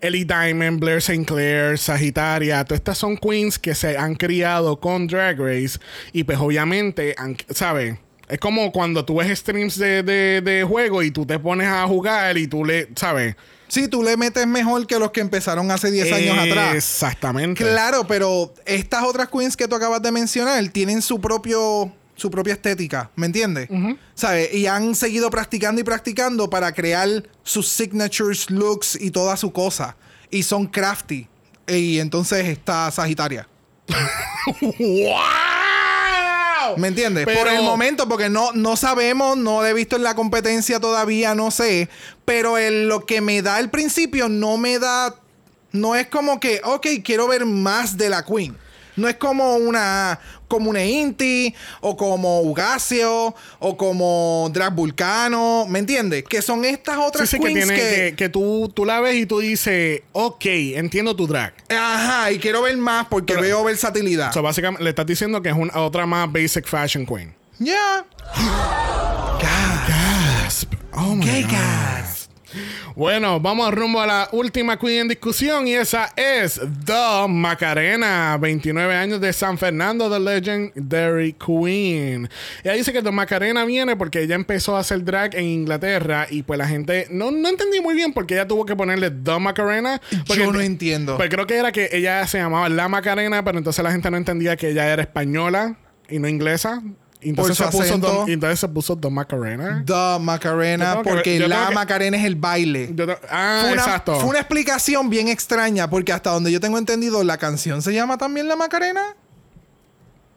Elite 0.00 0.32
Diamond, 0.34 0.80
Blair 0.80 0.98
St. 0.98 1.24
Clair, 1.26 1.76
Sagitaria, 1.76 2.64
todas 2.64 2.78
estas 2.80 2.96
son 2.98 3.16
queens 3.18 3.58
que 3.58 3.74
se 3.74 3.98
han 3.98 4.14
criado 4.14 4.80
con 4.80 5.06
Drag 5.06 5.38
Race 5.38 5.78
y 6.12 6.24
pues 6.24 6.38
obviamente, 6.38 7.14
¿sabes? 7.50 7.96
Es 8.28 8.38
como 8.38 8.72
cuando 8.72 9.04
tú 9.04 9.16
ves 9.16 9.38
streams 9.38 9.78
de, 9.78 10.02
de, 10.02 10.40
de 10.40 10.64
juego 10.64 11.02
y 11.02 11.10
tú 11.10 11.26
te 11.26 11.38
pones 11.38 11.66
a 11.68 11.86
jugar 11.86 12.38
y 12.38 12.46
tú 12.46 12.64
le, 12.64 12.88
¿sabes? 12.96 13.36
Sí, 13.68 13.88
tú 13.88 14.02
le 14.02 14.16
metes 14.16 14.46
mejor 14.46 14.86
que 14.86 14.98
los 14.98 15.10
que 15.10 15.20
empezaron 15.20 15.70
hace 15.70 15.90
10 15.90 16.12
años 16.12 16.38
atrás. 16.38 16.74
Exactamente. 16.74 17.62
Claro, 17.64 18.06
pero 18.06 18.52
estas 18.66 19.04
otras 19.04 19.28
queens 19.28 19.56
que 19.56 19.66
tú 19.68 19.74
acabas 19.76 20.00
de 20.02 20.12
mencionar 20.12 20.66
tienen 20.68 21.02
su 21.02 21.20
propio 21.20 21.92
su 22.16 22.30
propia 22.30 22.52
estética, 22.52 23.10
¿me 23.16 23.26
entiendes? 23.26 23.68
¿Sabes? 24.14 24.54
Y 24.54 24.68
han 24.68 24.94
seguido 24.94 25.30
practicando 25.30 25.80
y 25.80 25.84
practicando 25.84 26.48
para 26.48 26.72
crear 26.72 27.08
sus 27.42 27.66
signatures, 27.68 28.50
looks 28.50 28.96
y 29.00 29.10
toda 29.10 29.36
su 29.36 29.52
cosa. 29.52 29.96
Y 30.30 30.44
son 30.44 30.66
crafty. 30.68 31.26
Y 31.66 31.98
entonces 31.98 32.46
está 32.46 32.88
Sagitaria. 32.92 33.48
¡Wow! 36.64 36.76
¿Me 36.78 36.88
entiendes? 36.88 37.24
Pero- 37.26 37.40
Por 37.40 37.48
el 37.48 37.62
momento, 37.62 38.08
porque 38.08 38.28
no, 38.28 38.52
no 38.52 38.76
sabemos, 38.76 39.36
no 39.36 39.60
lo 39.60 39.66
he 39.66 39.72
visto 39.74 39.96
en 39.96 40.02
la 40.02 40.14
competencia 40.14 40.80
todavía, 40.80 41.34
no 41.34 41.50
sé. 41.50 41.88
Pero 42.24 42.56
el- 42.58 42.88
lo 42.88 43.04
que 43.06 43.20
me 43.20 43.42
da 43.42 43.56
al 43.56 43.70
principio 43.70 44.28
no 44.28 44.56
me 44.56 44.78
da. 44.78 45.14
No 45.72 45.94
es 45.96 46.06
como 46.06 46.38
que, 46.40 46.60
ok, 46.64 46.86
quiero 47.04 47.26
ver 47.28 47.44
más 47.46 47.96
de 47.96 48.08
la 48.08 48.24
Queen. 48.24 48.56
No 48.96 49.08
es 49.08 49.16
como 49.16 49.56
una. 49.56 50.20
Como 50.46 50.70
una 50.70 50.84
Inti, 50.84 51.52
o 51.80 51.96
como 51.96 52.42
Ugacio, 52.42 53.34
o 53.58 53.76
como 53.76 54.48
Drag 54.52 54.72
Vulcano. 54.72 55.66
¿Me 55.68 55.80
entiendes? 55.80 56.22
Que 56.22 56.40
son 56.42 56.64
estas 56.64 56.96
otras 56.98 57.28
sí, 57.28 57.38
que, 57.38 57.46
queens 57.46 57.66
tiene, 57.66 57.74
que, 57.74 57.88
que, 58.10 58.14
que 58.16 58.28
tú, 58.28 58.70
tú 58.72 58.84
la 58.84 59.00
ves 59.00 59.16
y 59.16 59.26
tú 59.26 59.40
dices, 59.40 60.02
ok, 60.12 60.44
entiendo 60.76 61.16
tu 61.16 61.26
drag. 61.26 61.54
Ajá, 61.70 62.30
y 62.30 62.38
quiero 62.38 62.62
ver 62.62 62.76
más 62.76 63.06
porque 63.08 63.32
Pero- 63.34 63.42
veo 63.42 63.64
versatilidad. 63.64 64.32
So, 64.32 64.42
básicamente 64.42 64.84
le 64.84 64.90
estás 64.90 65.06
diciendo 65.06 65.42
que 65.42 65.48
es 65.48 65.56
una 65.56 65.76
otra 65.80 66.06
más 66.06 66.30
basic 66.30 66.66
fashion 66.68 67.04
queen. 67.04 67.34
Ya. 67.58 68.04
Gasp. 69.88 70.72
Oh 70.92 71.14
my 71.16 71.24
Gay 71.24 71.42
God. 71.42 71.50
gasp. 71.52 72.13
Bueno, 72.96 73.40
vamos 73.40 73.72
rumbo 73.72 74.00
a 74.00 74.06
la 74.06 74.28
última 74.32 74.78
queen 74.78 75.02
en 75.02 75.08
discusión 75.08 75.66
y 75.66 75.74
esa 75.74 76.12
es 76.16 76.60
The 76.84 77.28
Macarena, 77.28 78.36
29 78.40 78.94
años 78.94 79.20
de 79.20 79.32
San 79.32 79.58
Fernando, 79.58 80.10
The 80.10 80.20
Legendary 80.20 81.32
Queen. 81.34 82.28
Ella 82.62 82.74
dice 82.74 82.92
que 82.92 83.02
The 83.02 83.10
Macarena 83.10 83.64
viene 83.64 83.96
porque 83.96 84.22
ella 84.22 84.34
empezó 84.34 84.76
a 84.76 84.80
hacer 84.80 85.04
drag 85.04 85.34
en 85.34 85.44
Inglaterra 85.44 86.26
y 86.30 86.42
pues 86.42 86.58
la 86.58 86.68
gente 86.68 87.06
no, 87.10 87.30
no 87.30 87.48
entendí 87.48 87.80
muy 87.80 87.94
bien 87.94 88.12
porque 88.12 88.34
ella 88.34 88.46
tuvo 88.46 88.64
que 88.64 88.76
ponerle 88.76 89.10
The 89.10 89.38
Macarena. 89.38 90.00
Porque 90.26 90.44
Yo 90.44 90.52
no 90.52 90.60
entiendo. 90.60 91.16
Pues 91.16 91.28
creo 91.30 91.46
que 91.46 91.56
era 91.56 91.72
que 91.72 91.88
ella 91.92 92.26
se 92.26 92.38
llamaba 92.38 92.68
La 92.68 92.88
Macarena, 92.88 93.44
pero 93.44 93.58
entonces 93.58 93.82
la 93.82 93.92
gente 93.92 94.10
no 94.10 94.16
entendía 94.16 94.56
que 94.56 94.70
ella 94.70 94.92
era 94.92 95.02
española 95.02 95.76
y 96.08 96.18
no 96.18 96.28
inglesa. 96.28 96.82
Entonces, 97.24 97.56
Por 97.58 97.70
se 97.84 97.92
puso. 97.92 97.98
Don- 97.98 98.28
entonces 98.28 98.60
se 98.60 98.68
puso 98.68 98.94
Don 98.94 99.12
Macarena. 99.14 99.82
The 99.86 100.18
Macarena, 100.20 100.98
que- 101.02 101.08
porque 101.10 101.38
la 101.48 101.68
que- 101.68 101.74
Macarena 101.74 102.16
es 102.16 102.24
el 102.24 102.36
baile. 102.36 102.94
Ah, 103.30 103.58
fue, 103.62 103.72
una, 103.72 103.82
exacto. 103.82 104.20
fue 104.20 104.28
una 104.30 104.38
explicación 104.40 105.08
bien 105.10 105.28
extraña, 105.28 105.88
porque 105.88 106.12
hasta 106.12 106.30
donde 106.30 106.52
yo 106.52 106.60
tengo 106.60 106.78
entendido, 106.78 107.24
la 107.24 107.38
canción 107.38 107.82
se 107.82 107.92
llama 107.94 108.18
también 108.18 108.46
La 108.48 108.56
Macarena. 108.56 109.02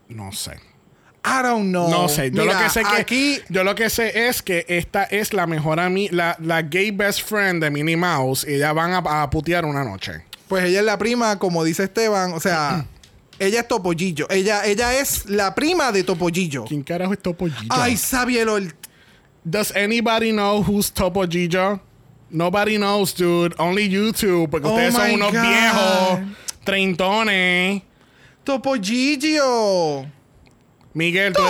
No 0.08 0.32
sé. 0.32 0.52
I 1.26 1.44
don't 1.44 1.70
know. 1.72 1.90
No 1.90 2.08
sé. 2.08 2.32
Yo 2.32 2.44
Mira, 2.44 2.54
lo 2.54 2.60
que 2.64 2.70
sé 2.70 2.82
que 2.84 3.02
aquí 3.02 3.40
yo 3.50 3.64
lo 3.66 3.76
que 3.76 3.90
sé 3.90 4.30
es 4.30 4.42
que 4.42 4.66
esta 4.70 5.04
es 5.04 5.34
la 5.34 5.46
mejor 5.46 5.80
ami 5.82 6.08
la, 6.10 6.38
la 6.40 6.62
gay 6.62 6.92
best 6.92 7.22
friend 7.28 7.62
de 7.62 7.70
Minnie 7.70 7.98
Mouse 7.98 8.46
y 8.48 8.54
ellas 8.54 8.74
van 8.74 8.94
a, 8.94 9.24
a 9.24 9.30
putear 9.30 9.66
una 9.66 9.84
noche. 9.84 10.24
Pues 10.48 10.64
ella 10.64 10.80
es 10.80 10.86
la 10.86 10.98
prima, 10.98 11.38
como 11.38 11.66
dice 11.66 11.84
Esteban, 11.84 12.32
o 12.32 12.40
sea, 12.40 12.86
ella 13.40 13.62
es 13.62 13.68
Topollillo. 13.68 14.28
Ella, 14.30 14.66
ella 14.66 15.00
es 15.00 15.26
la 15.28 15.54
prima 15.56 15.92
de 15.92 16.04
Topollillo. 16.04 16.66
¿Quién 16.66 16.84
carajo 16.84 17.14
es 17.14 17.20
Topo 17.22 17.46
Gillo? 17.46 17.70
Ay, 17.70 17.98
Sabielo, 17.98 18.58
el- 18.58 18.74
Does 19.44 19.74
anybody 19.76 20.32
know 20.32 20.62
who's 20.64 20.92
Topo 20.92 21.26
Gillo? 21.28 21.80
Nobody 22.30 22.76
knows, 22.78 23.16
dude. 23.16 23.56
Only 23.58 23.88
YouTube, 23.90 24.50
porque 24.50 24.68
Oh 24.68 24.72
ustedes 24.74 24.94
son 24.94 25.12
unos 25.12 25.32
God. 25.32 25.42
viejos 25.42 26.20
treintones. 26.66 27.82
Topollillo. 28.44 30.06
Miguel, 30.94 31.32
tú. 31.34 31.42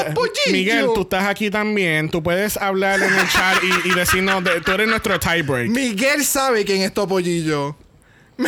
Miguel, 0.52 0.88
tú 0.94 1.02
estás 1.02 1.24
aquí 1.26 1.50
también. 1.50 2.10
Tú 2.10 2.22
puedes 2.22 2.58
hablar 2.58 3.02
en 3.02 3.14
el 3.14 3.28
chat 3.30 3.58
y, 3.64 3.90
y 3.90 3.94
decirnos, 3.94 4.44
de- 4.44 4.60
tú 4.62 4.72
eres 4.74 4.90
nuestro 4.90 5.18
tiebreak. 5.20 5.70
Miguel 5.70 6.24
sabe 6.26 6.66
quién 6.66 6.82
es 6.82 6.94
Topollillo. 6.94 7.76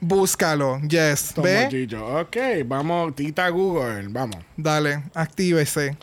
Búscalo, 0.00 0.80
yes. 0.80 1.34
¿Ve? 1.36 1.68
Gillo. 1.70 2.20
Ok, 2.20 2.36
vamos, 2.64 3.14
tita 3.14 3.48
Google, 3.48 4.06
vamos. 4.08 4.38
Dale, 4.56 5.04
actívese. 5.14 5.96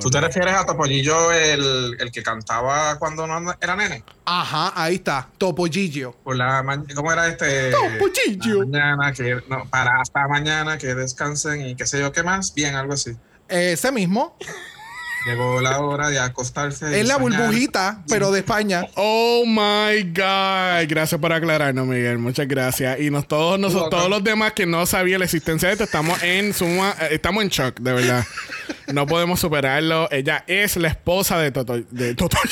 ¿Tú 0.00 0.10
te 0.10 0.20
refieres 0.20 0.54
a 0.54 0.66
Topollillo, 0.66 1.30
el, 1.30 1.96
el 2.00 2.10
que 2.10 2.22
cantaba 2.22 2.98
cuando 2.98 3.26
no 3.26 3.54
era 3.60 3.76
nene? 3.76 4.02
Ajá, 4.24 4.72
ahí 4.74 4.96
está, 4.96 5.28
Topollillo. 5.38 6.12
Por 6.24 6.36
la 6.36 6.62
ma- 6.62 6.82
¿Cómo 6.94 7.12
era 7.12 7.28
este? 7.28 7.70
Topollillo. 7.70 8.64
La 8.64 8.96
Mañana, 8.96 9.12
que, 9.12 9.40
no, 9.48 9.64
para 9.68 10.00
hasta 10.00 10.26
mañana, 10.26 10.76
que 10.78 10.94
descansen 10.94 11.66
y 11.68 11.76
qué 11.76 11.86
sé 11.86 12.00
yo 12.00 12.10
qué 12.10 12.22
más. 12.24 12.52
Bien, 12.54 12.74
algo 12.74 12.94
así. 12.94 13.12
Ese 13.48 13.92
mismo. 13.92 14.36
Llegó 15.26 15.60
la 15.60 15.80
hora 15.80 16.08
de 16.08 16.20
acostarse. 16.20 17.00
Es 17.00 17.08
la 17.08 17.14
soñar. 17.16 17.40
burbujita, 17.40 18.04
pero 18.08 18.30
de 18.30 18.38
España. 18.38 18.86
Oh 18.94 19.42
my 19.44 20.00
God. 20.04 20.88
Gracias 20.88 21.20
por 21.20 21.32
aclararnos, 21.32 21.84
Miguel. 21.84 22.18
Muchas 22.18 22.46
gracias. 22.46 23.00
Y 23.00 23.10
nos, 23.10 23.26
todos, 23.26 23.58
nosotros, 23.58 23.82
welcome. 23.86 23.98
todos 23.98 24.10
los 24.10 24.22
demás 24.22 24.52
que 24.52 24.66
no 24.66 24.86
sabían 24.86 25.18
la 25.18 25.24
existencia 25.24 25.66
de 25.66 25.72
esto, 25.72 25.82
estamos 25.82 26.22
en 26.22 26.54
suma, 26.54 26.94
eh, 27.00 27.08
estamos 27.10 27.42
en 27.42 27.48
shock, 27.48 27.80
de 27.80 27.92
verdad. 27.92 28.24
No 28.86 29.04
podemos 29.04 29.40
superarlo. 29.40 30.08
Ella 30.12 30.44
es 30.46 30.76
la 30.76 30.86
esposa 30.86 31.38
de 31.40 31.50
Toto. 31.50 31.76
De 31.90 32.14
Toto. 32.14 32.38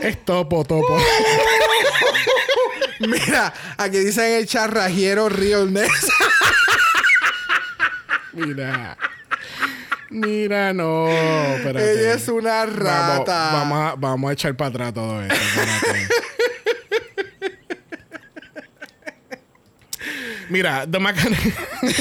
Es 0.00 0.24
topo, 0.24 0.64
topo. 0.64 0.96
Mira, 3.00 3.52
aquí 3.76 3.98
dicen 3.98 4.32
el 4.32 4.46
charrajiero 4.46 5.28
Realness. 5.28 5.90
Mira. 8.32 8.96
Mira, 10.10 10.72
no. 10.72 11.08
Espérate. 11.08 11.92
Ella 11.92 12.14
es 12.14 12.28
una 12.28 12.64
rata. 12.66 13.50
vamos, 13.52 13.78
a, 13.78 13.94
vamos 13.96 14.30
a 14.30 14.32
echar 14.32 14.56
para 14.56 14.70
atrás 14.70 14.94
todo 14.94 15.22
esto. 15.22 15.34
Mira, 20.48 20.86
The 20.90 20.98
Macarena. 20.98 21.38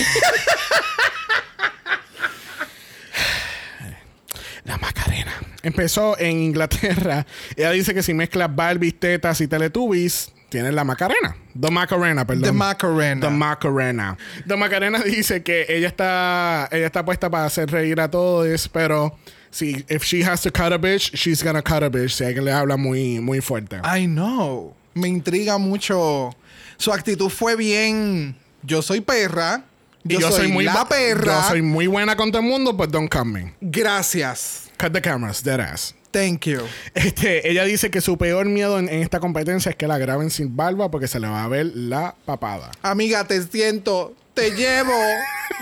La 4.63 4.77
Macarena. 4.77 5.33
Empezó 5.63 6.17
en 6.17 6.43
Inglaterra. 6.43 7.25
Ella 7.55 7.71
dice 7.71 7.93
que 7.93 8.03
si 8.03 8.13
mezclas 8.13 8.55
Barbies, 8.55 8.97
tetas 8.99 9.41
y 9.41 9.47
Teletubbies, 9.49 10.31
tienes 10.49 10.73
la 10.73 10.83
Macarena. 10.83 11.35
The 11.59 11.71
Macarena, 11.71 12.25
perdón. 12.25 12.43
The 12.43 12.51
Macarena. 12.51 13.27
The 13.27 13.33
Macarena. 13.33 14.17
The 14.45 14.55
Macarena 14.55 14.99
dice 15.05 15.43
que 15.43 15.65
ella 15.69 15.87
está, 15.87 16.69
ella 16.71 16.87
está 16.87 17.03
puesta 17.03 17.29
para 17.29 17.45
hacer 17.45 17.69
reír 17.69 17.99
a 17.99 18.09
todos, 18.09 18.67
pero 18.69 19.17
si 19.51 19.85
if 19.89 20.03
she 20.03 20.23
has 20.23 20.41
to 20.41 20.51
cut 20.51 20.71
a 20.71 20.77
bitch, 20.77 21.15
she's 21.15 21.43
gonna 21.43 21.61
cut 21.61 21.83
a 21.83 21.89
bitch. 21.89 22.11
Si 22.11 22.23
alguien 22.23 22.45
le 22.45 22.51
habla 22.51 22.77
muy, 22.77 23.19
muy 23.19 23.41
fuerte. 23.41 23.81
I 23.83 24.05
know. 24.05 24.75
Me 24.93 25.07
intriga 25.07 25.57
mucho. 25.57 26.31
Su 26.77 26.91
actitud 26.91 27.29
fue 27.29 27.55
bien. 27.55 28.35
Yo 28.63 28.81
soy 28.81 29.01
perra. 29.01 29.63
Y 30.03 30.19
Yo, 30.19 30.31
soy, 30.31 30.47
muy 30.47 30.63
la 30.63 30.87
perra. 30.87 31.41
Yo 31.41 31.49
soy 31.49 31.61
muy 31.61 31.85
buena 31.87 32.15
con 32.15 32.31
todo 32.31 32.41
el 32.41 32.47
mundo, 32.47 32.71
but 32.71 32.89
don't 32.89 33.09
cut 33.09 33.25
me. 33.25 33.53
Gracias. 33.59 34.69
Cut 34.77 34.93
the 34.93 35.01
cameras, 35.01 35.43
dead 35.43 35.59
ass. 35.59 35.93
Thank 36.11 36.45
you. 36.45 36.61
Este, 36.93 37.49
ella 37.49 37.63
dice 37.65 37.91
que 37.91 38.01
su 38.01 38.17
peor 38.17 38.45
miedo 38.47 38.79
en, 38.79 38.89
en 38.89 39.01
esta 39.01 39.19
competencia 39.19 39.69
es 39.69 39.75
que 39.75 39.87
la 39.87 39.97
graben 39.97 40.29
sin 40.31 40.55
barba 40.55 40.89
porque 40.89 41.07
se 41.07 41.19
le 41.19 41.27
va 41.27 41.43
a 41.43 41.47
ver 41.47 41.67
la 41.75 42.15
papada. 42.25 42.71
Amiga, 42.81 43.23
te 43.25 43.41
siento. 43.43 44.15
Te 44.33 44.51
llevo. 44.51 44.93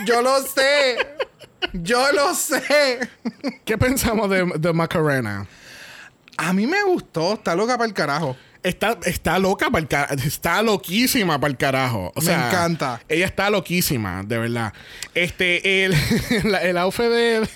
Yo 0.06 0.22
lo 0.22 0.42
sé. 0.44 0.98
Yo 1.74 2.12
lo 2.12 2.34
sé. 2.36 3.00
¿Qué 3.66 3.78
pensamos 3.78 4.30
de, 4.30 4.46
de 4.60 4.74
Macarena? 4.74 5.48
A 6.38 6.54
mí 6.54 6.68
me 6.68 6.84
gustó. 6.84 7.34
Está 7.34 7.56
loca 7.56 7.78
para 7.78 7.88
el 7.88 7.94
carajo. 7.94 8.36
Está, 8.62 8.98
está 9.06 9.40
loca 9.40 9.70
para 9.70 9.82
el 9.82 9.88
carajo. 9.88 10.14
Está 10.26 10.62
loquísima 10.62 11.40
para 11.40 11.52
el 11.52 11.58
carajo. 11.58 12.12
O 12.16 12.22
Me 12.22 12.34
encanta. 12.34 13.02
Ella 13.08 13.26
está 13.26 13.50
loquísima, 13.50 14.24
de 14.24 14.38
verdad. 14.38 14.74
Este, 15.14 15.86
el, 15.86 15.96
la- 16.44 16.62
el 16.64 16.78
outfit 16.78 17.06
de. 17.06 17.48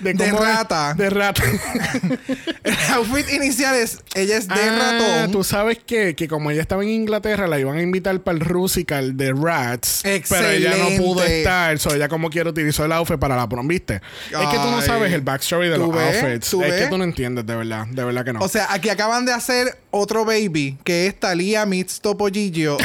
De 0.00 0.10
es- 0.10 0.32
rata. 0.32 0.94
De 0.94 1.10
rata. 1.10 1.42
El 2.64 2.76
outfit 2.94 3.30
inicial 3.32 3.74
es. 3.74 3.98
Ella 4.14 4.36
es 4.36 4.48
de 4.48 4.54
Ah, 4.54 4.98
ratón. 4.98 5.32
Tú 5.32 5.44
sabes 5.44 5.78
que, 5.84 6.14
que 6.14 6.28
como 6.28 6.50
ella 6.50 6.60
estaba 6.62 6.82
en 6.82 6.90
Inglaterra, 6.90 7.46
la 7.46 7.58
iban 7.58 7.78
a 7.78 7.82
invitar 7.82 8.18
para 8.20 8.36
el 8.38 8.44
Rusical 8.44 9.16
de 9.16 9.32
Rats. 9.32 10.00
Pero 10.02 10.48
ella 10.50 10.70
no 10.76 10.88
pudo 11.02 11.20
Excelente. 11.20 11.38
estar. 11.38 11.78
So 11.78 11.94
ella 11.94 12.08
como 12.08 12.30
quiera 12.30 12.50
utilizó 12.50 12.84
el 12.84 12.92
outfit 12.92 13.18
para 13.18 13.36
la 13.36 13.48
prom, 13.48 13.66
¿viste? 13.68 13.94
es 13.96 14.30
que 14.48 14.56
tú 14.56 14.70
no 14.70 14.82
sabes 14.82 15.12
el 15.12 15.20
backstory 15.22 15.68
de 15.68 15.76
¿Tú 15.76 15.86
los 15.86 15.94
ves? 15.94 16.22
outfits. 16.22 16.50
¿Tú 16.50 16.62
es 16.62 16.70
ves? 16.70 16.82
que 16.82 16.88
tú 16.88 16.98
no 16.98 17.04
entiendes, 17.04 17.46
de 17.46 17.54
verdad. 17.56 17.86
De 17.86 18.04
verdad 18.04 18.24
que 18.24 18.32
no. 18.32 18.40
O 18.40 18.48
sea, 18.48 18.66
aquí 18.70 18.88
acaban 18.90 19.24
de 19.24 19.32
hacer 19.32 19.78
otro 19.90 20.24
baby, 20.24 20.78
que 20.84 21.06
es 21.06 21.18
Talía 21.18 21.64
meets 21.66 22.00
Topollillo. 22.00 22.76
y 22.80 22.82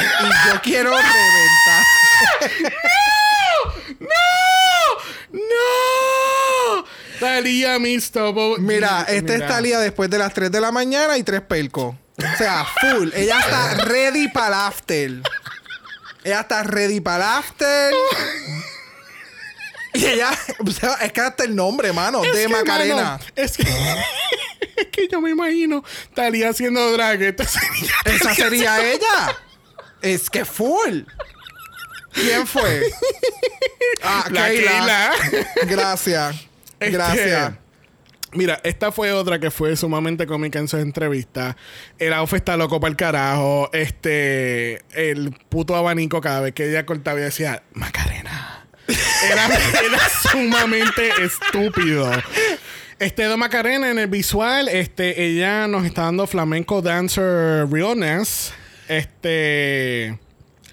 yo 0.52 0.60
quiero 0.62 0.90
reventar. 0.90 1.84
¡No! 4.00 4.06
¡No! 5.32 6.13
Talía 7.20 7.78
Miss 7.78 8.10
Topo. 8.10 8.56
Mira, 8.58 9.04
esta 9.08 9.34
es. 9.34 9.46
Talía 9.46 9.78
después 9.78 10.10
de 10.10 10.18
las 10.18 10.32
3 10.34 10.50
de 10.50 10.60
la 10.60 10.70
mañana 10.72 11.16
y 11.18 11.22
tres 11.22 11.40
pelcos. 11.42 11.94
O 12.18 12.36
sea, 12.38 12.64
full. 12.80 13.10
Ella 13.14 13.40
está 13.40 13.74
ready 13.84 14.28
para 14.28 14.48
el 14.48 14.54
after. 14.54 15.10
Ella 16.24 16.40
está 16.40 16.62
ready 16.62 17.00
para 17.00 17.24
el 17.24 17.38
after. 17.38 17.94
Y 19.94 20.06
ella, 20.06 20.30
o 20.66 20.70
sea, 20.70 20.94
es 21.02 21.12
que 21.12 21.20
hasta 21.20 21.44
el 21.44 21.54
nombre, 21.54 21.92
mano, 21.92 22.24
Es 22.24 22.32
de 22.34 22.42
que, 22.42 22.48
Macarena. 22.48 22.94
mano, 23.02 23.18
es 23.36 23.56
que, 23.56 23.62
es 24.76 24.86
que 24.90 25.06
yo 25.08 25.20
me 25.20 25.30
imagino 25.30 25.84
Talía 26.14 26.48
haciendo 26.50 26.90
drag. 26.92 27.22
Esta 27.22 27.44
sería- 27.46 27.92
Esa 28.04 28.34
sería 28.34 28.84
ella. 28.92 29.36
Es 30.02 30.28
que 30.30 30.44
full. 30.44 31.02
¿Quién 32.12 32.46
fue? 32.46 32.90
Ah, 34.02 34.26
La 34.30 34.46
Keila. 34.48 35.12
Keila. 35.30 35.48
Gracias. 35.66 36.36
Este, 36.80 36.90
Gracias. 36.90 37.54
Mira, 38.34 38.60
esta 38.64 38.90
fue 38.90 39.12
otra 39.12 39.38
que 39.38 39.50
fue 39.50 39.76
sumamente 39.76 40.26
cómica 40.26 40.58
en 40.58 40.66
su 40.66 40.76
entrevista. 40.76 41.56
El 41.98 42.12
outfit 42.12 42.38
está 42.38 42.56
loco 42.56 42.80
para 42.80 42.90
el 42.90 42.96
carajo. 42.96 43.70
Este, 43.72 44.82
el 44.92 45.30
puto 45.48 45.76
abanico 45.76 46.20
cada 46.20 46.40
vez 46.40 46.52
que 46.52 46.68
ella 46.68 46.84
cortaba 46.84 47.20
y 47.20 47.22
decía, 47.22 47.62
Macarena. 47.74 48.66
Era, 49.30 49.46
era 49.86 49.98
sumamente 50.30 51.10
estúpido. 51.22 52.10
Este 52.98 53.28
de 53.28 53.36
Macarena 53.36 53.90
en 53.90 53.98
el 53.98 54.08
visual, 54.08 54.68
este, 54.68 55.24
ella 55.24 55.68
nos 55.68 55.84
está 55.84 56.02
dando 56.02 56.26
flamenco 56.26 56.82
dancer 56.82 57.68
realness. 57.70 58.52
Este. 58.88 60.18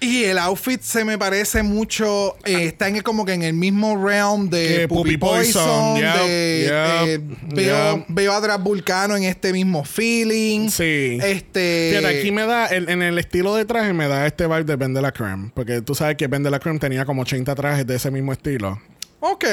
Y 0.02 0.24
el 0.24 0.36
outfit 0.38 0.82
se 0.82 1.04
me 1.04 1.16
parece 1.16 1.62
mucho. 1.62 2.36
eh, 2.44 2.64
está 2.66 2.88
en 2.88 3.00
como 3.02 3.24
que 3.24 3.34
en 3.34 3.42
el 3.42 3.54
mismo 3.54 3.96
realm 4.04 4.50
de 4.50 4.88
Puppy 4.88 5.16
Poison, 5.16 5.62
Poison. 5.64 5.96
yep, 5.96 6.26
de, 6.26 6.62
yep, 6.66 7.08
eh, 7.08 7.36
veo, 7.54 7.96
yep. 7.98 8.04
veo 8.08 8.32
a 8.32 8.56
Vulcano 8.56 9.16
en 9.16 9.22
este 9.22 9.52
mismo 9.52 9.84
feeling. 9.84 10.68
Sí. 10.70 11.18
Este. 11.22 11.94
Fíjate, 11.96 12.18
aquí 12.18 12.32
me 12.32 12.44
da, 12.46 12.66
el- 12.66 12.88
en 12.88 13.00
el 13.00 13.16
estilo 13.18 13.54
de 13.54 13.64
traje 13.64 13.92
me 13.92 14.08
da 14.08 14.26
este 14.26 14.46
vibe 14.48 14.64
de 14.64 14.74
Ben 14.76 14.92
de 14.92 15.02
la 15.02 15.12
Creme. 15.12 15.52
Porque 15.54 15.80
tú 15.82 15.94
sabes 15.94 16.16
que 16.16 16.26
Ben 16.26 16.42
de 16.42 16.50
la 16.50 16.58
Creme 16.58 16.80
tenía 16.80 17.04
como 17.04 17.22
80 17.22 17.54
trajes 17.54 17.86
de 17.86 17.94
ese 17.94 18.10
mismo 18.10 18.32
estilo. 18.32 18.80
Ok, 19.20 19.44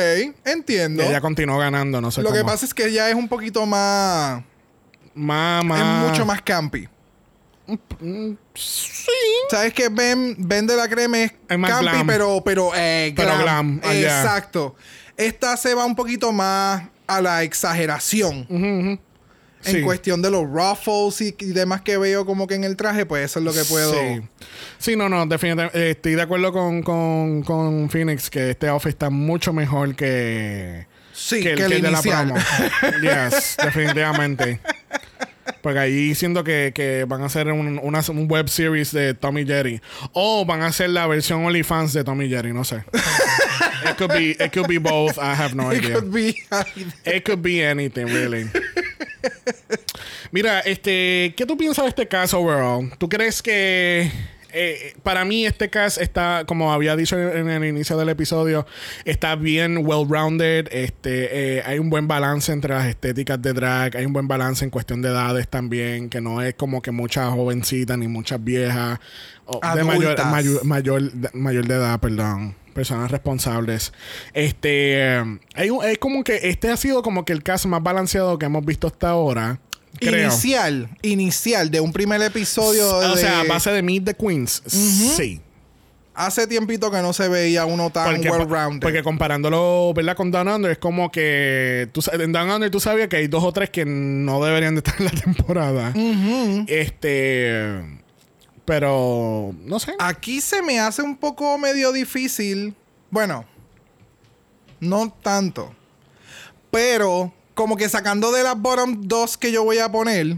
entiendo. 0.46 1.04
Y 1.04 1.06
ella 1.06 1.22
continuó 1.22 1.60
ganando, 1.60 2.02
no 2.02 2.10
sé 2.10 2.24
Lo 2.24 2.34
que 2.34 2.44
pasa 2.44 2.66
es 2.66 2.74
que 2.74 2.88
ella 2.88 3.08
es 3.08 3.14
un 3.14 3.28
poquito 3.28 3.68
más. 3.68 4.42
Más, 5.14 5.64
más- 5.64 5.80
Es 6.04 6.10
mucho 6.10 6.26
más 6.26 6.42
campy. 6.42 6.88
Sí. 8.54 9.12
¿Sabes 9.50 9.74
que 9.74 9.90
Ben, 9.90 10.36
ben 10.38 10.68
de 10.68 10.76
la 10.76 10.88
crema 10.88 11.20
es, 11.24 11.34
Es 11.50 11.58
más 11.58 11.72
campi, 11.72 11.86
glam. 11.92 12.08
pero, 12.08 12.42
pero, 12.44 12.72
eh, 12.76 13.14
Pero 13.16 13.38
glam, 13.40 13.82
ah. 13.84 13.94
Exacto. 13.96 14.76
Esta 15.18 15.58
se 15.58 15.74
va 15.74 15.86
un 15.86 15.96
poquito 15.96 16.32
más 16.32 16.84
a 17.08 17.22
la 17.22 17.44
exageración. 17.44 18.46
En 18.50 19.00
Sí. 19.76 19.82
cuestión 19.82 20.22
de 20.22 20.32
los 20.32 20.46
ruffles 20.50 21.20
y, 21.20 21.36
y 21.44 21.48
demás 21.52 21.82
que 21.82 21.98
veo 21.98 22.26
como 22.26 22.48
que 22.48 22.56
en 22.56 22.64
el 22.64 22.78
traje, 22.78 23.06
pues 23.06 23.26
eso 23.26 23.40
es 23.40 23.46
lo 23.46 23.52
que 23.52 23.66
puedo. 23.66 23.92
Sí. 23.92 24.22
Sí, 24.78 24.96
no, 24.96 25.10
no, 25.10 25.26
definitivamente. 25.26 25.78
eh, 25.78 25.92
estoy 25.92 26.16
de 26.16 26.22
acuerdo 26.22 26.54
con, 26.54 26.82
con, 26.82 27.44
con 27.44 27.90
Phoenix 27.90 28.30
que 28.30 28.52
este 28.52 28.70
outfit 28.70 28.92
está 28.94 29.10
mucho 29.10 29.52
mejor 29.52 29.96
que, 29.98 30.88
Sí, 31.12 31.44
que 31.44 31.56
que, 31.56 31.64
el, 31.66 31.72
que 31.74 31.82
de 31.82 31.92
la 31.92 32.02
promo. 32.02 32.36
yes, 33.02 33.58
definitivamente. 33.62 34.62
Porque 35.62 35.80
ahí 35.80 36.16
siento 36.16 36.44
que, 36.44 36.72
que 36.74 37.06
van 37.08 37.22
a 37.22 37.26
hacer 37.26 37.48
un, 37.52 37.80
una, 37.84 38.02
un 38.10 38.28
web 38.30 38.48
series 38.50 38.92
de 38.92 39.14
Tommy 39.14 39.46
Jerry. 39.46 39.82
O 40.14 40.46
van 40.46 40.62
a 40.62 40.68
hacer 40.68 40.90
la 40.90 41.06
versión 41.08 41.46
OnlyFans 41.46 41.94
de 41.94 42.04
Tommy 42.04 42.30
Jerry, 42.30 42.54
no 42.54 42.64
sé. 42.64 42.84
it, 43.90 43.96
could 43.98 44.12
be, 44.14 44.32
it 44.40 44.54
could 44.54 44.68
be 44.68 44.78
both. 44.78 45.18
I 45.18 45.34
have 45.36 45.54
no 45.56 45.72
It 45.72 45.84
idea. 45.84 45.96
could 45.96 46.12
be- 46.14 46.36
It 47.06 47.24
could 47.26 47.42
be 47.42 47.64
anything, 47.66 48.06
really. 48.06 48.50
Mira, 50.32 50.60
este, 50.62 51.34
¿qué 51.36 51.46
tú 51.46 51.58
piensas 51.58 51.86
de 51.86 51.90
este 51.90 52.08
caso, 52.08 52.40
overall? 52.40 52.90
¿Tú 52.98 53.10
crees 53.10 53.42
que 53.42 54.12
eh, 54.54 54.94
para 55.04 55.26
mí 55.26 55.46
este 55.46 55.70
caso 55.70 56.02
está, 56.02 56.44
como 56.48 56.72
había 56.74 56.96
dicho 56.96 57.18
en 57.18 57.50
el 57.50 57.66
inicio 57.66 57.98
del 57.98 58.10
episodio, 58.10 58.66
está 59.06 59.36
bien 59.36 59.86
well-rounded. 59.86 60.68
Este, 60.72 61.58
eh, 61.58 61.64
hay 61.66 61.80
un 61.80 61.90
buen 61.90 62.08
balance 62.08 62.52
entre 62.52 62.74
las 62.74 62.88
estéticas 62.88 63.42
de 63.42 63.54
drag, 63.54 63.96
hay 63.98 64.06
un 64.06 64.14
buen 64.14 64.28
balance 64.28 64.64
en 64.64 64.72
cuestión 64.72 65.02
de 65.02 65.10
edades 65.10 65.48
también, 65.48 66.10
que 66.10 66.22
no 66.22 66.42
es 66.42 66.54
como 66.56 66.82
que 66.82 66.92
muchas 66.92 67.30
jovencitas 67.34 67.98
ni 67.98 68.08
muchas 68.08 68.44
viejas 68.44 69.00
o 69.46 69.60
de 69.76 69.84
mayor, 69.84 70.26
mayor, 70.26 70.66
mayor, 70.66 71.12
de- 71.12 71.30
mayor 71.34 71.66
de 71.68 71.76
edad, 71.76 72.00
perdón. 72.00 72.56
Personas 72.74 73.12
responsables. 73.12 73.92
Este. 74.34 75.18
eh, 75.18 75.40
es 75.56 75.98
como 75.98 76.24
que 76.24 76.40
este 76.44 76.70
ha 76.70 76.78
sido 76.78 77.02
como 77.02 77.26
que 77.26 77.34
el 77.34 77.44
caso 77.44 77.68
más 77.68 77.84
balanceado 77.84 78.38
que 78.40 78.46
hemos 78.46 78.64
visto 78.64 78.88
hasta 78.88 79.10
ahora. 79.10 79.60
Creo. 79.98 80.28
Inicial, 80.28 80.90
inicial 81.02 81.72
de 81.72 81.80
un 81.82 81.92
primer 81.92 82.22
episodio. 82.22 82.96
O 82.98 83.16
de- 83.16 83.22
sea, 83.22 83.42
a 83.42 83.44
base 83.44 83.72
de 83.72 83.82
Meet 83.82 84.06
the 84.06 84.14
Queens. 84.14 84.62
Sí. 84.68 85.42
Hace 86.14 86.48
tiempito 86.48 86.92
que 86.92 86.98
no 87.02 87.14
se 87.14 87.30
veía 87.30 87.66
uno 87.66 87.92
tan 87.92 88.14
Porque, 88.16 88.30
well-rounded. 88.30 88.82
porque 88.82 89.04
comparándolo, 89.04 89.94
¿verdad? 89.96 90.18
Con 90.18 90.32
Down 90.32 90.50
Under 90.50 90.72
es 90.72 90.78
como 90.78 91.10
que 91.12 91.88
tú, 91.94 92.02
en 92.12 92.34
Down 92.34 92.50
Under 92.52 92.70
tú 92.70 92.82
sabías 92.82 93.08
que 93.08 93.16
hay 93.16 93.28
dos 93.28 93.42
o 93.44 93.54
tres 93.54 93.70
que 93.70 93.86
no 93.86 94.44
deberían 94.44 94.76
de 94.76 94.80
estar 94.86 94.96
en 95.00 95.06
la 95.06 95.12
temporada. 95.12 95.94
Este. 96.68 98.00
Pero 98.66 99.56
no 99.66 99.80
sé. 99.80 99.94
Aquí 100.00 100.42
se 100.42 100.62
me 100.62 100.80
hace 100.80 101.02
un 101.02 101.16
poco 101.18 101.58
medio 101.58 101.92
difícil. 101.92 102.76
Bueno, 103.10 103.46
no 104.80 105.12
tanto. 105.24 105.74
Pero, 106.70 107.34
como 107.60 107.76
que 107.76 107.90
sacando 107.90 108.32
de 108.32 108.42
las 108.42 108.58
bottom 108.58 109.02
dos 109.02 109.38
que 109.38 109.52
yo 109.52 109.66
voy 109.66 109.80
a 109.80 109.92
poner, 109.92 110.38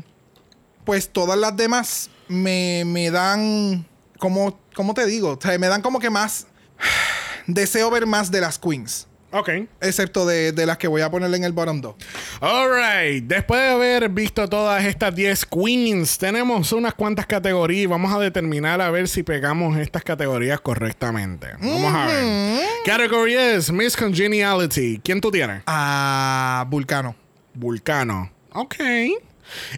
pues 0.85 1.07
todas 1.07 1.37
las 1.37 1.55
demás 1.55 2.09
me, 2.27 2.81
me 2.83 3.11
dan. 3.11 3.85
Como, 4.17 4.57
¿Cómo 4.73 4.95
te 4.95 5.05
digo? 5.05 5.37
O 5.37 5.39
sea, 5.39 5.55
me 5.59 5.67
dan 5.67 5.83
como 5.83 5.99
que 5.99 6.09
más. 6.09 6.47
Deseo 7.45 7.91
ver 7.91 8.07
más 8.07 8.31
de 8.31 8.41
las 8.41 8.57
queens. 8.57 9.05
Ok. 9.31 9.49
Excepto 9.79 10.25
de, 10.25 10.51
de 10.51 10.65
las 10.65 10.77
que 10.77 10.87
voy 10.87 11.01
a 11.01 11.09
poner 11.09 11.33
en 11.33 11.43
el 11.43 11.53
bottom 11.53 11.79
2. 11.81 11.95
Alright, 12.41 13.23
después 13.25 13.61
de 13.61 13.69
haber 13.69 14.09
visto 14.09 14.47
todas 14.49 14.83
estas 14.83 15.15
10 15.15 15.45
queens, 15.45 16.17
tenemos 16.17 16.71
unas 16.73 16.93
cuantas 16.93 17.25
categorías. 17.25 17.89
Vamos 17.89 18.13
a 18.13 18.19
determinar 18.19 18.81
a 18.81 18.91
ver 18.91 19.07
si 19.07 19.23
pegamos 19.23 19.77
estas 19.77 20.03
categorías 20.03 20.59
correctamente. 20.59 21.47
Vamos 21.59 21.93
a 21.93 22.07
ver. 22.07 22.61
Category 22.85 23.35
es 23.35 23.71
Miss 23.71 23.95
Congeniality. 23.95 24.99
¿Quién 25.03 25.21
tú 25.21 25.31
tienes? 25.31 25.63
Ah, 25.65 26.65
Vulcano. 26.69 27.15
Vulcano. 27.53 28.31
Ok. 28.53 28.75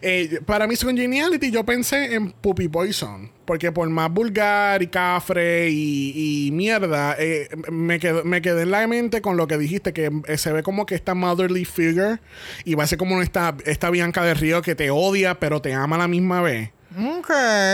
Eh, 0.02 0.40
para 0.46 0.68
Miss 0.68 0.84
Congeniality 0.84 1.52
yo 1.52 1.64
pensé 1.64 2.16
en 2.16 2.32
Puppy 2.32 2.68
Poison. 2.68 3.30
Porque 3.46 3.72
por 3.74 3.90
más 3.90 4.10
vulgar 4.12 4.82
y 4.82 4.88
cafre 4.88 5.70
y, 5.70 6.48
y 6.48 6.52
mierda, 6.52 7.16
eh, 7.20 7.50
me, 7.70 8.00
quedé, 8.00 8.24
me 8.24 8.42
quedé 8.42 8.62
en 8.64 8.72
la 8.72 8.88
mente 8.88 9.22
con 9.22 9.36
lo 9.36 9.48
que 9.48 9.58
dijiste, 9.58 9.92
que 9.92 10.12
eh, 10.28 10.38
se 10.38 10.54
ve 10.54 10.64
como 10.64 10.86
que 10.86 10.96
esta 10.96 11.14
motherly 11.14 11.66
figure 11.66 12.20
y 12.64 12.76
va 12.76 12.86
a 12.86 12.88
ser 12.88 12.98
como 12.98 13.22
esta, 13.22 13.56
esta 13.66 13.90
Bianca 13.90 14.24
de 14.24 14.34
Río 14.34 14.62
que 14.62 14.76
te 14.76 14.92
odia 14.92 15.40
pero 15.40 15.62
te 15.62 15.74
ama 15.74 15.98
a 15.98 16.00
la 16.00 16.08
misma 16.08 16.42
vez. 16.42 16.72
Ok. 16.98 17.32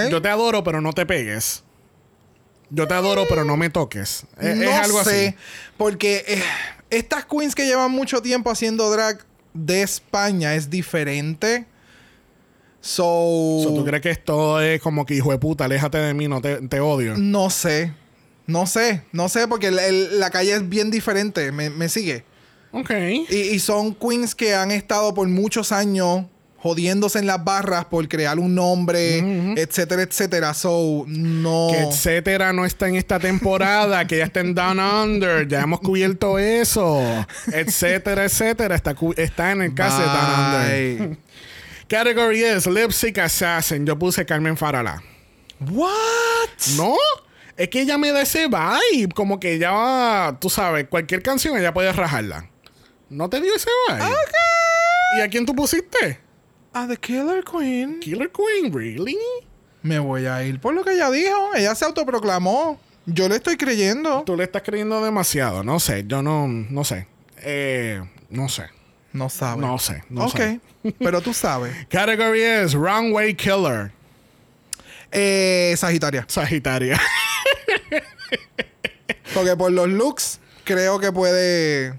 Yo 0.09 0.21
te 0.21 0.29
adoro 0.29 0.63
pero 0.63 0.81
no 0.81 0.93
te 0.93 1.05
pegues. 1.05 1.63
Yo 2.71 2.87
te 2.87 2.93
adoro 2.95 3.25
pero 3.29 3.45
no 3.45 3.55
me 3.55 3.69
toques. 3.69 4.25
Es, 4.39 4.57
no 4.57 4.63
es 4.63 4.75
algo 4.75 5.03
sé, 5.03 5.27
así. 5.27 5.35
porque 5.77 6.23
eh, 6.27 6.43
estas 6.89 7.25
queens 7.25 7.53
que 7.53 7.65
llevan 7.67 7.91
mucho 7.91 8.21
tiempo 8.23 8.49
haciendo 8.49 8.89
drag 8.89 9.19
de 9.53 9.83
España 9.83 10.55
es 10.55 10.69
diferente. 10.69 11.65
So, 12.81 13.61
So, 13.63 13.73
¿Tú 13.73 13.83
crees 13.85 14.01
que 14.01 14.09
esto 14.09 14.61
es 14.61 14.81
como 14.81 15.05
que 15.05 15.15
hijo 15.15 15.31
de 15.31 15.37
puta, 15.37 15.65
aléjate 15.65 15.97
de 15.97 16.13
mí, 16.13 16.27
no 16.27 16.41
te, 16.41 16.57
te 16.67 16.79
odio? 16.79 17.15
no 17.17 17.49
sé. 17.49 17.93
No 18.47 18.65
sé, 18.65 19.03
no 19.11 19.29
sé, 19.29 19.47
porque 19.47 19.67
el- 19.67 19.77
el- 19.77 20.19
la 20.19 20.31
calle 20.31 20.53
es 20.55 20.67
bien 20.67 20.89
diferente. 20.89 21.51
Me, 21.51 21.69
me 21.69 21.87
sigue. 21.87 22.23
Ok. 22.71 22.89
Y, 23.29 23.35
y 23.35 23.59
son 23.59 23.93
queens 23.93 24.33
que 24.33 24.55
han 24.55 24.71
estado 24.71 25.13
por 25.13 25.27
muchos 25.27 25.71
años 25.71 26.25
jodiéndose 26.57 27.19
en 27.19 27.27
las 27.27 27.43
barras 27.43 27.85
por 27.85 28.07
crear 28.09 28.39
un 28.39 28.55
nombre, 28.55 29.53
etcétera, 29.55 30.01
etcétera. 30.01 30.55
So, 30.55 31.05
no. 31.07 31.67
Que 31.69 31.77
etcétera 31.83 32.51
no 32.51 32.65
está 32.65 32.87
en 32.89 32.95
esta 32.95 33.19
temporada, 33.19 34.07
que 34.07 34.17
ya 34.17 34.25
está 34.25 34.39
en 34.39 34.55
Down 34.55 34.79
Under, 34.79 35.47
ya 35.47 35.61
hemos 35.61 35.79
cubierto 35.79 36.39
eso, 36.39 37.01
etcétera, 37.53 38.25
etcétera, 38.25 38.73
está, 38.75 38.95
está 39.17 39.51
en 39.51 39.61
el 39.61 39.73
caso 39.75 39.99
de 39.99 40.05
Down 40.05 41.05
Under. 41.05 41.17
Category 41.89 42.43
es 42.43 42.67
Lipstick 42.67 43.17
Assassin, 43.17 43.83
yo 43.83 43.97
puse 43.97 44.23
Carmen 44.23 44.55
Farala. 44.55 45.01
What? 45.71 45.89
¿No? 46.77 46.95
Es 47.57 47.69
que 47.69 47.81
ella 47.81 47.97
me 47.97 48.11
da 48.11 48.21
ese 48.21 48.45
vibe, 48.45 49.11
como 49.15 49.39
que 49.39 49.53
ella 49.53 49.71
va, 49.71 50.37
tú 50.39 50.51
sabes, 50.51 50.87
cualquier 50.87 51.23
canción 51.23 51.57
ella 51.57 51.73
puede 51.73 51.91
rajarla. 51.91 52.47
¿No 53.09 53.27
te 53.27 53.41
dio 53.41 53.55
ese 53.55 53.71
vibe? 53.87 54.05
¿Y 55.17 55.21
a 55.21 55.27
quién 55.29 55.47
tú 55.47 55.55
pusiste? 55.55 56.19
A 56.73 56.87
The 56.87 56.95
Killer 56.95 57.43
Queen. 57.43 57.99
Killer 58.01 58.31
Queen, 58.31 58.71
¿really? 58.71 59.17
Me 59.81 59.97
voy 59.97 60.27
a 60.27 60.43
ir 60.43 60.61
por 60.61 60.75
lo 60.75 60.83
que 60.83 60.93
ella 60.93 61.09
dijo. 61.09 61.55
Ella 61.55 61.73
se 61.73 61.85
autoproclamó. 61.85 62.79
Yo 63.07 63.27
le 63.27 63.37
estoy 63.37 63.57
creyendo. 63.57 64.21
Tú 64.27 64.37
le 64.37 64.43
estás 64.43 64.61
creyendo 64.61 65.03
demasiado, 65.03 65.63
no 65.63 65.79
sé, 65.79 66.03
yo 66.05 66.21
no, 66.21 66.47
no 66.47 66.83
sé. 66.83 67.07
Eh, 67.37 67.99
no 68.29 68.47
sé. 68.47 68.69
No 69.13 69.29
sabes. 69.29 69.65
No 69.65 69.79
sé, 69.79 70.03
no 70.09 70.25
ok. 70.25 70.39
Pero 70.99 71.21
tú 71.21 71.33
sabes. 71.33 71.73
Category 71.89 72.41
es 72.41 72.73
Runway 72.73 73.33
Killer. 73.33 73.91
Eh, 75.11 75.73
Sagitaria. 75.77 76.25
Sagitaria. 76.27 76.99
Porque 79.33 79.55
por 79.55 79.71
los 79.71 79.89
looks, 79.89 80.39
creo 80.63 80.99
que 80.99 81.11
puede. 81.11 81.93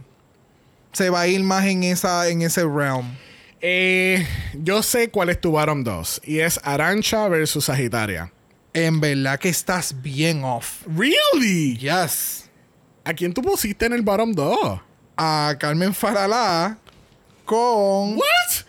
Se 0.93 1.11
va 1.11 1.23
a 1.23 1.27
ir 1.27 1.43
más 1.43 1.65
en 1.67 1.85
esa, 1.85 2.29
en 2.29 2.43
ese 2.43 2.65
realm. 2.65 3.17
Eh, 3.61 4.27
yo 4.55 4.83
sé 4.83 5.11
cuál 5.11 5.31
es 5.31 5.41
tu 5.41 5.53
bottom 5.53 5.85
2. 5.85 6.23
Y 6.25 6.41
es 6.41 6.59
Arancha 6.65 7.29
versus 7.29 7.67
Sagitaria. 7.67 8.33
En 8.73 9.01
verdad 9.01 9.39
que 9.39 9.49
estás 9.49 10.01
bien 10.01 10.45
off. 10.45 10.83
¿Really? 10.87 11.77
Yes. 11.77 12.49
¿A 13.05 13.13
quién 13.13 13.33
tú 13.33 13.43
pusiste 13.43 13.87
en 13.87 13.93
el 13.93 14.03
bottom 14.03 14.33
2? 14.33 14.81
A 15.17 15.55
Carmen 15.59 15.95
Faralá 15.95 16.79
con. 17.51 18.15
¿What? 18.17 18.65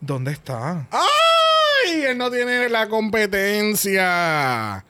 ¿Dónde 0.00 0.32
está? 0.32 0.86
¡Ay! 0.90 2.02
Él 2.04 2.16
no 2.16 2.30
tiene 2.30 2.68
la 2.70 2.88
competencia. 2.88 4.84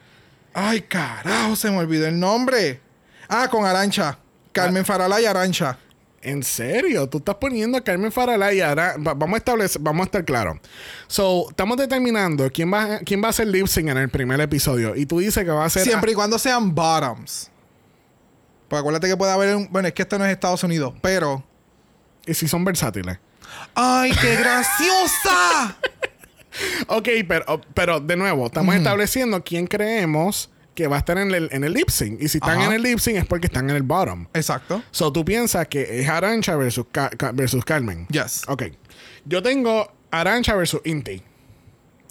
Ay, 0.55 0.81
carajo, 0.83 1.57
se 1.57 1.71
me 1.71 1.79
olvidó 1.79 2.07
el 2.07 2.19
nombre. 2.21 2.81
Ah, 3.29 3.49
con 3.51 3.65
Arancha. 3.67 4.19
Carmen 4.53 4.85
Faralá 4.85 5.21
y 5.21 5.25
Arancha. 5.25 5.77
¿En 6.21 6.43
serio? 6.43 7.09
Tú 7.09 7.19
estás 7.19 7.37
poniendo 7.37 7.79
a 7.79 7.81
Carmen 7.85 8.11
Farala 8.13 8.53
y 8.53 8.59
va- 8.61 8.97
vamos 8.97 9.35
a 9.35 9.39
establecer, 9.39 9.81
vamos 9.81 10.03
a 10.03 10.07
estar 10.07 10.25
claros. 10.25 10.59
So, 11.07 11.47
estamos 11.51 11.77
determinando 11.77 12.51
quién 12.53 12.73
va, 12.73 12.99
quién 13.01 13.23
va 13.23 13.29
a 13.29 13.33
ser 13.33 13.47
lip 13.49 13.67
sync 13.67 13.89
en 13.89 13.99
el 13.99 14.09
primer 14.09 14.41
episodio. 14.41 14.97
Y 14.97 15.07
tú 15.07 15.19
dices 15.21 15.45
que 15.45 15.51
va 15.51 15.65
a 15.65 15.71
ser. 15.71 15.85
Siempre 15.85 16.13
y 16.13 16.15
cuando 16.15 16.39
sean 16.39 16.75
bottoms. 16.75 17.51
Pues 18.69 18.81
acuérdate 18.81 19.09
que 19.09 19.17
puede 19.17 19.33
haber 19.33 19.57
un... 19.57 19.69
Bueno, 19.71 19.89
es 19.89 19.95
que 19.95 20.03
esto 20.03 20.19
no 20.19 20.27
es 20.27 20.33
Estados 20.33 20.63
Unidos, 20.65 20.93
pero... 21.01 21.45
y 22.29 22.35
si 22.35 22.47
son 22.49 22.65
versátiles. 22.65 23.19
¡Ay, 23.75 24.13
qué 24.21 24.37
graciosa! 24.37 25.77
Ok, 26.89 27.09
pero, 27.29 27.61
pero 27.75 28.01
de 28.01 28.17
nuevo, 28.17 28.47
estamos 28.47 28.75
estableciendo 28.75 29.45
quién 29.45 29.69
creemos 29.69 30.51
que 30.75 30.89
va 30.89 30.97
a 30.97 30.99
estar 31.01 31.17
en 31.19 31.33
el, 31.33 31.49
en 31.53 31.63
el 31.63 31.73
lip 31.73 31.89
sync. 31.89 32.21
Y 32.21 32.27
si 32.29 32.39
están 32.39 32.59
Ajá. 32.59 32.67
en 32.67 32.73
el 32.73 32.83
lip 32.83 32.99
sync 32.99 33.17
es 33.17 33.27
porque 33.27 33.47
están 33.47 33.71
en 33.71 33.77
el 33.77 33.83
bottom. 33.85 34.27
Exacto. 34.35 34.83
So, 34.91 35.13
tú 35.13 35.25
piensas 35.25 35.69
que 35.69 36.01
es 36.01 36.09
Arancha 36.09 36.57
versus, 36.57 36.87
versus 37.35 37.65
Carmen. 37.65 38.09
Yes. 38.11 38.43
Ok. 38.49 38.65
Yo 39.25 39.41
tengo 39.43 39.93
Arancha 40.11 40.57
versus 40.57 40.81
Inti. 40.85 41.23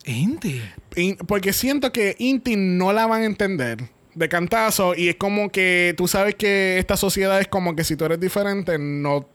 Inti. 0.06 0.62
In- 0.96 1.18
porque 1.18 1.52
siento 1.52 1.92
que 1.92 2.16
Inti 2.18 2.56
no 2.56 2.94
la 2.94 3.06
van 3.06 3.24
a 3.24 3.26
entender 3.26 3.90
de 4.16 4.30
cantazo 4.30 4.96
y 4.96 5.10
es 5.10 5.16
como 5.18 5.50
que 5.50 5.94
tú 5.98 6.08
sabes 6.08 6.36
que 6.36 6.78
esta 6.80 6.96
sociedad 6.96 7.42
es 7.42 7.48
como 7.50 7.76
que 7.76 7.84
si 7.84 7.98
tú 7.98 8.06
eres 8.06 8.20
diferente, 8.20 8.78
no. 8.80 9.28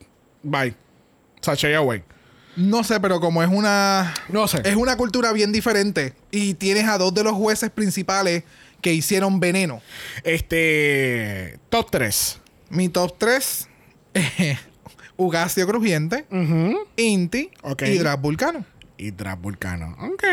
Bye. 0.43 0.75
Sashay 1.41 1.75
away. 1.75 2.03
No 2.57 2.85
sé, 2.85 3.01
pero 3.01 3.21
como 3.21 3.43
es 3.43 3.49
una. 3.49 4.13
No 4.29 4.47
sé. 4.47 4.61
Es 4.65 4.77
una 4.77 4.97
cultura 4.97 5.33
bien 5.33 5.53
diferente. 5.53 6.15
Y 6.31 6.55
tienes 6.55 6.87
a 6.87 6.99
dos 6.99 7.15
de 7.15 7.25
los 7.25 7.33
jueces 7.33 7.71
principales 7.71 8.45
que 8.81 8.93
hicieron 8.93 9.41
veneno. 9.41 9.81
Este. 10.25 11.59
Top 11.71 11.91
3. 11.91 12.41
Mi 12.71 12.89
top 12.89 13.17
3. 13.19 13.69
Ugacio 15.17 15.67
Crujiente, 15.67 16.27
Inti 16.97 17.51
Ok. 17.63 17.83
y 17.83 17.99
Dras 17.99 18.21
Vulcano. 18.21 18.65
Y 18.97 19.13
Trap 19.13 19.41
Vulcano. 19.41 19.97
Ok. 20.01 20.25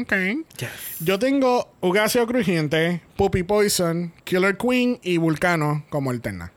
Ok. 0.00 0.12
Yo 1.00 1.18
tengo 1.18 1.72
Ugacio 1.80 2.26
Crujiente, 2.26 3.02
Puppy 3.16 3.42
Poison, 3.42 4.12
Killer 4.24 4.56
Queen 4.56 4.98
y 5.02 5.16
Vulcano 5.16 5.84
como 5.90 6.10
alterna. 6.10 6.52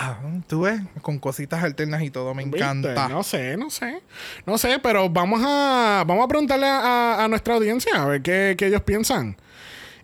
Ah, 0.00 0.16
tú 0.46 0.60
ves, 0.60 0.80
con 1.02 1.18
cositas 1.18 1.64
alternas 1.64 2.02
y 2.02 2.10
todo, 2.10 2.32
me 2.32 2.44
¿Viste? 2.44 2.58
encanta. 2.58 3.08
No 3.08 3.24
sé, 3.24 3.56
no 3.56 3.68
sé. 3.68 4.00
No 4.46 4.56
sé, 4.56 4.78
pero 4.80 5.10
vamos 5.10 5.40
a, 5.44 6.04
vamos 6.06 6.24
a 6.24 6.28
preguntarle 6.28 6.66
a, 6.68 7.24
a 7.24 7.26
nuestra 7.26 7.54
audiencia 7.54 8.00
a 8.00 8.04
ver 8.06 8.22
qué, 8.22 8.54
qué 8.56 8.68
ellos 8.68 8.82
piensan. 8.82 9.36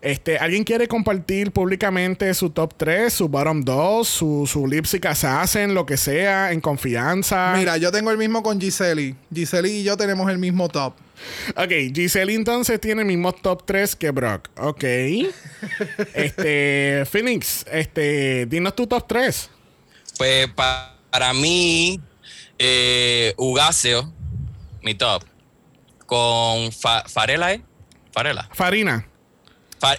Este, 0.01 0.37
¿Alguien 0.37 0.65
quiere 0.65 0.89
compartir 0.89 1.51
públicamente 1.51 2.31
su 2.33 2.49
top 2.49 2.73
3, 2.75 3.11
su 3.11 3.29
bottom 3.29 3.63
2, 3.63 4.07
su, 4.07 4.45
su 4.45 4.67
lipstick 4.67 5.05
assassin, 5.05 5.73
lo 5.73 5.85
que 5.85 5.95
sea, 5.95 6.51
en 6.51 6.59
confianza? 6.59 7.53
Mira, 7.55 7.77
yo 7.77 7.89
tengo 7.89 8.11
el 8.11 8.17
mismo 8.17 8.43
con 8.43 8.59
Giseli. 8.59 9.15
Giseli 9.33 9.69
y 9.77 9.83
yo 9.83 9.95
tenemos 9.95 10.29
el 10.29 10.37
mismo 10.37 10.67
top. 10.67 10.93
Ok, 11.55 11.71
Giselle 11.93 12.35
entonces 12.35 12.79
tiene 12.81 13.01
el 13.01 13.07
mismo 13.07 13.31
top 13.31 13.65
3 13.65 13.95
que 13.95 14.11
Brock. 14.11 14.49
Ok. 14.57 14.83
este, 16.13 17.03
Phoenix, 17.09 17.65
este, 17.71 18.45
dinos 18.45 18.75
tu 18.75 18.85
top 18.85 19.07
3. 19.07 19.49
Pues 20.17 20.47
pa- 20.49 20.95
para 21.09 21.33
mí, 21.33 21.99
eh, 22.57 23.33
mi 24.81 24.95
top, 24.95 25.23
con 26.05 26.71
fa- 26.71 27.03
Farela, 27.07 27.53
¿eh? 27.53 27.61
Farela. 28.13 28.47
Farina. 28.53 29.05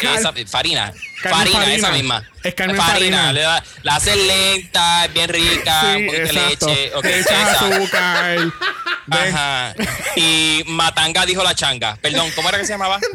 Esa- 0.01 0.33
farina. 0.47 0.93
Farina, 1.23 1.59
Farina. 1.59 1.75
esa 1.75 1.91
misma. 1.93 2.23
Es 2.43 2.55
Carmen 2.55 2.77
Farina. 2.77 3.33
Le 3.33 3.43
da- 3.43 3.63
la 3.83 3.97
hace 3.97 4.17
lenta, 4.17 5.05
es 5.05 5.13
bien 5.13 5.29
rica, 5.29 5.81
Sí, 5.83 5.87
un 6.01 6.07
poquito 6.07 6.23
de 6.23 6.25
exacto. 6.25 6.67
leche. 6.69 6.95
ok, 6.95 7.05
Le 7.05 7.21
echas 7.21 7.49
esa. 7.51 7.69
azúcar. 7.69 8.53
Ajá. 9.11 9.75
Y 10.17 10.65
Matanga 10.67 11.25
dijo 11.27 11.45
la 11.45 11.55
changa. 11.55 11.97
Perdón, 12.01 12.31
¿cómo 12.35 12.49
era 12.49 12.59
que 12.59 12.65
se 12.65 12.73
llamaba? 12.73 12.99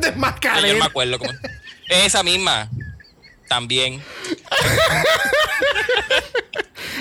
Yo 0.68 0.74
no 0.74 0.80
me 0.80 0.86
acuerdo. 0.86 1.20
Cómo. 1.20 1.32
Esa 1.90 2.24
misma. 2.24 2.70
También. 3.52 4.02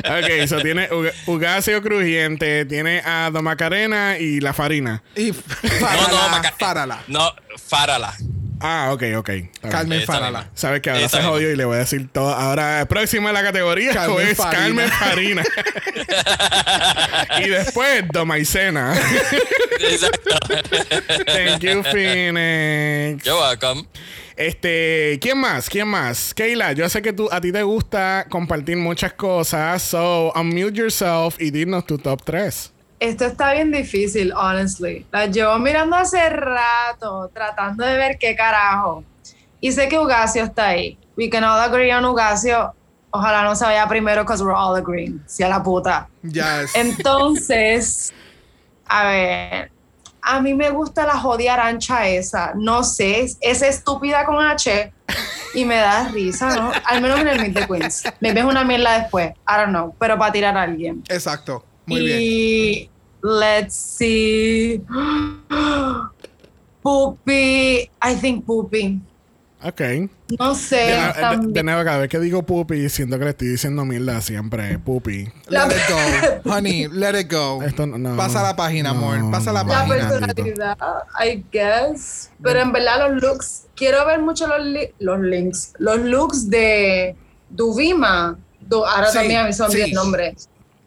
Ok, 0.03 0.29
eso 0.31 0.57
tiene 0.61 0.89
Uga- 0.91 1.13
Ugacio 1.27 1.83
Crujiente, 1.83 2.65
tiene 2.65 3.03
a 3.05 3.29
Don 3.31 3.45
Macarena 3.45 4.17
y 4.19 4.41
la 4.41 4.53
Farina. 4.55 5.03
Y 5.15 5.31
No, 5.31 5.35
Farala. 5.79 6.09
no, 6.09 6.29
Maca- 6.31 6.55
Farala. 6.59 7.03
No, 7.07 7.35
Farala. 7.69 8.15
Ah, 8.61 8.91
ok, 8.93 9.03
ok. 9.17 9.31
Carmen 9.71 9.99
Esa 10.01 10.13
Farala. 10.13 10.39
misma. 10.41 10.53
Sabes 10.55 10.81
que 10.81 10.91
ahora 10.91 11.03
Esa 11.03 11.11
se 11.11 11.17
misma. 11.19 11.31
jodió 11.33 11.51
y 11.51 11.57
le 11.57 11.65
voy 11.65 11.77
a 11.77 11.81
decir 11.81 12.09
todo. 12.11 12.33
Ahora, 12.33 12.87
próxima 12.89 13.29
en 13.31 13.35
la 13.35 13.43
categoría 13.43 13.93
Carmen 13.93 14.27
es 14.29 14.37
Farina. 14.39 14.59
Carmen 14.59 14.91
Farina. 14.91 15.45
y 17.45 17.49
después 17.49 18.05
Domaicena. 18.13 18.95
Exacto. 19.81 20.39
Thank 21.27 21.61
you, 21.63 21.83
Phoenix. 21.85 23.25
You're 23.25 23.39
welcome. 23.41 23.87
Este, 24.41 25.19
¿quién 25.21 25.37
más? 25.37 25.69
¿Quién 25.69 25.87
más? 25.87 26.33
Keila, 26.33 26.73
yo 26.73 26.89
sé 26.89 27.03
que 27.03 27.13
tú, 27.13 27.29
a 27.31 27.43
ti 27.43 27.53
te 27.53 27.63
gusta 27.63 28.25
compartir 28.31 28.75
muchas 28.79 29.13
cosas. 29.13 29.83
So, 29.83 30.33
unmute 30.35 30.79
yourself 30.79 31.39
y 31.39 31.51
dinos 31.51 31.85
tu 31.85 31.99
top 31.99 32.23
3. 32.25 32.73
Esto 33.01 33.27
está 33.27 33.53
bien 33.53 33.71
difícil, 33.71 34.33
honestly. 34.33 35.05
La 35.13 35.27
llevo 35.27 35.59
mirando 35.59 35.95
hace 35.95 36.31
rato, 36.31 37.31
tratando 37.35 37.85
de 37.85 37.99
ver 37.99 38.17
qué 38.19 38.35
carajo. 38.35 39.05
Y 39.61 39.73
sé 39.73 39.91
que 39.91 39.99
Ugacio 39.99 40.45
está 40.45 40.69
ahí. 40.69 40.97
We 41.19 41.29
can 41.29 41.45
all 41.45 41.61
agree 41.61 41.93
on 41.93 42.07
Ugacio. 42.07 42.73
Ojalá 43.11 43.43
no 43.45 43.55
se 43.55 43.67
vaya 43.67 43.87
primero, 43.89 44.23
because 44.23 44.43
we're 44.43 44.57
all 44.57 44.75
agreeing. 44.75 45.23
Si 45.27 45.43
a 45.43 45.51
la 45.51 45.63
puta. 45.63 46.09
Yes. 46.23 46.75
Entonces, 46.75 48.11
a 48.87 49.05
ver, 49.05 49.71
a 50.23 50.41
mí 50.41 50.55
me 50.55 50.71
gusta 50.71 51.07
la 51.07 51.19
jodida 51.19 51.55
arancha 51.55 52.09
esa. 52.09 52.53
No 52.55 52.83
sé, 52.85 53.21
es, 53.21 53.39
es 53.41 53.63
estúpida 53.63 54.25
con 54.25 54.45
H 54.45 54.93
y 55.55 55.65
me 55.65 55.77
da 55.77 56.09
risa, 56.09 56.55
¿no? 56.57 56.73
Al 56.85 57.03
menos 57.03 57.21
en 57.21 57.29
el 57.29 57.41
Meet 57.41 57.55
the 57.55 57.67
Queens. 57.67 58.05
Me 58.21 58.33
ves 58.33 58.45
una 58.45 58.65
mierda 58.65 59.01
después. 59.01 59.31
I 59.31 59.57
don't 59.59 59.71
know, 59.71 59.95
pero 59.99 60.19
para 60.19 60.33
tirar 60.33 60.57
a 60.57 60.63
alguien. 60.63 61.03
Exacto. 61.09 61.65
Muy 61.87 62.05
bien. 62.05 62.19
y 62.21 62.91
let's 63.23 63.75
see. 63.75 64.83
Puppy, 66.83 67.91
I 68.03 68.15
think 68.21 68.47
Puppy. 68.47 69.01
Ok. 69.63 69.81
No 70.39 70.55
sé. 70.55 70.77
De, 70.77 71.37
de- 71.39 71.53
de 71.53 71.63
nuevo, 71.63 71.85
cada 71.85 71.99
vez 71.99 72.09
que 72.09 72.19
digo 72.19 72.43
pupi, 72.45 72.89
siento 72.89 73.19
que 73.19 73.25
le 73.25 73.31
estoy 73.31 73.49
diciendo 73.49 73.85
mierda 73.85 74.21
siempre. 74.23 74.79
Pupi. 74.79 75.29
La- 75.49 75.67
Let 75.67 75.75
it 75.77 75.83
go. 76.45 76.51
Honey, 76.55 76.89
let 76.89 77.21
it 77.21 77.31
go. 77.31 77.63
Esto 77.63 77.87
no- 77.87 77.99
no. 77.99 78.17
Pasa 78.17 78.43
la 78.43 78.57
página, 78.57 78.93
No. 78.95 78.99
amor. 79.13 79.31
Pasa 79.31 79.53
la 79.53 79.63
La 79.63 79.69
la 79.69 79.87
página. 79.87 80.09
personalidad, 80.09 80.77
I 81.25 81.45
guess. 81.53 82.31
Pero 82.43 82.61
en 82.61 82.73
verdad 82.73 83.11
los 83.11 83.23
looks, 83.23 83.67
quiero 83.77 84.07
ver 84.07 84.21
mucho 84.21 84.47
los, 84.47 84.65
li- 84.65 84.95
los 84.99 85.21
links, 85.21 85.73
los 85.79 85.99
looks 86.01 86.49
de 86.49 87.15
Duvima. 87.51 88.39
Du- 88.61 88.85
ahora 88.87 89.09
Sí, 89.09 89.19
también 89.19 89.41
a 89.41 89.45
mí 89.45 89.51
olvida 89.51 89.69
sí. 89.85 89.91
el 89.91 89.93
nombre. 89.93 90.35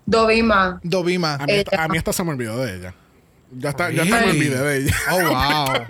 Dovima. 0.06 0.80
Dovima. 0.84 1.36
A 1.36 1.46
mí, 1.46 1.54
esta- 1.54 1.84
a 1.84 1.88
mí 1.88 1.98
hasta 1.98 2.12
se 2.14 2.24
me 2.24 2.32
olvidó 2.32 2.58
de 2.64 2.76
ella. 2.78 2.94
Ya 3.58 3.70
está, 3.70 3.92
ya 3.92 4.04
hasta 4.04 4.16
me 4.16 4.22
Really? 4.26 4.40
olvidé 4.48 4.60
de 4.64 4.78
ella. 4.78 4.96
Oh, 5.12 5.20
wow. 5.22 5.86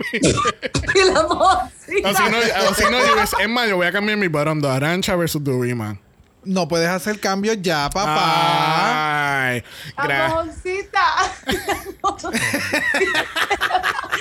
y 0.94 1.12
la 1.12 1.22
vocita. 1.22 2.10
O 2.10 2.14
si 2.14 2.30
no, 2.30 2.38
o 2.70 2.74
si 2.74 2.84
no 2.84 2.90
yo, 3.06 3.22
es, 3.22 3.30
es 3.40 3.48
más, 3.48 3.68
yo 3.68 3.76
voy 3.76 3.86
a 3.86 3.92
cambiar 3.92 4.18
mi 4.18 4.28
bottom 4.28 4.60
de 4.60 4.68
Arancha 4.68 5.16
versus 5.16 5.42
Durima. 5.42 5.98
No 6.44 6.68
puedes 6.68 6.88
hacer 6.88 7.18
cambios 7.20 7.58
ya, 7.60 7.88
papá. 7.90 9.46
Ay, 9.46 9.64
mojoncita. 9.96 11.04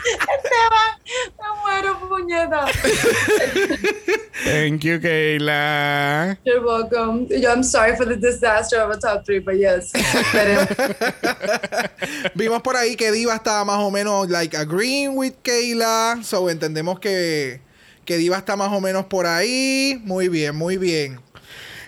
Esteban, 0.04 0.92
me 1.40 1.48
muero, 1.62 2.00
puñeta. 2.10 2.66
Thank 4.44 4.84
you, 4.84 5.00
Kayla. 5.00 6.38
You're 6.44 6.62
welcome. 6.66 7.28
Yo, 7.30 7.50
I'm 7.50 7.64
sorry 7.64 7.96
for 7.96 8.06
the 8.06 8.18
disaster 8.18 8.82
of 8.82 8.92
a 8.92 8.98
top 8.98 9.26
three, 9.26 9.40
but 9.40 9.56
yes. 9.58 9.94
Vimos 12.36 12.62
por 12.62 12.76
ahí 12.76 12.96
que 12.98 13.12
Diva 13.12 13.36
estaba 13.36 13.64
más 13.64 13.80
o 13.80 13.90
menos 13.92 14.30
like 14.30 14.54
agreeing 14.56 15.16
with 15.16 15.36
Kayla. 15.44 16.24
So 16.24 16.50
entendemos 16.50 17.00
que, 17.00 17.62
que 18.06 18.18
Diva 18.18 18.38
está 18.38 18.58
más 18.58 18.72
o 18.72 18.82
menos 18.82 19.06
por 19.06 19.26
ahí. 19.26 20.02
Muy 20.04 20.28
bien, 20.28 20.56
muy 20.56 20.78
bien. 20.78 21.23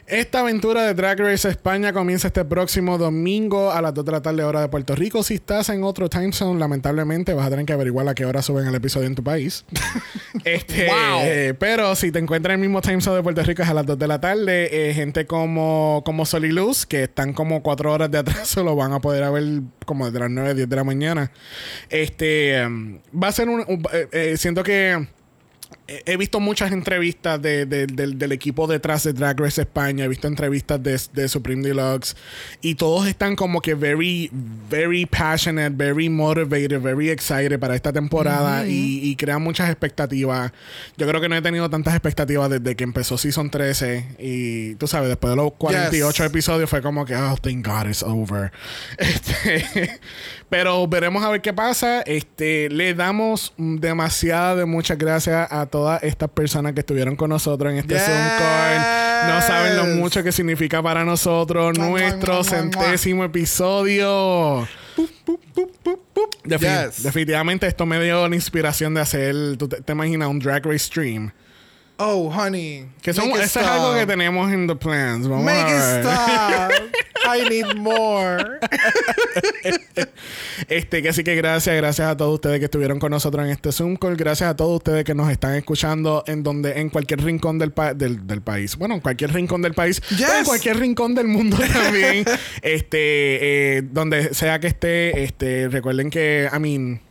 Esta 0.08 0.42
aventura 0.42 0.84
de 0.84 0.94
Drag 0.94 1.20
Race 1.20 1.50
España 1.50 1.92
comienza 1.92 2.28
este 2.28 2.46
próximo 2.46 3.00
domingo 3.00 3.72
a 3.72 3.82
las 3.82 3.92
2 3.92 4.06
de 4.06 4.12
la 4.12 4.22
tarde 4.22 4.44
hora 4.44 4.62
de 4.62 4.68
Puerto 4.70 4.94
Rico. 4.96 5.24
Si 5.24 5.34
estás 5.34 5.70
en 5.70 5.84
otro 5.84 6.10
time 6.10 6.32
zone, 6.32 6.60
lamentablemente 6.60 7.34
vas 7.34 7.48
a 7.48 7.50
tener 7.50 7.66
que 7.66 7.74
averiguar 7.74 8.08
a 8.08 8.14
qué 8.14 8.24
hora 8.24 8.44
suben 8.44 8.68
el 8.68 8.76
episodio 8.76 9.08
en 9.08 9.16
tu 9.16 9.24
país. 9.24 9.66
este, 10.44 10.86
Wow. 10.86 11.22
eh, 11.24 11.56
pero 11.58 11.96
si 11.96 12.12
te 12.12 12.20
encuentras 12.20 12.54
en 12.54 12.62
el 12.62 12.68
mismo 12.68 12.82
time 12.82 13.02
zone 13.02 13.16
de 13.18 13.24
Puerto 13.24 13.42
Rico 13.42 13.64
es 13.64 13.70
a 13.70 13.74
las 13.74 13.88
2 13.88 13.98
de 13.98 14.08
la 14.08 14.22
tarde. 14.22 14.90
eh, 14.90 14.94
gente 14.94 15.26
como, 15.26 16.04
como 16.06 16.28
Sol 16.28 16.46
y 16.46 16.52
Luz, 16.52 16.86
que 16.86 17.02
están 17.06 17.34
como 17.34 17.64
4 17.64 17.92
horas 17.92 18.12
de 18.12 18.20
atraso, 18.20 18.64
lo 18.64 18.76
van 18.76 18.94
a 18.94 19.00
poder 19.02 19.32
ver 19.32 19.62
como 19.88 20.06
desde 20.06 20.20
las 20.20 20.30
9, 20.30 20.54
10 20.54 20.70
de 20.70 20.76
la 20.76 20.84
mañana. 20.84 21.32
Este, 21.90 22.58
em, 22.60 23.00
va 23.12 23.30
a 23.30 23.32
ser 23.32 23.50
un... 23.50 23.62
un- 23.68 23.84
eh, 23.92 24.08
eh, 24.12 24.38
siento 24.38 24.62
que... 24.62 25.08
He 25.88 26.04
he 26.06 26.18
visto 26.18 26.40
muchas 26.40 26.72
entrevistas 26.72 27.42
de- 27.42 27.66
de- 27.66 27.88
del- 27.88 28.18
del 28.18 28.32
equipo 28.32 28.68
detrás 28.68 29.04
de 29.04 29.14
Drag 29.14 29.40
Race 29.40 29.62
España. 29.62 30.06
He 30.06 30.08
visto 30.08 30.28
entrevistas 30.28 30.82
de, 30.82 31.00
de 31.14 31.30
Supreme 31.30 31.62
Deluxe. 31.68 32.16
Y 32.62 32.76
todos 32.76 33.08
están 33.08 33.36
como 33.36 33.62
que 33.62 33.76
very, 33.76 34.30
very 34.70 35.06
passionate, 35.06 35.70
very 35.76 36.10
motivated, 36.10 36.82
very 36.82 37.10
excited 37.10 37.60
para 37.60 37.76
esta 37.76 37.92
temporada. 37.94 38.66
y, 38.68 39.00
y 39.04 39.16
crean 39.16 39.42
muchas 39.44 39.70
expectativas. 39.70 40.52
Yo 40.98 41.08
creo 41.08 41.22
que 41.22 41.30
no 41.30 41.36
he 41.36 41.42
tenido 41.42 41.70
tantas 41.70 41.94
expectativas 41.94 42.50
desde 42.50 42.76
que 42.76 42.84
empezó 42.84 43.18
Season 43.18 43.50
13. 43.50 44.16
Y 44.20 44.76
tú 44.76 44.88
sabes, 44.88 45.10
después 45.10 45.32
de 45.32 45.36
los 45.36 45.54
48 45.54 46.24
Yes. 46.24 46.30
episodios 46.32 46.70
fue 46.70 46.82
como 46.82 47.06
que, 47.06 47.16
oh, 47.16 47.38
thank 47.42 47.66
God 47.66 47.88
it's 47.88 48.02
over. 48.04 48.52
Este, 48.98 50.00
pero 50.50 50.88
veremos 50.88 51.24
a 51.24 51.30
ver 51.30 51.42
qué 51.42 51.54
pasa. 51.54 52.02
Este, 52.02 52.70
le 52.70 52.94
damos 52.94 53.54
mm, 53.58 53.78
demasiada 53.78 54.56
de 54.56 54.66
muchas 54.66 54.98
gracias 54.98 55.48
a 55.52 55.66
todas 55.76 56.02
estas 56.04 56.30
personas 56.30 56.72
que 56.74 56.80
estuvieron 56.80 57.18
con 57.18 57.30
nosotros 57.30 57.70
en 57.74 57.80
este 57.80 57.96
Yes. 57.96 58.04
Zoom 58.06 58.16
call. 58.38 59.28
No 59.28 59.42
saben 59.42 59.76
lo 59.76 59.86
mucho 60.02 60.24
que 60.24 60.32
significa 60.32 60.82
para 60.82 61.04
nosotros 61.04 61.78
Mua, 61.78 61.88
mua, 61.90 62.00
nuestro 62.00 62.34
mua, 62.36 62.44
centésimo 62.46 63.26
episodio. 63.26 64.66
Defi- 66.46 66.86
Yes. 66.88 67.04
Definitivamente 67.04 67.68
esto 67.68 67.86
me 67.86 68.02
dio 68.02 68.26
la 68.28 68.36
inspiración 68.36 68.94
de 68.94 69.02
hacer, 69.02 69.36
tú 69.58 69.68
te, 69.68 69.82
te 69.82 69.92
imaginas, 69.92 70.30
un 70.30 70.40
drag 70.40 70.66
race 70.66 70.80
stream. 70.80 71.32
Oh, 71.98 72.30
honey. 72.30 72.86
Que 73.02 73.14
son, 73.14 73.30
make 73.30 73.40
it 73.40 73.46
eso 73.46 73.60
es 73.62 73.66
algo 73.68 73.94
que 73.96 74.06
tenemos 74.06 74.52
en 74.52 74.68
the 74.68 74.76
plans. 74.76 75.28
Vamos 75.28 75.46
Make 75.46 75.58
a 75.72 76.00
it 76.00 76.06
stop. 76.06 76.72
I 77.26 77.50
need 77.50 77.76
more. 77.78 78.60
Este, 80.70 81.02
que 81.02 81.10
así 81.10 81.24
que 81.24 81.36
gracias, 81.36 81.76
gracias 81.76 82.08
a 82.08 82.16
todos 82.18 82.34
ustedes 82.36 82.60
que 82.60 82.66
estuvieron 82.66 82.98
con 83.00 83.12
nosotros 83.12 83.44
en 83.46 83.52
este 83.52 83.72
Zoom 83.72 83.98
call. 83.98 84.16
Gracias 84.16 84.50
a 84.50 84.56
todos 84.56 84.78
ustedes 84.78 85.04
que 85.04 85.14
nos 85.14 85.30
están 85.30 85.56
escuchando 85.56 86.24
en 86.28 86.44
donde, 86.44 86.80
en 86.80 86.90
cualquier 86.90 87.22
rincón 87.24 87.60
del, 87.60 87.72
pa- 87.72 87.94
del, 87.94 88.26
del 88.26 88.42
país. 88.42 88.76
Bueno, 88.78 88.96
en 88.96 89.02
cualquier 89.02 89.34
rincón 89.34 89.62
del 89.62 89.74
país. 89.74 90.02
Yes. 90.12 90.30
en 90.40 90.46
cualquier 90.46 90.78
rincón 90.80 91.14
del 91.16 91.28
mundo 91.28 91.58
también. 91.74 92.24
este, 92.62 93.78
eh, 93.78 93.82
donde 93.92 94.34
sea 94.34 94.60
que 94.60 94.68
esté, 94.68 95.24
este, 95.24 95.68
recuerden 95.68 96.10
que, 96.10 96.50
I 96.54 96.60
mean. 96.60 97.02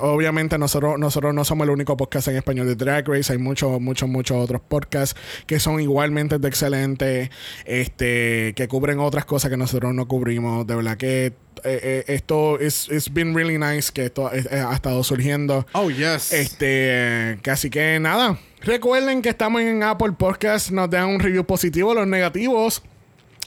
Obviamente 0.00 0.58
nosotros, 0.58 0.98
nosotros 0.98 1.34
no 1.34 1.44
somos 1.44 1.66
el 1.66 1.70
único 1.70 1.96
podcast 1.96 2.28
en 2.28 2.36
español 2.36 2.66
de 2.66 2.76
Drag 2.76 3.06
Race. 3.08 3.32
Hay 3.32 3.38
muchos, 3.38 3.80
muchos, 3.80 4.08
muchos 4.08 4.36
otros 4.36 4.60
podcasts 4.60 5.18
que 5.46 5.58
son 5.60 5.80
igualmente 5.80 6.38
de 6.38 6.48
excelentes, 6.48 7.30
este, 7.64 8.54
que 8.54 8.68
cubren 8.68 9.00
otras 9.00 9.24
cosas 9.24 9.50
que 9.50 9.56
nosotros 9.56 9.94
no 9.94 10.06
cubrimos. 10.08 10.66
De 10.66 10.76
verdad 10.76 10.96
que 10.96 11.26
eh, 11.26 11.34
eh, 11.64 12.04
esto 12.08 12.58
es 12.58 12.88
it's 12.90 13.12
been 13.12 13.34
really 13.34 13.58
nice 13.58 13.92
que 13.92 14.06
esto 14.06 14.32
eh, 14.32 14.44
ha 14.50 14.74
estado 14.74 15.02
surgiendo. 15.04 15.66
Oh, 15.72 15.90
yes. 15.90 16.32
Este, 16.32 17.38
así 17.50 17.70
que 17.70 17.98
nada. 18.00 18.38
Recuerden 18.62 19.22
que 19.22 19.28
estamos 19.28 19.62
en 19.62 19.82
Apple 19.82 20.12
Podcast. 20.12 20.70
Nos 20.70 20.90
dan 20.90 21.08
un 21.08 21.20
review 21.20 21.44
positivo. 21.44 21.94
Los 21.94 22.06
negativos 22.06 22.82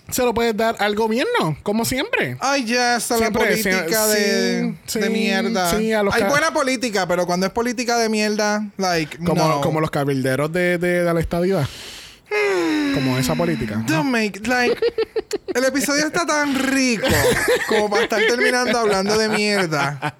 se 0.10 0.24
lo 0.24 0.34
puedes 0.34 0.56
dar 0.56 0.76
al 0.80 0.96
gobierno, 0.96 1.58
como 1.64 1.86
siempre. 1.86 2.38
Ay, 2.40 2.66
ya 2.66 2.98
está 2.98 3.16
la 3.16 3.20
Siempre, 3.22 3.48
política 3.48 4.06
sí, 4.08 4.20
de, 4.20 4.74
sí, 4.86 5.00
de 5.00 5.10
mierda. 5.10 5.78
sí, 5.78 5.92
a 5.94 6.04
los 6.04 6.14
Hay 6.14 6.24
buena 6.24 6.52
política, 6.54 7.08
pero 7.08 7.26
cuando 7.26 7.46
es 7.48 7.52
política 7.52 7.98
de 7.98 8.10
mierda, 8.10 8.66
like, 8.78 9.18
Como, 9.18 9.48
no. 9.48 9.62
como 9.62 9.80
los 9.82 9.92
cabilderos 9.92 10.52
de, 10.52 10.78
de, 10.78 11.04
de 11.04 11.14
la 11.14 11.20
estadidad. 11.20 11.68
Como 12.94 13.18
esa 13.18 13.36
política. 13.36 13.84
Don't 13.88 14.10
make, 14.10 14.40
like, 14.48 14.78
el 15.54 15.64
episodio 15.64 16.08
está 16.08 16.26
tan 16.26 16.56
rico 16.56 17.08
como 17.68 17.90
para 17.90 18.04
estar 18.04 18.20
terminando 18.28 18.78
hablando 18.78 19.18
de 19.18 19.30
mierda. 19.30 20.16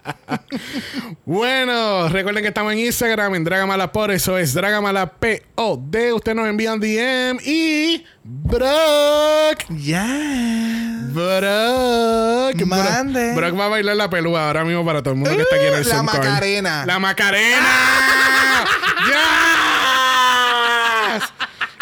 Bueno, 1.26 2.08
recuerden 2.10 2.44
que 2.44 2.50
estamos 2.50 2.74
en 2.74 2.80
Instagram, 2.80 3.36
en 3.36 3.44
Dragamala 3.44 3.92
por 3.92 4.12
eso 4.12 4.38
es 4.38 4.54
Dragamala 4.54 5.12
P-O-D. 5.14 6.14
Ustedes 6.14 6.36
nos 6.36 6.48
envían 6.48 6.80
DM 6.80 7.40
y. 7.44 8.06
Brock. 8.24 9.64
Ya. 9.70 10.06
Brock. 11.12 12.66
Mande. 12.66 13.34
Brock, 13.34 13.36
Brock 13.36 13.60
va 13.60 13.66
a 13.66 13.70
bailar 13.70 13.96
la 13.96 14.10
pelúa 14.10 14.48
ahora 14.48 14.64
mismo 14.64 14.86
para 14.86 15.02
todo 15.02 15.14
el 15.14 15.20
mundo 15.20 15.36
que 15.36 15.42
está 15.42 15.56
aquí 15.56 15.66
en 15.66 15.74
el 15.74 15.86
Uh, 15.86 15.90
la. 15.90 16.04
Macarena. 16.04 16.86
La 16.86 17.00
Macarena. 17.00 17.68
¡Yes! 19.08 20.05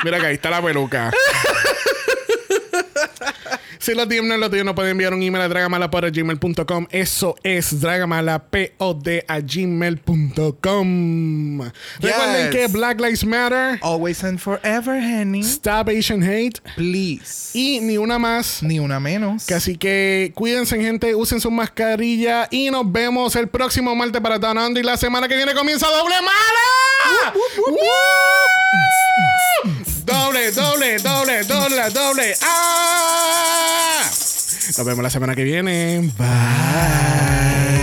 Mira 0.03 0.19
que 0.19 0.25
ahí 0.27 0.33
está 0.35 0.49
la 0.49 0.61
peluca. 0.61 1.11
Si 3.83 3.93
los 3.93 4.07
DM 4.07 4.27
no 4.29 4.37
los 4.37 4.49
tienen, 4.49 4.67
nos 4.67 4.75
pueden 4.75 4.91
enviar 4.91 5.13
un 5.13 5.21
email 5.21 5.43
a 5.43 5.49
dragamalapod.gmail.com. 5.49 6.87
Eso 6.89 7.35
es 7.43 7.81
dragamalapod 7.81 9.05
a 9.27 9.39
gmail.com. 9.41 10.91
Recuerden 11.99 12.49
que 12.49 12.67
Black 12.67 13.01
Lives 13.01 13.25
Matter, 13.25 13.79
Always 13.81 14.23
and 14.23 14.39
forever, 14.39 15.01
honey. 15.01 15.41
Stop 15.41 15.89
Asian 15.89 16.23
Hate 16.23 16.61
Please. 16.77 17.49
y 17.53 17.81
ni 17.81 17.97
una 17.97 18.17
más. 18.17 18.63
Ni 18.63 18.79
una 18.79 19.01
menos. 19.01 19.45
Que 19.45 19.55
así 19.55 19.75
que 19.75 20.31
cuídense, 20.33 20.79
gente, 20.81 21.13
usen 21.13 21.41
su 21.41 21.51
mascarilla 21.51 22.47
y 22.51 22.71
nos 22.71 22.89
vemos 22.89 23.35
el 23.35 23.49
próximo 23.49 23.93
martes 23.95 24.21
para 24.21 24.39
Down 24.39 24.59
Under 24.59 24.81
y 24.81 24.85
la 24.87 24.95
semana 24.95 25.27
que 25.27 25.35
viene 25.35 25.53
comienza 25.53 25.87
Doble 25.89 26.15
Mala. 26.21 27.33
¡Woo! 27.67 27.77
Doble, 30.05 30.51
doble, 30.51 30.97
doble, 30.97 31.43
doble, 31.43 31.89
doble. 31.91 32.35
¡Ah! 32.41 34.01
Nos 34.77 34.85
vemos 34.85 35.03
la 35.03 35.09
semana 35.09 35.35
que 35.35 35.43
viene. 35.43 36.11
Bye. 36.17 37.82